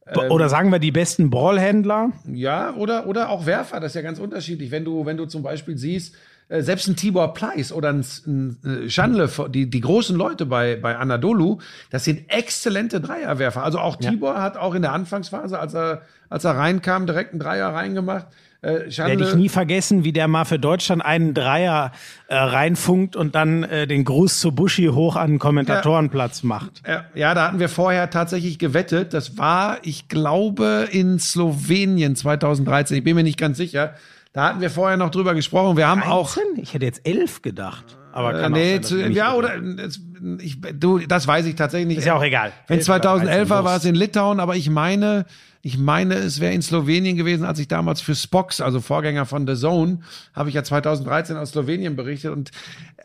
Ähm. 0.07 0.31
Oder 0.31 0.49
sagen 0.49 0.71
wir 0.71 0.79
die 0.79 0.91
besten 0.91 1.29
Ballhändler. 1.29 2.11
Ja, 2.31 2.73
oder, 2.75 3.07
oder 3.07 3.29
auch 3.29 3.45
Werfer, 3.45 3.79
das 3.79 3.91
ist 3.91 3.95
ja 3.95 4.01
ganz 4.01 4.19
unterschiedlich. 4.19 4.71
Wenn 4.71 4.85
du, 4.85 5.05
wenn 5.05 5.17
du 5.17 5.25
zum 5.25 5.43
Beispiel 5.43 5.77
siehst, 5.77 6.15
äh, 6.49 6.61
selbst 6.61 6.87
ein 6.87 6.95
Tibor 6.95 7.33
Pleiss 7.33 7.71
oder 7.71 7.89
ein, 7.89 8.05
ein 8.27 8.85
äh, 8.85 8.89
Schandle, 8.89 9.29
die, 9.49 9.69
die 9.69 9.81
großen 9.81 10.15
Leute 10.15 10.45
bei, 10.45 10.75
bei 10.75 10.97
Anadolu, 10.97 11.59
das 11.89 12.03
sind 12.03 12.29
exzellente 12.29 12.99
Dreierwerfer. 12.99 13.63
Also 13.63 13.79
auch 13.79 13.95
Tibor 13.95 14.41
hat 14.41 14.57
auch 14.57 14.75
in 14.75 14.81
der 14.81 14.91
Anfangsphase, 14.91 15.57
als 15.57 15.73
er, 15.73 16.01
als 16.29 16.43
er 16.43 16.57
reinkam, 16.57 17.05
direkt 17.05 17.31
einen 17.31 17.39
Dreier 17.39 17.73
reingemacht. 17.73 18.27
Äh, 18.63 18.97
Werde 18.97 19.23
ich 19.25 19.35
nie 19.35 19.49
vergessen, 19.49 20.05
wie 20.05 20.13
der 20.13 20.29
mal 20.29 20.45
für 20.45 20.57
Deutschland 20.57 21.03
einen 21.03 21.33
Dreier 21.33 21.91
äh, 22.27 22.35
reinfunkt 22.35 23.17
und 23.17 23.35
dann 23.35 23.63
äh, 23.63 23.87
den 23.87 24.05
Gruß 24.05 24.39
zu 24.39 24.53
Buschi 24.53 24.87
hoch 24.87 25.17
an 25.17 25.31
den 25.31 25.39
Kommentatorenplatz 25.39 26.43
macht. 26.43 26.81
Ja, 26.87 27.03
ja, 27.13 27.33
da 27.33 27.47
hatten 27.47 27.59
wir 27.59 27.67
vorher 27.67 28.09
tatsächlich 28.09 28.59
gewettet. 28.59 29.13
Das 29.13 29.37
war, 29.37 29.79
ich 29.83 30.07
glaube, 30.07 30.87
in 30.91 31.19
Slowenien 31.19 32.15
2013. 32.15 32.97
Ich 32.97 33.03
bin 33.03 33.15
mir 33.15 33.23
nicht 33.23 33.37
ganz 33.37 33.57
sicher. 33.57 33.95
Da 34.31 34.47
hatten 34.47 34.61
wir 34.61 34.69
vorher 34.69 34.95
noch 34.95 35.11
drüber 35.11 35.35
gesprochen. 35.35 35.75
Wir 35.75 35.87
haben 35.87 36.01
auch. 36.01 36.33
13? 36.33 36.63
Ich 36.63 36.73
hätte 36.73 36.85
jetzt 36.85 37.05
elf 37.05 37.41
gedacht. 37.41 37.97
Aber 38.13 38.33
Äh, 38.33 38.41
kann 38.41 38.53
auch 38.53 38.57
nee, 38.57 38.73
sein, 38.75 38.83
zu, 38.83 39.07
ja, 39.09 39.33
oder 39.33 39.55
ich, 40.39 40.61
du, 40.61 40.99
das 40.99 41.27
weiß 41.27 41.45
ich 41.47 41.55
tatsächlich 41.55 41.87
nicht. 41.87 41.97
Ist 41.97 42.05
ja 42.05 42.15
auch 42.15 42.23
egal. 42.23 42.53
Wenn 42.67 42.79
Elf 42.79 42.87
oder 42.87 43.01
2011 43.01 43.49
war, 43.49 43.57
13 43.57 43.65
war 43.65 43.77
es 43.77 43.85
in 43.85 43.95
Litauen, 43.95 44.39
aber 44.39 44.55
ich 44.55 44.69
meine, 44.69 45.25
ich 45.65 45.77
meine, 45.77 46.15
es 46.15 46.41
wäre 46.41 46.53
in 46.53 46.61
Slowenien 46.61 47.15
gewesen, 47.15 47.45
als 47.45 47.57
ich 47.57 47.69
damals 47.69 48.01
für 48.01 48.15
Spox, 48.15 48.59
also 48.59 48.81
Vorgänger 48.81 49.25
von 49.25 49.47
The 49.47 49.55
Zone, 49.55 49.99
habe 50.33 50.49
ich 50.49 50.55
ja 50.55 50.63
2013 50.63 51.37
aus 51.37 51.51
Slowenien 51.51 51.95
berichtet 51.95 52.33
und 52.33 52.51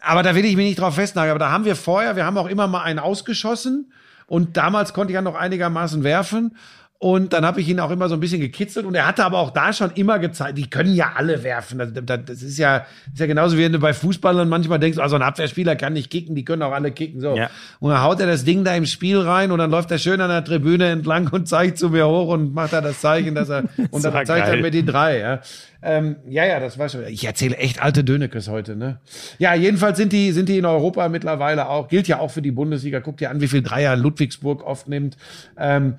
aber 0.01 0.25
da 0.25 0.35
will 0.35 0.45
ich 0.45 0.57
mich 0.57 0.67
nicht 0.67 0.81
drauf 0.81 0.97
festnageln, 0.97 1.31
aber 1.31 1.39
da 1.39 1.53
haben 1.53 1.65
wir 1.65 1.77
vorher, 1.77 2.17
wir 2.17 2.27
haben 2.27 2.37
auch 2.37 2.49
immer 2.49 2.67
mal 2.67 2.83
einen 2.83 2.99
ausgeschossen 2.99 3.93
und 4.27 4.57
damals 4.57 4.93
konnte 4.93 5.13
ich 5.13 5.15
ja 5.15 5.23
noch 5.23 5.37
einigermaßen 5.37 6.03
werfen 6.03 6.57
Und 7.01 7.33
dann 7.33 7.47
habe 7.47 7.61
ich 7.61 7.69
ihn 7.69 7.79
auch 7.79 7.93
immer 7.93 8.09
so 8.09 8.15
ein 8.17 8.21
bisschen 8.21 8.41
gekitzelt 8.41 8.85
und 8.85 8.93
er 8.97 9.07
hatte 9.07 9.25
aber 9.25 9.39
auch 9.39 9.51
da 9.51 9.73
schon 9.73 9.93
immer 9.93 10.19
gezeigt, 10.19 10.59
die 10.59 10.69
können 10.69 10.93
ja 10.93 11.13
alle 11.15 11.45
werfen. 11.45 11.79
Das, 11.79 11.93
das, 12.25 12.43
ist 12.43 12.59
ja, 12.59 12.87
ist 13.13 13.21
ja 13.21 13.27
genauso 13.27 13.57
wie 13.57 13.63
wenn 13.63 13.73
du 13.73 13.79
bei 13.79 13.95
Fußballern 13.95 14.49
manchmal 14.49 14.81
denkst, 14.81 14.99
also 14.99 15.15
ein 15.15 15.23
Abwehrspieler 15.23 15.77
kann 15.77 15.93
nicht 15.93 16.11
kicken, 16.11 16.35
die 16.35 16.45
können 16.45 16.61
auch 16.63 16.73
alle 16.73 16.91
kicken. 16.91 17.21
So. 17.21 17.37
Ja. 17.37 17.51
Und 17.79 17.93
dann 17.93 18.03
haut 18.03 18.19
er 18.19 18.27
das 18.27 18.43
Ding 18.43 18.65
da 18.65 18.75
im 18.75 18.85
Spiel 18.85 19.17
rein 19.21 19.53
und 19.53 19.61
dann 19.61 19.71
läuft 19.71 19.93
er 19.93 19.99
schön 19.99 20.21
an 20.21 20.29
der 20.29 20.43
Tribüne 20.43 20.89
entlang 20.89 21.29
und 21.29 21.47
zeigt 21.47 21.79
zu 21.79 21.91
mir 21.91 22.09
hoch 22.09 22.31
und 22.31 22.53
macht 22.53 22.73
da 22.73 22.81
das 22.81 23.01
Zeichen, 23.01 23.37
dass 23.37 23.49
er, 23.49 23.63
und 23.93 24.05
dann 24.05 24.13
zeigt 24.27 24.27
geil. 24.27 24.57
er 24.57 24.61
mir 24.61 24.73
die 24.73 24.85
drei, 24.85 25.21
ja. 25.21 25.41
Ähm, 25.81 26.17
ja, 26.29 26.45
ja, 26.45 26.59
das 26.59 26.77
war 26.79 26.89
schon. 26.89 27.07
Ich 27.07 27.25
erzähle 27.25 27.57
echt 27.57 27.81
alte 27.81 28.03
Dönekes 28.03 28.49
heute, 28.49 28.75
ne? 28.75 28.99
Ja, 29.39 29.55
jedenfalls 29.55 29.97
sind 29.97 30.13
die, 30.13 30.33
sind 30.33 30.49
die 30.49 30.59
in 30.59 30.65
Europa 30.65 31.09
mittlerweile 31.09 31.69
auch, 31.69 31.87
gilt 31.87 32.09
ja 32.09 32.19
auch 32.19 32.33
für 32.33 32.43
die 32.43 32.51
Bundesliga. 32.51 32.99
Guck 32.99 33.19
dir 33.19 33.31
an, 33.31 33.41
wie 33.41 33.47
viel 33.47 33.63
Dreier 33.63 33.95
Ludwigsburg 33.95 34.65
oft 34.65 34.89
nimmt. 34.89 35.17
Ähm, 35.57 35.95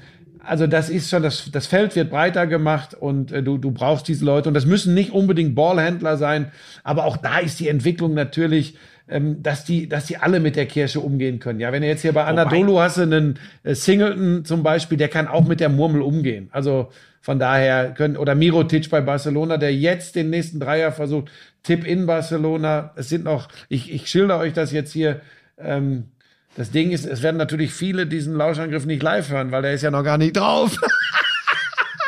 also 0.49 0.65
das 0.65 0.89
ist 0.89 1.09
schon, 1.09 1.21
das, 1.21 1.51
das 1.51 1.67
Feld 1.67 1.95
wird 1.95 2.09
breiter 2.09 2.47
gemacht 2.47 2.95
und 2.95 3.31
äh, 3.31 3.43
du, 3.43 3.59
du 3.59 3.71
brauchst 3.71 4.07
diese 4.07 4.25
Leute. 4.25 4.49
Und 4.49 4.55
das 4.55 4.65
müssen 4.65 4.95
nicht 4.95 5.11
unbedingt 5.11 5.53
Ballhändler 5.53 6.17
sein, 6.17 6.51
aber 6.83 7.05
auch 7.05 7.17
da 7.17 7.37
ist 7.37 7.59
die 7.59 7.67
Entwicklung 7.67 8.15
natürlich, 8.15 8.75
ähm, 9.07 9.43
dass 9.43 9.63
die, 9.63 9.87
dass 9.87 10.07
die 10.07 10.17
alle 10.17 10.39
mit 10.39 10.55
der 10.55 10.65
Kirsche 10.65 11.01
umgehen 11.01 11.39
können. 11.39 11.59
Ja, 11.59 11.71
wenn 11.71 11.83
du 11.83 11.87
jetzt 11.87 12.01
hier 12.01 12.13
bei 12.13 12.25
Anadolu 12.25 12.79
hast 12.79 12.97
du 12.97 13.03
einen 13.03 13.37
äh, 13.63 13.75
Singleton 13.75 14.43
zum 14.43 14.63
Beispiel, 14.63 14.97
der 14.97 15.07
kann 15.07 15.27
auch 15.27 15.47
mit 15.47 15.59
der 15.59 15.69
Murmel 15.69 16.01
umgehen. 16.01 16.49
Also 16.51 16.89
von 17.21 17.37
daher 17.37 17.91
können, 17.91 18.17
oder 18.17 18.33
Mirotic 18.33 18.89
bei 18.89 19.01
Barcelona, 19.01 19.57
der 19.57 19.75
jetzt 19.75 20.15
den 20.15 20.31
nächsten 20.31 20.59
Dreier 20.59 20.91
versucht, 20.91 21.29
Tipp 21.61 21.85
in 21.85 22.07
Barcelona. 22.07 22.91
Es 22.95 23.09
sind 23.09 23.23
noch, 23.23 23.49
ich, 23.67 23.93
ich 23.93 24.07
schilder 24.07 24.39
euch 24.39 24.53
das 24.53 24.71
jetzt 24.71 24.93
hier, 24.93 25.21
ähm, 25.59 26.05
das 26.55 26.71
Ding 26.71 26.91
ist, 26.91 27.05
es 27.05 27.21
werden 27.21 27.37
natürlich 27.37 27.73
viele 27.73 28.05
diesen 28.07 28.35
Lauschangriff 28.35 28.85
nicht 28.85 29.01
live 29.03 29.29
hören, 29.29 29.51
weil 29.51 29.61
der 29.61 29.73
ist 29.73 29.81
ja 29.81 29.91
noch 29.91 30.03
gar 30.03 30.17
nicht 30.17 30.35
drauf. 30.37 30.75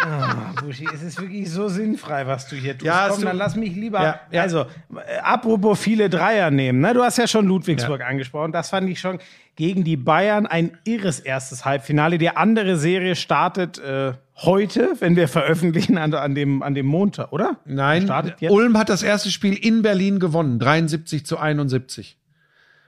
Ah, 0.03 0.53
Buschi, 0.59 0.87
es 0.91 1.03
ist 1.03 1.21
wirklich 1.21 1.47
so 1.51 1.67
sinnfrei, 1.67 2.25
was 2.25 2.47
du 2.47 2.55
hier 2.55 2.73
tust. 2.73 2.85
Ja, 2.87 3.05
Komm, 3.09 3.17
tut- 3.19 3.27
dann 3.27 3.37
lass 3.37 3.55
mich 3.55 3.75
lieber. 3.75 4.01
Ja, 4.01 4.19
ja. 4.31 4.41
Also, 4.41 4.61
äh, 4.61 5.19
apropos 5.21 5.79
viele 5.79 6.09
Dreier 6.09 6.49
nehmen. 6.49 6.79
Ne? 6.81 6.95
Du 6.95 7.03
hast 7.03 7.19
ja 7.19 7.27
schon 7.27 7.45
Ludwigsburg 7.45 8.01
angesprochen. 8.01 8.51
Das 8.51 8.71
fand 8.71 8.89
ich 8.89 8.99
schon 8.99 9.19
gegen 9.55 9.83
die 9.83 9.97
Bayern 9.97 10.47
ein 10.47 10.75
irres 10.85 11.19
erstes 11.19 11.65
Halbfinale. 11.65 12.17
Die 12.17 12.29
andere 12.29 12.77
Serie 12.77 13.15
startet 13.15 13.77
äh, 13.77 14.13
heute, 14.37 14.93
wenn 14.99 15.15
wir 15.15 15.27
veröffentlichen, 15.27 15.99
an, 15.99 16.15
an, 16.15 16.33
dem, 16.33 16.63
an 16.63 16.73
dem 16.73 16.87
Montag, 16.87 17.31
oder? 17.31 17.57
Nein? 17.65 18.11
Ulm 18.49 18.79
hat 18.79 18.89
das 18.89 19.03
erste 19.03 19.29
Spiel 19.29 19.53
in 19.53 19.83
Berlin 19.83 20.17
gewonnen, 20.19 20.57
73 20.57 21.27
zu 21.27 21.37
71. 21.37 22.17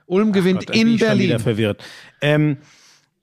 Ulm 0.06 0.32
gewinnt 0.32 0.66
Gott, 0.66 0.76
in 0.76 0.98
Berlin. 0.98 1.22
wieder 1.28 1.38
verwirrt. 1.40 1.82
Ähm, 2.20 2.58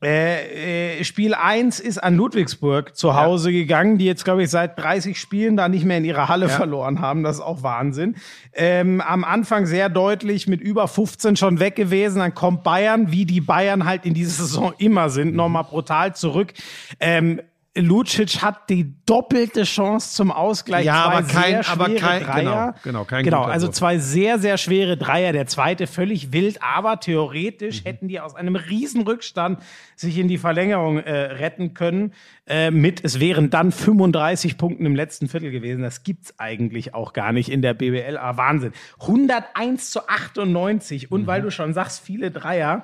äh, 0.03 0.99
äh, 0.99 1.03
Spiel 1.03 1.35
1 1.35 1.79
ist 1.79 1.99
an 1.99 2.15
Ludwigsburg 2.15 2.95
zu 2.95 3.15
Hause 3.15 3.51
gegangen, 3.51 3.99
die 3.99 4.05
jetzt, 4.05 4.25
glaube 4.25 4.41
ich, 4.41 4.49
seit 4.49 4.79
30 4.79 5.19
Spielen 5.19 5.55
da 5.57 5.69
nicht 5.69 5.85
mehr 5.85 5.99
in 5.99 6.05
ihrer 6.05 6.27
Halle 6.27 6.49
verloren 6.49 7.01
haben. 7.01 7.21
Das 7.21 7.35
ist 7.35 7.41
auch 7.43 7.61
Wahnsinn. 7.61 8.15
Ähm, 8.53 8.99
am 8.99 9.23
Anfang 9.23 9.67
sehr 9.67 9.89
deutlich 9.89 10.47
mit 10.47 10.59
über 10.59 10.87
15 10.87 11.35
schon 11.35 11.59
weg 11.59 11.75
gewesen. 11.75 12.17
Dann 12.17 12.33
kommt 12.33 12.63
Bayern, 12.63 13.11
wie 13.11 13.25
die 13.25 13.41
Bayern 13.41 13.85
halt 13.85 14.07
in 14.07 14.15
dieser 14.15 14.43
Saison 14.43 14.73
immer 14.79 15.05
Mhm. 15.05 15.11
sind, 15.11 15.35
nochmal 15.35 15.65
brutal 15.65 16.15
zurück. 16.15 16.53
Ähm, 16.99 17.39
Lucic 17.77 18.41
hat 18.41 18.69
die 18.69 18.93
doppelte 19.05 19.63
Chance 19.63 20.13
zum 20.13 20.29
Ausgleich. 20.29 20.85
Ja, 20.85 21.05
aber 21.05 21.23
kein- 21.23 21.65
aber 21.65 21.85
kein- 21.95 22.23
Dreier. 22.23 22.33
genau, 22.43 22.73
genau, 22.83 23.05
kein 23.05 23.23
genau, 23.23 23.43
also 23.43 23.69
zwei 23.69 23.97
sehr, 23.97 24.39
sehr 24.39 24.57
schwere 24.57 24.97
Dreier. 24.97 25.31
Der 25.31 25.47
zweite 25.47 25.87
völlig 25.87 26.33
wild, 26.33 26.61
aber 26.61 26.99
theoretisch 26.99 27.85
hätten 27.85 28.09
die 28.09 28.19
aus 28.19 28.35
einem 28.35 28.57
riesen 28.57 29.03
Rückstand 29.03 29.59
sich 29.95 30.17
in 30.17 30.27
die 30.27 30.37
Verlängerung 30.37 30.97
äh, 30.99 31.11
retten 31.13 31.73
können. 31.73 32.13
Äh, 32.45 32.71
mit, 32.71 33.05
es 33.05 33.21
wären 33.21 33.49
dann 33.49 33.71
35 33.71 34.57
Punkten 34.57 34.85
im 34.85 34.95
letzten 34.95 35.29
Viertel 35.29 35.51
gewesen. 35.51 35.81
Das 35.81 36.03
gibt's 36.03 36.37
eigentlich 36.39 36.93
auch 36.93 37.13
gar 37.13 37.31
nicht 37.31 37.49
in 37.49 37.61
der 37.61 37.73
BBL. 37.73 38.17
Aber 38.17 38.37
Wahnsinn. 38.37 38.73
101 38.99 39.91
zu 39.91 40.09
98. 40.09 41.09
Und 41.09 41.25
weil 41.25 41.41
du 41.41 41.51
schon 41.51 41.73
sagst, 41.73 42.03
viele 42.03 42.31
Dreier. 42.31 42.83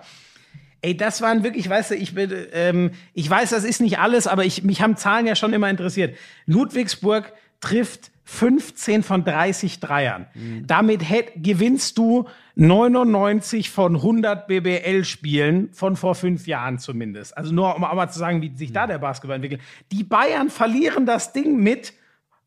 Ey, 0.81 0.95
das 0.95 1.21
waren 1.21 1.43
wirklich, 1.43 1.69
weißt 1.69 1.91
du, 1.91 1.95
ich 1.95 2.13
bin, 2.13 2.31
ähm, 2.53 2.91
ich 3.13 3.29
weiß, 3.29 3.49
das 3.49 3.63
ist 3.63 3.81
nicht 3.81 3.99
alles, 3.99 4.27
aber 4.27 4.45
ich, 4.45 4.63
mich 4.63 4.81
haben 4.81 4.95
Zahlen 4.95 5.25
ja 5.25 5.35
schon 5.35 5.53
immer 5.53 5.69
interessiert. 5.69 6.15
Ludwigsburg 6.45 7.33
trifft 7.59 8.11
15 8.25 9.03
von 9.03 9.23
30 9.23 9.79
Dreiern. 9.79 10.27
Damit 10.67 11.09
hätt, 11.09 11.31
gewinnst 11.37 11.97
du 11.97 12.27
99 12.55 13.69
von 13.69 13.95
100 13.95 14.47
BBL-Spielen 14.47 15.69
von 15.71 15.95
vor 15.95 16.13
fünf 16.13 16.45
Jahren 16.45 16.77
zumindest. 16.77 17.37
Also 17.37 17.53
nur, 17.53 17.73
um 17.75 17.85
auch 17.85 17.93
mal 17.93 18.09
zu 18.09 18.19
sagen, 18.19 18.41
wie 18.41 18.53
sich 18.53 18.73
da 18.73 18.85
der 18.85 18.97
Basketball 18.97 19.37
entwickelt. 19.37 19.61
Die 19.93 20.03
Bayern 20.03 20.49
verlieren 20.49 21.05
das 21.05 21.31
Ding 21.31 21.57
mit, 21.63 21.93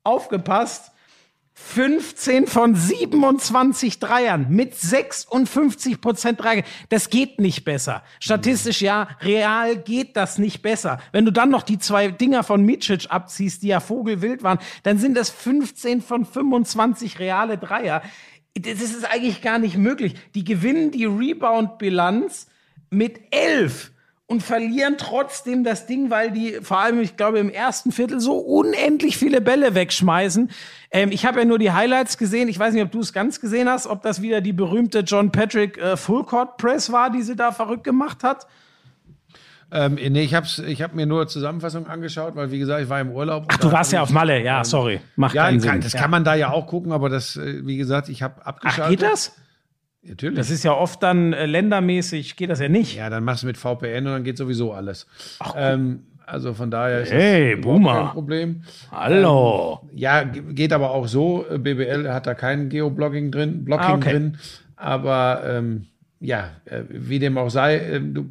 aufgepasst, 0.04 0.92
15 1.68 2.48
von 2.48 2.74
27 2.74 4.00
Dreiern 4.00 4.46
mit 4.48 4.74
56 4.74 6.00
Prozent 6.00 6.40
Dreier. 6.40 6.64
Das 6.88 7.10
geht 7.10 7.38
nicht 7.40 7.64
besser. 7.64 8.02
Statistisch 8.18 8.82
ja, 8.82 9.08
real 9.20 9.76
geht 9.76 10.16
das 10.16 10.38
nicht 10.38 10.62
besser. 10.62 10.98
Wenn 11.12 11.24
du 11.24 11.30
dann 11.30 11.50
noch 11.50 11.62
die 11.62 11.78
zwei 11.78 12.08
Dinger 12.08 12.42
von 12.42 12.64
Micic 12.64 13.06
abziehst, 13.10 13.62
die 13.62 13.68
ja 13.68 13.78
vogelwild 13.78 14.42
waren, 14.42 14.58
dann 14.82 14.98
sind 14.98 15.16
das 15.16 15.30
15 15.30 16.02
von 16.02 16.24
25 16.24 17.20
reale 17.20 17.56
Dreier. 17.56 18.02
Das 18.54 18.80
ist 18.80 19.04
eigentlich 19.04 19.40
gar 19.42 19.60
nicht 19.60 19.76
möglich. 19.76 20.14
Die 20.34 20.42
gewinnen 20.42 20.90
die 20.90 21.04
Rebound-Bilanz 21.04 22.48
mit 22.90 23.20
11 23.30 23.92
und 24.30 24.44
verlieren 24.44 24.94
trotzdem 24.96 25.64
das 25.64 25.86
Ding, 25.86 26.08
weil 26.08 26.30
die 26.30 26.58
vor 26.62 26.78
allem, 26.78 27.00
ich 27.00 27.16
glaube, 27.16 27.40
im 27.40 27.50
ersten 27.50 27.90
Viertel 27.90 28.20
so 28.20 28.38
unendlich 28.38 29.16
viele 29.16 29.40
Bälle 29.40 29.74
wegschmeißen. 29.74 30.52
Ähm, 30.92 31.10
ich 31.10 31.26
habe 31.26 31.40
ja 31.40 31.44
nur 31.44 31.58
die 31.58 31.72
Highlights 31.72 32.16
gesehen. 32.16 32.46
Ich 32.48 32.56
weiß 32.56 32.72
nicht, 32.72 32.84
ob 32.84 32.92
du 32.92 33.00
es 33.00 33.12
ganz 33.12 33.40
gesehen 33.40 33.68
hast, 33.68 33.88
ob 33.88 34.02
das 34.02 34.22
wieder 34.22 34.40
die 34.40 34.52
berühmte 34.52 35.00
John 35.00 35.32
Patrick 35.32 35.78
äh, 35.78 35.96
Full 35.96 36.22
Court 36.26 36.58
Press 36.58 36.92
war, 36.92 37.10
die 37.10 37.22
sie 37.22 37.34
da 37.34 37.50
verrückt 37.50 37.82
gemacht 37.82 38.22
hat. 38.22 38.46
Ähm, 39.72 39.94
nee, 39.96 40.22
ich 40.22 40.34
habe 40.34 40.46
ich 40.64 40.80
hab 40.80 40.94
mir 40.94 41.06
nur 41.06 41.26
Zusammenfassung 41.26 41.88
angeschaut, 41.88 42.36
weil 42.36 42.52
wie 42.52 42.60
gesagt, 42.60 42.82
ich 42.84 42.88
war 42.88 43.00
im 43.00 43.10
Urlaub. 43.10 43.46
Ach, 43.48 43.56
du 43.56 43.72
warst 43.72 43.90
ja 43.92 44.00
auf 44.00 44.10
Malle. 44.10 44.44
Ja, 44.44 44.62
sorry. 44.62 45.00
Macht 45.16 45.34
Ja, 45.34 45.46
keinen 45.46 45.60
kann, 45.60 45.72
Sinn. 45.72 45.80
das 45.80 45.92
ja. 45.94 46.00
kann 46.02 46.10
man 46.12 46.22
da 46.22 46.36
ja 46.36 46.50
auch 46.50 46.68
gucken, 46.68 46.92
aber 46.92 47.08
das, 47.08 47.34
äh, 47.34 47.66
wie 47.66 47.76
gesagt, 47.78 48.08
ich 48.08 48.22
habe 48.22 48.34
Ach, 48.42 48.46
abgeschaltet. 48.46 49.00
geht 49.00 49.10
das? 49.10 49.32
Natürlich. 50.02 50.36
Das 50.38 50.50
ist 50.50 50.62
ja 50.64 50.72
oft 50.72 51.02
dann 51.02 51.32
äh, 51.34 51.44
ländermäßig, 51.46 52.36
geht 52.36 52.48
das 52.50 52.60
ja 52.60 52.68
nicht. 52.68 52.96
ja, 52.96 53.10
dann 53.10 53.22
machst 53.24 53.42
du 53.42 53.46
mit 53.46 53.56
VPN 53.58 54.06
und 54.06 54.12
dann 54.12 54.24
geht 54.24 54.38
sowieso 54.38 54.72
alles. 54.72 55.06
ähm, 55.56 56.00
also 56.26 56.54
von 56.54 56.70
daher 56.70 57.02
ist 57.02 57.10
Hey, 57.12 57.56
das 57.56 57.60
Boomer. 57.64 58.04
kein 58.04 58.12
Problem. 58.12 58.62
Hallo. 58.90 59.80
Ja, 59.94 60.22
ge- 60.22 60.42
geht 60.54 60.72
aber 60.72 60.90
auch 60.92 61.06
so. 61.08 61.44
Äh, 61.50 61.58
BBL 61.58 62.08
hat 62.12 62.26
da 62.26 62.34
kein 62.34 62.68
Geoblogging 62.70 63.30
drin, 63.30 63.64
Blocking 63.64 63.84
Ah, 63.86 63.94
okay. 63.96 64.10
drin. 64.12 64.36
Aber 64.76 65.42
ähm, 65.44 65.86
ja, 66.20 66.50
äh, 66.66 66.82
wie 66.88 67.18
dem 67.18 67.36
auch 67.36 67.50
sei, 67.50 67.76
äh, 67.78 68.00
du, 68.00 68.24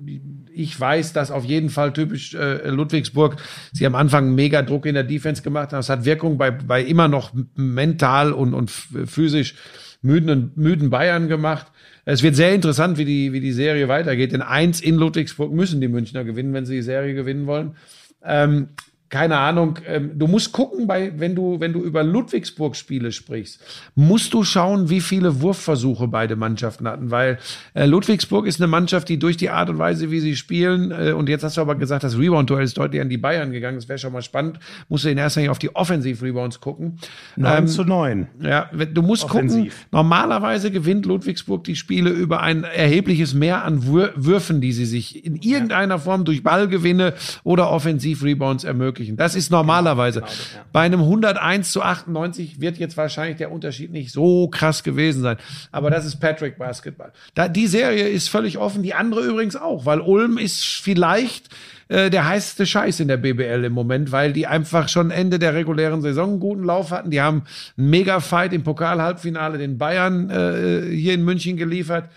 ich 0.53 0.77
weiß, 0.79 1.13
dass 1.13 1.29
auf 1.29 1.43
jeden 1.45 1.69
Fall 1.69 1.93
typisch 1.93 2.33
äh, 2.33 2.67
Ludwigsburg, 2.69 3.35
sie 3.73 3.85
am 3.85 3.95
Anfang 3.95 4.33
mega 4.33 4.61
Druck 4.63 4.85
in 4.87 4.95
der 4.95 5.03
Defense 5.03 5.41
gemacht 5.43 5.67
haben. 5.73 5.79
Das 5.79 5.89
hat 5.89 6.05
Wirkung 6.05 6.37
bei, 6.37 6.51
bei 6.51 6.81
immer 6.81 7.07
noch 7.07 7.31
mental 7.55 8.33
und, 8.33 8.53
und 8.53 8.71
physisch 8.71 9.55
müden, 10.01 10.51
müden 10.55 10.89
Bayern 10.89 11.27
gemacht. 11.27 11.67
Es 12.05 12.23
wird 12.23 12.35
sehr 12.35 12.53
interessant, 12.53 12.97
wie 12.97 13.05
die, 13.05 13.33
wie 13.33 13.41
die 13.41 13.51
Serie 13.51 13.87
weitergeht. 13.87 14.31
Denn 14.31 14.41
eins 14.41 14.81
in 14.81 14.95
Ludwigsburg 14.95 15.51
müssen 15.51 15.81
die 15.81 15.87
Münchner 15.87 16.23
gewinnen, 16.23 16.53
wenn 16.53 16.65
sie 16.65 16.75
die 16.75 16.81
Serie 16.81 17.13
gewinnen 17.13 17.47
wollen. 17.47 17.75
Ähm, 18.23 18.69
keine 19.09 19.37
Ahnung. 19.37 19.79
Ähm, 19.87 20.11
du 20.19 20.27
musst 20.27 20.51
gucken, 20.51 20.85
bei, 20.85 21.11
wenn 21.17 21.35
du, 21.35 21.59
wenn 21.59 21.73
du 21.73 21.83
über 21.83 22.03
Ludwigsburg-Spiele 22.03 23.11
sprichst, 23.11 23.59
musst 23.95 24.33
du 24.33 24.43
schauen, 24.43 24.89
wie 24.89 25.01
viele 25.01 25.41
Wurfversuche 25.41 26.07
beide 26.07 26.35
Mannschaften 26.35 26.87
hatten, 26.87 27.09
weil 27.09 27.39
äh, 27.73 27.85
Ludwigsburg 27.85 28.45
ist 28.45 28.61
eine 28.61 28.67
Mannschaft, 28.67 29.09
die 29.09 29.17
durch 29.17 29.35
die 29.35 29.49
Art 29.49 29.69
und 29.69 29.79
Weise, 29.79 30.11
wie 30.11 30.19
sie 30.19 30.35
spielen, 30.35 30.91
äh, 30.91 31.11
und 31.13 31.27
jetzt 31.27 31.43
hast 31.43 31.57
du 31.57 31.61
aber 31.61 31.75
gesagt, 31.75 32.03
das 32.03 32.17
Rebound-Duell 32.19 32.63
ist 32.63 32.77
deutlich 32.77 33.01
an 33.01 33.09
die 33.09 33.17
Bayern 33.17 33.51
gegangen. 33.51 33.77
Das 33.77 33.89
wäre 33.89 33.97
schon 33.97 34.13
mal 34.13 34.21
spannend. 34.21 34.59
Musst 34.89 35.05
du 35.05 35.09
in 35.09 35.17
erster 35.17 35.41
Linie 35.41 35.51
auf 35.51 35.59
die 35.59 35.75
Offensiv-Rebounds 35.75 36.59
gucken. 36.61 36.99
9 37.35 37.57
Ähm, 37.57 37.67
zu 37.67 37.83
9. 37.83 38.27
ja, 38.41 38.69
du 38.93 39.01
musst 39.01 39.23
gucken, 39.23 39.49
Offensiv. 39.49 39.87
normalerweise 39.91 40.69
gewinnt 40.69 41.07
Ludwigsburg 41.07 41.63
die 41.63 41.75
Spiele 41.75 42.11
über 42.11 42.41
ein 42.41 42.63
erhebliches 42.63 43.33
Mehr 43.33 43.63
an 43.63 43.87
Wür 43.87 44.13
Würfen, 44.15 44.61
die 44.61 44.71
sie 44.71 44.85
sich 44.85 45.25
in 45.25 45.35
irgendeiner 45.37 45.97
Form 45.97 46.25
durch 46.25 46.43
Ballgewinne 46.43 47.13
oder 47.43 47.71
Offensiv-Rebounds 47.71 48.63
ermöglichen. 48.63 48.98
Das 49.15 49.35
ist 49.35 49.51
normalerweise. 49.51 50.23
Bei 50.71 50.81
einem 50.81 51.01
101 51.01 51.71
zu 51.71 51.81
98 51.81 52.61
wird 52.61 52.77
jetzt 52.77 52.97
wahrscheinlich 52.97 53.37
der 53.37 53.51
Unterschied 53.51 53.91
nicht 53.91 54.11
so 54.11 54.47
krass 54.47 54.83
gewesen 54.83 55.21
sein. 55.21 55.37
Aber 55.71 55.89
das 55.89 56.05
ist 56.05 56.17
Patrick 56.17 56.57
Basketball. 56.57 57.11
Da, 57.33 57.47
die 57.47 57.67
Serie 57.67 58.07
ist 58.07 58.29
völlig 58.29 58.57
offen, 58.57 58.83
die 58.83 58.93
andere 58.93 59.21
übrigens 59.25 59.55
auch, 59.55 59.85
weil 59.85 60.01
Ulm 60.01 60.37
ist 60.37 60.63
vielleicht 60.63 61.49
äh, 61.89 62.09
der 62.09 62.27
heißeste 62.27 62.65
Scheiß 62.65 62.99
in 62.99 63.07
der 63.07 63.17
BBL 63.17 63.63
im 63.65 63.73
Moment, 63.73 64.11
weil 64.11 64.31
die 64.31 64.45
einfach 64.45 64.89
schon 64.89 65.09
Ende 65.09 65.39
der 65.39 65.55
regulären 65.55 66.01
Saison 66.01 66.29
einen 66.29 66.39
guten 66.39 66.63
Lauf 66.63 66.91
hatten. 66.91 67.09
Die 67.09 67.19
haben 67.19 67.43
einen 67.77 67.89
Mega-Fight 67.89 68.53
im 68.53 68.63
Pokal-Halbfinale 68.63 69.57
den 69.57 69.77
Bayern 69.77 70.29
äh, 70.29 70.95
hier 70.95 71.15
in 71.15 71.23
München 71.23 71.57
geliefert. 71.57 72.09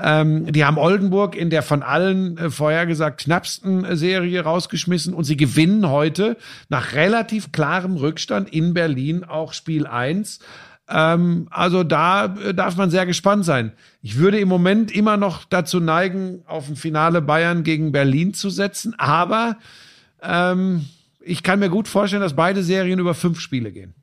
Ähm, 0.00 0.52
die 0.52 0.64
haben 0.64 0.78
Oldenburg 0.78 1.34
in 1.34 1.50
der 1.50 1.62
von 1.62 1.82
allen 1.82 2.38
äh, 2.38 2.50
vorhergesagt 2.50 3.20
knappsten 3.20 3.84
äh, 3.84 3.96
Serie 3.96 4.42
rausgeschmissen 4.42 5.12
und 5.12 5.24
sie 5.24 5.36
gewinnen 5.36 5.88
heute 5.88 6.36
nach 6.68 6.92
relativ 6.94 7.50
klarem 7.50 7.96
Rückstand 7.96 8.48
in 8.48 8.74
Berlin 8.74 9.24
auch 9.24 9.52
Spiel 9.52 9.88
1. 9.88 10.38
Ähm, 10.88 11.48
also 11.50 11.82
da 11.82 12.26
äh, 12.26 12.54
darf 12.54 12.76
man 12.76 12.90
sehr 12.90 13.06
gespannt 13.06 13.44
sein. 13.44 13.72
Ich 14.00 14.18
würde 14.18 14.38
im 14.38 14.48
Moment 14.48 14.92
immer 14.92 15.16
noch 15.16 15.44
dazu 15.44 15.80
neigen, 15.80 16.42
auf 16.46 16.68
ein 16.68 16.76
Finale 16.76 17.20
Bayern 17.20 17.64
gegen 17.64 17.90
Berlin 17.90 18.34
zu 18.34 18.50
setzen, 18.50 18.94
aber 18.98 19.56
ähm, 20.22 20.86
ich 21.20 21.42
kann 21.42 21.58
mir 21.58 21.70
gut 21.70 21.88
vorstellen, 21.88 22.22
dass 22.22 22.36
beide 22.36 22.62
Serien 22.62 23.00
über 23.00 23.14
fünf 23.14 23.40
Spiele 23.40 23.72
gehen. 23.72 23.94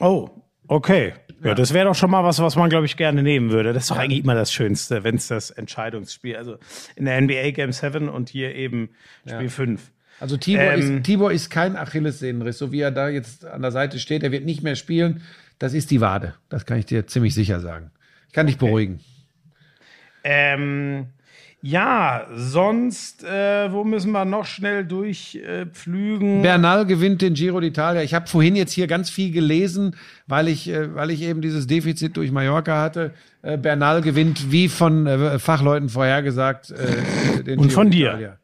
Oh, 0.00 0.28
okay. 0.68 1.14
Ja, 1.44 1.54
das 1.54 1.74
wäre 1.74 1.86
doch 1.86 1.94
schon 1.94 2.10
mal 2.10 2.24
was, 2.24 2.40
was 2.40 2.56
man, 2.56 2.70
glaube 2.70 2.86
ich, 2.86 2.96
gerne 2.96 3.22
nehmen 3.22 3.50
würde. 3.50 3.72
Das 3.72 3.84
ist 3.84 3.90
doch 3.90 3.98
eigentlich 3.98 4.24
immer 4.24 4.34
das 4.34 4.52
Schönste, 4.52 5.04
wenn 5.04 5.16
es 5.16 5.28
das 5.28 5.50
Entscheidungsspiel, 5.50 6.36
also 6.36 6.56
in 6.96 7.04
der 7.04 7.20
NBA 7.20 7.50
Game 7.50 7.72
7 7.72 8.08
und 8.08 8.30
hier 8.30 8.54
eben 8.54 8.90
Spiel 9.26 9.50
5. 9.50 9.90
Also 10.20 10.36
Tibor, 10.36 10.62
Ähm, 10.72 10.98
ist, 10.98 11.04
Tibor 11.04 11.32
ist 11.32 11.50
kein 11.50 11.76
Achillessehnenriss, 11.76 12.58
so 12.58 12.72
wie 12.72 12.80
er 12.80 12.90
da 12.90 13.08
jetzt 13.08 13.44
an 13.44 13.62
der 13.62 13.72
Seite 13.72 13.98
steht. 13.98 14.22
Er 14.22 14.32
wird 14.32 14.44
nicht 14.44 14.62
mehr 14.62 14.76
spielen. 14.76 15.22
Das 15.58 15.74
ist 15.74 15.90
die 15.90 16.00
Wade. 16.00 16.34
Das 16.48 16.66
kann 16.66 16.78
ich 16.78 16.86
dir 16.86 17.06
ziemlich 17.06 17.34
sicher 17.34 17.60
sagen. 17.60 17.90
Ich 18.28 18.32
kann 18.32 18.46
dich 18.46 18.58
beruhigen. 18.58 19.00
Ähm, 20.22 21.06
ja, 21.66 22.26
sonst, 22.34 23.24
äh, 23.24 23.72
wo 23.72 23.84
müssen 23.84 24.12
wir 24.12 24.26
noch 24.26 24.44
schnell 24.44 24.84
durchpflügen? 24.84 26.42
Bernal 26.42 26.84
gewinnt 26.84 27.22
den 27.22 27.32
Giro 27.32 27.56
d'Italia. 27.56 28.02
Ich 28.02 28.12
habe 28.12 28.26
vorhin 28.26 28.54
jetzt 28.54 28.72
hier 28.72 28.86
ganz 28.86 29.08
viel 29.08 29.32
gelesen, 29.32 29.96
weil 30.26 30.48
ich, 30.48 30.68
äh, 30.68 30.94
weil 30.94 31.10
ich 31.10 31.22
eben 31.22 31.40
dieses 31.40 31.66
Defizit 31.66 32.18
durch 32.18 32.30
Mallorca 32.32 32.82
hatte. 32.82 33.12
Äh, 33.40 33.56
Bernal 33.56 34.02
gewinnt, 34.02 34.52
wie 34.52 34.68
von 34.68 35.06
äh, 35.06 35.38
Fachleuten 35.38 35.88
vorhergesagt, 35.88 36.70
äh, 36.70 37.42
den 37.42 37.58
Und 37.58 37.68
Giro 37.68 37.80
von 37.80 37.90
dir. 37.90 38.36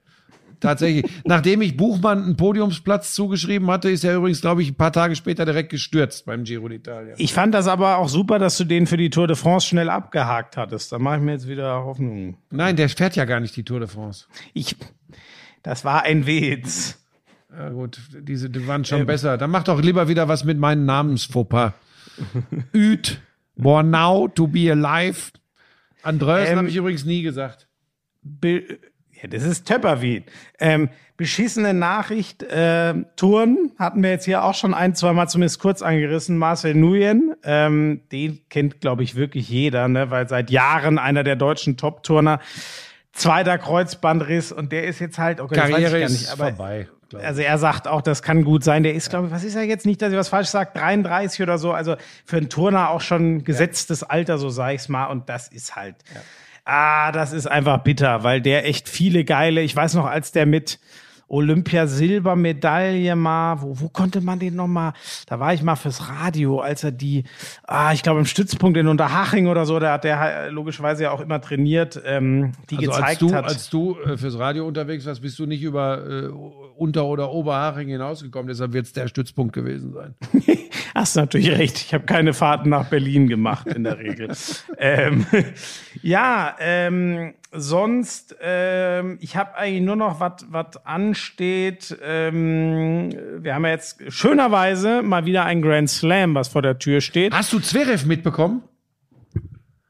Tatsächlich. 0.61 1.11
Nachdem 1.25 1.63
ich 1.63 1.77
Buchmann 1.77 2.23
einen 2.23 2.37
Podiumsplatz 2.37 3.15
zugeschrieben 3.15 3.71
hatte, 3.71 3.91
ist 3.91 4.05
er 4.05 4.17
übrigens, 4.17 4.41
glaube 4.41 4.63
ich, 4.63 4.71
ein 4.71 4.75
paar 4.75 4.93
Tage 4.93 5.17
später 5.17 5.45
direkt 5.45 5.71
gestürzt 5.71 6.27
beim 6.27 6.45
Giro 6.45 6.67
d'Italia. 6.67 7.15
Ich 7.17 7.33
fand 7.33 7.55
das 7.55 7.67
aber 7.67 7.97
auch 7.97 8.09
super, 8.09 8.39
dass 8.39 8.57
du 8.59 8.65
den 8.65 8.87
für 8.87 8.97
die 8.97 9.11
Tour 9.11 9.27
de 9.27 9.37
France 9.37 9.67
schnell 9.67 9.89
abgehakt 9.89 10.57
hattest. 10.57 10.93
Da 10.93 10.99
mache 10.99 11.17
ich 11.17 11.23
mir 11.23 11.33
jetzt 11.33 11.49
wieder 11.49 11.85
Hoffnung. 11.85 12.37
Nein, 12.51 12.77
der 12.77 12.89
fährt 12.89 13.17
ja 13.17 13.25
gar 13.25 13.41
nicht 13.41 13.57
die 13.57 13.65
Tour 13.65 13.81
de 13.81 13.89
France. 13.89 14.27
Ich, 14.53 14.77
das 15.63 15.85
war 15.85 16.03
ein 16.03 16.27
Witz. 16.27 16.99
Ja 17.57 17.71
gut, 17.71 17.99
diese 18.21 18.49
die 18.49 18.67
waren 18.69 18.85
schon 18.85 19.07
besser. 19.07 19.37
Dann 19.37 19.51
mach 19.51 19.65
doch 19.65 19.81
lieber 19.83 20.09
wieder 20.09 20.29
was 20.29 20.45
mit 20.45 20.59
meinen 20.59 20.85
Namensfauxpas. 20.85 21.73
Üt, 22.73 23.21
Bornau, 23.57 24.29
to 24.29 24.47
be 24.47 24.71
alive. 24.71 25.33
Andreas 26.03 26.51
Ähm, 26.51 26.59
habe 26.59 26.69
ich 26.69 26.77
übrigens 26.77 27.05
nie 27.05 27.23
gesagt. 27.23 27.67
Be 28.23 28.79
ja, 29.23 29.29
das 29.29 29.43
ist 29.43 29.67
Töpperwien. 29.67 30.25
Ähm, 30.59 30.89
beschissene 31.17 31.75
Nachricht, 31.75 32.43
äh, 32.43 32.95
Touren 33.17 33.73
hatten 33.79 34.03
wir 34.03 34.11
jetzt 34.11 34.25
hier 34.25 34.43
auch 34.43 34.55
schon 34.55 34.73
ein, 34.73 34.95
zwei 34.95 35.13
Mal 35.13 35.29
zumindest 35.29 35.61
kurz 35.61 35.83
angerissen. 35.83 36.39
Marcel 36.39 36.75
Nuyen, 36.75 37.35
ähm, 37.45 38.01
den 38.11 38.41
kennt, 38.49 38.81
glaube 38.81 39.03
ich, 39.03 39.17
wirklich 39.17 39.49
jeder, 39.51 39.89
ne? 39.89 40.11
weil 40.11 40.29
seit 40.29 40.51
Jahren 40.51 40.99
einer 40.99 41.23
der 41.23 41.37
deutschen 41.37 41.77
Top-Turner. 41.77 42.41
Zweiter 43.13 43.59
Kreuzbandriss 43.59 44.53
und 44.53 44.71
der 44.73 44.85
ist 44.85 45.01
jetzt 45.01 45.19
halt, 45.19 45.41
okay, 45.41 45.55
ich 45.55 45.61
Karriere 45.61 45.99
gar 45.99 46.09
ist 46.09 46.13
nicht, 46.13 46.31
aber 46.31 46.55
vorbei. 46.55 46.89
glaub 47.09 47.21
ich. 47.21 47.29
also 47.29 47.43
er 47.43 47.59
sagt 47.59 47.89
auch, 47.89 48.03
das 48.03 48.23
kann 48.23 48.45
gut 48.45 48.63
sein. 48.63 48.85
Der 48.85 48.95
ist, 48.95 49.11
glaube 49.11 49.27
ich, 49.27 49.33
was 49.33 49.43
ist 49.43 49.57
er 49.57 49.65
jetzt 49.65 49.85
nicht, 49.85 50.01
dass 50.01 50.13
ich 50.13 50.17
was 50.17 50.29
falsch 50.29 50.49
sage, 50.49 50.71
33 50.75 51.43
oder 51.43 51.59
so. 51.59 51.73
Also 51.73 51.97
für 52.25 52.37
einen 52.37 52.49
Turner 52.49 52.89
auch 52.89 53.01
schon 53.01 53.43
gesetztes 53.43 54.05
Alter, 54.05 54.39
so 54.39 54.49
sag 54.49 54.75
ich's 54.75 54.89
mal. 54.89 55.07
Und 55.07 55.29
das 55.29 55.49
ist 55.49 55.75
halt, 55.75 55.97
ah, 56.71 57.13
das 57.13 57.33
ist 57.33 57.47
einfach 57.47 57.83
bitter, 57.83 58.23
weil 58.23 58.41
der 58.41 58.67
echt 58.67 58.89
viele 58.89 59.25
geile, 59.25 59.61
ich 59.61 59.75
weiß 59.75 59.95
noch, 59.95 60.07
als 60.07 60.33
der 60.33 60.47
mit 60.47 60.79
Olympia 61.31 61.87
Silbermedaille 61.87 63.15
mal, 63.17 63.63
wo, 63.63 63.81
wo 63.81 63.89
konnte 63.89 64.21
man 64.21 64.39
den 64.39 64.57
noch 64.57 64.67
mal, 64.67 64.93
da 65.27 65.39
war 65.39 65.55
ich 65.55 65.63
mal 65.63 65.77
fürs 65.77 66.09
Radio, 66.09 66.61
als 66.61 66.85
er 66.85 66.91
die, 66.91 67.25
ah, 67.67 67.93
ich 67.93 68.03
glaube 68.03 68.19
im 68.19 68.27
Stützpunkt 68.27 68.77
in 68.77 68.89
Unterhaching 68.89 69.47
oder 69.47 69.65
so, 69.65 69.79
da 69.79 69.93
hat 69.93 70.05
der 70.05 70.21
äh, 70.21 70.49
logischerweise 70.51 71.05
ja 71.05 71.13
auch 71.13 71.21
immer 71.21 71.41
trainiert, 71.41 72.01
ähm, 72.05 72.53
die 72.69 72.79
Also 72.79 72.91
als 72.91 72.99
gezeigt 72.99 73.23
du, 73.23 73.33
hat. 73.33 73.45
als 73.45 73.71
du 73.71 73.97
äh, 74.05 74.17
fürs 74.17 74.39
Radio 74.39 74.67
unterwegs 74.67 75.07
warst, 75.07 75.23
bist 75.23 75.39
du 75.39 75.47
nicht 75.47 75.63
über 75.63 76.05
äh, 76.07 76.29
Unter- 76.77 77.07
oder 77.07 77.31
Oberhaching 77.31 77.89
hinausgekommen. 77.89 78.49
Deshalb 78.49 78.73
wird 78.73 78.87
es 78.87 78.93
der 78.93 79.07
Stützpunkt 79.07 79.53
gewesen 79.53 79.93
sein. 79.93 80.15
Hast 80.95 81.15
natürlich 81.17 81.51
recht. 81.51 81.77
Ich 81.77 81.95
habe 81.95 82.05
keine 82.05 82.33
Fahrten 82.33 82.71
nach 82.71 82.87
Berlin 82.87 83.29
gemacht 83.29 83.67
in 83.69 83.85
der 83.85 83.99
Regel. 83.99 84.33
ähm, 84.79 85.27
ja, 86.03 86.57
ähm, 86.59 87.35
sonst, 87.53 88.37
ähm, 88.41 89.19
ich 89.21 89.37
habe 89.37 89.55
eigentlich 89.57 89.83
nur 89.83 89.97
noch 89.97 90.21
was 90.21 90.45
was 90.51 90.85
ansteht. 90.87 91.97
Ähm, 92.03 93.11
wir 93.39 93.55
haben 93.55 93.65
ja 93.65 93.71
jetzt 93.73 94.01
schönerweise 94.13 95.03
mal 95.03 95.25
wieder 95.27 95.45
ein 95.45 95.61
Grand 95.63 95.91
Slam, 95.91 96.35
was 96.35 96.49
vor 96.49 96.63
der 96.63 96.79
Tür 96.79 97.01
steht. 97.01 97.33
Hast 97.35 97.53
du 97.53 97.59
Zverev 97.61 98.07
mitbekommen? 98.07 98.63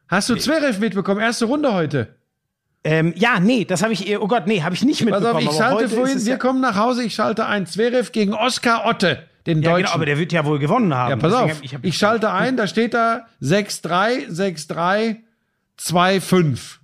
Hast 0.09 0.29
du 0.31 0.35
Zverev 0.37 0.79
mitbekommen? 0.81 1.21
Erste 1.21 1.45
Runde 1.45 1.73
heute. 1.73 2.15
Ähm, 2.83 3.13
ja, 3.15 3.39
nee, 3.41 3.67
das 3.67 3.83
habe 3.83 3.93
ich, 3.93 4.19
oh 4.19 4.27
Gott, 4.27 4.47
nee, 4.47 4.63
habe 4.63 4.75
ich 4.75 4.83
nicht 4.83 5.01
Pass 5.01 5.21
mitbekommen. 5.21 5.37
auf, 5.47 5.53
ich 5.53 5.59
schalte 5.59 5.89
vorhin, 5.91 6.25
wir 6.25 6.33
ja, 6.33 6.39
kommen 6.39 6.63
nach 6.63 6.77
Hause, 6.77 7.05
ich 7.05 7.15
schalte 7.15 7.45
ein. 7.45 7.67
Zverev 7.67 8.11
gegen 8.11 8.33
Oskar 8.33 8.87
Otte, 8.87 9.23
den 9.47 9.61
ja, 9.61 9.71
Deutschen. 9.73 9.85
genau, 9.85 9.95
aber 9.97 10.07
der 10.07 10.19
wird 10.19 10.33
ja 10.33 10.47
wohl 10.47 10.59
gewonnen 10.59 10.95
haben. 10.95 11.11
Ja, 11.11 11.17
pass 11.17 11.31
Deswegen 11.33 11.51
auf. 11.51 11.57
hab- 11.59 11.65
ich 11.65 11.75
hab- 11.75 11.85
ich 11.85 11.99
schalte 11.99 12.33
ein, 12.33 12.57
da 12.57 12.67
steht 12.67 12.95
da 12.95 13.27
6-3, 13.43 14.29
6-3, 14.31 15.17
2-5. 15.79 16.80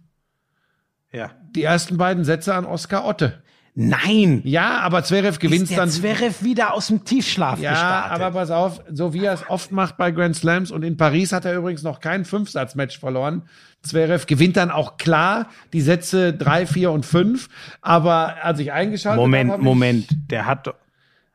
Ja. 1.12 1.30
Die 1.50 1.62
ersten 1.62 1.96
beiden 1.96 2.24
Sätze 2.24 2.54
an 2.54 2.64
Oskar 2.64 3.04
Otte. 3.06 3.42
Nein, 3.78 4.40
Ja, 4.44 4.80
aber 4.80 5.04
Zverev 5.04 5.38
gewinnt 5.38 5.70
ist 5.70 5.76
dann. 5.76 5.90
Zverev 5.90 6.42
wieder 6.42 6.72
aus 6.72 6.86
dem 6.86 7.04
Tiefschlaf 7.04 7.60
ja, 7.60 7.72
gestartet. 7.72 8.12
aber 8.12 8.30
pass 8.30 8.50
auf, 8.50 8.80
so 8.90 9.12
wie 9.12 9.22
er 9.22 9.34
es 9.34 9.50
oft 9.50 9.70
macht 9.70 9.98
bei 9.98 10.12
Grand 10.12 10.34
Slams 10.34 10.70
und 10.70 10.82
in 10.82 10.96
Paris 10.96 11.30
hat 11.30 11.44
er 11.44 11.54
übrigens 11.54 11.82
noch 11.82 12.00
kein 12.00 12.24
Fünfsatzmatch 12.24 12.98
verloren. 12.98 13.42
Zverev 13.82 14.24
gewinnt 14.26 14.56
dann 14.56 14.70
auch 14.70 14.96
klar 14.96 15.50
die 15.74 15.82
Sätze 15.82 16.32
3, 16.32 16.64
4 16.66 16.90
und 16.90 17.04
5, 17.04 17.50
aber 17.82 18.42
als 18.42 18.60
ich 18.60 18.72
eingeschaltet 18.72 19.20
Moment, 19.20 19.52
habe, 19.52 19.62
Moment, 19.62 20.06
der 20.30 20.46
hat. 20.46 20.68
Ach 20.68 20.74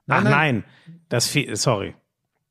Nein, 0.08 0.24
nein. 0.24 0.64
das 1.10 1.32
sorry. 1.54 1.94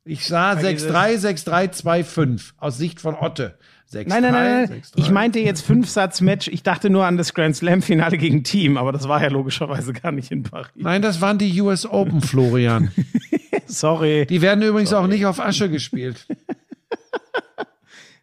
Ich, 0.04 0.20
ich 0.20 0.26
sah 0.28 0.52
6-3, 0.52 1.18
6-3, 1.18 1.82
2-5 1.82 2.52
aus 2.58 2.78
Sicht 2.78 3.00
von 3.00 3.16
Otte. 3.16 3.58
6-3, 3.92 4.04
Nein, 4.08 4.22
nein, 4.22 4.32
nein, 4.32 4.66
nein. 4.70 4.82
6-3. 4.82 4.84
Ich 4.96 5.10
meinte 5.10 5.40
jetzt 5.40 5.62
Fünfsatz-Match. 5.62 6.48
Ich 6.48 6.62
dachte 6.62 6.90
nur 6.90 7.06
an 7.06 7.16
das 7.16 7.34
Grand 7.34 7.56
Slam-Finale 7.56 8.18
gegen 8.18 8.44
Team, 8.44 8.76
aber 8.76 8.92
das 8.92 9.08
war 9.08 9.20
ja 9.22 9.28
logischerweise 9.28 9.92
gar 9.92 10.12
nicht 10.12 10.30
in 10.30 10.44
Paris. 10.44 10.70
Nein, 10.76 11.02
das 11.02 11.20
waren 11.20 11.38
die 11.38 11.60
US 11.60 11.86
Open, 11.86 12.20
Florian. 12.20 12.92
Sorry. 13.66 14.26
Die 14.26 14.42
werden 14.42 14.62
übrigens 14.62 14.92
auch 14.92 15.06
nicht 15.08 15.26
auf 15.26 15.40
Asche 15.40 15.68
gespielt. 15.68 16.26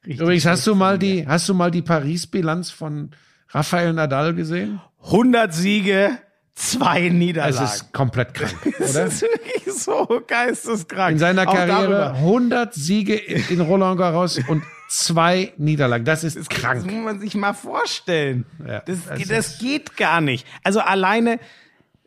Richtig 0.05 0.21
Übrigens, 0.21 0.45
hast 0.45 0.65
du 0.67 0.73
mal 0.75 0.97
die, 0.97 1.27
hast 1.27 1.49
du 1.49 1.53
mal 1.53 1.69
die 1.69 1.81
Paris-Bilanz 1.81 2.69
von 2.71 3.11
Rafael 3.49 3.91
Nadal 3.93 4.33
gesehen? 4.35 4.79
100 5.03 5.53
Siege, 5.53 6.17
zwei 6.55 7.07
Es 7.07 7.13
Niederlagen. 7.13 7.65
ist 7.65 7.91
komplett 7.91 8.33
krank, 8.33 8.55
das 8.79 8.91
oder? 8.95 9.05
ist 9.07 9.21
wirklich 9.21 9.73
so 9.75 10.21
geisteskrank. 10.25 11.13
In 11.13 11.19
seiner 11.19 11.45
Auch 11.47 11.53
Karriere 11.53 11.81
darüber. 11.91 12.13
100 12.13 12.73
Siege 12.73 13.15
in 13.15 13.59
Roland 13.59 13.97
Garros 13.99 14.39
und 14.47 14.63
zwei 14.89 15.53
Niederlagen. 15.57 16.05
Das 16.05 16.23
ist 16.23 16.37
Das 16.37 16.49
krank. 16.49 16.85
muss 16.85 16.93
man 17.03 17.19
sich 17.19 17.35
mal 17.35 17.53
vorstellen. 17.53 18.45
Ja, 18.65 18.79
das, 18.81 19.05
das 19.05 19.27
das, 19.27 19.47
ist- 19.53 19.59
geht 19.59 19.97
gar 19.97 20.21
nicht. 20.21 20.45
Also 20.63 20.79
alleine, 20.79 21.39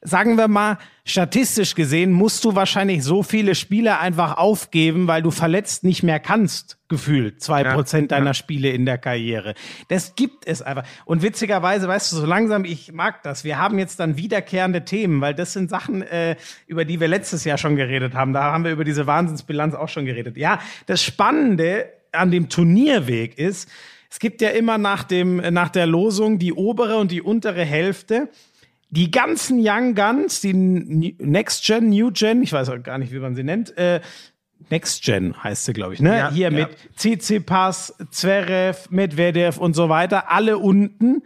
sagen 0.02 0.36
wir 0.36 0.48
mal, 0.48 0.78
statistisch 1.04 1.74
gesehen 1.74 2.12
musst 2.12 2.44
du 2.44 2.54
wahrscheinlich 2.54 3.02
so 3.04 3.22
viele 3.22 3.54
Spiele 3.54 3.98
einfach 3.98 4.36
aufgeben, 4.38 5.08
weil 5.08 5.20
du 5.22 5.30
verletzt 5.30 5.84
nicht 5.84 6.02
mehr 6.02 6.20
kannst, 6.20 6.78
gefühlt. 6.88 7.42
Zwei 7.42 7.64
Prozent 7.64 8.12
deiner 8.12 8.32
Spiele 8.32 8.70
in 8.70 8.86
der 8.86 8.96
Karriere. 8.96 9.54
Das 9.88 10.14
gibt 10.14 10.46
es 10.46 10.62
einfach. 10.62 10.84
Und 11.04 11.22
witzigerweise, 11.22 11.86
weißt 11.88 12.12
du, 12.12 12.16
so 12.16 12.26
langsam, 12.26 12.64
ich 12.64 12.92
mag 12.92 13.22
das. 13.22 13.44
Wir 13.44 13.58
haben 13.58 13.78
jetzt 13.78 14.00
dann 14.00 14.16
wiederkehrende 14.16 14.84
Themen, 14.84 15.20
weil 15.20 15.34
das 15.34 15.52
sind 15.52 15.68
Sachen, 15.68 16.02
äh, 16.02 16.36
über 16.66 16.84
die 16.84 16.98
wir 17.00 17.08
letztes 17.08 17.44
Jahr 17.44 17.58
schon 17.58 17.76
geredet 17.76 18.14
haben. 18.14 18.32
Da 18.32 18.44
haben 18.44 18.64
wir 18.64 18.70
über 18.72 18.84
diese 18.84 19.06
Wahnsinnsbilanz 19.06 19.74
auch 19.74 19.88
schon 19.88 20.06
geredet. 20.06 20.36
Ja, 20.36 20.60
das 20.86 21.02
Spannende 21.02 21.88
an 22.12 22.30
dem 22.30 22.48
Turnierweg 22.48 23.38
ist, 23.38 23.68
es 24.10 24.18
gibt 24.18 24.40
ja 24.42 24.50
immer 24.50 24.76
nach 24.76 25.04
dem, 25.04 25.36
nach 25.36 25.68
der 25.68 25.86
Losung 25.86 26.38
die 26.38 26.52
obere 26.52 26.96
und 26.96 27.12
die 27.12 27.22
untere 27.22 27.64
Hälfte. 27.64 28.28
Die 28.90 29.12
ganzen 29.12 29.60
Young 29.62 29.94
Guns, 29.94 30.40
die 30.40 30.52
Next 30.52 31.64
Gen, 31.64 31.90
New 31.90 32.10
Gen, 32.10 32.42
ich 32.42 32.52
weiß 32.52 32.70
auch 32.70 32.82
gar 32.82 32.98
nicht, 32.98 33.12
wie 33.12 33.20
man 33.20 33.36
sie 33.36 33.44
nennt, 33.44 33.76
äh, 33.78 34.00
Next 34.68 35.04
Gen 35.04 35.42
heißt 35.42 35.64
sie, 35.64 35.72
glaube 35.72 35.94
ich, 35.94 36.00
ne? 36.00 36.16
Ja, 36.16 36.30
Hier 36.32 36.50
ja. 36.50 36.50
mit 36.50 36.68
Tsitsipas, 36.96 37.94
Zverev, 38.10 38.88
Medvedev 38.90 39.58
und 39.58 39.74
so 39.74 39.88
weiter, 39.88 40.30
alle 40.30 40.58
unten. 40.58 41.22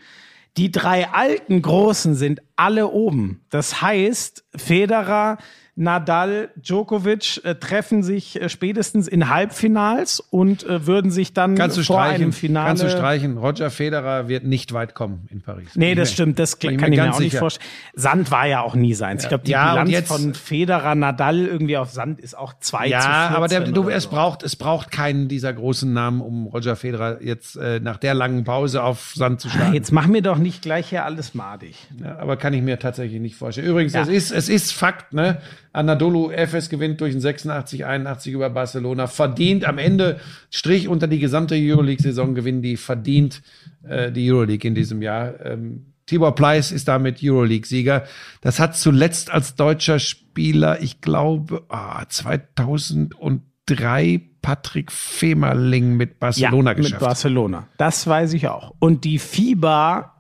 Die 0.57 0.71
drei 0.71 1.09
alten 1.09 1.63
Großen 1.63 2.15
sind 2.15 2.41
alle 2.55 2.89
oben. 2.89 3.41
Das 3.51 3.83
heißt, 3.83 4.45
Federer, 4.55 5.39
Nadal, 5.77 6.51
Djokovic 6.57 7.41
äh, 7.45 7.57
treffen 7.57 8.03
sich 8.05 8.41
äh, 8.41 8.49
spätestens 8.49 9.09
in 9.09 9.29
Halbfinals 9.29 10.21
und 10.21 10.63
äh, 10.65 10.87
würden 10.87 11.11
sich 11.11 11.33
dann 11.33 11.57
Kannst 11.57 11.77
du 11.77 11.83
vor 11.83 11.97
streichen, 12.03 12.23
einem 12.23 12.33
Finale. 12.33 12.69
kannst 12.69 12.83
du 12.85 12.91
streichen. 12.91 13.39
Roger 13.39 13.71
Federer 13.71 14.29
wird 14.29 14.45
nicht 14.45 14.73
weit 14.73 14.95
kommen 14.95 15.27
in 15.33 15.41
Paris. 15.43 15.71
Nee, 15.75 15.97
das 15.97 16.11
ich 16.11 16.15
stimmt, 16.15 16.39
das 16.39 16.61
kann 16.61 16.75
ich 16.75 16.81
mir 16.81 16.87
ich 16.91 16.97
mir 16.97 17.03
auch 17.13 17.19
nicht 17.19 17.31
sicher. 17.33 17.39
vorstellen. 17.41 17.69
Sand 17.95 18.31
war 18.31 18.47
ja 18.47 18.61
auch 18.63 18.77
nie 18.77 18.95
seins. 18.95 19.25
Ich 19.25 19.29
glaube, 19.29 19.45
die 19.45 19.51
Ja, 19.51 19.73
Bilanz 19.73 19.91
jetzt- 19.91 20.09
von 20.09 20.35
Federer, 20.35 20.95
Nadal 20.95 21.41
irgendwie 21.45 21.77
auf 21.77 21.91
Sand 21.91 22.21
ist 22.21 22.39
auch 22.39 22.55
2 22.61 22.85
zu 22.85 22.91
Ja, 22.91 23.01
14 23.01 23.37
aber 23.37 23.49
der, 23.49 23.61
du, 23.63 23.89
es 23.89 24.05
so. 24.05 24.11
braucht, 24.11 24.43
es 24.45 24.55
braucht 24.55 24.93
keinen 24.93 25.27
dieser 25.27 25.53
großen 25.53 25.93
Namen, 25.93 26.21
um 26.21 26.47
Roger 26.47 26.77
Federer 26.77 27.21
jetzt 27.21 27.57
äh, 27.57 27.81
nach 27.81 27.97
der 27.97 28.15
langen 28.15 28.45
Pause 28.45 28.83
auf 28.85 29.13
Sand 29.17 29.41
zu 29.41 29.49
schlagen. 29.51 29.75
Jetzt 29.75 29.91
mach 29.91 30.07
mir 30.07 30.23
doch 30.23 30.39
nicht 30.39 30.63
gleich 30.63 30.91
hier 30.91 31.05
alles 31.05 31.35
madig. 31.35 31.75
Ja, 32.01 32.17
aber 32.19 32.37
kann 32.37 32.53
ich 32.55 32.63
mir 32.63 32.79
tatsächlich 32.79 33.21
nicht 33.21 33.35
vorstellen. 33.35 33.67
Übrigens, 33.67 33.93
Ja. 33.95 34.03
es 34.03 34.09
ist, 34.09 34.31
es 34.31 34.49
ist 34.49 34.73
Fakt, 34.73 35.13
ne? 35.13 35.41
Anadolu 35.75 36.31
FS 36.31 36.71
gewinnt 36.71 37.01
durch 37.01 37.15
ein 37.15 37.21
86, 37.21 37.85
81 37.85 38.33
über 38.33 38.49
Barcelona. 38.49 39.09
Verdient 39.09 39.65
am 39.65 39.79
Ende, 39.79 40.21
Strich 40.51 40.89
unter 40.89 41.09
die 41.09 41.19
gesamte 41.19 41.57
Euroleague-Saison 41.57 42.35
gewinnen 42.35 42.63
die 42.63 42.77
verdient 42.77 43.43
äh, 43.83 44.13
die 44.13 44.31
Euroleague 44.31 44.67
in 44.67 44.75
diesem 44.75 45.03
Jahr. 45.03 45.45
Ähm, 45.45 45.87
Tibor 46.07 46.35
Pleiss 46.35 46.71
ist 46.71 46.89
damit 46.89 47.19
Euroleague-Sieger. 47.23 48.05
Das 48.41 48.61
hat 48.61 48.77
zuletzt 48.77 49.33
als 49.33 49.57
deutscher 49.57 49.99
Spieler, 49.99 50.81
ich 50.81 51.01
glaube, 51.01 51.65
ah, 51.69 52.05
2003 52.09 54.21
Patrick 54.43 54.93
Femerling 54.93 55.97
mit 55.97 56.21
Barcelona 56.21 56.71
ja, 56.71 56.77
mit 56.77 56.85
geschafft. 56.85 57.03
Barcelona. 57.03 57.67
Das 57.79 58.07
weiß 58.07 58.35
ich 58.35 58.47
auch. 58.49 58.75
Und 58.79 59.05
die 59.05 59.19
FIBA 59.19 60.15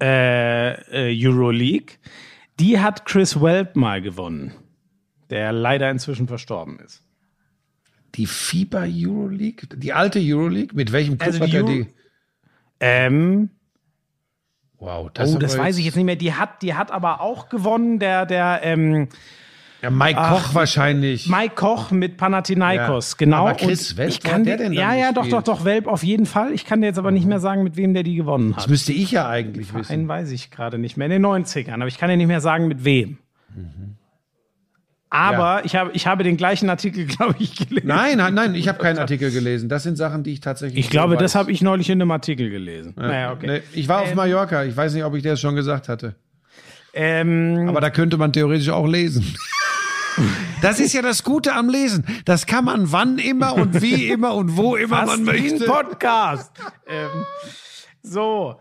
äh, 0.00 1.10
äh, 1.10 1.26
Euroleague, 1.26 1.94
die 2.60 2.78
hat 2.78 3.06
Chris 3.06 3.40
Welp 3.40 3.74
mal 3.74 4.02
gewonnen, 4.02 4.52
der 5.30 5.52
leider 5.52 5.90
inzwischen 5.90 6.26
verstorben 6.28 6.78
ist. 6.80 7.02
die 8.14 8.26
FIBA 8.26 8.84
Euroleague, 8.88 9.68
die 9.76 9.92
alte 9.92 10.18
Euroleague, 10.22 10.74
mit 10.74 10.92
welchem 10.92 11.18
Club 11.18 11.34
Also 11.34 11.40
hat 11.44 11.52
die 11.52 11.56
er 11.56 11.62
die? 11.64 11.86
Ähm, 12.80 13.50
Wow, 14.80 15.06
oh, 15.18 15.38
das 15.38 15.58
weiß 15.58 15.76
ich 15.78 15.84
jetzt 15.86 15.96
nicht 15.96 16.04
mehr. 16.04 16.14
Die 16.14 16.34
hat, 16.34 16.62
die 16.62 16.74
hat 16.74 16.92
aber 16.92 17.20
auch 17.20 17.48
gewonnen, 17.48 17.98
der, 17.98 18.26
der 18.26 18.60
ähm, 18.62 19.08
Ja, 19.82 19.90
Mike 19.90 20.20
Koch 20.20 20.54
wahrscheinlich. 20.54 21.28
Mike 21.28 21.56
Koch 21.56 21.90
mit 21.90 22.16
Panathinaikos, 22.16 23.10
Ja. 23.12 23.16
genau. 23.18 23.36
Aber 23.48 23.54
Chris 23.54 23.96
Welp, 23.96 24.08
ich 24.08 24.20
kann 24.20 24.44
der 24.44 24.56
denn 24.56 24.72
Ja, 24.72 24.94
ja, 24.94 25.10
doch, 25.10 25.26
doch, 25.26 25.42
doch, 25.42 25.64
Welp 25.64 25.88
auf 25.88 26.04
jeden 26.04 26.26
Fall. 26.26 26.52
Ich 26.52 26.64
kann 26.64 26.80
dir 26.80 26.86
jetzt 26.86 26.98
aber 26.98 27.10
nicht 27.10 27.26
mehr 27.26 27.40
sagen, 27.40 27.64
mit 27.64 27.76
wem 27.76 27.92
der 27.92 28.04
die 28.04 28.14
gewonnen 28.14 28.52
hat. 28.52 28.58
das 28.64 28.68
müsste 28.68 28.92
ich 28.92 29.10
ja 29.10 29.28
eigentlich 29.28 29.74
wissen. 29.74 29.90
Einen 29.92 30.06
weiß 30.06 30.30
ich 30.30 30.52
gerade 30.52 30.78
nicht 30.78 30.96
mehr. 30.96 31.06
In 31.06 31.10
den 31.10 31.26
90ern, 31.26 31.74
aber 31.74 31.88
ich 31.88 31.98
kann 31.98 32.08
dir 32.08 32.16
nicht 32.16 32.28
mehr 32.28 32.40
sagen, 32.40 32.68
mit 32.68 32.84
wem. 32.84 33.18
Aber 35.10 35.64
ich, 35.64 35.74
habe, 35.74 35.90
ich 35.94 36.06
habe 36.06 36.22
den 36.24 36.36
gleichen 36.36 36.68
Artikel, 36.68 37.06
glaube 37.16 37.36
ich, 37.38 37.56
gelesen. 37.56 37.86
Nein, 37.86 38.18
nein, 38.18 38.34
nein, 38.34 38.54
ich 38.54 38.68
habe 38.68 38.78
keinen 38.78 38.98
Artikel 38.98 39.30
gelesen. 39.30 39.68
Das 39.68 39.82
sind 39.82 39.96
Sachen, 39.96 40.22
die 40.22 40.32
ich 40.32 40.40
tatsächlich. 40.40 40.84
Ich 40.84 40.90
glaube, 40.90 41.14
so 41.14 41.20
das 41.20 41.34
weiß. 41.34 41.40
habe 41.40 41.52
ich 41.52 41.62
neulich 41.62 41.88
in 41.88 42.00
einem 42.00 42.10
Artikel 42.10 42.50
gelesen. 42.50 42.94
Naja, 42.96 43.32
okay. 43.32 43.46
Nee, 43.46 43.62
ich 43.72 43.88
war 43.88 44.02
auf 44.02 44.14
Mallorca. 44.14 44.64
Ich 44.64 44.76
weiß 44.76 44.94
nicht, 44.94 45.04
ob 45.04 45.14
ich 45.14 45.22
das 45.22 45.40
schon 45.40 45.54
gesagt 45.54 45.88
hatte. 45.88 46.14
Ähm, 46.94 47.66
Aber 47.68 47.80
da 47.80 47.90
könnte 47.90 48.16
man 48.16 48.32
theoretisch 48.32 48.68
auch 48.70 48.86
lesen. 48.86 49.34
Das 50.62 50.80
ist 50.80 50.92
ja 50.92 51.02
das 51.02 51.22
Gute 51.22 51.52
am 51.54 51.68
Lesen. 51.68 52.04
Das 52.24 52.46
kann 52.46 52.64
man 52.64 52.90
wann 52.90 53.18
immer 53.18 53.54
und 53.54 53.80
wie 53.80 54.08
immer 54.10 54.34
und 54.34 54.56
wo 54.56 54.74
immer 54.74 55.06
fast 55.06 55.24
man 55.24 55.26
wie 55.26 55.38
ein 55.38 55.50
möchte. 55.50 55.66
Podcast. 55.66 56.50
ähm, 56.88 57.24
so. 58.02 58.58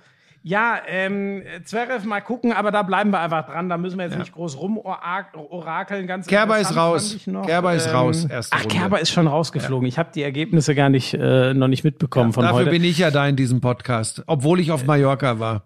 Ja, 0.47 0.77
ähm, 0.87 1.43
Zverev 1.65 2.05
mal 2.05 2.21
gucken, 2.21 2.53
aber 2.53 2.71
da 2.71 2.81
bleiben 2.81 3.09
wir 3.09 3.19
einfach 3.19 3.45
dran. 3.47 3.67
Da 3.67 3.77
müssen 3.77 3.97
wir 3.97 4.05
jetzt 4.05 4.17
nicht 4.17 4.31
groß 4.31 4.57
rumorakeln. 4.57 6.07
Ganz 6.07 6.25
Kerber 6.25 6.57
ist 6.57 6.73
raus. 6.73 7.17
Kerber 7.45 7.73
ist 7.73 7.93
raus, 7.93 8.23
erste 8.23 8.55
Ach, 8.55 8.63
Runde. 8.63 8.73
Kerber 8.73 9.01
ist 9.01 9.11
schon 9.11 9.27
rausgeflogen. 9.27 9.85
Ich 9.89 9.97
habe 9.99 10.09
die 10.15 10.21
Ergebnisse 10.21 10.73
gar 10.73 10.87
nicht, 10.87 11.13
äh, 11.13 11.53
noch 11.53 11.67
nicht 11.67 11.83
mitbekommen 11.83 12.31
von 12.31 12.43
Dafür 12.43 12.59
heute. 12.59 12.69
bin 12.69 12.85
ich 12.85 12.97
ja 12.97 13.11
da 13.11 13.27
in 13.27 13.35
diesem 13.35 13.59
Podcast, 13.59 14.23
obwohl 14.25 14.61
ich 14.61 14.71
auf 14.71 14.85
Mallorca 14.85 15.37
war. 15.37 15.63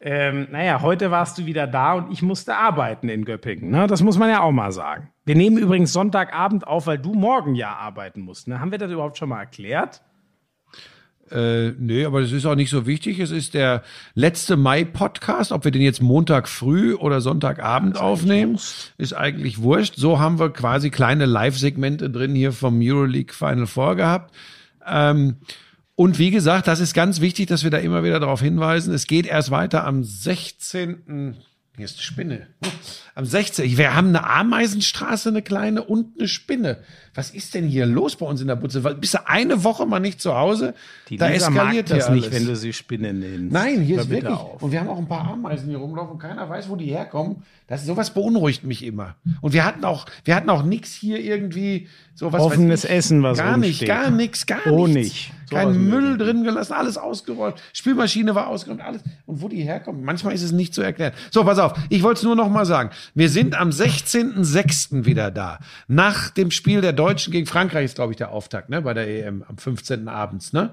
Ähm, 0.00 0.48
naja, 0.50 0.80
heute 0.80 1.10
warst 1.10 1.36
du 1.36 1.44
wieder 1.44 1.66
da 1.66 1.92
und 1.92 2.10
ich 2.10 2.22
musste 2.22 2.56
arbeiten 2.56 3.10
in 3.10 3.26
Göppingen. 3.26 3.70
Ne? 3.70 3.88
Das 3.88 4.02
muss 4.02 4.18
man 4.18 4.30
ja 4.30 4.40
auch 4.40 4.52
mal 4.52 4.72
sagen. 4.72 5.10
Wir 5.26 5.34
nehmen 5.34 5.58
übrigens 5.58 5.92
Sonntagabend 5.92 6.66
auf, 6.66 6.86
weil 6.86 6.98
du 6.98 7.12
morgen 7.12 7.54
ja 7.56 7.74
arbeiten 7.74 8.22
musst. 8.22 8.48
Ne? 8.48 8.58
Haben 8.58 8.70
wir 8.70 8.78
das 8.78 8.90
überhaupt 8.90 9.18
schon 9.18 9.28
mal 9.28 9.40
erklärt? 9.40 10.00
Äh, 11.32 11.72
nee, 11.78 12.04
aber 12.04 12.20
das 12.20 12.32
ist 12.32 12.44
auch 12.44 12.54
nicht 12.54 12.70
so 12.70 12.86
wichtig. 12.86 13.18
Es 13.18 13.30
ist 13.30 13.54
der 13.54 13.82
letzte 14.14 14.56
Mai-Podcast. 14.56 15.52
Ob 15.52 15.64
wir 15.64 15.70
den 15.70 15.82
jetzt 15.82 16.02
Montag 16.02 16.48
früh 16.48 16.94
oder 16.94 17.20
Sonntagabend 17.20 17.98
aufnehmen, 17.98 18.58
ist 18.98 19.14
eigentlich 19.14 19.62
wurscht. 19.62 19.94
So 19.96 20.18
haben 20.18 20.38
wir 20.38 20.50
quasi 20.50 20.90
kleine 20.90 21.26
Live-Segmente 21.26 22.10
drin 22.10 22.34
hier 22.34 22.52
vom 22.52 22.80
Euroleague 22.82 23.32
Final 23.32 23.66
Four 23.66 23.96
gehabt. 23.96 24.34
Ähm, 24.86 25.36
und 25.94 26.18
wie 26.18 26.30
gesagt, 26.30 26.68
das 26.68 26.80
ist 26.80 26.94
ganz 26.94 27.20
wichtig, 27.20 27.46
dass 27.46 27.64
wir 27.64 27.70
da 27.70 27.78
immer 27.78 28.02
wieder 28.04 28.20
darauf 28.20 28.40
hinweisen. 28.40 28.92
Es 28.92 29.06
geht 29.06 29.26
erst 29.26 29.50
weiter 29.50 29.84
am 29.84 30.04
16. 30.04 31.36
Hier 31.76 31.84
ist 31.86 31.96
eine 31.96 32.02
Spinne. 32.02 32.46
Am 33.14 33.24
16. 33.24 33.78
Wir 33.78 33.94
haben 33.94 34.08
eine 34.08 34.26
Ameisenstraße, 34.26 35.30
eine 35.30 35.42
kleine 35.42 35.82
und 35.84 36.18
eine 36.18 36.28
Spinne. 36.28 36.82
Was 37.14 37.30
ist 37.30 37.54
denn 37.54 37.66
hier 37.66 37.84
los 37.84 38.16
bei 38.16 38.24
uns 38.24 38.40
in 38.40 38.46
der 38.46 38.56
Butze? 38.56 38.80
Bist 38.80 39.14
du 39.14 39.28
eine 39.28 39.64
Woche 39.64 39.84
mal 39.84 40.00
nicht 40.00 40.20
zu 40.20 40.34
Hause? 40.34 40.72
Die 41.10 41.18
da 41.18 41.28
Lisa 41.28 41.48
eskaliert 41.48 41.90
das 41.90 42.08
nicht, 42.08 42.24
alles. 42.28 42.34
wenn 42.40 42.46
du 42.46 42.56
sie 42.56 42.72
Spinne 42.72 43.12
nennst. 43.12 43.52
Nein, 43.52 43.82
hier 43.82 43.96
Hör 43.96 44.02
ist 44.04 44.10
wirklich. 44.10 44.32
auf. 44.32 44.62
Und 44.62 44.72
wir 44.72 44.80
haben 44.80 44.88
auch 44.88 44.98
ein 44.98 45.08
paar 45.08 45.28
Ameisen 45.30 45.68
hier 45.68 45.78
rumlaufen. 45.78 46.18
Keiner 46.18 46.48
weiß, 46.48 46.70
wo 46.70 46.76
die 46.76 46.86
herkommen. 46.86 47.42
Das 47.68 47.84
sowas 47.86 48.10
beunruhigt 48.12 48.64
mich 48.64 48.84
immer. 48.84 49.16
Und 49.40 49.52
wir 49.52 49.64
hatten 49.64 49.84
auch, 49.84 50.06
wir 50.24 50.34
hatten 50.34 50.50
auch 50.50 50.62
nichts 50.62 50.92
hier 50.94 51.20
irgendwie 51.20 51.88
so 52.14 52.32
was 52.32 52.42
Offenes 52.42 52.84
Essen, 52.84 53.22
was 53.22 53.38
gar 53.38 53.56
nicht, 53.56 53.80
rumsteht. 53.82 53.88
gar 53.88 54.10
nichts, 54.10 54.46
gar 54.46 54.66
Oh, 54.66 54.86
nichts. 54.86 54.94
nicht. 55.12 55.32
Sowas 55.48 55.64
Kein 55.64 55.88
Müll 55.88 56.18
drin 56.18 56.44
gelassen, 56.44 56.72
alles 56.72 56.96
ausgeräumt. 56.98 57.56
Spülmaschine 57.74 58.34
war 58.34 58.48
ausgeräumt, 58.48 58.80
alles. 58.82 59.02
Und 59.26 59.40
wo 59.42 59.48
die 59.48 59.62
herkommen, 59.62 60.02
manchmal 60.04 60.34
ist 60.34 60.42
es 60.42 60.52
nicht 60.52 60.74
zu 60.74 60.82
erklären. 60.82 61.12
So, 61.30 61.44
pass 61.44 61.58
auf. 61.58 61.74
Ich 61.90 62.02
wollte 62.02 62.18
es 62.18 62.24
nur 62.24 62.36
noch 62.36 62.48
mal 62.50 62.64
sagen. 62.66 62.90
Wir 63.14 63.28
sind 63.28 63.54
am 63.58 63.70
16.06. 63.70 65.04
wieder 65.04 65.30
da. 65.30 65.58
Nach 65.88 66.30
dem 66.30 66.50
Spiel 66.50 66.80
der 66.80 66.92
Deutschen 67.06 67.32
gegen 67.32 67.46
Frankreich 67.46 67.86
ist, 67.86 67.96
glaube 67.96 68.12
ich, 68.12 68.16
der 68.16 68.30
Auftakt, 68.30 68.68
ne, 68.68 68.82
bei 68.82 68.94
der 68.94 69.08
EM 69.08 69.44
am 69.48 69.58
15. 69.58 70.08
abends, 70.08 70.52
ne? 70.52 70.70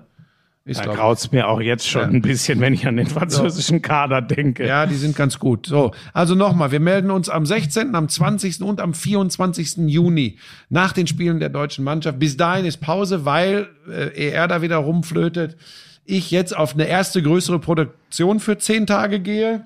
Ist, 0.65 0.85
Da 0.85 0.91
ich. 0.91 0.97
graut's 0.97 1.31
mir 1.31 1.47
auch 1.47 1.61
jetzt 1.61 1.88
schon 1.88 2.03
ein 2.03 2.22
bisschen, 2.22 2.60
wenn 2.60 2.73
ich 2.73 2.85
an 2.85 2.97
den 2.97 3.07
französischen 3.07 3.81
Kader 3.81 4.22
denke. 4.22 4.68
Ja, 4.68 4.85
die 4.85 4.95
sind 4.95 5.15
ganz 5.15 5.39
gut. 5.39 5.65
So, 5.65 5.93
also 6.14 6.35
nochmal, 6.35 6.72
wir 6.72 6.80
melden 6.80 7.10
uns 7.10 7.27
am 7.27 7.45
16., 7.45 7.95
am 7.95 8.07
20. 8.07 8.61
und 8.61 8.80
am 8.80 8.93
24. 8.93 9.77
Juni 9.88 10.38
nach 10.69 10.91
den 10.93 11.07
Spielen 11.07 11.39
der 11.39 11.49
deutschen 11.49 11.84
Mannschaft. 11.84 12.19
Bis 12.19 12.38
dahin 12.38 12.65
ist 12.65 12.81
Pause, 12.81 13.26
weil 13.26 13.69
äh, 13.89 14.31
er 14.31 14.47
da 14.47 14.61
wieder 14.61 14.77
rumflötet. 14.77 15.57
Ich 16.06 16.30
jetzt 16.30 16.56
auf 16.56 16.76
eine 16.76 16.88
erste 16.88 17.23
größere 17.23 17.57
Produktion 17.57 18.39
für 18.39 18.57
zehn 18.60 18.85
Tage 18.85 19.22
gehe. 19.22 19.65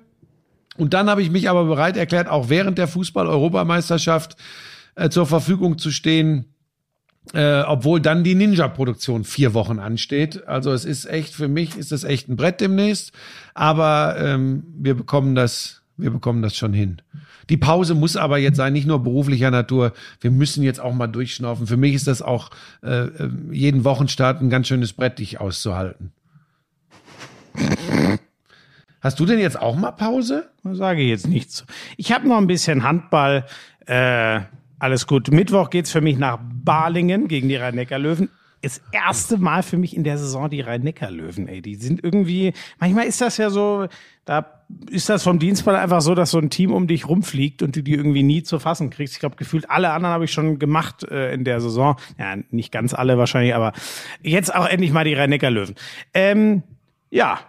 Und 0.78 0.94
dann 0.94 1.10
habe 1.10 1.22
ich 1.22 1.32
mich 1.32 1.50
aber 1.50 1.66
bereit 1.66 1.98
erklärt, 1.98 2.30
auch 2.30 2.50
während 2.50 2.78
der 2.78 2.88
Fußball-Europameisterschaft 2.88 4.38
äh, 4.96 5.10
zur 5.10 5.26
Verfügung 5.26 5.78
zu 5.78 5.92
stehen, 5.92 6.46
äh, 7.34 7.62
obwohl 7.62 8.02
dann 8.02 8.24
die 8.24 8.36
Ninja-Produktion 8.36 9.24
vier 9.24 9.54
Wochen 9.54 9.80
ansteht. 9.80 10.48
Also 10.48 10.72
es 10.72 10.86
ist 10.86 11.06
echt, 11.06 11.34
für 11.34 11.48
mich 11.48 11.78
ist 11.78 11.92
das 11.92 12.04
echt 12.04 12.28
ein 12.28 12.36
Brett 12.36 12.60
demnächst. 12.60 13.14
Aber 13.54 14.16
ähm, 14.20 14.64
wir 14.78 14.96
bekommen 14.96 15.36
das, 15.36 15.84
wir 15.96 16.12
bekommen 16.12 16.42
das 16.42 16.56
schon 16.56 16.74
hin. 16.74 17.02
Die 17.50 17.58
Pause 17.58 17.96
muss 17.96 18.16
aber 18.16 18.38
jetzt 18.38 18.58
sein, 18.58 18.74
nicht 18.74 18.88
nur 18.88 19.04
beruflicher 19.04 19.52
Natur. 19.52 19.94
Wir 20.22 20.32
müssen 20.32 20.64
jetzt 20.64 20.80
auch 20.80 20.94
mal 20.94 21.08
durchschnaufen. 21.08 21.68
Für 21.68 21.78
mich 21.78 21.94
ist 21.94 22.08
das 22.08 22.22
auch 22.22 22.50
äh, 22.84 23.06
äh, 23.06 23.30
jeden 23.52 23.84
Wochenstart 23.84 24.42
ein 24.42 24.50
ganz 24.50 24.68
schönes 24.68 24.94
Brett, 24.94 25.20
dich 25.20 25.40
auszuhalten. 25.40 26.12
Hast 29.02 29.20
du 29.20 29.26
denn 29.26 29.40
jetzt 29.40 29.60
auch 29.60 29.76
mal 29.76 29.92
Pause? 29.92 30.50
Sage 30.64 31.02
ich 31.02 31.10
jetzt 31.10 31.28
nichts. 31.28 31.66
Ich 31.98 32.12
habe 32.14 32.28
noch 32.28 32.38
ein 32.38 32.48
bisschen 32.48 32.84
Handball. 32.84 33.46
Äh, 33.86 34.42
alles 34.84 35.08
gut. 35.08 35.32
Mittwoch 35.32 35.70
geht's 35.70 35.92
für 35.92 36.02
mich 36.02 36.18
nach 36.18 36.40
Balingen 36.42 37.28
gegen 37.28 37.48
die 37.48 37.56
Rhein-Neckar-Löwen. 37.56 38.30
Das 38.62 38.82
erste 38.92 39.38
Mal 39.38 39.64
für 39.64 39.78
mich 39.78 39.96
in 39.96 40.04
der 40.04 40.18
Saison 40.18 40.50
die 40.50 40.62
Rhein-Neckar-Löwen, 40.62 41.48
ey. 41.48 41.62
Die 41.62 41.76
sind 41.76 42.04
irgendwie, 42.04 42.54
manchmal 42.80 43.06
ist 43.06 43.22
das 43.22 43.38
ja 43.38 43.50
so, 43.50 43.88
da 44.26 44.64
ist 44.90 45.10
das 45.10 45.24
vom 45.24 45.40
Dienstball 45.40 45.76
einfach 45.76 46.02
so, 46.02 46.16
dass 46.16 46.32
so 46.32 46.38
ein 46.38 46.50
Team 46.50 46.74
um 46.74 46.88
dich 46.88 47.08
rumfliegt 47.08 47.62
und 47.62 47.76
du 47.76 47.82
die 47.82 47.94
irgendwie 47.94 48.24
nie 48.24 48.44
zu 48.44 48.60
fassen 48.60 48.90
kriegst. 48.90 49.14
Ich 49.14 49.20
glaube, 49.20 49.38
gefühlt 49.38 49.70
alle 49.70 49.92
anderen 49.92 50.14
habe 50.14 50.26
ich 50.26 50.32
schon 50.32 50.60
gemacht 50.60 51.04
äh, 51.10 51.34
in 51.34 51.46
der 51.46 51.62
Saison. 51.62 51.98
Ja, 52.20 52.36
nicht 52.52 52.72
ganz 52.72 52.94
alle 52.94 53.18
wahrscheinlich, 53.18 53.56
aber 53.56 53.72
jetzt 54.22 54.54
auch 54.54 54.68
endlich 54.68 54.92
mal 54.92 55.06
die 55.06 55.14
Rhein-Neckar-Löwen. 55.14 55.76
Ähm, 56.14 56.64
ja. 57.10 57.40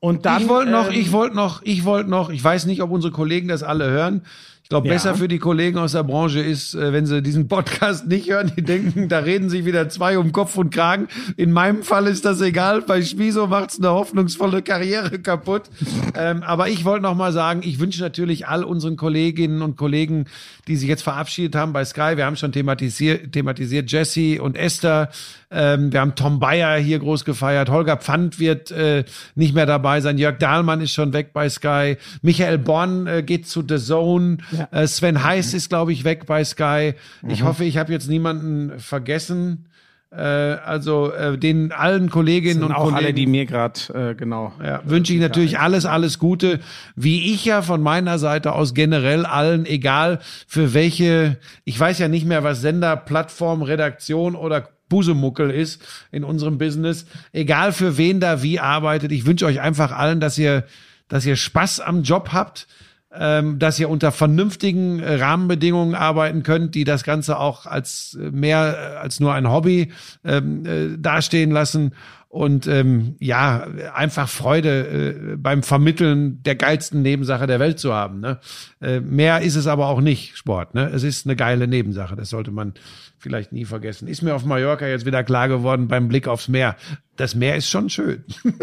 Und 0.00 0.26
dann. 0.26 0.42
ich 0.42 0.48
wollte 0.48 0.70
noch, 0.70 0.88
ähm, 0.88 1.00
ich 1.00 1.12
wollte 1.12 1.36
noch, 1.36 1.62
ich 1.64 1.84
wollte 1.84 2.10
noch, 2.10 2.30
ich 2.30 2.44
weiß 2.44 2.66
nicht, 2.66 2.82
ob 2.82 2.90
unsere 2.90 3.12
Kollegen 3.12 3.48
das 3.48 3.62
alle 3.62 3.90
hören. 3.90 4.22
Ich 4.66 4.70
glaube, 4.70 4.88
Ja. 4.88 4.94
besser 4.94 5.14
für 5.14 5.28
die 5.28 5.38
Kollegen 5.38 5.78
aus 5.78 5.92
der 5.92 6.02
Branche 6.02 6.40
ist, 6.40 6.74
äh, 6.74 6.92
wenn 6.92 7.06
sie 7.06 7.22
diesen 7.22 7.46
Podcast 7.46 8.04
nicht 8.08 8.28
hören, 8.28 8.50
die 8.56 8.62
denken, 8.62 9.08
da 9.08 9.20
reden 9.20 9.48
sich 9.48 9.64
wieder 9.64 9.88
zwei 9.90 10.18
um 10.18 10.32
Kopf 10.32 10.58
und 10.58 10.74
Kragen. 10.74 11.06
In 11.36 11.52
meinem 11.52 11.84
Fall 11.84 12.08
ist 12.08 12.24
das 12.24 12.40
egal. 12.40 12.82
Bei 12.82 13.00
Schmiso 13.00 13.46
macht's 13.46 13.78
eine 13.78 13.90
hoffnungsvolle 13.90 14.62
Karriere 14.62 15.20
kaputt. 15.20 15.70
ähm, 16.16 16.42
aber 16.42 16.68
ich 16.68 16.84
wollte 16.84 17.04
noch 17.04 17.14
mal 17.14 17.32
sagen, 17.32 17.60
ich 17.62 17.78
wünsche 17.78 18.00
natürlich 18.02 18.48
all 18.48 18.64
unseren 18.64 18.96
Kolleginnen 18.96 19.62
und 19.62 19.76
Kollegen, 19.76 20.24
die 20.66 20.74
sich 20.74 20.88
jetzt 20.88 21.02
verabschiedet 21.02 21.54
haben 21.54 21.72
bei 21.72 21.84
Sky. 21.84 22.16
Wir 22.16 22.26
haben 22.26 22.34
schon 22.34 22.50
thematisiert, 22.50 23.30
thematisiert 23.34 23.92
Jesse 23.92 24.42
und 24.42 24.56
Esther. 24.56 25.10
Ähm, 25.50 25.92
wir 25.92 26.00
haben 26.00 26.14
Tom 26.16 26.40
Bayer 26.40 26.76
hier 26.78 26.98
groß 26.98 27.24
gefeiert. 27.24 27.70
Holger 27.70 27.96
Pfand 27.96 28.40
wird 28.40 28.70
äh, 28.72 29.04
nicht 29.34 29.54
mehr 29.54 29.66
dabei 29.66 30.00
sein. 30.00 30.18
Jörg 30.18 30.38
Dahlmann 30.38 30.80
ist 30.80 30.92
schon 30.92 31.12
weg 31.12 31.32
bei 31.32 31.48
Sky. 31.48 31.96
Michael 32.22 32.58
Born 32.58 33.06
äh, 33.06 33.22
geht 33.22 33.46
zu 33.46 33.62
The 33.66 33.78
Zone. 33.78 34.38
Äh, 34.72 34.86
Sven 34.86 35.22
Heiß 35.22 35.54
ist, 35.54 35.68
glaube 35.68 35.92
ich, 35.92 36.04
weg 36.04 36.26
bei 36.26 36.44
Sky. 36.44 36.94
Ich 37.28 37.42
hoffe, 37.42 37.64
ich 37.64 37.78
habe 37.78 37.92
jetzt 37.92 38.08
niemanden 38.08 38.78
vergessen. 38.78 39.66
Äh, 40.10 40.20
also 40.20 41.12
äh, 41.12 41.36
den 41.36 41.72
allen 41.72 42.10
Kolleginnen 42.10 42.62
Und 42.62 42.72
Kollegen. 42.74 42.96
alle, 42.96 43.12
die 43.12 43.26
mir 43.26 43.44
gerade, 43.44 43.80
äh, 43.92 44.14
genau. 44.14 44.52
Ja, 44.64 44.80
wünsche 44.84 45.12
ich 45.12 45.20
natürlich 45.20 45.58
alles, 45.58 45.84
alles 45.84 46.18
Gute. 46.18 46.60
Wie 46.94 47.32
ich 47.34 47.44
ja 47.44 47.60
von 47.60 47.82
meiner 47.82 48.18
Seite 48.18 48.52
aus 48.52 48.72
generell 48.72 49.26
allen, 49.26 49.66
egal 49.66 50.20
für 50.46 50.74
welche, 50.74 51.38
ich 51.64 51.78
weiß 51.78 51.98
ja 51.98 52.08
nicht 52.08 52.24
mehr, 52.24 52.44
was 52.44 52.60
Sender, 52.60 52.96
Plattform, 52.96 53.62
Redaktion 53.62 54.36
oder 54.36 54.68
Busemuckel 54.88 55.50
ist 55.50 55.82
in 56.12 56.24
unserem 56.24 56.58
Business. 56.58 57.06
Egal 57.32 57.72
für 57.72 57.96
wen 57.98 58.20
da 58.20 58.42
wie 58.42 58.60
arbeitet. 58.60 59.12
Ich 59.12 59.26
wünsche 59.26 59.46
euch 59.46 59.60
einfach 59.60 59.92
allen, 59.92 60.20
dass 60.20 60.38
ihr, 60.38 60.64
dass 61.08 61.26
ihr 61.26 61.36
Spaß 61.36 61.80
am 61.80 62.02
Job 62.02 62.30
habt, 62.32 62.66
ähm, 63.12 63.58
dass 63.58 63.78
ihr 63.78 63.88
unter 63.88 64.12
vernünftigen 64.12 65.00
äh, 65.00 65.14
Rahmenbedingungen 65.14 65.94
arbeiten 65.94 66.42
könnt, 66.42 66.74
die 66.74 66.84
das 66.84 67.04
Ganze 67.04 67.38
auch 67.38 67.66
als 67.66 68.18
äh, 68.20 68.30
mehr 68.30 68.76
äh, 68.76 68.96
als 68.96 69.20
nur 69.20 69.32
ein 69.32 69.48
Hobby 69.48 69.92
ähm, 70.24 70.66
äh, 70.66 70.98
dastehen 70.98 71.50
lassen 71.50 71.92
und 72.36 72.66
ähm, 72.66 73.16
ja 73.18 73.66
einfach 73.94 74.28
Freude 74.28 75.32
äh, 75.32 75.36
beim 75.36 75.62
Vermitteln 75.62 76.42
der 76.42 76.54
geilsten 76.54 77.00
Nebensache 77.00 77.46
der 77.46 77.60
Welt 77.60 77.78
zu 77.78 77.94
haben. 77.94 78.20
Ne? 78.20 78.40
Äh, 78.82 79.00
mehr 79.00 79.40
ist 79.40 79.56
es 79.56 79.66
aber 79.66 79.86
auch 79.86 80.02
nicht 80.02 80.36
Sport. 80.36 80.74
Ne? 80.74 80.90
Es 80.92 81.02
ist 81.02 81.26
eine 81.26 81.34
geile 81.34 81.66
Nebensache. 81.66 82.14
Das 82.14 82.28
sollte 82.28 82.50
man 82.50 82.74
vielleicht 83.16 83.52
nie 83.52 83.64
vergessen. 83.64 84.06
Ist 84.06 84.20
mir 84.20 84.34
auf 84.34 84.44
Mallorca 84.44 84.86
jetzt 84.86 85.06
wieder 85.06 85.24
klar 85.24 85.48
geworden 85.48 85.88
beim 85.88 86.08
Blick 86.08 86.28
aufs 86.28 86.48
Meer. 86.48 86.76
Das 87.16 87.34
Meer 87.34 87.56
ist 87.56 87.70
schon 87.70 87.88
schön. 87.88 88.24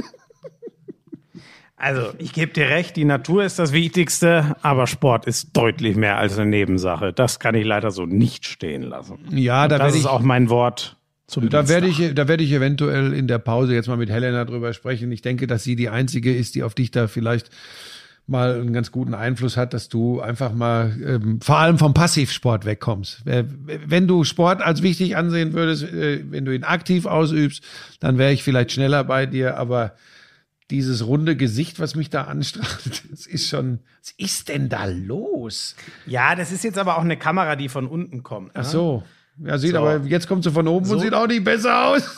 Also, 1.76 2.14
ich 2.18 2.32
gebe 2.32 2.54
dir 2.54 2.70
recht, 2.70 2.96
die 2.96 3.04
Natur 3.04 3.44
ist 3.44 3.60
das 3.60 3.74
Wichtigste, 3.74 4.56
aber 4.62 4.88
Sport 4.88 5.26
ist 5.26 5.58
deutlich 5.58 5.98
mehr 5.98 6.18
als 6.18 6.38
eine 6.38 6.50
Nebensache. 6.50 7.12
Das 7.12 7.42
kann 7.42 7.56
ich 7.56 7.66
leider 7.66 7.92
so 7.92 8.06
nicht 8.06 8.46
stehen 8.46 8.84
lassen. 8.84 9.20
Ja, 9.32 9.68
da 9.68 9.80
das 9.80 9.88
werde 9.88 9.98
ist 9.98 10.04
ich 10.06 10.10
auch 10.10 10.22
mein 10.22 10.50
Wort 10.50 10.96
zum 11.34 11.50
Da 11.50 11.68
werde 11.68 11.88
ich, 11.88 12.14
da 12.14 12.28
werde 12.28 12.44
ich 12.44 12.52
eventuell 12.52 13.14
in 13.14 13.28
der 13.28 13.40
Pause 13.40 13.74
jetzt 13.74 13.88
mal 13.88 13.98
mit 13.98 14.10
Helena 14.10 14.46
drüber 14.46 14.74
sprechen. 14.74 15.12
Ich 15.12 15.22
denke, 15.22 15.48
dass 15.48 15.64
sie 15.64 15.76
die 15.76 15.90
einzige 15.90 16.34
ist, 16.34 16.56
die 16.56 16.64
auf 16.64 16.76
dich 16.76 16.92
da 16.92 17.08
vielleicht 17.08 17.50
mal 18.26 18.60
einen 18.60 18.72
ganz 18.72 18.92
guten 18.92 19.14
Einfluss 19.14 19.58
hat, 19.58 19.74
dass 19.74 19.90
du 19.90 20.22
einfach 20.22 20.54
mal 20.54 20.96
ähm, 21.06 21.42
vor 21.42 21.58
allem 21.58 21.78
vom 21.78 21.94
Passivsport 21.94 22.66
wegkommst. 22.66 23.28
Äh, 23.28 23.44
Wenn 23.86 24.08
du 24.08 24.24
Sport 24.24 24.62
als 24.62 24.82
wichtig 24.82 25.18
ansehen 25.18 25.54
würdest, 25.54 25.84
äh, 25.84 26.24
wenn 26.30 26.46
du 26.46 26.56
ihn 26.56 26.64
aktiv 26.64 27.06
ausübst, 27.06 27.64
dann 28.00 28.18
wäre 28.18 28.32
ich 28.32 28.44
vielleicht 28.44 28.72
schneller 28.72 29.04
bei 29.04 29.26
dir, 29.26 29.58
aber 29.58 29.96
dieses 30.70 31.06
runde 31.06 31.36
Gesicht, 31.36 31.80
was 31.80 31.96
mich 31.96 32.10
da 32.10 32.24
anstrahlt, 32.24 33.04
das 33.12 33.26
ist 33.26 33.50
schon, 33.50 33.80
was 34.02 34.14
ist 34.18 34.48
denn 34.48 34.70
da 34.70 34.86
los? 34.86 35.76
Ja, 36.06 36.36
das 36.36 36.52
ist 36.52 36.64
jetzt 36.64 36.78
aber 36.78 36.98
auch 36.98 37.04
eine 37.04 37.18
Kamera, 37.18 37.58
die 37.58 37.68
von 37.68 37.88
unten 37.88 38.24
kommt. 38.24 38.52
Ach 38.54 38.64
ne? 38.64 38.70
so. 38.70 39.04
Ja, 39.38 39.58
sieht 39.58 39.72
So. 39.72 39.78
aber, 39.80 40.06
jetzt 40.06 40.28
kommt 40.28 40.44
sie 40.44 40.52
von 40.52 40.68
oben 40.68 40.86
und 40.86 40.90
So. 40.92 41.00
sieht 41.00 41.14
auch 41.14 41.28
nicht 41.28 41.44
besser 41.44 41.86
aus. 41.88 42.16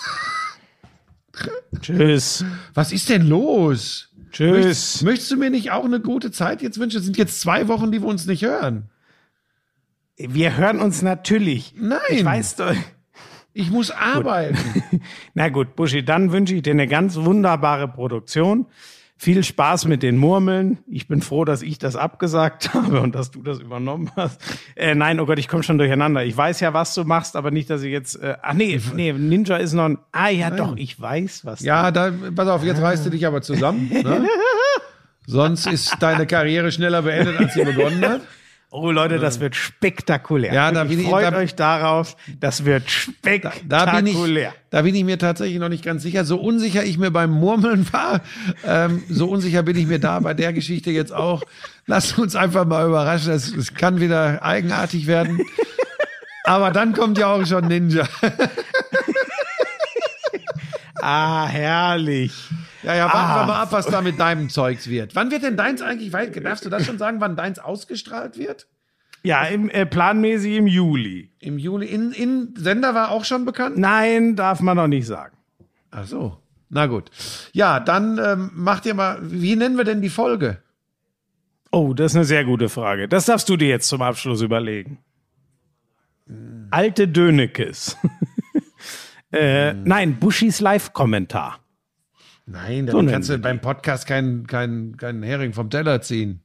Tschüss. 1.82 2.46
Was 2.74 2.92
ist 2.92 3.10
denn 3.10 3.28
los? 3.28 4.10
Tschüss. 4.32 4.52
Möchtest, 4.52 5.04
möchtest 5.04 5.32
du 5.32 5.38
mir 5.38 5.50
nicht 5.50 5.72
auch 5.72 5.86
eine 5.86 6.00
gute 6.00 6.32
Zeit 6.32 6.62
jetzt 6.62 6.80
wünschen? 6.80 6.98
Es 7.00 7.06
sind 7.06 7.18
jetzt 7.18 7.42
zwei 7.42 7.68
Wochen, 7.68 7.92
die 7.92 8.02
wir 8.02 8.08
uns 8.08 8.26
nicht 8.26 8.44
hören. 8.44 8.90
Wir 10.18 10.56
hören 10.58 10.80
uns 10.80 11.02
natürlich. 11.02 11.74
Nein. 11.78 12.00
Ich 12.10 12.24
weiß 12.26 12.56
doch. 12.58 12.74
Ich 13.54 13.70
muss 13.72 13.92
arbeiten. 13.92 14.58
Na 15.34 15.50
gut, 15.50 15.76
Buschi, 15.76 16.04
dann 16.04 16.32
wünsche 16.32 16.56
ich 16.56 16.62
dir 16.64 16.72
eine 16.72 16.88
ganz 16.88 17.16
wunderbare 17.16 17.88
Produktion. 17.88 18.66
Viel 19.18 19.46
Spaß 19.46 19.86
mit 19.86 20.04
den 20.04 20.18
Murmeln. 20.18 20.80
Ich 20.88 21.08
bin 21.08 21.22
froh, 21.22 21.46
dass 21.46 21.62
ich 21.62 21.80
das 21.80 21.96
abgesagt 21.96 22.74
habe 22.74 23.00
und 23.00 23.16
dass 23.16 23.32
du 23.32 23.42
das 23.42 23.60
übernommen 23.60 24.12
hast. 24.16 24.42
Äh, 24.76 24.94
nein, 24.94 25.20
oh 25.20 25.26
Gott, 25.26 25.40
ich 25.40 25.48
komme 25.48 25.64
schon 25.64 25.78
durcheinander. 25.78 26.26
Ich 26.26 26.36
weiß 26.36 26.60
ja, 26.60 26.74
was 26.74 26.94
du 26.94 27.06
machst, 27.06 27.36
aber 27.36 27.50
nicht, 27.50 27.70
dass 27.70 27.82
ich 27.84 27.92
jetzt. 27.92 28.22
Äh, 28.22 28.36
ach 28.42 28.54
nee, 28.54 28.80
nee, 28.94 29.14
Ninja 29.14 29.56
ist 29.56 29.74
noch 29.74 29.86
ein. 29.86 29.98
Ah 30.12 30.30
ja, 30.30 30.50
doch, 30.50 30.76
ich 30.76 31.00
weiß, 31.00 31.46
was. 31.46 31.62
Ja, 31.62 31.92
da, 31.92 32.12
pass 32.36 32.48
auf, 32.50 32.64
jetzt 32.64 32.82
reißt 32.82 33.06
du 33.06 33.10
dich 33.10 33.26
aber 33.26 33.42
zusammen. 33.42 33.90
Ne? 33.90 34.28
Sonst 35.28 35.66
ist 35.66 35.96
deine 36.02 36.28
Karriere 36.28 36.72
schneller 36.72 37.02
beendet, 37.02 37.38
als 37.38 37.54
sie 37.54 37.64
begonnen 37.64 38.06
hat. 38.06 38.22
Oh 38.72 38.92
Leute, 38.92 39.20
das 39.20 39.40
wird 39.40 39.56
spektakulär. 39.56 40.54
Ja, 40.54 40.72
da 40.72 40.84
bin 40.84 41.00
ich- 41.00 41.08
Freut 41.08 41.32
da- 41.32 41.38
euch 41.38 41.56
darauf. 41.56 42.18
Das 42.42 42.66
wird 42.66 42.90
spektakulär. 42.90 43.64
Da 43.70 43.96
bin, 43.96 44.08
ich, 44.08 44.18
da 44.70 44.82
bin 44.82 44.96
ich 44.96 45.04
mir 45.06 45.18
tatsächlich 45.18 45.60
noch 45.60 45.70
nicht 45.70 45.84
ganz 45.86 46.04
sicher. 46.04 46.26
So 46.26 46.38
unsicher 46.42 46.84
ich 46.84 46.98
mir 46.98 47.10
beim 47.12 47.32
Murmeln 47.32 47.88
war, 47.94 48.20
ähm, 48.66 49.04
so 49.10 49.28
unsicher 49.30 49.64
bin 49.64 49.78
ich 49.78 49.88
mir 49.88 50.00
da 50.00 50.20
bei 50.20 50.34
der 50.34 50.52
Geschichte 50.52 50.92
jetzt 50.92 51.14
auch. 51.14 51.44
Lasst 51.86 52.18
uns 52.20 52.36
einfach 52.36 52.66
mal 52.66 52.86
überraschen. 52.86 53.32
Es, 53.32 53.56
es 53.56 53.74
kann 53.74 54.02
wieder 54.02 54.44
eigenartig 54.44 55.08
werden. 55.08 55.40
Aber 56.44 56.72
dann 56.72 56.94
kommt 56.94 57.18
ja 57.18 57.28
auch 57.28 57.46
schon 57.46 57.68
Ninja. 57.68 58.08
Ah, 61.02 61.48
herrlich. 61.48 62.34
Ja, 62.86 62.96
ja, 62.96 63.06
warten 63.06 63.18
Ah. 63.18 63.42
wir 63.42 63.46
mal 63.48 63.62
ab, 63.64 63.72
was 63.72 63.88
da 63.88 64.02
mit 64.02 64.20
deinem 64.20 64.50
Zeugs 64.50 64.88
wird. 64.88 65.16
Wann 65.16 65.32
wird 65.32 65.42
denn 65.44 65.58
deins 65.58 65.82
eigentlich, 65.82 66.12
darfst 66.44 66.66
du 66.66 66.70
das 66.70 66.86
schon 66.86 66.98
sagen, 67.00 67.20
wann 67.20 67.36
deins 67.36 67.58
ausgestrahlt 67.58 68.38
wird? 68.38 68.68
Ja, 69.24 69.44
im, 69.46 69.70
äh, 69.72 69.88
planmäßig 69.88 70.56
im 70.56 70.68
Juli. 70.68 71.32
Im 71.40 71.58
Juli. 71.58 71.88
In, 71.88 72.12
in 72.12 72.54
Sender 72.56 72.94
war 72.94 73.10
auch 73.10 73.26
schon 73.26 73.44
bekannt? 73.44 73.76
Nein, 73.78 74.36
darf 74.36 74.62
man 74.62 74.78
noch 74.78 74.88
nicht 74.88 75.08
sagen. 75.08 75.36
Ach 75.90 76.06
so. 76.06 76.38
Na 76.70 76.86
gut. 76.86 77.10
Ja, 77.52 77.80
dann 77.80 78.20
ähm, 78.24 78.52
macht 78.54 78.86
ihr 78.86 78.94
mal, 78.94 79.18
wie 79.22 79.56
nennen 79.56 79.78
wir 79.78 79.84
denn 79.84 80.02
die 80.04 80.10
Folge? 80.10 80.62
Oh, 81.72 81.94
das 81.96 82.12
ist 82.12 82.16
eine 82.18 82.26
sehr 82.26 82.46
gute 82.46 82.70
Frage. 82.70 83.08
Das 83.08 83.26
darfst 83.26 83.50
du 83.50 83.58
dir 83.58 83.68
jetzt 83.68 83.88
zum 83.88 84.04
Abschluss 84.04 84.42
überlegen. 84.42 85.00
Alte 86.70 87.08
Dönekes. 87.08 87.98
äh, 89.32 89.74
nein, 89.74 90.18
Buschis 90.20 90.60
Live-Kommentar. 90.60 91.60
Nein, 92.46 92.88
So 92.88 92.98
dann 92.98 93.06
nennen 93.06 93.14
kannst 93.16 93.30
wir 93.30 93.38
du 93.38 93.42
beim 93.44 93.60
Podcast 93.60 94.06
keinen 94.08 94.46
keinen 94.48 94.98
keinen 94.98 95.24
Hering 95.24 95.54
vom 95.54 95.70
Teller 95.70 96.02
ziehen. 96.02 96.42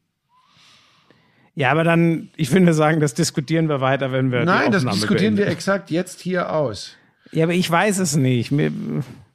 Ja, 1.54 1.70
aber 1.72 1.84
dann, 1.84 2.30
ich 2.36 2.48
finde 2.48 2.72
sagen, 2.72 3.00
das 3.00 3.12
diskutieren 3.12 3.68
wir 3.68 3.80
weiter, 3.80 4.12
wenn 4.12 4.32
wir 4.32 4.44
Nein, 4.44 4.70
das 4.72 4.84
diskutieren 4.84 5.36
wir 5.36 5.44
beenden. 5.44 5.52
exakt 5.52 5.90
jetzt 5.90 6.20
hier 6.20 6.52
aus. 6.54 6.96
Ja, 7.32 7.44
aber 7.44 7.52
ich 7.52 7.70
weiß 7.70 7.98
es 7.98 8.16
nicht. 8.16 8.50
Mir, 8.50 8.72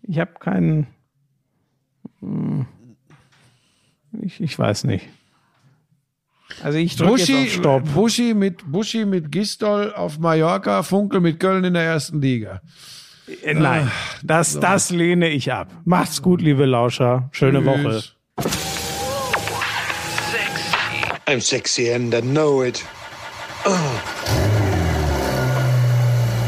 ich 0.04 0.18
habe 0.20 0.32
keinen. 0.40 0.88
Hm. 2.22 2.66
Ich, 4.22 4.42
ich 4.42 4.58
weiß 4.58 4.86
nicht. 4.86 5.08
Also 6.64 6.78
ich 6.78 6.96
drücke 6.96 7.22
jetzt 7.22 7.30
auf 7.30 7.36
Buschi, 7.36 7.50
Stopp. 7.50 7.94
Buschi 7.94 8.34
mit 8.34 8.72
Buschi 8.72 9.06
mit 9.06 9.32
Gistol 9.32 9.94
auf 9.94 10.20
Mallorca, 10.20 10.84
Funkel 10.84 11.20
mit 11.20 11.40
Köln 11.40 11.64
in 11.64 11.74
der 11.74 11.84
ersten 11.84 12.22
Liga. 12.22 12.62
Äh, 13.44 13.54
Nein, 13.54 13.92
das, 14.24 14.60
das 14.60 14.90
lehne 14.92 15.30
ich 15.30 15.52
ab. 15.52 15.70
Macht's 15.84 16.22
gut, 16.22 16.42
liebe 16.42 16.66
Lauscher. 16.66 17.30
Schöne 17.32 17.66
Woche. 17.66 18.02
Tschüss. 18.02 18.16
I'm 21.28 21.42
sexy 21.42 21.92
and 21.92 22.14
I 22.14 22.22
know 22.22 22.64
it. 22.64 22.84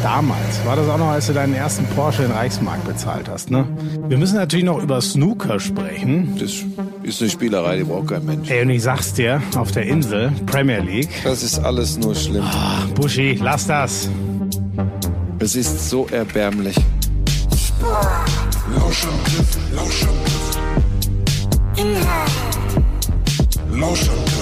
Damals 0.04 0.64
war 0.66 0.76
das 0.76 0.88
auch 0.88 1.00
noch, 1.00 1.08
als 1.10 1.26
du 1.28 1.34
deinen 1.34 1.56
ersten 1.56 1.86
Porsche 1.88 2.24
in 2.24 2.32
Reichsmark 2.32 2.84
bezahlt 2.86 3.28
hast, 3.28 3.50
ne? 3.50 3.66
Wir 4.08 4.18
müssen 4.18 4.36
natürlich 4.36 4.66
noch 4.66 4.82
über 4.82 5.02
Snooker 5.02 5.60
sprechen. 5.60 6.38
Das 6.40 6.64
ist 7.02 7.22
eine 7.22 7.32
Spielerei, 7.32 7.78
die 7.78 7.84
braucht 7.86 8.10
kein 8.10 8.24
Mensch. 8.26 8.50
Ey, 8.52 8.62
und 8.62 8.70
ich 8.70 8.84
sag's 8.84 9.14
dir, 9.16 9.42
auf 9.58 9.72
der 9.72 9.84
Insel, 9.88 10.32
Premier 10.46 10.80
League. 10.80 11.10
Das 11.24 11.42
ist 11.42 11.58
alles 11.60 11.98
nur 11.98 12.14
schlimm. 12.14 12.46
Buschi, 12.94 13.40
lass 13.42 13.66
das. 13.66 14.08
Es 15.40 15.56
ist 15.56 15.90
so 15.90 16.08
erbärmlich. 16.08 16.76
Lauschangriff, 18.76 19.58
Lauschangriff. 19.72 20.58
Inhalt. 21.78 22.32
Lauschangriff. 23.72 24.37